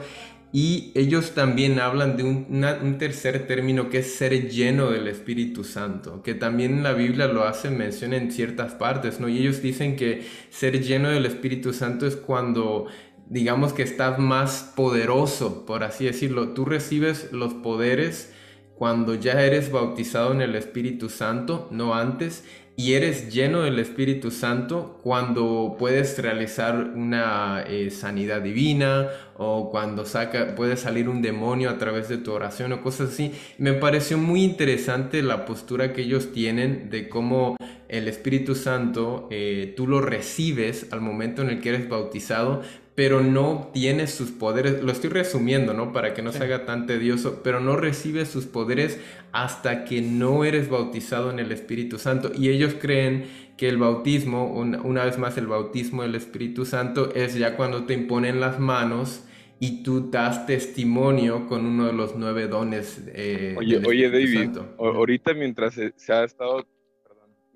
Y 0.54 0.92
ellos 0.96 1.32
también 1.32 1.80
hablan 1.80 2.16
de 2.16 2.24
un, 2.24 2.98
tercer 2.98 3.48
término 3.48 3.90
que 3.90 4.00
es 4.00 4.16
ser 4.16 4.50
lleno 4.50 4.92
del 4.92 5.08
Espíritu 5.08 5.66
Santo, 5.66 6.24
que 6.24 6.36
también 6.36 6.84
la 6.84 6.94
Biblia 6.94 7.28
lo 7.28 7.44
hacen 7.44 7.78
mención 7.78 8.14
en 8.14 8.32
ciertas 8.32 8.74
partes, 8.74 9.20
¿no? 9.20 9.28
Y 9.28 9.40
ellos 9.40 9.62
dicen 9.62 9.98
que 9.98 10.26
ser 10.50 10.82
lleno 10.82 11.10
del 11.10 11.26
Espíritu 11.26 11.74
Santo 11.74 12.08
es 12.08 12.16
cuando, 12.16 12.88
digamos 13.28 13.74
que 13.74 13.84
estás 13.84 14.20
más 14.20 14.72
poderoso, 14.76 15.66
por 15.66 15.84
así 15.84 16.06
decirlo. 16.06 16.50
Tú 16.50 16.64
recibes 16.64 17.32
los 17.34 17.54
poderes 17.54 18.34
cuando 18.76 19.16
ya 19.16 19.44
eres 19.44 19.72
bautizado 19.72 20.32
en 20.32 20.42
el 20.42 20.56
Espíritu 20.56 21.10
Santo, 21.10 21.68
no 21.72 21.94
antes, 21.94 22.46
y 22.80 22.94
eres 22.94 23.34
lleno 23.34 23.62
del 23.62 23.80
Espíritu 23.80 24.30
Santo 24.30 25.00
cuando 25.02 25.76
puedes 25.80 26.16
realizar 26.20 26.76
una 26.76 27.64
eh, 27.68 27.90
sanidad 27.90 28.42
divina 28.42 29.10
o 29.36 29.72
cuando 29.72 30.06
saca, 30.06 30.54
puede 30.54 30.78
salir 30.78 31.10
un 31.10 31.24
demonio 31.24 31.72
a 31.72 31.80
través 31.80 32.08
de 32.08 32.20
tu 32.20 32.32
oración 32.32 32.72
o 32.74 32.84
cosas 32.84 33.10
así. 33.10 33.34
Me 33.58 33.74
pareció 33.74 34.20
muy 34.20 34.44
interesante 34.44 35.24
la 35.24 35.46
postura 35.46 35.92
que 35.92 36.04
ellos 36.04 36.32
tienen 36.32 36.92
de 36.92 37.10
cómo 37.10 37.58
el 37.90 38.08
Espíritu 38.08 38.56
Santo 38.56 39.28
eh, 39.32 39.74
tú 39.76 39.88
lo 39.88 40.02
recibes 40.02 40.88
al 40.92 41.02
momento 41.02 41.42
en 41.42 41.50
el 41.50 41.62
que 41.62 41.70
eres 41.70 41.90
bautizado, 41.90 42.62
pero 42.96 43.22
no 43.22 43.70
tiene 43.74 44.08
sus 44.08 44.32
poderes, 44.32 44.82
lo 44.82 44.92
estoy 44.92 45.12
resumiendo, 45.12 45.74
¿no? 45.74 45.94
Para 45.94 46.16
que 46.16 46.24
no 46.24 46.32
se 46.32 46.44
haga 46.44 46.66
tan 46.66 46.88
tedioso, 46.88 47.42
pero 47.44 47.60
no 47.60 47.76
recibes 47.76 48.28
sus 48.28 48.46
poderes 48.46 49.00
hasta 49.32 49.86
que 49.86 50.02
no 50.02 50.44
eres 50.44 50.68
bautizado 50.68 51.30
en 51.30 51.38
el 51.38 51.52
Espíritu 51.52 52.00
Santo. 52.00 52.32
Y 52.36 52.50
ellos 52.50 52.76
creen 52.80 53.26
que 53.56 53.70
el 53.70 53.78
bautismo, 53.78 54.52
una, 54.52 55.06
vez 55.06 55.20
más 55.20 55.38
el 55.38 55.46
bautismo 55.46 56.02
del 56.02 56.16
Espíritu 56.16 56.66
Santo, 56.66 57.14
es 57.14 57.36
ya 57.36 57.56
cuando 57.56 57.86
te 57.86 57.94
imponen 57.94 58.40
las 58.40 58.60
manos 58.60 59.24
y 59.60 59.84
tú 59.84 60.10
das 60.10 60.48
testimonio 60.48 61.48
con 61.48 61.68
uno 61.68 61.86
de 61.86 61.94
los 61.94 62.16
nueve 62.16 62.48
dones. 62.48 63.04
Eh, 63.14 63.56
oye, 63.58 63.80
oye 63.86 64.10
David, 64.10 64.58
ahorita 64.80 65.36
mientras 65.36 65.76
se 65.76 66.14
ha 66.14 66.24
estado, 66.24 66.66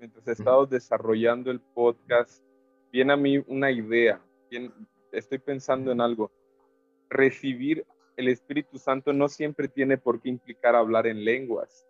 mientras 0.02 0.26
he 0.26 0.32
estado 0.32 0.66
desarrollando 0.66 1.52
el 1.52 1.60
podcast, 1.60 2.42
viene 2.90 3.12
a 3.12 3.16
mí 3.16 3.38
una 3.46 3.70
idea, 3.70 4.20
estoy 5.12 5.38
pensando 5.38 5.92
en 5.92 6.00
algo. 6.00 6.32
Recibir 7.08 7.86
el 8.16 8.26
Espíritu 8.26 8.78
Santo 8.78 9.12
no 9.12 9.28
siempre 9.28 9.68
tiene 9.68 9.96
por 9.96 10.20
qué 10.20 10.30
implicar 10.30 10.74
hablar 10.74 11.06
en 11.06 11.24
lenguas. 11.24 11.86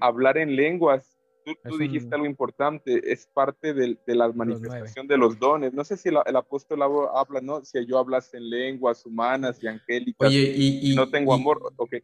hablar 0.00 0.38
en 0.38 0.54
lenguas, 0.54 1.18
tú, 1.44 1.78
dijiste 1.78 2.14
algo 2.14 2.26
importante, 2.26 3.12
es 3.12 3.26
parte 3.34 3.74
de, 3.74 3.98
la 4.06 4.28
manifestación 4.28 5.08
de 5.08 5.18
los 5.18 5.36
dones. 5.36 5.74
No 5.74 5.82
sé 5.82 5.96
si 5.96 6.10
el, 6.10 6.36
apóstol 6.36 6.82
habla, 6.82 7.40
¿no? 7.40 7.64
Si 7.64 7.84
yo 7.86 7.98
hablas 7.98 8.32
en 8.34 8.48
lenguas 8.48 9.04
humanas 9.04 9.60
y 9.64 9.66
angélicas, 9.66 10.32
y, 10.32 10.94
no 10.94 11.10
tengo 11.10 11.34
amor, 11.34 11.72
ok. 11.76 11.96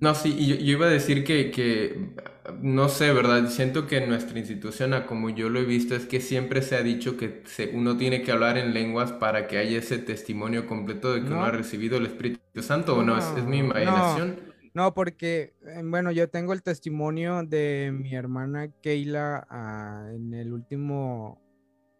No, 0.00 0.14
sí, 0.14 0.46
yo, 0.46 0.56
yo, 0.56 0.72
iba 0.72 0.86
a 0.86 0.90
decir 0.90 1.24
que, 1.24 1.50
que, 1.50 2.14
no 2.62 2.88
sé, 2.88 3.12
¿verdad? 3.12 3.48
Siento 3.48 3.86
que 3.86 3.98
en 3.98 4.08
nuestra 4.08 4.38
institución, 4.38 4.94
como 5.06 5.28
yo 5.28 5.50
lo 5.50 5.60
he 5.60 5.64
visto, 5.64 5.94
es 5.94 6.06
que 6.06 6.20
siempre 6.20 6.62
se 6.62 6.76
ha 6.76 6.82
dicho 6.82 7.18
que 7.18 7.42
uno 7.74 7.98
tiene 7.98 8.22
que 8.22 8.32
hablar 8.32 8.56
en 8.56 8.72
lenguas 8.72 9.12
para 9.12 9.46
que 9.46 9.58
haya 9.58 9.78
ese 9.78 9.98
testimonio 9.98 10.66
completo 10.66 11.12
de 11.12 11.20
que 11.20 11.26
uno 11.26 11.44
ha 11.44 11.50
recibido 11.50 11.98
el 11.98 12.06
Espíritu 12.06 12.62
Santo, 12.62 12.96
¿o 12.96 13.02
no? 13.02 13.18
¿Es, 13.18 13.44
mi 13.44 13.58
imaginación? 13.58 14.36
No, 14.72 14.94
porque, 14.94 15.54
eh, 15.66 15.82
bueno, 15.84 16.12
yo 16.12 16.30
tengo 16.30 16.54
el 16.54 16.62
testimonio 16.62 17.42
de 17.42 17.92
mi 17.92 18.14
hermana 18.14 18.68
Keila 18.80 19.46
ah, 19.50 20.08
en 20.14 20.32
el 20.32 20.52
último 20.52 21.42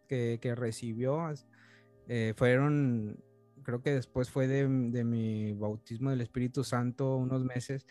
que, 0.08 0.38
que 0.40 0.54
recibió. 0.54 1.28
Eh, 2.08 2.32
fueron 2.36 3.22
creo 3.62 3.82
que 3.82 3.92
después 3.92 4.30
fue 4.30 4.46
de, 4.46 4.68
mi 4.68 5.52
bautismo 5.52 6.10
del 6.10 6.20
Espíritu 6.20 6.64
Santo, 6.64 7.16
unos 7.16 7.44
meses, 7.44 7.86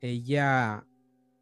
ella 0.00 0.86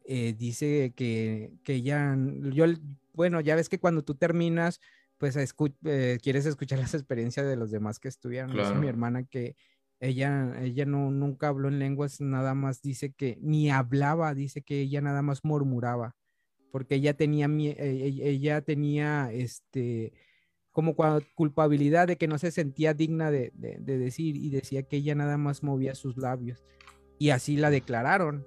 eh, 0.05 0.33
dice 0.37 0.93
que, 0.95 1.53
que 1.63 1.75
ella, 1.75 2.15
yo, 2.51 2.65
bueno, 3.13 3.41
ya 3.41 3.55
ves 3.55 3.69
que 3.69 3.79
cuando 3.79 4.03
tú 4.03 4.15
terminas, 4.15 4.79
pues 5.17 5.35
eh, 5.35 6.17
quieres 6.21 6.45
escuchar 6.45 6.79
las 6.79 6.93
experiencias 6.93 7.45
de 7.45 7.57
los 7.57 7.71
demás 7.71 7.99
que 7.99 8.07
estuvieron. 8.07 8.55
Dice 8.55 8.73
mi 8.73 8.87
hermana 8.87 9.23
que 9.25 9.55
ella, 9.99 10.53
ella 10.61 10.85
no, 10.85 11.11
nunca 11.11 11.49
habló 11.49 11.67
en 11.67 11.77
lenguas, 11.77 12.21
nada 12.21 12.53
más 12.53 12.81
dice 12.81 13.11
que 13.11 13.37
ni 13.41 13.69
hablaba, 13.69 14.33
dice 14.33 14.61
que 14.61 14.79
ella 14.79 15.01
nada 15.01 15.21
más 15.21 15.43
murmuraba, 15.43 16.15
porque 16.71 16.95
ella 16.95 17.15
tenía, 17.15 17.47
eh, 17.47 18.15
ella 18.21 18.61
tenía, 18.61 19.29
este, 19.33 20.13
como 20.79 20.95
culpabilidad 21.35 22.07
de 22.07 22.15
que 22.15 22.29
no 22.29 22.37
se 22.37 22.51
sentía 22.51 22.93
digna 22.93 23.31
de, 23.31 23.51
decir 23.53 24.37
y 24.37 24.49
decía 24.49 24.83
que 24.83 24.95
ella 24.95 25.13
nada 25.13 25.37
más 25.37 25.61
movía 25.61 25.93
sus 25.93 26.15
labios. 26.15 26.63
Y 27.17 27.31
así 27.31 27.57
la 27.57 27.69
declararon. 27.69 28.45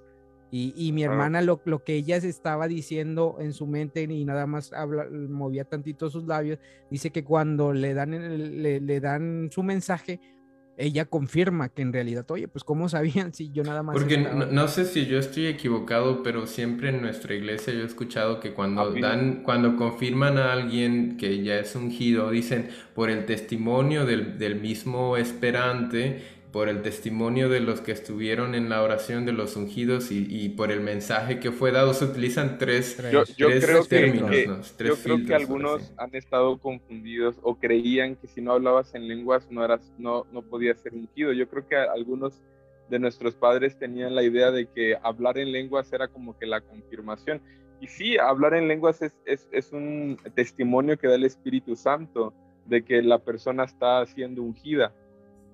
Y, 0.49 0.91
mi 0.93 1.03
hermana 1.03 1.41
lo, 1.41 1.61
lo, 1.65 1.83
que 1.83 1.95
ella 1.95 2.21
se 2.21 2.29
estaba 2.29 2.67
diciendo 2.67 3.37
en 3.39 3.53
su 3.53 3.65
mente 3.65 4.03
y 4.03 4.25
nada 4.25 4.45
más 4.45 4.71
habla, 4.71 5.07
movía 5.09 5.63
tantito 5.65 6.11
sus 6.11 6.25
labios, 6.25 6.59
dice 6.91 7.09
que 7.09 7.23
cuando 7.23 7.73
le 7.73 7.95
dan, 7.95 8.11
le, 8.61 8.79
le 8.79 8.99
dan 8.99 9.49
su 9.51 9.63
mensaje, 9.63 10.19
ella 10.77 11.05
confirma 11.05 11.69
que 11.69 11.81
en 11.81 11.93
realidad, 11.93 12.29
oye, 12.31 12.47
pues 12.47 12.63
¿cómo 12.63 12.89
sabían 12.89 13.33
si 13.33 13.51
yo 13.51 13.63
nada 13.63 13.83
más... 13.83 13.93
Porque 13.93 14.17
no, 14.17 14.67
sé 14.67 14.85
si 14.85 15.05
yo 15.05 15.19
estoy 15.19 15.47
equivocado, 15.47 16.23
pero 16.23 16.47
siempre 16.47 16.89
en 16.89 17.01
nuestra 17.01 17.35
iglesia 17.35 17.73
yo 17.73 17.81
he 17.81 17.85
escuchado 17.85 18.39
que 18.39 18.53
cuando 18.53 18.91
dan, 18.93 19.43
cuando 19.43 19.75
confirman 19.75 20.37
a 20.37 20.53
alguien 20.53 21.17
que 21.17 21.43
ya 21.43 21.59
es 21.59 21.75
ungido, 21.75 22.31
dicen 22.31 22.69
por 22.95 23.09
el 23.09 23.25
testimonio 23.25 24.05
del, 24.05 24.37
del 24.37 24.59
mismo 24.59 25.17
esperante, 25.17 26.23
por 26.53 26.69
el 26.69 26.83
testimonio 26.83 27.49
de 27.49 27.59
los 27.59 27.81
que 27.81 27.91
estuvieron 27.91 28.53
en 28.53 28.69
la 28.69 28.83
oración 28.83 29.25
de 29.25 29.31
los 29.31 29.55
ungidos 29.55 30.11
y, 30.11 30.49
por 30.49 30.71
el 30.71 30.81
mensaje 30.81 31.39
que 31.39 31.51
fue 31.51 31.71
dado. 31.71 31.95
Se 31.95 32.05
utilizan 32.05 32.59
tres, 32.59 32.95
yo, 33.11 33.23
creo 33.47 33.83
términos. 33.85 34.29
Que, 34.77 34.85
yo 34.85 34.95
creo 34.95 35.25
que 35.25 35.33
algunos 35.33 35.91
han 35.97 36.13
estado 36.13 36.59
confundidos 36.59 37.37
o 37.41 37.55
creían 37.55 38.15
que 38.15 38.27
si 38.27 38.39
no 38.39 38.51
hablabas 38.51 38.93
en 38.93 39.07
lenguas 39.07 39.49
no, 39.49 39.65
eras, 39.65 39.91
no, 39.97 40.27
no 40.31 40.43
podías 40.43 40.79
ser 40.79 40.93
ungido. 40.93 41.33
Yo 41.33 41.49
creo 41.49 41.67
que 41.67 41.75
algunos 41.75 42.39
de 42.87 42.99
nuestros 42.99 43.33
padres 43.33 43.79
tenían 43.79 44.13
la 44.13 44.21
idea 44.21 44.51
de 44.51 44.67
que 44.67 44.95
hablar 45.01 45.39
en 45.39 45.51
lenguas 45.51 45.91
era 45.91 46.07
como 46.07 46.37
que 46.37 46.45
la 46.45 46.61
confirmación. 46.61 47.41
Y 47.81 47.87
sí, 47.87 48.19
hablar 48.19 48.53
en 48.53 48.67
lenguas 48.67 49.01
es, 49.01 49.13
es, 49.25 49.47
es 49.51 49.73
un 49.73 50.19
testimonio 50.35 50.99
que 50.99 51.07
da 51.07 51.15
el 51.15 51.25
Espíritu 51.25 51.75
Santo 51.75 52.31
de 52.67 52.85
que 52.85 53.01
la 53.01 53.17
persona 53.17 53.63
está 53.63 54.05
siendo 54.05 54.43
ungida. 54.43 54.93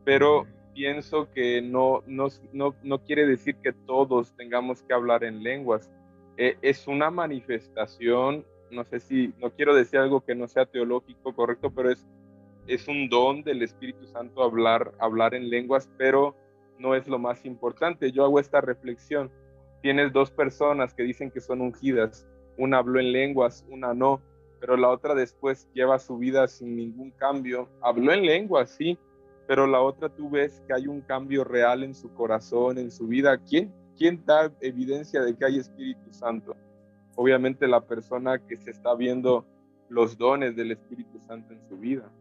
Pero 0.04 0.46
pienso 0.80 1.30
que 1.34 1.62
no, 1.62 2.04
no, 2.08 2.30
no, 2.54 3.04
quiere 3.04 3.28
decir 3.28 3.58
que 3.58 3.74
todos 3.74 4.34
tengamos 4.38 4.82
que 4.82 4.94
hablar 4.94 5.26
en 5.26 5.44
lenguas. 5.44 5.92
E, 6.38 6.58
es 6.62 6.88
una 6.88 7.12
manifestación, 7.12 8.46
no 8.72 8.86
sé 8.86 9.02
si, 9.02 9.34
no 9.40 9.52
quiero 9.52 9.76
decir 9.76 10.00
algo 10.00 10.22
que 10.22 10.36
no 10.36 10.48
sea 10.48 10.66
teológico 10.66 11.36
correcto, 11.36 11.70
pero 11.70 11.92
es, 11.92 12.08
es 12.66 12.88
un 12.88 13.10
don 13.10 13.44
del 13.44 13.62
Espíritu 13.62 14.08
Santo 14.08 14.42
hablar, 14.42 14.94
hablar 15.00 15.36
en 15.36 15.50
lenguas, 15.50 15.90
pero 15.98 16.34
no 16.78 16.96
es 16.96 17.10
lo 17.10 17.20
más 17.20 17.44
importante. 17.44 18.14
Yo 18.14 18.24
hago 18.24 18.40
esta 18.40 18.62
reflexión. 18.62 19.30
Tienes 19.82 20.14
dos 20.14 20.32
personas 20.32 20.94
que 20.94 21.04
dicen 21.04 21.30
que 21.30 21.42
son 21.42 21.60
ungidas. 21.60 22.26
Una 22.58 22.78
habló 22.78 23.02
en 23.02 23.12
lenguas, 23.12 23.66
una 23.68 23.94
no, 23.94 24.22
pero 24.62 24.78
la 24.78 24.88
otra 24.88 25.14
después 25.14 25.68
lleva 25.74 26.00
su 26.00 26.18
vida 26.18 26.48
sin 26.48 26.78
ningún 26.78 27.12
cambio. 27.12 27.68
Habló 27.82 28.14
en 28.14 28.26
lenguas, 28.26 28.70
sí, 28.70 28.98
pero 29.50 29.66
la 29.66 29.82
otra 29.82 30.10
tú 30.10 30.30
ves 30.30 30.62
que 30.68 30.74
hay 30.76 30.86
un 30.86 31.02
cambio 31.02 31.44
real 31.44 31.82
en 31.82 31.96
su 31.96 32.14
corazón, 32.14 32.78
en 32.78 32.92
su 32.92 33.08
vida. 33.08 33.36
¿Quién, 33.40 33.74
quién 33.98 34.24
da 34.24 34.52
evidencia 34.62 35.24
de 35.24 35.36
que 35.36 35.44
hay 35.44 35.58
Espíritu 35.58 36.14
Santo? 36.14 36.56
Obviamente 37.16 37.68
la 37.68 37.82
persona 37.82 38.38
que 38.38 38.58
se 38.58 38.70
está 38.70 38.94
viendo 38.94 39.48
los 39.90 40.20
dones 40.20 40.56
del 40.56 40.74
Espíritu 40.74 41.20
Santo 41.26 41.52
en 41.52 41.68
su 41.68 41.78
vida. 41.78 42.12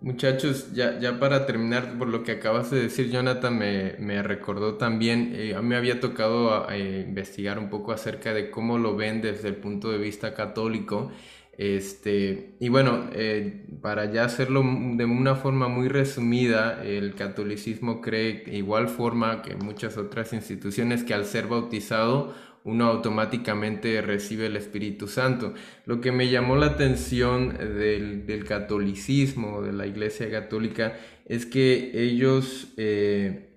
Muchachos, 0.00 0.72
ya, 0.72 0.98
ya 0.98 1.20
para 1.20 1.44
terminar, 1.44 1.98
por 1.98 2.08
lo 2.08 2.22
que 2.22 2.32
acabas 2.32 2.70
de 2.70 2.84
decir, 2.84 3.10
Jonathan, 3.10 3.58
me, 3.58 3.96
me 3.98 4.22
recordó 4.22 4.78
también, 4.78 5.32
eh, 5.34 5.54
a 5.54 5.60
mí 5.60 5.68
me 5.68 5.76
había 5.76 6.00
tocado 6.00 6.70
eh, 6.70 7.04
investigar 7.06 7.58
un 7.58 7.68
poco 7.68 7.92
acerca 7.92 8.32
de 8.32 8.50
cómo 8.50 8.78
lo 8.78 8.96
ven 8.96 9.20
desde 9.20 9.48
el 9.48 9.56
punto 9.56 9.92
de 9.92 9.98
vista 9.98 10.32
católico 10.32 11.12
este, 11.58 12.56
y 12.58 12.68
bueno, 12.70 13.10
eh, 13.12 13.66
para 13.82 14.10
ya 14.10 14.24
hacerlo 14.24 14.62
de 14.62 15.04
una 15.04 15.34
forma 15.34 15.68
muy 15.68 15.88
resumida, 15.88 16.82
el 16.82 17.14
catolicismo 17.14 18.00
cree 18.00 18.44
igual 18.52 18.88
forma 18.88 19.42
que 19.42 19.56
muchas 19.56 19.98
otras 19.98 20.32
instituciones 20.32 21.04
que 21.04 21.12
al 21.12 21.26
ser 21.26 21.48
bautizado 21.48 22.34
uno 22.64 22.86
automáticamente 22.86 24.00
recibe 24.02 24.46
el 24.46 24.56
Espíritu 24.56 25.08
Santo. 25.08 25.54
Lo 25.86 26.00
que 26.00 26.12
me 26.12 26.28
llamó 26.28 26.56
la 26.56 26.66
atención 26.66 27.56
del, 27.56 28.44
catolicismo, 28.46 29.62
de 29.62 29.72
la 29.72 29.86
Iglesia 29.86 30.30
Católica, 30.30 30.98
es 31.26 31.46
que 31.46 31.90
ellos, 31.94 32.68
eh, 32.76 33.56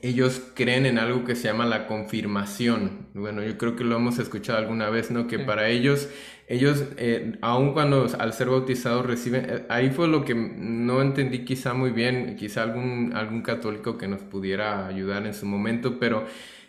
ellos 0.00 0.42
creen 0.54 0.86
en 0.86 0.98
algo 0.98 1.24
que 1.24 1.36
se 1.36 1.48
llama 1.48 1.66
la 1.66 1.86
confirmación. 1.86 3.08
Bueno, 3.14 3.42
yo 3.42 3.58
creo 3.58 3.76
que 3.76 3.84
lo 3.84 3.96
hemos 3.96 4.18
escuchado 4.18 4.58
alguna 4.58 4.88
vez, 4.88 5.10
¿no? 5.10 5.26
Que 5.26 5.38
para 5.38 5.68
ellos 5.68 6.08
ellos, 6.46 6.84
eh, 6.98 7.36
aun 7.40 7.72
cuando 7.72 8.06
al 8.18 8.32
ser 8.32 8.48
bautizados 8.48 9.06
reciben, 9.06 9.46
eh, 9.48 9.66
ahí 9.68 9.90
fue 9.90 10.08
lo 10.08 10.24
que 10.24 10.34
no 10.34 11.00
entendí 11.00 11.44
quizá 11.44 11.72
muy 11.72 11.90
bien, 11.90 12.36
quizá 12.36 12.62
algún, 12.62 13.12
algún 13.14 13.42
católico 13.42 13.96
que 13.96 14.08
nos 14.08 14.20
pudiera 14.20 14.86
ayudar 14.86 15.26
en 15.26 15.32
su 15.34 15.46
momento, 15.46 15.98
pero 15.98 16.26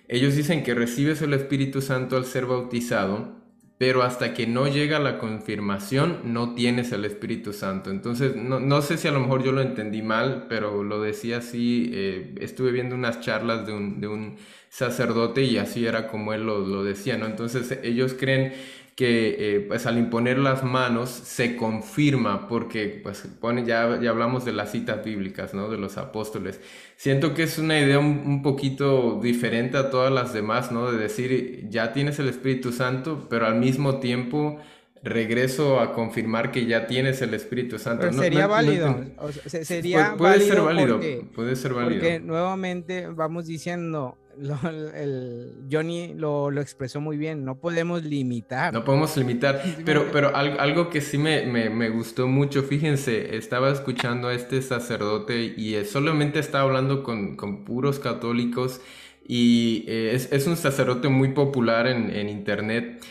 ellos 0.08 0.36
dicen 0.36 0.64
que 0.64 0.74
recibes 0.76 1.22
el 1.22 1.34
Espíritu 1.34 1.82
Santo 1.82 2.16
al 2.16 2.26
ser 2.26 2.46
bautizado, 2.46 3.44
pero 3.78 4.04
hasta 4.04 4.34
que 4.34 4.48
no 4.48 4.68
llega 4.68 5.00
la 5.00 5.18
confirmación 5.18 6.22
no 6.24 6.54
tienes 6.56 6.94
el 6.94 7.04
Espíritu 7.04 7.52
Santo. 7.52 7.90
Entonces, 7.90 8.36
no, 8.36 8.62
no 8.62 8.82
sé 8.82 8.98
si 8.98 9.10
a 9.10 9.12
lo 9.12 9.20
mejor 9.20 9.44
yo 9.44 9.52
lo 9.52 9.62
entendí 9.62 10.02
mal, 10.02 10.46
pero 10.48 10.84
lo 10.84 11.02
decía 11.02 11.40
así, 11.40 11.90
eh, 11.94 12.36
estuve 12.40 12.72
viendo 12.72 12.96
unas 12.96 13.20
charlas 13.20 13.66
de 13.68 13.74
un, 13.74 14.00
de 14.00 14.08
un, 14.08 14.38
sacerdote 14.70 15.42
y 15.44 15.58
así 15.58 15.86
era 15.86 16.10
como 16.10 16.34
él 16.34 16.46
lo, 16.46 16.60
lo 16.60 16.84
decía, 16.84 17.18
¿no? 17.18 17.28
Entonces, 17.28 17.80
ellos 17.82 18.14
creen 18.14 18.52
que 18.96 19.56
eh, 19.58 19.60
pues 19.60 19.86
al 19.88 19.98
imponer 19.98 20.38
las 20.38 20.64
manos 20.64 21.10
se 21.10 21.58
confirma 21.58 22.48
porque 22.48 23.02
pues 23.04 23.28
pone 23.42 23.66
ya, 23.66 24.00
ya 24.02 24.10
hablamos 24.12 24.46
de 24.46 24.54
las 24.54 24.72
citas 24.72 25.04
bíblicas 25.04 25.54
no 25.54 25.70
de 25.70 25.78
los 25.78 25.98
apóstoles. 25.98 26.62
Siento 26.96 27.34
que 27.34 27.44
es 27.44 27.58
una 27.60 27.78
idea 27.78 28.00
un, 28.00 28.42
poquito 28.42 29.20
diferente 29.22 29.78
a 29.78 29.90
todas 29.90 30.14
las 30.14 30.34
demás 30.34 30.72
no 30.72 30.92
de 30.92 30.98
decir 30.98 31.68
ya 31.70 31.92
tienes 31.92 32.20
el 32.20 32.30
Espíritu 32.30 32.72
Santo 32.72 33.28
pero 33.30 33.48
al 33.48 33.56
mismo 33.56 34.00
tiempo 34.00 34.60
regreso 35.06 35.80
a 35.80 35.94
confirmar 35.94 36.52
que 36.52 36.66
ya 36.66 36.88
tienes 36.88 37.22
el 37.22 37.34
Espíritu 37.34 37.78
Santo. 37.78 38.12
sería 38.12 38.48
válido. 38.48 39.06
sería 39.46 40.16
puede, 40.18 40.42
ser 40.42 40.62
válido. 40.62 41.00
puede 41.34 41.56
ser 41.56 41.74
válido. 41.74 42.02
Porque 42.02 42.20
nuevamente 42.20 43.08
vamos 43.08 43.46
diciendo, 43.46 44.18
el 44.96 45.54
Johnny 45.72 46.14
lo, 46.16 46.52
expresó 46.60 47.00
muy 47.02 47.18
bien, 47.18 47.46
no 47.46 47.60
podemos 47.60 48.04
limitar. 48.04 48.74
No 48.74 48.84
podemos 48.84 49.16
limitar, 49.16 49.62
pero, 49.86 50.10
pero 50.12 50.36
algo, 50.36 50.90
que 50.90 51.02
sí 51.02 51.20
me, 51.20 51.90
gustó 51.90 52.28
mucho, 52.28 52.64
fíjense, 52.64 53.36
estaba 53.38 53.72
escuchando 53.72 54.30
a 54.30 54.34
este 54.34 54.62
sacerdote 54.64 55.54
y 55.56 55.76
solamente 55.86 56.40
estaba 56.40 56.64
hablando 56.64 57.04
con, 57.04 57.36
puros 57.64 58.00
católicos 58.00 58.82
y 59.28 59.86
eh, 59.88 60.28
es, 60.32 60.48
un 60.48 60.58
sacerdote 60.58 61.10
muy 61.10 61.30
popular 61.30 61.88
en, 61.88 62.30
internet. 62.30 63.04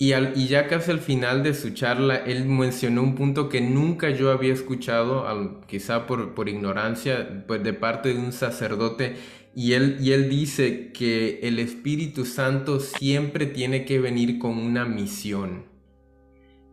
Y, 0.00 0.14
al, 0.14 0.32
y, 0.34 0.46
ya 0.46 0.66
casi 0.66 0.90
al 0.92 1.00
final 1.00 1.42
de 1.42 1.52
su 1.52 1.74
charla, 1.74 2.16
él 2.16 2.46
mencionó 2.46 3.02
un 3.02 3.14
punto 3.14 3.50
que 3.50 3.60
nunca 3.60 4.08
yo 4.08 4.30
había 4.30 4.54
escuchado, 4.54 5.60
quizá 5.66 6.06
por, 6.06 6.34
por 6.34 6.48
ignorancia, 6.48 7.44
pues 7.46 7.62
de 7.62 7.74
parte 7.74 8.14
de 8.14 8.18
un 8.18 8.32
sacerdote, 8.32 9.16
y 9.54 9.74
él, 9.74 9.98
y 10.00 10.12
él 10.12 10.30
dice 10.30 10.90
que 10.92 11.40
el 11.42 11.58
Espíritu 11.58 12.24
Santo 12.24 12.80
siempre 12.80 13.44
tiene 13.44 13.84
que 13.84 14.00
venir 14.00 14.38
con 14.38 14.56
una 14.56 14.86
misión. 14.86 15.66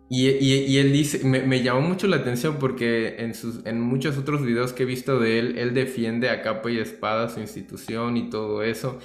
Y, 0.09 0.29
y, 0.29 0.77
él 0.77 0.93
dice, 0.93 1.25
me, 1.25 1.41
me, 1.41 1.61
llamó 1.61 1.81
mucho 1.81 2.07
la 2.07 2.15
atención 2.15 2.55
porque 2.61 3.17
en, 3.19 3.35
sus, 3.35 3.65
en 3.65 3.81
muchos 3.81 4.17
otros 4.17 4.41
videos 4.41 4.71
que 4.71 4.83
he 4.83 4.85
visto 4.85 5.19
de 5.19 5.39
él, 5.39 5.57
él 5.57 5.73
defiende 5.73 6.29
a 6.29 6.41
capa 6.41 6.71
y 6.71 6.77
espada 6.77 7.27
su 7.27 7.41
institución 7.41 8.15
y 8.15 8.29
todo 8.29 8.63
eso. 8.63 8.99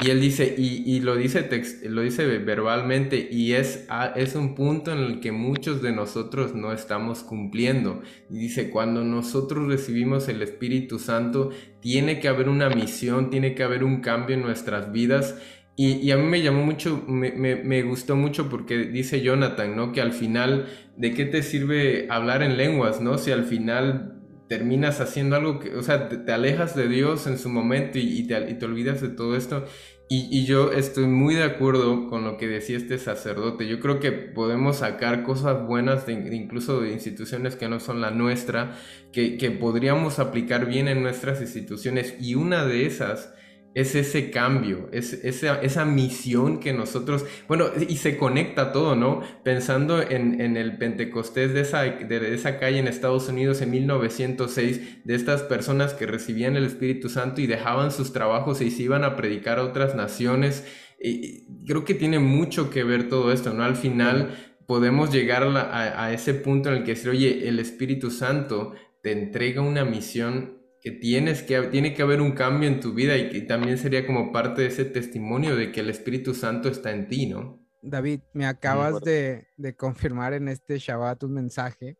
Y 0.00 0.10
él 0.10 0.20
dice, 0.20 0.54
y, 0.56 1.00
lo, 1.00 1.16
dice 1.16 1.48
lo 1.88 2.02
dice 2.02 2.24
verbalmente, 2.38 3.28
y 3.30 3.54
es, 3.54 3.88
es 4.14 4.36
un 4.36 4.54
punto 4.54 4.92
en 4.92 4.98
el 4.98 5.20
que 5.20 5.32
muchos 5.32 5.82
de 5.82 5.90
nosotros 5.90 6.54
no 6.54 6.72
estamos 6.72 7.24
cumpliendo. 7.24 8.02
Y 8.30 8.38
dice, 8.38 8.70
cuando 8.70 9.02
nosotros 9.02 9.66
recibimos 9.66 10.28
el 10.28 10.42
Espíritu 10.42 11.00
Santo, 11.00 11.50
tiene 11.80 12.20
que 12.20 12.28
haber 12.28 12.48
una 12.48 12.68
misión, 12.68 13.30
tiene 13.30 13.56
que 13.56 13.64
haber 13.64 13.82
un 13.82 14.00
cambio 14.00 14.36
en 14.36 14.42
nuestras 14.42 14.92
vidas. 14.92 15.36
Y, 15.74 16.10
a 16.12 16.16
mí 16.16 16.24
me 16.24 16.42
llamó 16.42 16.64
mucho, 16.64 17.04
me, 17.08 17.32
me, 17.32 17.82
gustó 17.82 18.14
mucho 18.14 18.48
porque 18.48 18.78
dice 18.78 19.20
Jonathan, 19.20 19.76
¿no? 19.76 19.92
Que 19.92 20.00
al 20.00 20.12
final, 20.12 20.66
¿de 20.96 21.12
qué 21.12 21.24
te 21.24 21.42
sirve 21.42 22.06
hablar 22.08 22.42
en 22.42 22.56
lenguas, 22.56 23.00
¿no? 23.00 23.18
Si 23.18 23.32
al 23.32 23.44
final 23.44 24.17
terminas 24.48 25.00
haciendo 25.00 25.36
algo 25.36 25.60
que, 25.60 25.76
o 25.76 25.82
sea, 25.82 26.08
te, 26.08 26.32
alejas 26.32 26.74
de 26.74 26.88
Dios 26.88 27.26
en 27.26 27.38
su 27.38 27.48
momento 27.48 27.98
y, 27.98 28.26
te, 28.26 28.50
y 28.50 28.54
te, 28.54 28.64
olvidas 28.64 29.00
de 29.00 29.08
todo 29.08 29.36
esto. 29.36 29.64
Y, 30.08 30.26
y, 30.30 30.46
yo 30.46 30.72
estoy 30.72 31.06
muy 31.06 31.34
de 31.34 31.44
acuerdo 31.44 32.08
con 32.08 32.24
lo 32.24 32.38
que 32.38 32.48
decía 32.48 32.78
este 32.78 32.96
sacerdote. 32.96 33.68
Yo 33.68 33.78
creo 33.78 34.00
que 34.00 34.10
podemos 34.10 34.78
sacar 34.78 35.22
cosas 35.22 35.66
buenas 35.66 36.06
de, 36.06 36.14
incluso 36.14 36.80
de 36.80 36.92
instituciones 36.92 37.56
que 37.56 37.68
no 37.68 37.78
son 37.78 38.00
la 38.00 38.10
nuestra, 38.10 38.78
que, 39.12 39.36
que 39.36 39.50
podríamos 39.50 40.18
aplicar 40.18 40.66
bien 40.66 40.88
en 40.88 41.02
nuestras 41.02 41.42
instituciones. 41.42 42.16
Y 42.20 42.36
una 42.36 42.64
de 42.64 42.86
esas 42.86 43.34
es 43.74 43.94
ese 43.94 44.30
cambio, 44.30 44.88
es 44.92 45.12
esa, 45.24 45.60
esa, 45.60 45.84
misión 45.84 46.58
que 46.58 46.72
nosotros, 46.72 47.24
bueno, 47.46 47.66
y 47.88 47.96
se 47.96 48.16
conecta 48.16 48.72
todo, 48.72 48.96
¿no? 48.96 49.22
Pensando 49.44 50.02
en, 50.02 50.40
en 50.40 50.56
el 50.56 50.78
Pentecostés 50.78 51.52
de 51.54 51.60
esa, 51.60 51.82
de 51.82 52.34
esa 52.34 52.58
calle 52.58 52.78
en 52.78 52.88
Estados 52.88 53.28
Unidos 53.28 53.60
en 53.60 53.70
1906, 53.70 55.04
de 55.04 55.14
estas 55.14 55.42
personas 55.42 55.94
que 55.94 56.06
recibían 56.06 56.56
el 56.56 56.64
Espíritu 56.64 57.08
Santo 57.08 57.40
y 57.40 57.46
dejaban 57.46 57.92
sus 57.92 58.12
trabajos 58.12 58.60
y 58.62 58.70
se 58.70 58.82
iban 58.82 59.04
a 59.04 59.16
predicar 59.16 59.58
a 59.58 59.64
otras 59.64 59.94
naciones. 59.94 60.66
Y 61.00 61.64
creo 61.64 61.84
que 61.84 61.94
tiene 61.94 62.18
mucho 62.18 62.70
que 62.70 62.82
ver 62.82 63.08
todo 63.08 63.32
esto, 63.32 63.52
¿no? 63.52 63.62
Al 63.62 63.76
final 63.76 64.56
podemos 64.66 65.12
llegar 65.12 65.44
a, 65.44 66.04
a 66.04 66.12
ese 66.12 66.34
punto 66.34 66.70
en 66.70 66.78
el 66.78 66.84
que 66.84 66.92
decir, 66.92 67.10
oye, 67.10 67.48
el 67.48 67.58
Espíritu 67.60 68.10
Santo 68.10 68.74
te 69.02 69.12
entrega 69.12 69.62
una 69.62 69.84
misión 69.84 70.57
que 70.80 70.92
tienes 70.92 71.42
que 71.42 71.60
tiene 71.62 71.94
que 71.94 72.02
haber 72.02 72.20
un 72.20 72.32
cambio 72.32 72.68
en 72.68 72.80
tu 72.80 72.94
vida 72.94 73.16
y 73.16 73.30
que 73.30 73.40
también 73.40 73.78
sería 73.78 74.06
como 74.06 74.32
parte 74.32 74.62
de 74.62 74.68
ese 74.68 74.84
testimonio 74.84 75.56
de 75.56 75.72
que 75.72 75.80
el 75.80 75.90
Espíritu 75.90 76.34
Santo 76.34 76.68
está 76.68 76.92
en 76.92 77.08
ti, 77.08 77.26
¿no? 77.26 77.68
David, 77.82 78.20
me 78.34 78.46
acabas 78.46 79.00
de, 79.02 79.46
confirmar 79.76 80.32
en 80.34 80.48
este 80.48 80.78
Shabbat 80.78 81.22
un 81.24 81.34
mensaje. 81.34 81.96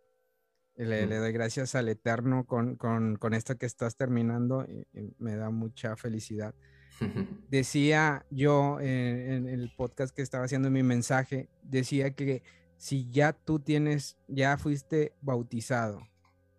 Le, 0.76 1.06
le 1.06 1.16
doy 1.16 1.32
gracias 1.32 1.74
al 1.74 1.88
Eterno 1.88 2.46
con, 2.46 2.76
con, 2.76 3.34
esto 3.34 3.56
que 3.58 3.66
estás 3.66 3.96
terminando 3.96 4.64
y, 4.64 4.86
me 5.18 5.36
da 5.36 5.50
mucha 5.50 5.96
felicidad. 5.96 6.54
decía 7.48 8.26
yo 8.30 8.80
en, 8.80 9.48
el 9.48 9.72
podcast 9.76 10.14
que 10.14 10.22
estaba 10.22 10.44
haciendo 10.44 10.70
mi 10.70 10.82
mensaje, 10.82 11.48
decía 11.62 12.14
que 12.14 12.42
si 12.76 13.10
ya 13.10 13.32
tú 13.32 13.58
tienes, 13.58 14.16
ya 14.28 14.56
fuiste 14.56 15.12
bautizado, 15.20 16.00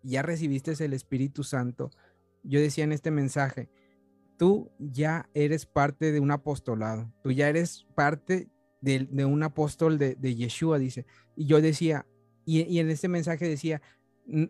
ya 0.02 0.22
recibiste 0.22 0.72
el 0.84 0.92
Espíritu 0.92 1.44
Santo, 1.44 1.90
yo 2.42 2.60
decía 2.60 2.84
en 2.84 2.92
este 2.92 3.10
mensaje, 3.10 3.68
tú 4.36 4.70
ya 4.78 5.28
eres 5.34 5.66
parte 5.66 6.12
de 6.12 6.20
un 6.20 6.30
apostolado, 6.30 7.12
tú 7.22 7.30
ya 7.30 7.48
eres 7.48 7.86
parte 7.94 8.48
de, 8.80 9.24
un 9.24 9.42
apóstol 9.42 9.98
de, 9.98 10.34
Yeshua, 10.34 10.78
dice. 10.78 11.06
Y 11.36 11.46
yo 11.46 11.60
decía, 11.60 12.06
y, 12.44 12.62
y, 12.62 12.78
en 12.78 12.90
este 12.90 13.08
mensaje 13.08 13.46
decía, 13.46 13.82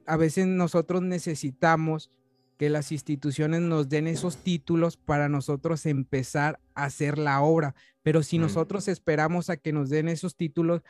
a 0.06 0.16
veces 0.16 0.46
nosotros 0.46 1.02
necesitamos 1.02 2.10
que 2.56 2.68
las 2.68 2.92
instituciones 2.92 3.62
nos 3.62 3.88
den 3.88 4.06
esos 4.06 4.36
títulos 4.36 4.96
para 4.98 5.28
nosotros 5.28 5.86
empezar 5.86 6.60
a 6.74 6.84
hacer 6.84 7.18
la 7.18 7.40
obra, 7.40 7.74
pero 8.02 8.22
si 8.22 8.38
mm. 8.38 8.42
nosotros 8.42 8.86
esperamos 8.86 9.48
a 9.48 9.56
que 9.56 9.72
nos 9.72 9.88
den 9.88 10.08
esos 10.08 10.36
títulos, 10.36 10.82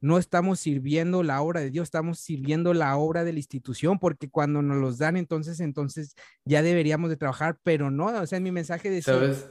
no 0.00 0.18
estamos 0.18 0.60
sirviendo 0.60 1.22
la 1.22 1.40
obra 1.40 1.60
de 1.60 1.70
Dios, 1.70 1.84
estamos 1.84 2.18
sirviendo 2.18 2.74
la 2.74 2.96
obra 2.96 3.24
de 3.24 3.32
la 3.32 3.38
institución, 3.38 3.98
porque 3.98 4.28
cuando 4.28 4.62
nos 4.62 4.76
los 4.76 4.98
dan, 4.98 5.16
entonces, 5.16 5.60
entonces 5.60 6.14
ya 6.44 6.62
deberíamos 6.62 7.10
de 7.10 7.16
trabajar, 7.16 7.58
pero 7.62 7.90
no, 7.90 8.06
o 8.06 8.26
sea, 8.26 8.40
mi 8.40 8.52
mensaje 8.52 8.90
de 8.90 9.02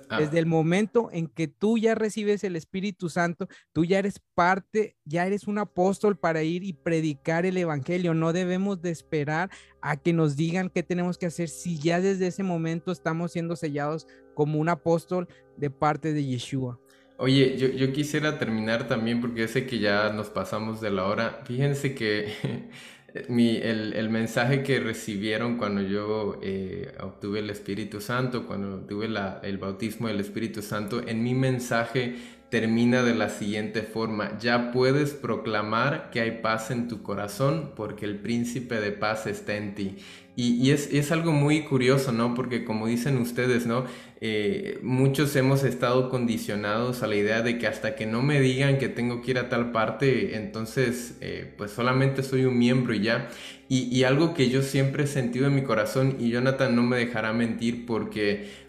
ah. 0.09 0.19
desde 0.19 0.39
el 0.39 0.45
momento 0.45 1.09
en 1.11 1.27
que 1.27 1.47
tú 1.47 1.77
ya 1.77 1.95
recibes 1.95 2.43
el 2.43 2.55
Espíritu 2.55 3.09
Santo, 3.09 3.47
tú 3.73 3.85
ya 3.85 3.99
eres 3.99 4.21
parte, 4.35 4.97
ya 5.03 5.25
eres 5.25 5.47
un 5.47 5.57
apóstol 5.57 6.17
para 6.17 6.43
ir 6.43 6.63
y 6.63 6.73
predicar 6.73 7.45
el 7.45 7.57
Evangelio, 7.57 8.13
no 8.13 8.33
debemos 8.33 8.81
de 8.81 8.91
esperar 8.91 9.49
a 9.81 9.97
que 9.97 10.13
nos 10.13 10.35
digan 10.35 10.69
qué 10.69 10.83
tenemos 10.83 11.17
que 11.17 11.27
hacer 11.27 11.49
si 11.49 11.79
ya 11.79 12.01
desde 12.01 12.27
ese 12.27 12.43
momento 12.43 12.91
estamos 12.91 13.31
siendo 13.31 13.55
sellados 13.55 14.07
como 14.33 14.59
un 14.59 14.69
apóstol 14.69 15.27
de 15.57 15.69
parte 15.69 16.13
de 16.13 16.25
Yeshua. 16.25 16.79
Oye, 17.17 17.57
yo, 17.57 17.69
yo, 17.69 17.93
quisiera 17.93 18.37
terminar 18.37 18.89
también 18.89 19.21
porque 19.21 19.41
yo 19.41 19.47
sé 19.47 19.65
que 19.65 19.79
ya 19.79 20.11
nos 20.11 20.29
pasamos 20.29 20.81
de 20.81 20.91
la 20.91 21.05
hora. 21.05 21.41
Fíjense 21.45 21.95
que 21.95 22.33
mi, 23.29 23.55
el, 23.55 23.93
el, 23.93 24.09
mensaje 24.09 24.63
que 24.63 24.81
recibieron 24.81 25.57
cuando 25.57 25.81
yo 25.81 26.39
eh, 26.43 26.93
obtuve 26.99 27.39
el 27.39 27.49
Espíritu 27.49 28.01
Santo, 28.01 28.45
cuando 28.45 28.79
tuve 28.85 29.07
la, 29.07 29.39
el 29.43 29.57
bautismo 29.57 30.09
del 30.09 30.19
Espíritu 30.19 30.61
Santo, 30.61 31.07
en 31.07 31.23
mi 31.23 31.33
mensaje 31.33 32.15
termina 32.49 33.01
de 33.01 33.15
la 33.15 33.29
siguiente 33.29 33.81
forma, 33.81 34.37
ya 34.39 34.71
puedes 34.71 35.11
proclamar 35.11 36.09
que 36.11 36.19
hay 36.21 36.41
paz 36.41 36.69
en 36.69 36.87
tu 36.87 37.01
corazón 37.01 37.71
porque 37.75 38.05
el 38.05 38.19
príncipe 38.19 38.79
de 38.81 38.91
paz 38.91 39.25
está 39.25 39.55
en 39.55 39.73
ti. 39.73 39.97
Y, 40.37 40.71
es, 40.71 40.89
es, 40.91 41.13
algo 41.13 41.31
muy 41.31 41.61
curioso, 41.61 42.11
¿no? 42.11 42.33
Porque 42.33 42.65
como 42.65 42.87
dicen 42.87 43.17
ustedes, 43.17 43.65
¿no? 43.65 43.85
Eh, 44.19 44.79
muchos 44.83 45.33
hemos 45.37 45.63
estado 45.63 46.09
condicionados 46.09 47.03
a 47.03 47.07
la 47.07 47.15
idea 47.15 47.41
de 47.41 47.57
que 47.57 47.67
hasta 47.67 47.95
que 47.95 48.05
no 48.05 48.21
me 48.21 48.41
digan 48.41 48.77
que 48.77 48.89
tengo 48.89 49.21
que 49.21 49.31
ir 49.31 49.39
a 49.39 49.47
tal 49.47 49.71
parte, 49.71 50.35
entonces 50.35 51.17
eh, 51.21 51.53
pues 51.57 51.71
solamente 51.71 52.21
soy 52.21 52.43
un 52.43 52.57
miembro 52.57 52.93
y 52.93 53.01
ya. 53.01 53.29
Y, 53.69 54.03
algo 54.03 54.33
que 54.33 54.49
yo 54.49 54.61
siempre 54.61 55.05
he 55.05 55.07
sentido 55.07 55.47
en 55.47 55.55
mi 55.55 55.63
corazón, 55.63 56.17
y 56.19 56.29
Jonathan 56.29 56.75
no 56.75 56.83
me 56.83 56.97
dejará 56.97 57.33
mentir 57.33 57.85
porque 57.85 58.65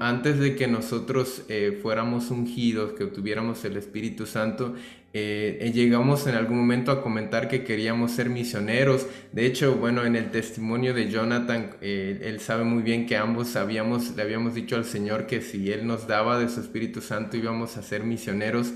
antes 0.00 0.38
de 0.40 0.56
que 0.56 0.66
nosotros 0.66 1.44
eh, 1.48 1.78
fuéramos 1.82 2.30
ungidos, 2.30 2.92
que 2.94 3.04
obtuviéramos 3.04 3.64
el 3.64 3.76
Espíritu 3.76 4.26
Santo, 4.26 4.74
eh, 5.12 5.58
eh, 5.60 5.72
llegamos 5.72 6.26
en 6.26 6.34
algún 6.34 6.58
momento 6.58 6.92
a 6.92 7.02
comentar 7.02 7.48
que 7.48 7.64
queríamos 7.64 8.12
ser 8.12 8.30
misioneros. 8.30 9.06
De 9.32 9.46
hecho, 9.46 9.74
bueno, 9.74 10.04
en 10.04 10.16
el 10.16 10.30
testimonio 10.30 10.94
de 10.94 11.10
Jonathan, 11.10 11.76
él 11.80 12.38
sabe 12.40 12.64
muy 12.64 12.82
bien 12.82 13.06
que 13.06 13.16
ambos 13.16 13.56
habíamos, 13.56 14.14
le 14.16 14.22
habíamos 14.22 14.54
dicho 14.54 14.76
al 14.76 14.84
Señor 14.84 15.26
que 15.26 15.40
si 15.40 15.72
Él 15.72 15.86
nos 15.86 16.06
daba 16.06 16.38
de 16.38 16.48
su 16.48 16.60
Espíritu 16.60 17.00
Santo 17.00 17.36
íbamos 17.36 17.76
a 17.76 17.82
ser 17.82 18.04
misioneros. 18.04 18.72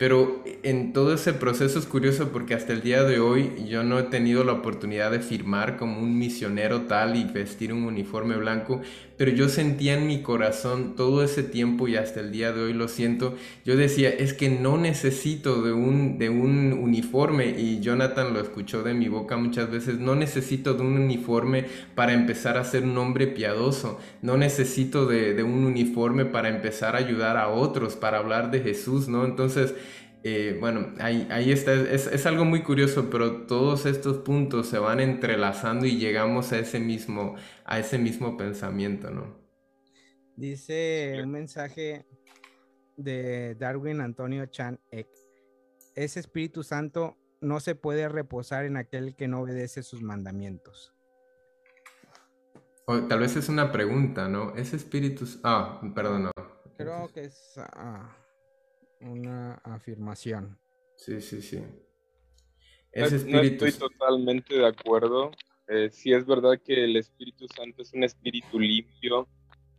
Pero 0.00 0.42
en 0.62 0.94
todo 0.94 1.12
ese 1.12 1.34
proceso 1.34 1.78
es 1.78 1.84
curioso 1.84 2.30
porque 2.32 2.54
hasta 2.54 2.72
el 2.72 2.80
día 2.80 3.02
de 3.02 3.20
hoy 3.20 3.52
yo 3.68 3.84
no 3.84 3.98
he 3.98 4.04
tenido 4.04 4.44
la 4.44 4.54
oportunidad 4.54 5.10
de 5.10 5.20
firmar 5.20 5.76
como 5.76 6.00
un 6.00 6.18
misionero 6.18 6.86
tal 6.86 7.16
y 7.16 7.24
vestir 7.24 7.70
un 7.70 7.84
uniforme 7.84 8.36
blanco, 8.36 8.80
pero 9.18 9.30
yo 9.32 9.50
sentía 9.50 9.98
en 9.98 10.06
mi 10.06 10.22
corazón 10.22 10.96
todo 10.96 11.22
ese 11.22 11.42
tiempo 11.42 11.86
y 11.86 11.96
hasta 11.96 12.20
el 12.20 12.32
día 12.32 12.52
de 12.52 12.62
hoy 12.62 12.72
lo 12.72 12.88
siento, 12.88 13.34
yo 13.66 13.76
decía, 13.76 14.08
es 14.08 14.32
que 14.32 14.48
no 14.48 14.78
necesito 14.78 15.60
de 15.60 15.74
un, 15.74 16.16
de 16.16 16.30
un 16.30 16.72
uniforme 16.72 17.50
y 17.50 17.80
Jonathan 17.80 18.32
lo 18.32 18.40
escuchó 18.40 18.82
de 18.82 18.94
mi 18.94 19.08
boca 19.08 19.36
muchas 19.36 19.70
veces, 19.70 19.98
no 19.98 20.14
necesito 20.14 20.72
de 20.72 20.80
un 20.80 20.96
uniforme 20.96 21.66
para 21.94 22.14
empezar 22.14 22.56
a 22.56 22.64
ser 22.64 22.84
un 22.84 22.96
hombre 22.96 23.26
piadoso, 23.26 24.00
no 24.22 24.38
necesito 24.38 25.04
de, 25.04 25.34
de 25.34 25.42
un 25.42 25.64
uniforme 25.64 26.24
para 26.24 26.48
empezar 26.48 26.96
a 26.96 27.00
ayudar 27.00 27.36
a 27.36 27.48
otros, 27.48 27.96
para 27.96 28.16
hablar 28.16 28.50
de 28.50 28.60
Jesús, 28.60 29.06
¿no? 29.06 29.26
Entonces, 29.26 29.74
eh, 30.22 30.56
bueno, 30.60 30.92
ahí, 30.98 31.26
ahí 31.30 31.50
está, 31.50 31.72
es, 31.72 32.06
es, 32.06 32.26
algo 32.26 32.44
muy 32.44 32.62
curioso, 32.62 33.08
pero 33.08 33.46
todos 33.46 33.86
estos 33.86 34.18
puntos 34.18 34.66
se 34.68 34.78
van 34.78 35.00
entrelazando 35.00 35.86
y 35.86 35.98
llegamos 35.98 36.52
a 36.52 36.58
ese 36.58 36.78
mismo, 36.78 37.36
a 37.64 37.78
ese 37.78 37.98
mismo 37.98 38.36
pensamiento, 38.36 39.10
¿no? 39.10 39.40
Dice 40.36 41.20
un 41.22 41.30
mensaje 41.30 42.06
de 42.96 43.54
Darwin 43.54 44.00
Antonio 44.00 44.46
Chan 44.46 44.78
Ek. 44.90 45.08
Ese 45.94 46.20
Espíritu 46.20 46.62
Santo 46.62 47.16
no 47.40 47.60
se 47.60 47.74
puede 47.74 48.08
reposar 48.08 48.66
en 48.66 48.76
aquel 48.76 49.16
que 49.16 49.26
no 49.26 49.40
obedece 49.40 49.82
sus 49.82 50.02
mandamientos. 50.02 50.94
O, 52.86 53.00
tal 53.04 53.20
vez 53.20 53.36
es 53.36 53.48
una 53.48 53.72
pregunta, 53.72 54.28
¿no? 54.28 54.54
Ese 54.54 54.76
Espíritu... 54.76 55.26
Ah, 55.44 55.80
perdón, 55.94 56.24
no. 56.24 56.30
Creo 56.76 57.08
que 57.12 57.24
es... 57.24 57.54
Ah, 57.56 58.19
una 59.00 59.54
afirmación. 59.64 60.58
Sí, 60.96 61.20
sí, 61.20 61.40
sí. 61.42 61.62
Ese 62.92 63.16
espíritu... 63.16 63.64
estoy 63.64 63.88
totalmente 63.88 64.56
de 64.56 64.66
acuerdo. 64.66 65.30
Eh, 65.68 65.88
sí 65.90 66.12
es 66.12 66.26
verdad 66.26 66.60
que 66.62 66.84
el 66.84 66.96
Espíritu 66.96 67.46
Santo 67.48 67.82
es 67.82 67.92
un 67.92 68.02
espíritu 68.02 68.58
limpio 68.58 69.28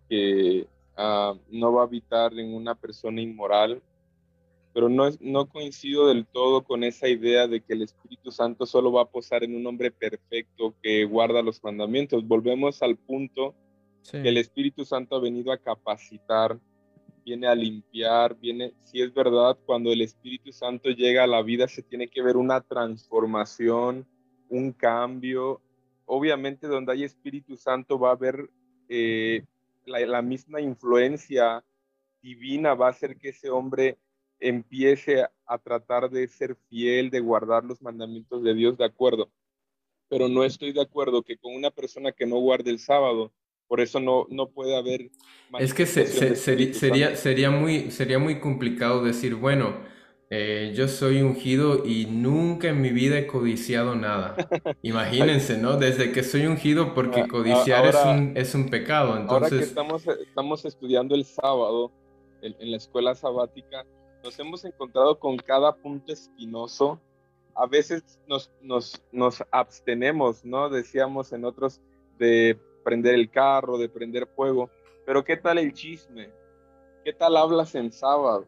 que 0.10 0.66
ah, 0.96 1.34
no 1.50 1.74
va 1.74 1.82
a 1.82 1.86
habitar 1.86 2.34
en 2.34 2.54
una 2.54 2.76
persona 2.76 3.22
inmoral, 3.22 3.82
pero 4.74 4.88
no, 4.88 5.06
es, 5.08 5.20
no 5.20 5.50
coincido 5.50 6.08
del 6.08 6.26
todo 6.26 6.64
con 6.64 6.86
esa 6.86 7.10
idea 7.10 7.48
de 7.48 7.60
que 7.62 7.74
el 7.74 7.82
Espíritu 7.82 8.32
Santo 8.32 8.66
solo 8.66 8.92
va 8.92 9.02
a 9.02 9.10
posar 9.10 9.44
en 9.44 9.54
un 9.54 9.68
hombre 9.68 9.92
perfecto 9.92 10.74
que 10.82 11.04
guarda 11.04 11.42
los 11.42 11.62
mandamientos. 11.62 12.26
Volvemos 12.26 12.82
al 12.82 12.96
punto 12.96 13.54
que 14.10 14.30
el 14.30 14.38
Espíritu 14.38 14.86
Santo 14.86 15.18
ha 15.18 15.20
venido 15.20 15.52
a 15.52 15.58
capacitar 15.58 16.58
viene 17.24 17.48
a 17.48 17.56
limpiar, 17.56 18.36
viene, 18.36 18.74
si 18.84 19.02
es 19.02 19.14
verdad, 19.14 19.58
cuando 19.66 19.92
el 19.92 20.02
Espíritu 20.02 20.52
Santo 20.52 20.90
llega 20.90 21.24
a 21.24 21.28
la 21.28 21.42
vida 21.42 21.68
se 21.68 21.84
tiene 21.84 22.08
que 22.08 22.22
ver 22.22 22.38
una 22.38 22.62
transformación, 22.62 24.08
un 24.50 24.72
cambio. 24.72 25.62
Obviamente 26.06 26.68
donde 26.68 26.94
hay 26.94 27.04
Espíritu 27.04 27.56
Santo 27.56 27.98
va 27.98 28.10
a 28.10 28.14
haber 28.14 28.50
eh, 28.90 29.46
la, 29.86 30.22
misma 30.22 30.62
influencia 30.62 31.64
divina, 32.22 32.74
va 32.74 32.88
a 32.88 32.92
hacer 32.92 33.18
que 33.18 33.30
ese 33.30 33.50
hombre 33.50 33.98
empiece 34.40 35.26
a 35.46 35.58
tratar 35.58 36.10
de 36.10 36.28
ser 36.28 36.56
fiel, 36.70 37.10
de 37.10 37.20
guardar 37.20 37.64
los 37.64 37.82
mandamientos 37.82 38.44
de 38.44 38.54
Dios, 38.54 38.78
de 38.78 38.86
acuerdo. 38.86 39.32
Pero 40.10 40.28
no 40.28 40.44
estoy 40.44 40.74
de 40.74 40.82
acuerdo 40.82 41.24
que 41.24 41.38
con 41.38 41.56
una 41.56 41.72
persona 41.72 42.12
que 42.12 42.26
no 42.26 42.38
guarde 42.40 42.72
el 42.72 42.80
sábado, 42.80 43.32
por 43.72 43.80
eso 43.80 44.02
no, 44.02 44.28
no 44.30 44.50
puede 44.50 44.76
haber... 44.76 45.12
Es 45.58 45.74
que 45.74 45.86
sería, 45.86 47.16
sería, 47.16 47.50
muy, 47.52 47.90
sería 47.90 48.20
muy 48.20 48.42
complicado 48.42 49.02
decir, 49.02 49.36
bueno, 49.36 49.78
Eh, 50.34 50.72
yo 50.74 50.88
soy 50.88 51.22
ungido 51.22 51.86
y 51.86 52.06
nunca 52.06 52.70
en 52.70 52.82
mi 52.82 52.90
vida 52.92 53.18
he 53.18 53.28
codiciado 53.28 53.96
nada. 53.96 54.36
Imagínense, 54.82 55.58
¿no? 55.58 55.76
Desde 55.76 56.14
que 56.14 56.24
soy 56.24 56.48
ungido, 56.48 56.94
porque 56.94 57.28
codiciar 57.28 57.86
es, 57.86 57.96
un, 58.06 58.34
es 58.38 58.56
un 58.56 58.70
pecado. 58.70 59.18
Entonces... 59.18 59.52
Ahora 59.52 59.58
que 59.58 59.64
estamos, 59.64 60.08
estamos 60.08 60.66
estudiando 60.66 61.16
el 61.16 61.26
sábado 61.26 61.92
en, 62.42 62.56
en 62.60 62.72
la 62.72 62.78
escuela 62.78 63.14
sabática, 63.14 63.86
nos 64.24 64.40
hemos 64.40 64.64
encontrado 64.64 65.20
con 65.20 65.36
cada 65.38 65.76
punto 65.76 66.14
espinoso. 66.14 67.00
A 67.56 67.68
veces 67.68 68.02
nos, 68.28 68.50
nos, 68.62 69.02
nos 69.12 69.44
abstenemos, 69.52 70.46
¿no? 70.46 70.70
Decíamos 70.70 71.34
en 71.34 71.44
otros 71.44 71.82
de 72.20 72.58
prender 72.84 73.16
el 73.16 73.30
carro, 73.30 73.78
de 73.78 73.90
prender 73.90 74.28
fuego. 74.28 74.70
Pero 75.06 75.24
¿qué 75.24 75.38
tal 75.38 75.58
el 75.58 75.74
chisme? 75.74 76.30
¿Qué 77.04 77.14
tal 77.14 77.38
hablas 77.38 77.74
en 77.76 77.92
sábado? 77.92 78.46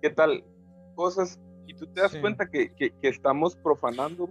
¿Qué 0.00 0.10
tal 0.10 0.44
cosas? 0.94 1.40
Y 1.66 1.74
tú 1.74 1.86
te 1.86 2.00
das 2.00 2.16
cuenta 2.16 2.48
que, 2.48 2.72
que, 2.74 2.92
estamos 3.02 3.56
profanando 3.56 4.30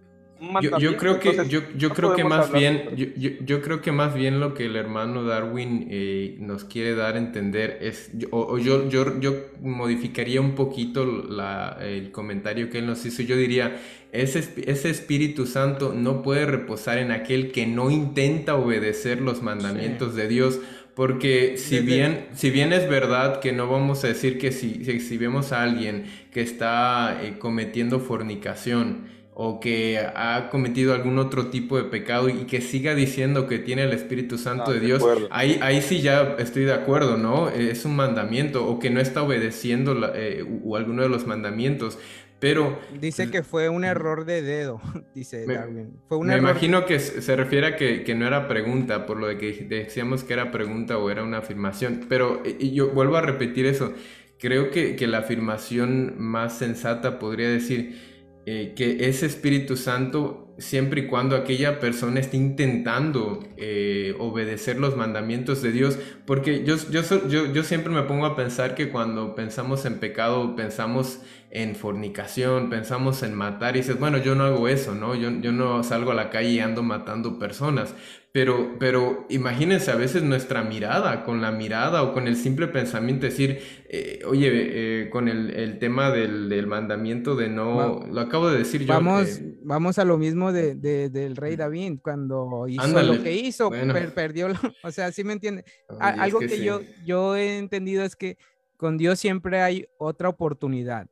yo, 0.61 0.77
yo, 0.79 0.97
creo 0.97 1.19
que 1.19 1.47
yo, 1.47 1.61
yo 1.77 1.89
creo 1.91 2.13
que 2.13 2.23
más 2.23 2.51
bien 2.51 2.89
yo, 2.95 3.29
yo, 3.45 3.61
creo 3.61 3.81
que 3.81 3.91
más 3.91 4.13
bien 4.13 4.39
lo 4.39 4.53
que 4.53 4.65
el 4.65 4.75
hermano 4.75 5.23
Darwin 5.23 5.87
eh, 5.89 6.35
nos 6.39 6.65
quiere 6.65 6.93
dar 6.93 7.15
a 7.15 7.17
entender 7.17 7.77
es 7.81 8.11
o, 8.31 8.57
yo, 8.57 8.89
yo 8.89 9.19
yo 9.19 9.33
modificaría 9.61 10.41
un 10.41 10.53
poquito 10.55 11.05
la, 11.05 11.77
el 11.81 12.11
comentario 12.11 12.69
que 12.69 12.79
él 12.79 12.85
nos 12.85 13.05
hizo. 13.05 13.23
Yo 13.23 13.37
diría 13.37 13.79
ese, 14.11 14.47
ese 14.67 14.89
Espíritu 14.89 15.45
Santo 15.45 15.93
no 15.95 16.21
puede 16.21 16.45
reposar 16.45 16.97
en 16.97 17.11
aquel 17.11 17.51
que 17.51 17.65
no 17.65 17.89
intenta 17.89 18.55
obedecer 18.55 19.21
los 19.21 19.41
mandamientos 19.41 20.15
de 20.15 20.27
Dios 20.27 20.59
porque 20.95 21.57
si 21.57 21.79
bien, 21.79 22.27
si 22.33 22.49
bien 22.49 22.71
es 22.71 22.89
verdad 22.89 23.41
que 23.41 23.51
no 23.51 23.67
vamos 23.67 24.05
a 24.05 24.07
decir 24.07 24.39
que 24.39 24.53
si, 24.53 24.85
si, 25.01 25.17
vemos 25.17 25.51
a 25.51 25.61
alguien 25.61 26.05
que 26.31 26.41
está 26.41 27.19
eh, 27.21 27.37
cometiendo 27.37 27.99
fornicación 27.99 29.13
o 29.37 29.59
que 29.59 29.99
ha 29.99 30.47
cometido 30.49 30.93
algún 30.93 31.19
otro 31.19 31.47
tipo 31.47 31.77
de 31.77 31.83
pecado 31.83 32.29
y 32.29 32.45
que 32.45 32.61
siga 32.61 32.95
diciendo 32.95 33.47
que 33.47 33.59
tiene 33.59 33.83
el 33.83 33.91
Espíritu 33.91 34.37
Santo 34.37 34.63
ah, 34.67 34.73
de 34.73 34.79
Dios, 34.79 35.03
ahí, 35.29 35.59
ahí 35.61 35.81
sí 35.81 36.01
ya 36.01 36.37
estoy 36.39 36.63
de 36.63 36.73
acuerdo, 36.73 37.17
¿no? 37.17 37.49
Es 37.49 37.83
un 37.83 37.97
mandamiento 37.97 38.65
o 38.65 38.79
que 38.79 38.89
no 38.89 39.01
está 39.01 39.23
obedeciendo 39.23 39.93
eh, 40.15 40.45
o 40.63 40.77
alguno 40.77 41.03
de 41.03 41.09
los 41.09 41.27
mandamientos. 41.27 41.99
Pero. 42.39 42.79
Dice 42.97 43.29
que 43.29 43.43
fue 43.43 43.67
un 43.67 43.83
error 43.83 44.23
de 44.23 44.41
dedo, 44.41 44.79
dice 45.13 45.45
Darwin. 45.45 45.99
Fue 46.07 46.17
me 46.23 46.37
imagino 46.37 46.85
que 46.85 46.99
se 46.99 47.35
refiere 47.35 47.67
a 47.67 47.75
que, 47.75 48.15
no 48.15 48.25
era 48.25 48.47
pregunta, 48.47 49.05
por 49.05 49.17
lo 49.17 49.27
de 49.27 49.37
que 49.37 49.51
decíamos 49.67 50.23
que 50.23 50.31
era 50.31 50.49
pregunta 50.49 50.97
o 50.97 51.09
era 51.09 51.23
una 51.23 51.39
afirmación. 51.39 52.05
Pero 52.07 52.41
y 52.45 52.71
yo 52.71 52.91
vuelvo 52.91 53.17
a 53.17 53.21
repetir 53.21 53.65
eso. 53.65 53.91
Creo 54.39 54.69
que, 54.71 54.95
que 54.95 55.07
la 55.07 55.19
afirmación 55.19 56.15
más 56.17 56.57
sensata 56.57 57.19
podría 57.19 57.49
decir 57.49 58.14
eh, 58.47 58.73
que 58.75 59.07
ese 59.07 59.25
Espíritu 59.25 59.75
Santo, 59.75 60.53
siempre 60.59 61.01
y 61.01 61.07
cuando 61.07 61.35
aquella 61.35 61.79
persona 61.79 62.19
esté 62.19 62.37
intentando 62.37 63.39
eh, 63.57 64.15
obedecer 64.19 64.79
los 64.79 64.95
mandamientos 64.95 65.63
de 65.63 65.71
Dios, 65.71 65.97
porque 66.27 66.63
yo, 66.63 66.75
yo, 66.91 67.01
yo, 67.27 67.51
yo 67.51 67.63
siempre 67.63 67.91
me 67.91 68.03
pongo 68.03 68.27
a 68.27 68.35
pensar 68.35 68.75
que 68.75 68.89
cuando 68.89 69.33
pensamos 69.33 69.85
en 69.85 69.99
pecado, 69.99 70.55
pensamos 70.55 71.21
en 71.49 71.75
fornicación, 71.75 72.69
pensamos 72.69 73.23
en 73.23 73.33
matar 73.33 73.75
y 73.75 73.79
dices, 73.79 73.99
bueno, 73.99 74.19
yo 74.19 74.35
no 74.35 74.43
hago 74.43 74.67
eso, 74.67 74.93
¿no? 74.93 75.15
Yo, 75.15 75.31
yo 75.41 75.51
no 75.51 75.83
salgo 75.83 76.11
a 76.11 76.15
la 76.15 76.29
calle 76.29 76.49
y 76.49 76.59
ando 76.59 76.83
matando 76.83 77.39
personas. 77.39 77.95
Pero, 78.35 78.75
pero 78.79 79.25
imagínense 79.29 79.91
a 79.91 79.95
veces 79.95 80.21
nuestra 80.21 80.61
mirada, 80.61 81.23
con 81.23 81.39
la 81.39 81.53
mirada 81.53 82.03
o 82.03 82.11
con 82.11 82.27
el 82.27 82.35
simple 82.35 82.67
pensamiento, 82.67 83.27
decir, 83.27 83.59
eh, 83.87 84.19
oye, 84.27 84.49
eh, 84.51 85.09
con 85.09 85.29
el, 85.29 85.51
el 85.51 85.79
tema 85.79 86.11
del, 86.11 86.49
del, 86.49 86.67
mandamiento 86.67 87.37
de 87.37 87.47
no, 87.47 88.01
lo 88.01 88.19
acabo 88.19 88.49
de 88.49 88.57
decir 88.57 88.81
yo. 88.81 88.87
Vamos, 88.87 89.39
vamos 89.63 89.99
a 89.99 90.03
lo 90.03 90.17
mismo 90.17 90.51
de, 90.51 90.75
de, 90.75 91.09
del 91.09 91.37
rey 91.37 91.55
David, 91.55 91.99
cuando 92.03 92.67
hizo 92.67 93.03
lo 93.03 93.23
que 93.23 93.33
hizo, 93.33 93.71
perdió, 94.13 94.47
o 94.83 94.91
sea, 94.91 95.13
¿sí 95.13 95.23
me 95.23 95.31
entiende? 95.31 95.63
Algo 96.01 96.39
que, 96.39 96.61
yo, 96.61 96.81
yo 97.05 97.37
he 97.37 97.57
entendido 97.57 98.03
es 98.03 98.17
que 98.17 98.37
con 98.75 98.97
Dios 98.97 99.17
siempre 99.17 99.61
hay 99.61 99.87
otra 99.97 100.27
oportunidad 100.27 101.07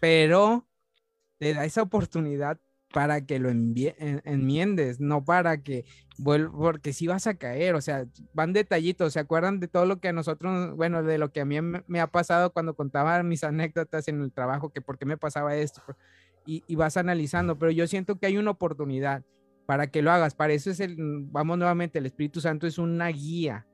pero 0.00 0.68
te 1.38 1.54
da 1.54 1.64
esa 1.64 1.82
oportunidad 1.82 2.60
para 2.92 3.26
que 3.26 3.38
lo 3.38 3.50
enmiendes, 3.50 5.00
no 5.00 5.24
para 5.24 5.62
que 5.62 5.84
vuelva, 6.18 6.52
porque 6.56 6.92
si 6.92 7.06
vas 7.06 7.26
a 7.26 7.34
caer, 7.34 7.74
o 7.74 7.80
sea, 7.80 8.06
van 8.32 8.52
detallitos, 8.52 9.12
¿se 9.12 9.20
acuerdan 9.20 9.60
de 9.60 9.68
todo 9.68 9.86
lo 9.86 10.00
que 10.00 10.08
a 10.08 10.12
nosotros, 10.12 10.74
bueno, 10.76 11.02
de 11.02 11.18
lo 11.18 11.32
que 11.32 11.40
a 11.40 11.44
mí 11.44 11.56
me 11.60 12.00
ha 12.00 12.06
pasado 12.06 12.52
cuando 12.52 12.74
contaba 12.74 13.22
mis 13.22 13.44
anécdotas 13.44 14.08
en 14.08 14.20
el 14.22 14.32
trabajo, 14.32 14.70
que 14.70 14.80
por 14.80 14.98
qué 14.98 15.04
me 15.06 15.16
pasaba 15.16 15.56
esto, 15.56 15.82
y, 16.46 16.62
y 16.66 16.76
vas 16.76 16.96
analizando, 16.96 17.58
pero 17.58 17.70
yo 17.72 17.86
siento 17.86 18.18
que 18.18 18.26
hay 18.26 18.38
una 18.38 18.52
oportunidad 18.52 19.24
para 19.66 19.88
que 19.88 20.02
lo 20.02 20.12
hagas, 20.12 20.34
para 20.34 20.52
eso 20.52 20.70
es 20.70 20.80
el, 20.80 20.96
vamos 20.98 21.58
nuevamente, 21.58 21.98
el 21.98 22.06
Espíritu 22.06 22.40
Santo 22.40 22.66
es 22.66 22.78
una 22.78 23.08
guía, 23.08 23.66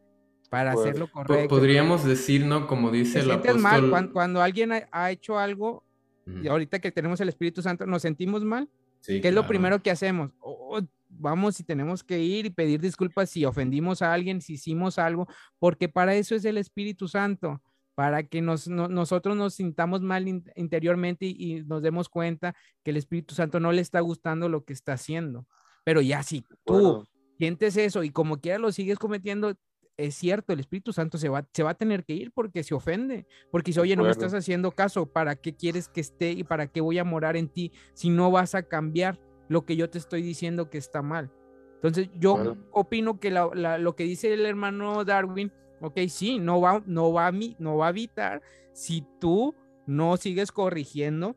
para 0.53 0.73
hacerlo 0.73 1.11
correcto. 1.11 1.49
Podríamos 1.49 2.05
decir, 2.05 2.45
¿no? 2.45 2.67
Como 2.67 2.91
dice 2.91 3.21
el 3.21 3.31
apóstol. 3.31 3.59
Mal 3.59 4.11
cuando, 4.13 4.43
alguien 4.43 4.71
ha, 4.91 5.11
hecho 5.11 5.39
algo 5.39 5.83
y 6.27 6.47
ahorita 6.47 6.79
que 6.79 6.93
tenemos 6.93 7.23
el 7.23 7.31
Espíritu 7.31 7.63
Santo, 7.63 7.87
¿nos 7.87 8.03
sentimos 8.03 8.45
mal? 8.45 8.69
Sí, 9.01 9.23
¿Qué 9.23 9.29
es 9.29 9.35
lo 9.35 9.47
primero 9.47 9.83
que 9.83 9.91
hacemos? 9.91 10.31
Oh, 10.41 10.83
vamos 11.19 11.61
y 11.61 11.65
tenemos 11.65 12.03
que 12.03 12.21
ir 12.21 12.47
y 12.47 12.51
pedir 12.51 12.81
disculpas 12.81 13.31
si 13.31 13.45
ofendimos 13.45 14.03
a 14.03 14.13
alguien, 14.13 14.41
si 14.41 14.55
hicimos 14.55 14.99
algo, 14.99 15.27
porque 15.59 15.89
para 15.89 16.15
eso 16.15 16.35
es 16.35 16.45
el 16.45 16.59
Espíritu 16.59 17.09
Santo, 17.09 17.63
para 17.95 18.23
que 18.23 18.41
nos, 18.41 18.69
nosotros 18.69 19.37
nos 19.37 19.55
sintamos 19.55 20.01
mal 20.01 20.27
interiormente 20.57 21.27
y, 21.27 21.63
nos 21.65 21.83
demos 21.83 22.09
cuenta 22.09 22.55
que 22.83 22.91
el 22.91 22.97
Espíritu 22.97 23.35
Santo 23.35 23.61
no 23.61 23.73
le 23.73 23.83
está 23.83 24.01
gustando 24.01 24.49
lo 24.49 24.65
que 24.65 24.73
está 24.73 24.95
haciendo. 24.95 25.47
Pero 25.85 26.01
ya 26.01 26.23
si 26.23 26.45
tú 26.65 27.07
sientes 27.39 27.77
eso 27.77 28.03
y 28.03 28.11
como 28.11 28.41
quiera 28.41 28.59
lo 28.59 28.73
sigues 28.73 28.99
cometiendo, 28.99 29.55
es 29.99 30.15
cierto, 30.15 30.53
el 30.53 30.61
Espíritu 30.61 30.93
Santo 30.93 31.19
se 31.19 31.29
va, 31.29 31.47
se 31.53 31.63
va 31.63 31.71
a 31.71 31.75
tener 31.75 32.05
que 32.05 32.15
ir 32.15 32.33
porque 32.33 32.63
se 32.63 32.75
ofende, 32.75 33.27
porque 33.51 33.71
dice, 33.71 33.81
oye, 33.81 33.95
no 33.95 34.05
me 34.05 34.11
estás 34.11 34.33
haciendo 34.33 34.71
caso, 34.73 35.07
¿para 35.07 35.37
qué 35.37 35.55
quieres 35.55 35.89
que 35.89 36.01
esté 36.01 36.31
y 36.33 36.45
para 36.45 36.69
qué 36.69 36.81
voy 36.81 36.99
a 36.99 37.05
morar 37.05 37.37
en 37.37 37.49
ti 37.49 37.73
si 37.95 38.09
no 38.09 38.31
vas 38.31 38.55
a 38.55 38.63
cambiar 38.63 39.21
lo 39.53 39.65
que 39.65 39.77
yo 39.77 39.89
te 39.91 39.99
estoy 39.99 40.23
diciendo 40.23 40.71
que 40.71 40.79
está 40.79 41.03
mal? 41.03 41.31
Entonces, 41.75 42.09
yo 42.15 42.57
opino 42.71 43.19
que 43.19 43.31
lo 43.31 43.97
que 43.97 44.05
dice 44.05 44.33
el 44.33 44.47
hermano 44.47 45.05
Darwin, 45.05 45.53
ok, 45.81 45.99
sí, 46.09 46.39
no 46.39 46.61
va, 46.61 46.83
no 46.87 47.13
va 47.13 47.29
a 47.29 47.33
no 47.59 47.77
va 47.77 47.87
a 47.89 47.91
evitar 47.91 48.43
si 48.73 49.05
tú 49.21 49.55
no 49.87 50.17
sigues 50.17 50.53
corrigiendo 50.53 51.37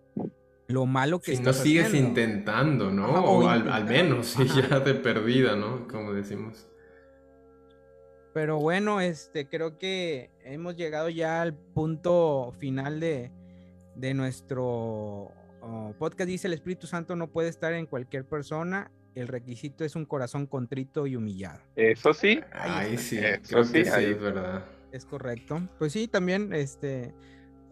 lo 0.67 0.85
malo 0.85 1.19
que 1.19 1.35
si 1.35 1.43
no 1.43 1.53
sigues 1.53 1.93
intentando, 1.93 2.91
¿no? 2.91 3.07
o, 3.07 3.47
al, 3.47 3.85
menos, 3.85 4.27
si 4.27 4.47
ya 4.47 4.79
de 4.79 4.95
perdida, 4.95 5.55
¿no? 5.55 5.87
Como 5.87 6.13
decimos. 6.13 6.67
Pero 8.33 8.59
bueno, 8.59 8.99
este, 8.99 9.47
creo 9.47 9.77
que 9.77 10.29
hemos 10.43 10.75
llegado 10.75 11.09
ya 11.09 11.41
al 11.41 11.53
punto 11.53 12.53
final 12.59 12.99
de, 12.99 13.31
nuestro 14.13 15.31
oh, 15.65 15.93
podcast. 15.97 16.27
Dice 16.27 16.47
el 16.47 16.53
Espíritu 16.53 16.87
Santo 16.87 17.15
no 17.15 17.27
puede 17.27 17.49
estar 17.49 17.73
en 17.73 17.85
cualquier 17.85 18.25
persona. 18.25 18.91
El 19.15 19.27
requisito 19.27 19.85
es 19.85 19.95
un 19.95 20.05
corazón 20.05 20.45
contrito 20.45 21.07
y 21.07 21.15
humillado. 21.15 21.61
Eso 21.75 22.13
sí. 22.13 22.41
Ahí 22.51 22.97
sí, 22.97 23.17
eso 23.17 23.63
sí, 23.63 23.79
es 23.79 24.19
verdad. 24.19 24.65
Es 24.91 25.05
correcto. 25.05 25.61
Pues 25.79 25.93
sí, 25.93 26.07
también 26.07 26.53
este, 26.53 27.13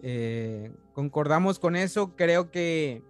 eh, 0.01 0.71
concordamos 0.93 1.59
con 1.59 1.75
eso. 1.75 2.15
Creo 2.15 2.51
que, 2.51 3.01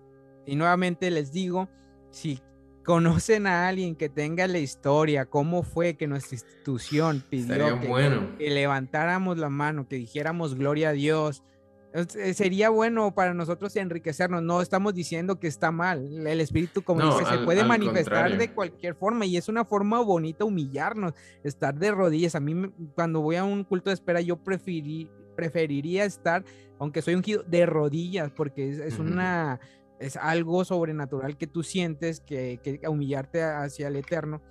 y 0.45 0.55
nuevamente 0.55 1.11
les 1.11 1.31
digo, 1.31 1.69
si 2.11 2.39
conocen 2.83 3.47
a 3.47 3.67
alguien 3.67 3.95
que 3.95 4.09
tenga 4.09 4.47
la 4.47 4.59
historia, 4.59 5.25
cómo 5.25 5.63
fue 5.63 5.95
que 5.95 6.07
nuestra 6.07 6.35
institución 6.35 7.23
pidió 7.29 7.79
que, 7.79 8.49
levantáramos 8.49 9.37
la 9.37 9.49
mano, 9.49 9.87
que 9.87 9.95
dijéramos 9.95 10.55
gloria 10.55 10.89
a 10.89 10.93
Dios. 10.93 11.43
Sería 12.33 12.69
bueno 12.69 13.13
para 13.13 13.35
nosotros 13.35 13.75
enriquecernos. 13.75 14.41
No 14.41 14.61
estamos 14.61 14.95
diciendo 14.95 15.39
que 15.39 15.47
está 15.47 15.71
mal. 15.71 16.25
El 16.25 16.41
espíritu, 16.41 16.81
como 16.81 17.05
dice, 17.05 17.29
se 17.29 17.37
puede 17.45 17.63
manifestar 17.63 18.35
de 18.35 18.51
cualquier 18.51 18.95
forma 18.95 19.27
y 19.27 19.37
es 19.37 19.47
una 19.47 19.63
forma 19.63 20.01
bonita 20.01 20.43
humillarnos, 20.43 21.13
estar 21.43 21.75
de 21.75 21.91
rodillas. 21.91 22.33
A 22.33 22.39
mí, 22.39 22.71
cuando 22.95 23.21
voy 23.21 23.35
a 23.35 23.43
un 23.43 23.63
culto 23.63 23.91
de 23.91 23.93
espera, 23.93 24.21
yo 24.21 24.39
preferiría 25.35 26.05
estar, 26.05 26.43
aunque 26.79 27.03
soy 27.03 27.13
ungido, 27.13 27.43
de 27.43 27.67
rodillas, 27.67 28.31
porque 28.31 28.69
es, 28.69 28.97
una 28.97 29.59
es 29.99 30.17
algo 30.17 30.65
sobrenatural 30.65 31.37
que 31.37 31.45
tú 31.45 31.61
sientes 31.61 32.21
que, 32.21 32.59
que 32.63 32.87
humillarte 32.87 33.43
hacia 33.43 33.87
el 33.87 33.97
eterno, 33.97 34.41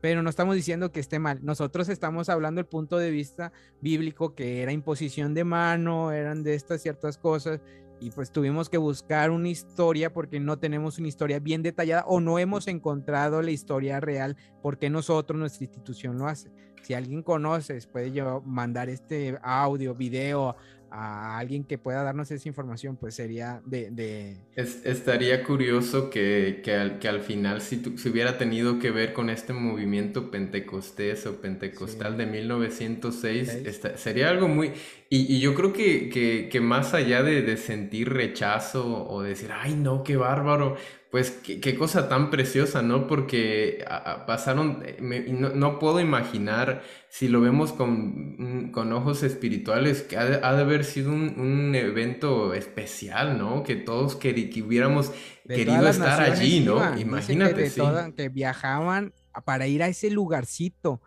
pero 0.00 0.22
no 0.22 0.30
estamos 0.30 0.56
diciendo 0.56 0.92
que 0.92 1.00
esté 1.00 1.18
mal. 1.18 1.40
Nosotros 1.42 1.88
estamos 1.88 2.28
hablando 2.28 2.58
del 2.58 2.66
punto 2.66 2.98
de 2.98 3.10
vista 3.10 3.52
bíblico 3.80 4.34
que 4.34 4.62
era 4.62 4.72
imposición 4.72 5.34
de 5.34 5.44
mano, 5.44 6.12
eran 6.12 6.42
de 6.42 6.54
estas 6.54 6.82
ciertas 6.82 7.18
cosas 7.18 7.60
y 8.00 8.10
pues 8.10 8.32
tuvimos 8.32 8.70
que 8.70 8.78
buscar 8.78 9.30
una 9.30 9.48
historia 9.48 10.12
porque 10.12 10.40
no 10.40 10.58
tenemos 10.58 10.98
una 10.98 11.08
historia 11.08 11.38
bien 11.38 11.62
detallada 11.62 12.04
o 12.06 12.20
no 12.20 12.38
hemos 12.38 12.66
encontrado 12.66 13.42
la 13.42 13.50
historia 13.50 14.00
real 14.00 14.36
porque 14.62 14.88
nosotros, 14.88 15.38
nuestra 15.38 15.64
institución 15.64 16.18
lo 16.18 16.26
hace. 16.26 16.50
Si 16.82 16.94
alguien 16.94 17.22
conoce, 17.22 17.78
puede 17.92 18.12
yo 18.12 18.42
mandar 18.44 18.88
este 18.88 19.38
audio, 19.42 19.94
video 19.94 20.56
a 20.90 21.38
alguien 21.38 21.64
que 21.64 21.78
pueda 21.78 22.02
darnos 22.02 22.30
esa 22.30 22.48
información, 22.48 22.96
pues 22.96 23.14
sería 23.14 23.62
de... 23.64 24.36
estaría 24.56 25.44
curioso 25.44 26.10
que, 26.10 26.60
que, 26.64 26.74
al, 26.74 26.98
que 26.98 27.08
al 27.08 27.20
final 27.20 27.60
si, 27.60 27.82
si, 27.96 28.08
hubiera 28.08 28.38
tenido 28.38 28.78
que 28.78 28.90
ver 28.90 29.12
con 29.12 29.30
este 29.30 29.52
movimiento 29.52 30.30
pentecostés 30.30 31.26
o 31.26 31.40
pentecostal 31.40 32.16
de 32.16 32.26
1906, 32.26 33.80
sería 33.96 34.30
algo 34.30 34.48
muy... 34.48 34.72
Y, 35.08 35.34
y 35.34 35.40
yo 35.40 35.54
creo 35.54 35.72
que, 35.72 36.08
que, 36.08 36.48
que 36.50 36.60
más 36.60 36.94
allá 36.94 37.22
de, 37.22 37.42
de, 37.42 37.56
sentir 37.56 38.08
rechazo 38.10 39.08
o 39.08 39.22
decir, 39.22 39.50
ay 39.52 39.74
no, 39.74 40.04
qué 40.04 40.16
bárbaro, 40.16 40.76
pues 41.10 41.32
qué, 41.32 41.74
cosa 41.74 42.08
tan 42.08 42.30
preciosa, 42.30 42.82
¿no? 42.82 43.08
Porque 43.08 43.84
pasaron, 44.28 44.84
eh, 44.84 44.96
no, 45.00 45.78
puedo 45.80 45.98
imaginar 45.98 46.82
si 47.08 47.26
lo 47.26 47.40
vemos 47.40 47.72
con, 47.72 48.66
mm, 48.66 48.70
con 48.70 48.92
ojos 48.92 49.24
espirituales, 49.24 50.02
que 50.02 50.16
ha 50.16 50.24
de, 50.24 50.36
haber 50.44 50.84
sido 50.84 51.10
un, 51.12 51.74
evento 51.74 52.54
especial, 52.54 53.38
¿no? 53.38 53.64
Que 53.64 53.74
todos 53.74 54.14
que, 54.14 54.30
hubiéramos 54.64 55.12
querido 55.48 55.88
estar 55.88 56.20
allí, 56.20 56.60
¿no? 56.60 56.96
Imagínate. 56.96 57.70
Que, 57.70 58.12
que 58.16 58.28
viajaban 58.28 59.12
para 59.44 59.66
ir 59.66 59.82
a 59.82 59.88
ese 59.88 60.10
lugarcito. 60.10 61.00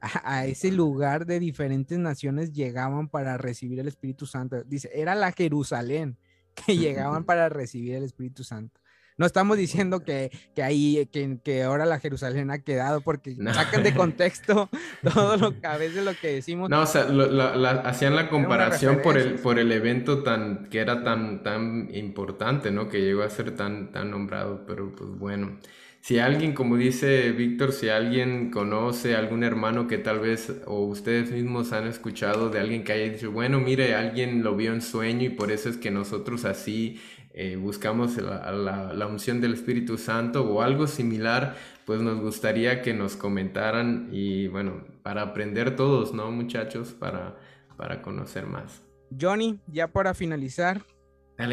A, 0.00 0.46
ese 0.46 0.72
lugar 0.72 1.26
de 1.26 1.38
diferentes 1.38 1.98
naciones 1.98 2.54
llegaban 2.54 3.08
para 3.08 3.36
recibir 3.36 3.80
el 3.80 3.88
Espíritu 3.88 4.24
Santo. 4.24 4.64
Dice, 4.64 4.90
era 4.94 5.14
la 5.14 5.30
Jerusalén 5.32 6.16
que 6.54 6.76
llegaban 6.78 7.24
para 7.24 7.50
recibir 7.50 7.94
el 7.96 8.04
Espíritu 8.04 8.42
Santo. 8.42 8.79
No 9.20 9.26
estamos 9.26 9.58
diciendo 9.58 10.02
que, 10.02 10.30
que 10.54 10.62
ahí, 10.62 11.06
que, 11.12 11.36
que, 11.44 11.62
ahora 11.62 11.84
la 11.84 12.00
Jerusalén 12.00 12.50
ha 12.50 12.60
quedado, 12.60 13.02
porque 13.02 13.36
sacan 13.52 13.82
de 13.82 13.92
contexto 13.92 14.70
todo 15.12 15.36
lo 15.36 15.60
que 15.60 15.66
a 15.66 15.76
veces 15.76 16.06
lo 16.06 16.14
que 16.14 16.28
decimos. 16.28 16.70
No, 16.70 16.80
o 16.80 16.86
sea, 16.86 17.02
hacían 17.84 18.16
la 18.16 18.30
comparación 18.30 19.02
por 19.02 19.18
el, 19.18 19.34
por 19.34 19.58
el 19.58 19.72
evento 19.72 20.22
tan, 20.22 20.70
que 20.70 20.78
era 20.78 21.04
tan, 21.04 21.42
tan 21.42 21.94
importante, 21.94 22.70
¿no? 22.70 22.88
Que 22.88 23.02
llegó 23.02 23.22
a 23.22 23.28
ser 23.28 23.54
tan, 23.54 23.92
tan 23.92 24.10
nombrado, 24.10 24.64
pero 24.66 24.96
pues 24.96 25.10
bueno. 25.10 25.58
Si 26.00 26.18
alguien, 26.18 26.54
como 26.54 26.78
dice 26.78 27.30
Víctor, 27.32 27.72
si 27.72 27.90
alguien 27.90 28.50
conoce 28.50 29.16
algún 29.16 29.44
hermano 29.44 29.86
que 29.86 29.98
tal 29.98 30.20
vez, 30.20 30.50
o 30.64 30.86
ustedes 30.86 31.30
mismos 31.30 31.74
han 31.74 31.86
escuchado 31.86 32.48
de 32.48 32.58
alguien 32.58 32.84
que 32.84 32.92
haya 32.92 33.12
dicho, 33.12 33.30
bueno, 33.32 33.60
mire, 33.60 33.94
alguien 33.94 34.42
lo 34.42 34.56
vio 34.56 34.72
en 34.72 34.80
sueño 34.80 35.26
y 35.26 35.28
por 35.28 35.52
eso 35.52 35.68
es 35.68 35.76
que 35.76 35.90
nosotros 35.90 36.46
así 36.46 36.98
eh, 37.32 37.56
buscamos 37.56 38.16
la, 38.16 38.92
la, 38.92 39.06
unción 39.06 39.40
del 39.40 39.54
Espíritu 39.54 39.98
Santo 39.98 40.50
o 40.50 40.62
algo 40.62 40.88
similar, 40.88 41.54
pues 41.84 42.00
nos 42.00 42.20
gustaría 42.20 42.82
que 42.82 42.92
nos 42.92 43.16
comentaran 43.16 44.08
y 44.10 44.48
bueno, 44.48 44.84
para 45.02 45.22
aprender 45.22 45.76
todos, 45.76 46.12
¿no, 46.12 46.30
muchachos? 46.32 46.92
Para, 46.92 47.36
para 47.76 48.02
conocer 48.02 48.46
más. 48.46 48.82
Johnny, 49.18 49.60
ya 49.68 49.88
para 49.88 50.12
finalizar. 50.12 50.82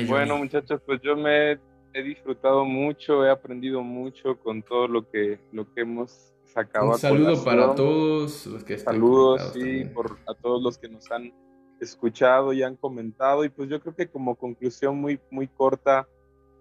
Bueno, 0.07 0.37
muchachos, 0.37 0.81
pues 0.85 0.99
yo 1.01 1.15
me 1.15 1.59
he 1.93 2.03
disfrutado 2.03 2.65
mucho, 2.65 3.25
he 3.25 3.29
aprendido 3.29 3.81
mucho 3.81 4.37
con 4.39 4.61
todo 4.61 4.87
lo 4.87 5.09
que, 5.09 5.39
lo 5.51 5.71
que 5.73 5.81
hemos 5.81 6.33
sacado. 6.43 6.89
Un 6.89 6.97
saludo 6.97 7.43
para 7.43 7.75
todos 7.75 8.45
los 8.47 8.63
que 8.63 8.73
están 8.73 8.95
Saludos, 8.95 9.51
sí, 9.53 9.85
por, 9.93 10.17
a 10.27 10.33
todos 10.33 10.61
los 10.61 10.77
que 10.77 10.89
nos 10.89 11.09
han 11.11 11.31
escuchado 11.79 12.53
y 12.53 12.63
han 12.63 12.75
comentado. 12.75 13.43
Y 13.43 13.49
pues 13.49 13.69
yo 13.69 13.79
creo 13.81 13.95
que 13.95 14.07
como 14.07 14.35
conclusión 14.35 14.99
muy, 14.99 15.19
muy 15.31 15.47
corta, 15.47 16.07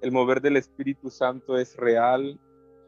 el 0.01 0.13
mover 0.13 0.41
del 0.41 0.57
Espíritu 0.57 1.11
Santo 1.11 1.59
es 1.59 1.77
real, 1.77 2.39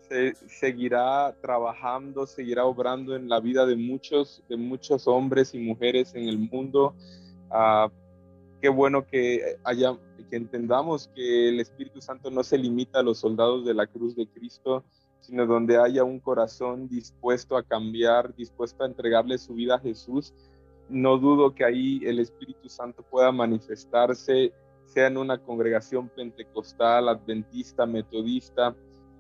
se, 0.09 0.35
seguirá 0.35 1.35
trabajando, 1.41 2.27
seguirá 2.27 2.65
obrando 2.65 3.17
en 3.17 3.29
la 3.29 3.41
vida 3.41 3.67
de 3.67 3.77
muchos, 3.77 4.43
de 4.49 4.57
muchos 4.57 5.07
hombres 5.07 5.55
y 5.55 5.59
mujeres 5.59 6.15
en 6.15 6.29
el 6.29 6.39
mundo. 6.39 6.95
Ah, 7.51 7.91
qué 8.61 8.69
bueno 8.69 9.07
que 9.07 9.57
haya, 9.65 9.97
que 10.31 10.37
entendamos 10.37 11.11
que 11.15 11.49
el 11.49 11.61
Espíritu 11.61 12.01
Santo 12.01 12.31
no 12.31 12.43
se 12.43 12.59
limita 12.59 13.01
a 13.01 13.03
los 13.03 13.19
soldados 13.19 13.65
de 13.65 13.75
la 13.75 13.87
cruz 13.87 14.17
de 14.17 14.27
Cristo, 14.27 14.85
sino 15.21 15.47
donde 15.47 15.79
haya 15.79 16.05
un 16.05 16.21
corazón 16.21 16.89
dispuesto 16.89 17.57
a 17.57 17.63
cambiar, 17.63 18.35
dispuesto 18.35 18.85
a 18.85 18.87
entregarle 18.87 19.39
su 19.39 19.55
vida 19.55 19.77
a 19.77 19.81
Jesús, 19.81 20.35
no 20.89 21.19
dudo 21.19 21.55
que 21.55 21.65
ahí 21.65 22.01
el 22.05 22.19
Espíritu 22.19 22.69
Santo 22.69 23.03
pueda 23.03 23.33
manifestarse, 23.33 24.53
sea 24.87 25.07
en 25.07 25.19
una 25.19 25.39
congregación 25.39 26.09
pentecostal, 26.09 27.09
adventista, 27.09 27.87
metodista, 27.87 28.75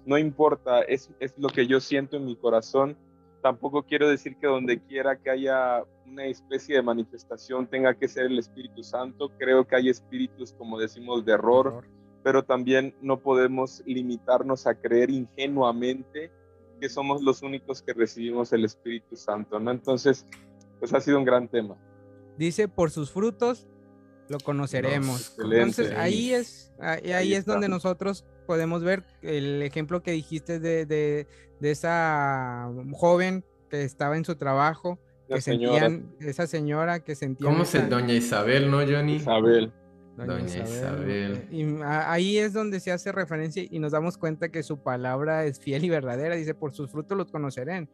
no 0.08 0.16
importa, 0.16 0.80
es, 0.82 1.10
es 1.20 1.34
lo 1.36 1.48
que 1.48 1.66
yo 1.66 1.80
siento 1.80 2.16
en 2.16 2.24
mi 2.24 2.34
corazón. 2.34 2.96
Tampoco 3.42 3.82
quiero 3.82 4.08
decir 4.08 4.36
que 4.38 4.46
donde 4.46 4.80
quiera 4.80 5.18
que 5.18 5.28
haya 5.28 5.84
una 6.06 6.24
especie 6.24 6.76
de 6.76 6.82
manifestación 6.82 7.66
tenga 7.66 7.92
que 7.94 8.08
ser 8.08 8.24
el 8.24 8.38
Espíritu 8.38 8.82
Santo. 8.82 9.30
Creo 9.38 9.66
que 9.66 9.76
hay 9.76 9.90
espíritus, 9.90 10.54
como 10.54 10.78
decimos, 10.78 11.26
de 11.26 11.32
error, 11.32 11.84
pero 12.22 12.42
también 12.42 12.94
no 13.02 13.20
podemos 13.20 13.82
limitarnos 13.84 14.66
a 14.66 14.74
creer 14.74 15.10
ingenuamente 15.10 16.32
que 16.80 16.88
somos 16.88 17.22
los 17.22 17.42
únicos 17.42 17.82
que 17.82 17.92
recibimos 17.92 18.52
el 18.54 18.64
Espíritu 18.64 19.14
Santo, 19.14 19.60
¿no? 19.60 19.70
Entonces, 19.70 20.26
pues 20.78 20.92
ha 20.94 21.00
sido 21.00 21.18
un 21.18 21.24
gran 21.24 21.48
tema. 21.48 21.76
Dice, 22.36 22.68
por 22.68 22.90
sus 22.90 23.10
frutos 23.10 23.66
lo 24.28 24.38
conoceremos. 24.38 25.36
Entonces 25.38 25.92
ahí 25.96 26.32
es, 26.32 26.72
ahí, 26.80 27.34
es 27.34 27.44
donde 27.44 27.68
nosotros 27.68 28.24
podemos 28.46 28.82
ver 28.82 29.04
el 29.22 29.62
ejemplo 29.62 30.02
que 30.02 30.12
dijiste 30.12 30.60
de, 30.60 30.86
de, 30.86 31.26
esa 31.60 32.70
joven 32.92 33.44
que 33.70 33.82
estaba 33.82 34.16
en 34.16 34.24
su 34.24 34.36
trabajo, 34.36 34.98
que 35.28 35.40
sentían, 35.40 36.14
esa 36.20 36.46
señora 36.46 37.00
que 37.00 37.14
sentía... 37.14 37.48
¿Cómo 37.48 37.64
se 37.64 37.86
Doña 37.86 38.14
Isabel, 38.14 38.70
no, 38.70 38.78
Johnny? 38.78 39.16
Isabel. 39.16 39.72
Doña, 40.16 40.46
Isabel. 40.46 41.46
Y 41.50 41.64
ahí 41.84 42.38
es 42.38 42.52
donde 42.52 42.80
se 42.80 42.90
hace 42.90 43.12
referencia 43.12 43.64
y 43.68 43.78
nos 43.78 43.92
damos 43.92 44.18
cuenta 44.18 44.48
que 44.48 44.62
su 44.62 44.82
palabra 44.82 45.44
es 45.44 45.60
fiel 45.60 45.84
y 45.84 45.90
verdadera. 45.90 46.34
Dice, 46.34 46.54
por 46.54 46.72
sus 46.72 46.90
frutos 46.90 47.16
los 47.16 47.30
conocerán, 47.30 47.88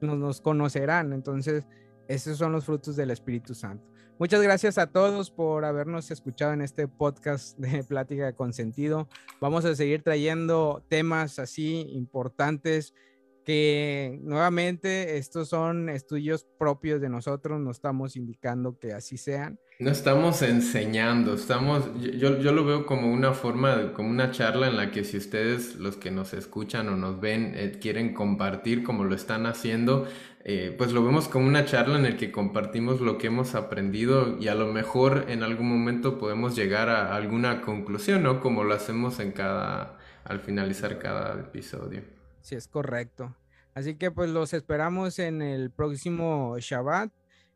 nos, 0.00 0.18
nos 0.18 0.40
conocerán. 0.40 1.12
Entonces, 1.12 1.64
esos 2.08 2.38
son 2.38 2.52
los 2.52 2.64
frutos 2.64 2.96
del 2.96 3.10
Espíritu 3.10 3.54
Santo. 3.54 3.92
Muchas 4.18 4.42
gracias 4.42 4.78
a 4.78 4.86
todos 4.86 5.30
por 5.30 5.64
habernos 5.64 6.10
escuchado 6.10 6.52
en 6.52 6.62
este 6.62 6.86
podcast 6.86 7.58
de 7.58 7.82
Plática 7.82 8.34
con 8.34 8.52
Sentido. 8.52 9.08
Vamos 9.40 9.64
a 9.64 9.74
seguir 9.74 10.02
trayendo 10.02 10.84
temas 10.88 11.38
así 11.38 11.86
importantes 11.90 12.94
que 13.44 14.18
nuevamente 14.22 15.18
estos 15.18 15.48
son 15.48 15.88
estudios 15.88 16.46
propios 16.58 17.00
de 17.00 17.08
nosotros, 17.08 17.60
no 17.60 17.70
estamos 17.70 18.16
indicando 18.16 18.78
que 18.78 18.92
así 18.92 19.16
sean. 19.16 19.58
No 19.78 19.90
estamos 19.90 20.42
enseñando, 20.42 21.34
estamos, 21.34 21.90
yo, 22.00 22.38
yo 22.38 22.52
lo 22.52 22.64
veo 22.64 22.86
como 22.86 23.12
una 23.12 23.32
forma, 23.32 23.92
como 23.94 24.10
una 24.10 24.30
charla 24.30 24.68
en 24.68 24.76
la 24.76 24.92
que 24.92 25.02
si 25.02 25.16
ustedes, 25.16 25.76
los 25.76 25.96
que 25.96 26.12
nos 26.12 26.34
escuchan 26.34 26.88
o 26.88 26.96
nos 26.96 27.20
ven, 27.20 27.54
eh, 27.56 27.78
quieren 27.80 28.14
compartir 28.14 28.84
como 28.84 29.04
lo 29.04 29.14
están 29.14 29.44
haciendo, 29.46 30.06
eh, 30.44 30.74
pues 30.76 30.92
lo 30.92 31.04
vemos 31.04 31.26
como 31.28 31.46
una 31.46 31.64
charla 31.64 31.96
en 31.96 32.04
la 32.04 32.16
que 32.16 32.30
compartimos 32.30 33.00
lo 33.00 33.18
que 33.18 33.28
hemos 33.28 33.54
aprendido 33.54 34.38
y 34.40 34.48
a 34.48 34.54
lo 34.54 34.72
mejor 34.72 35.26
en 35.28 35.42
algún 35.42 35.68
momento 35.68 36.18
podemos 36.18 36.54
llegar 36.54 36.88
a 36.88 37.16
alguna 37.16 37.60
conclusión, 37.62 38.22
¿no? 38.22 38.40
Como 38.40 38.64
lo 38.64 38.74
hacemos 38.74 39.18
en 39.20 39.32
cada, 39.32 39.98
al 40.24 40.40
finalizar 40.40 40.98
cada 40.98 41.40
episodio. 41.40 42.21
Sí, 42.42 42.54
es 42.54 42.68
correcto. 42.68 43.34
Así 43.74 43.94
que 43.94 44.10
pues 44.10 44.30
los 44.30 44.52
esperamos 44.52 45.18
en 45.18 45.42
el 45.42 45.70
próximo 45.70 46.56
Shabbat. 46.58 47.10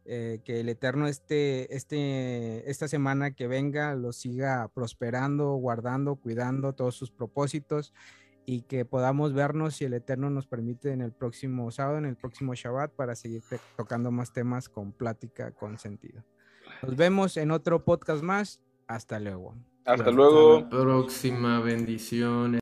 Eh, 0.08 0.38
que 0.44 0.60
el 0.60 0.68
Eterno 0.68 1.08
este, 1.08 1.74
este, 1.74 2.70
esta 2.70 2.86
semana 2.86 3.32
que 3.32 3.48
venga 3.48 3.96
lo 3.96 4.12
siga 4.12 4.68
prosperando, 4.72 5.54
guardando, 5.54 6.14
cuidando 6.14 6.74
todos 6.74 6.94
sus 6.94 7.10
propósitos 7.10 7.92
y 8.46 8.62
que 8.62 8.84
podamos 8.84 9.34
vernos 9.34 9.74
si 9.74 9.84
el 9.84 9.94
Eterno 9.94 10.30
nos 10.30 10.46
permite 10.46 10.92
en 10.92 11.00
el 11.00 11.10
próximo 11.10 11.72
sábado, 11.72 11.98
en 11.98 12.04
el 12.04 12.14
próximo 12.14 12.54
Shabbat, 12.54 12.92
para 12.92 13.16
seguir 13.16 13.42
tocando 13.76 14.12
más 14.12 14.32
temas 14.32 14.68
con 14.68 14.92
plática, 14.92 15.50
con 15.50 15.76
sentido. 15.76 16.22
Nos 16.82 16.96
vemos 16.96 17.36
en 17.36 17.50
otro 17.50 17.84
podcast 17.84 18.22
más. 18.22 18.60
Hasta 18.86 19.18
luego. 19.18 19.56
Hasta 19.84 20.12
luego. 20.12 20.68
próxima 20.68 21.58
bendición. 21.60 22.60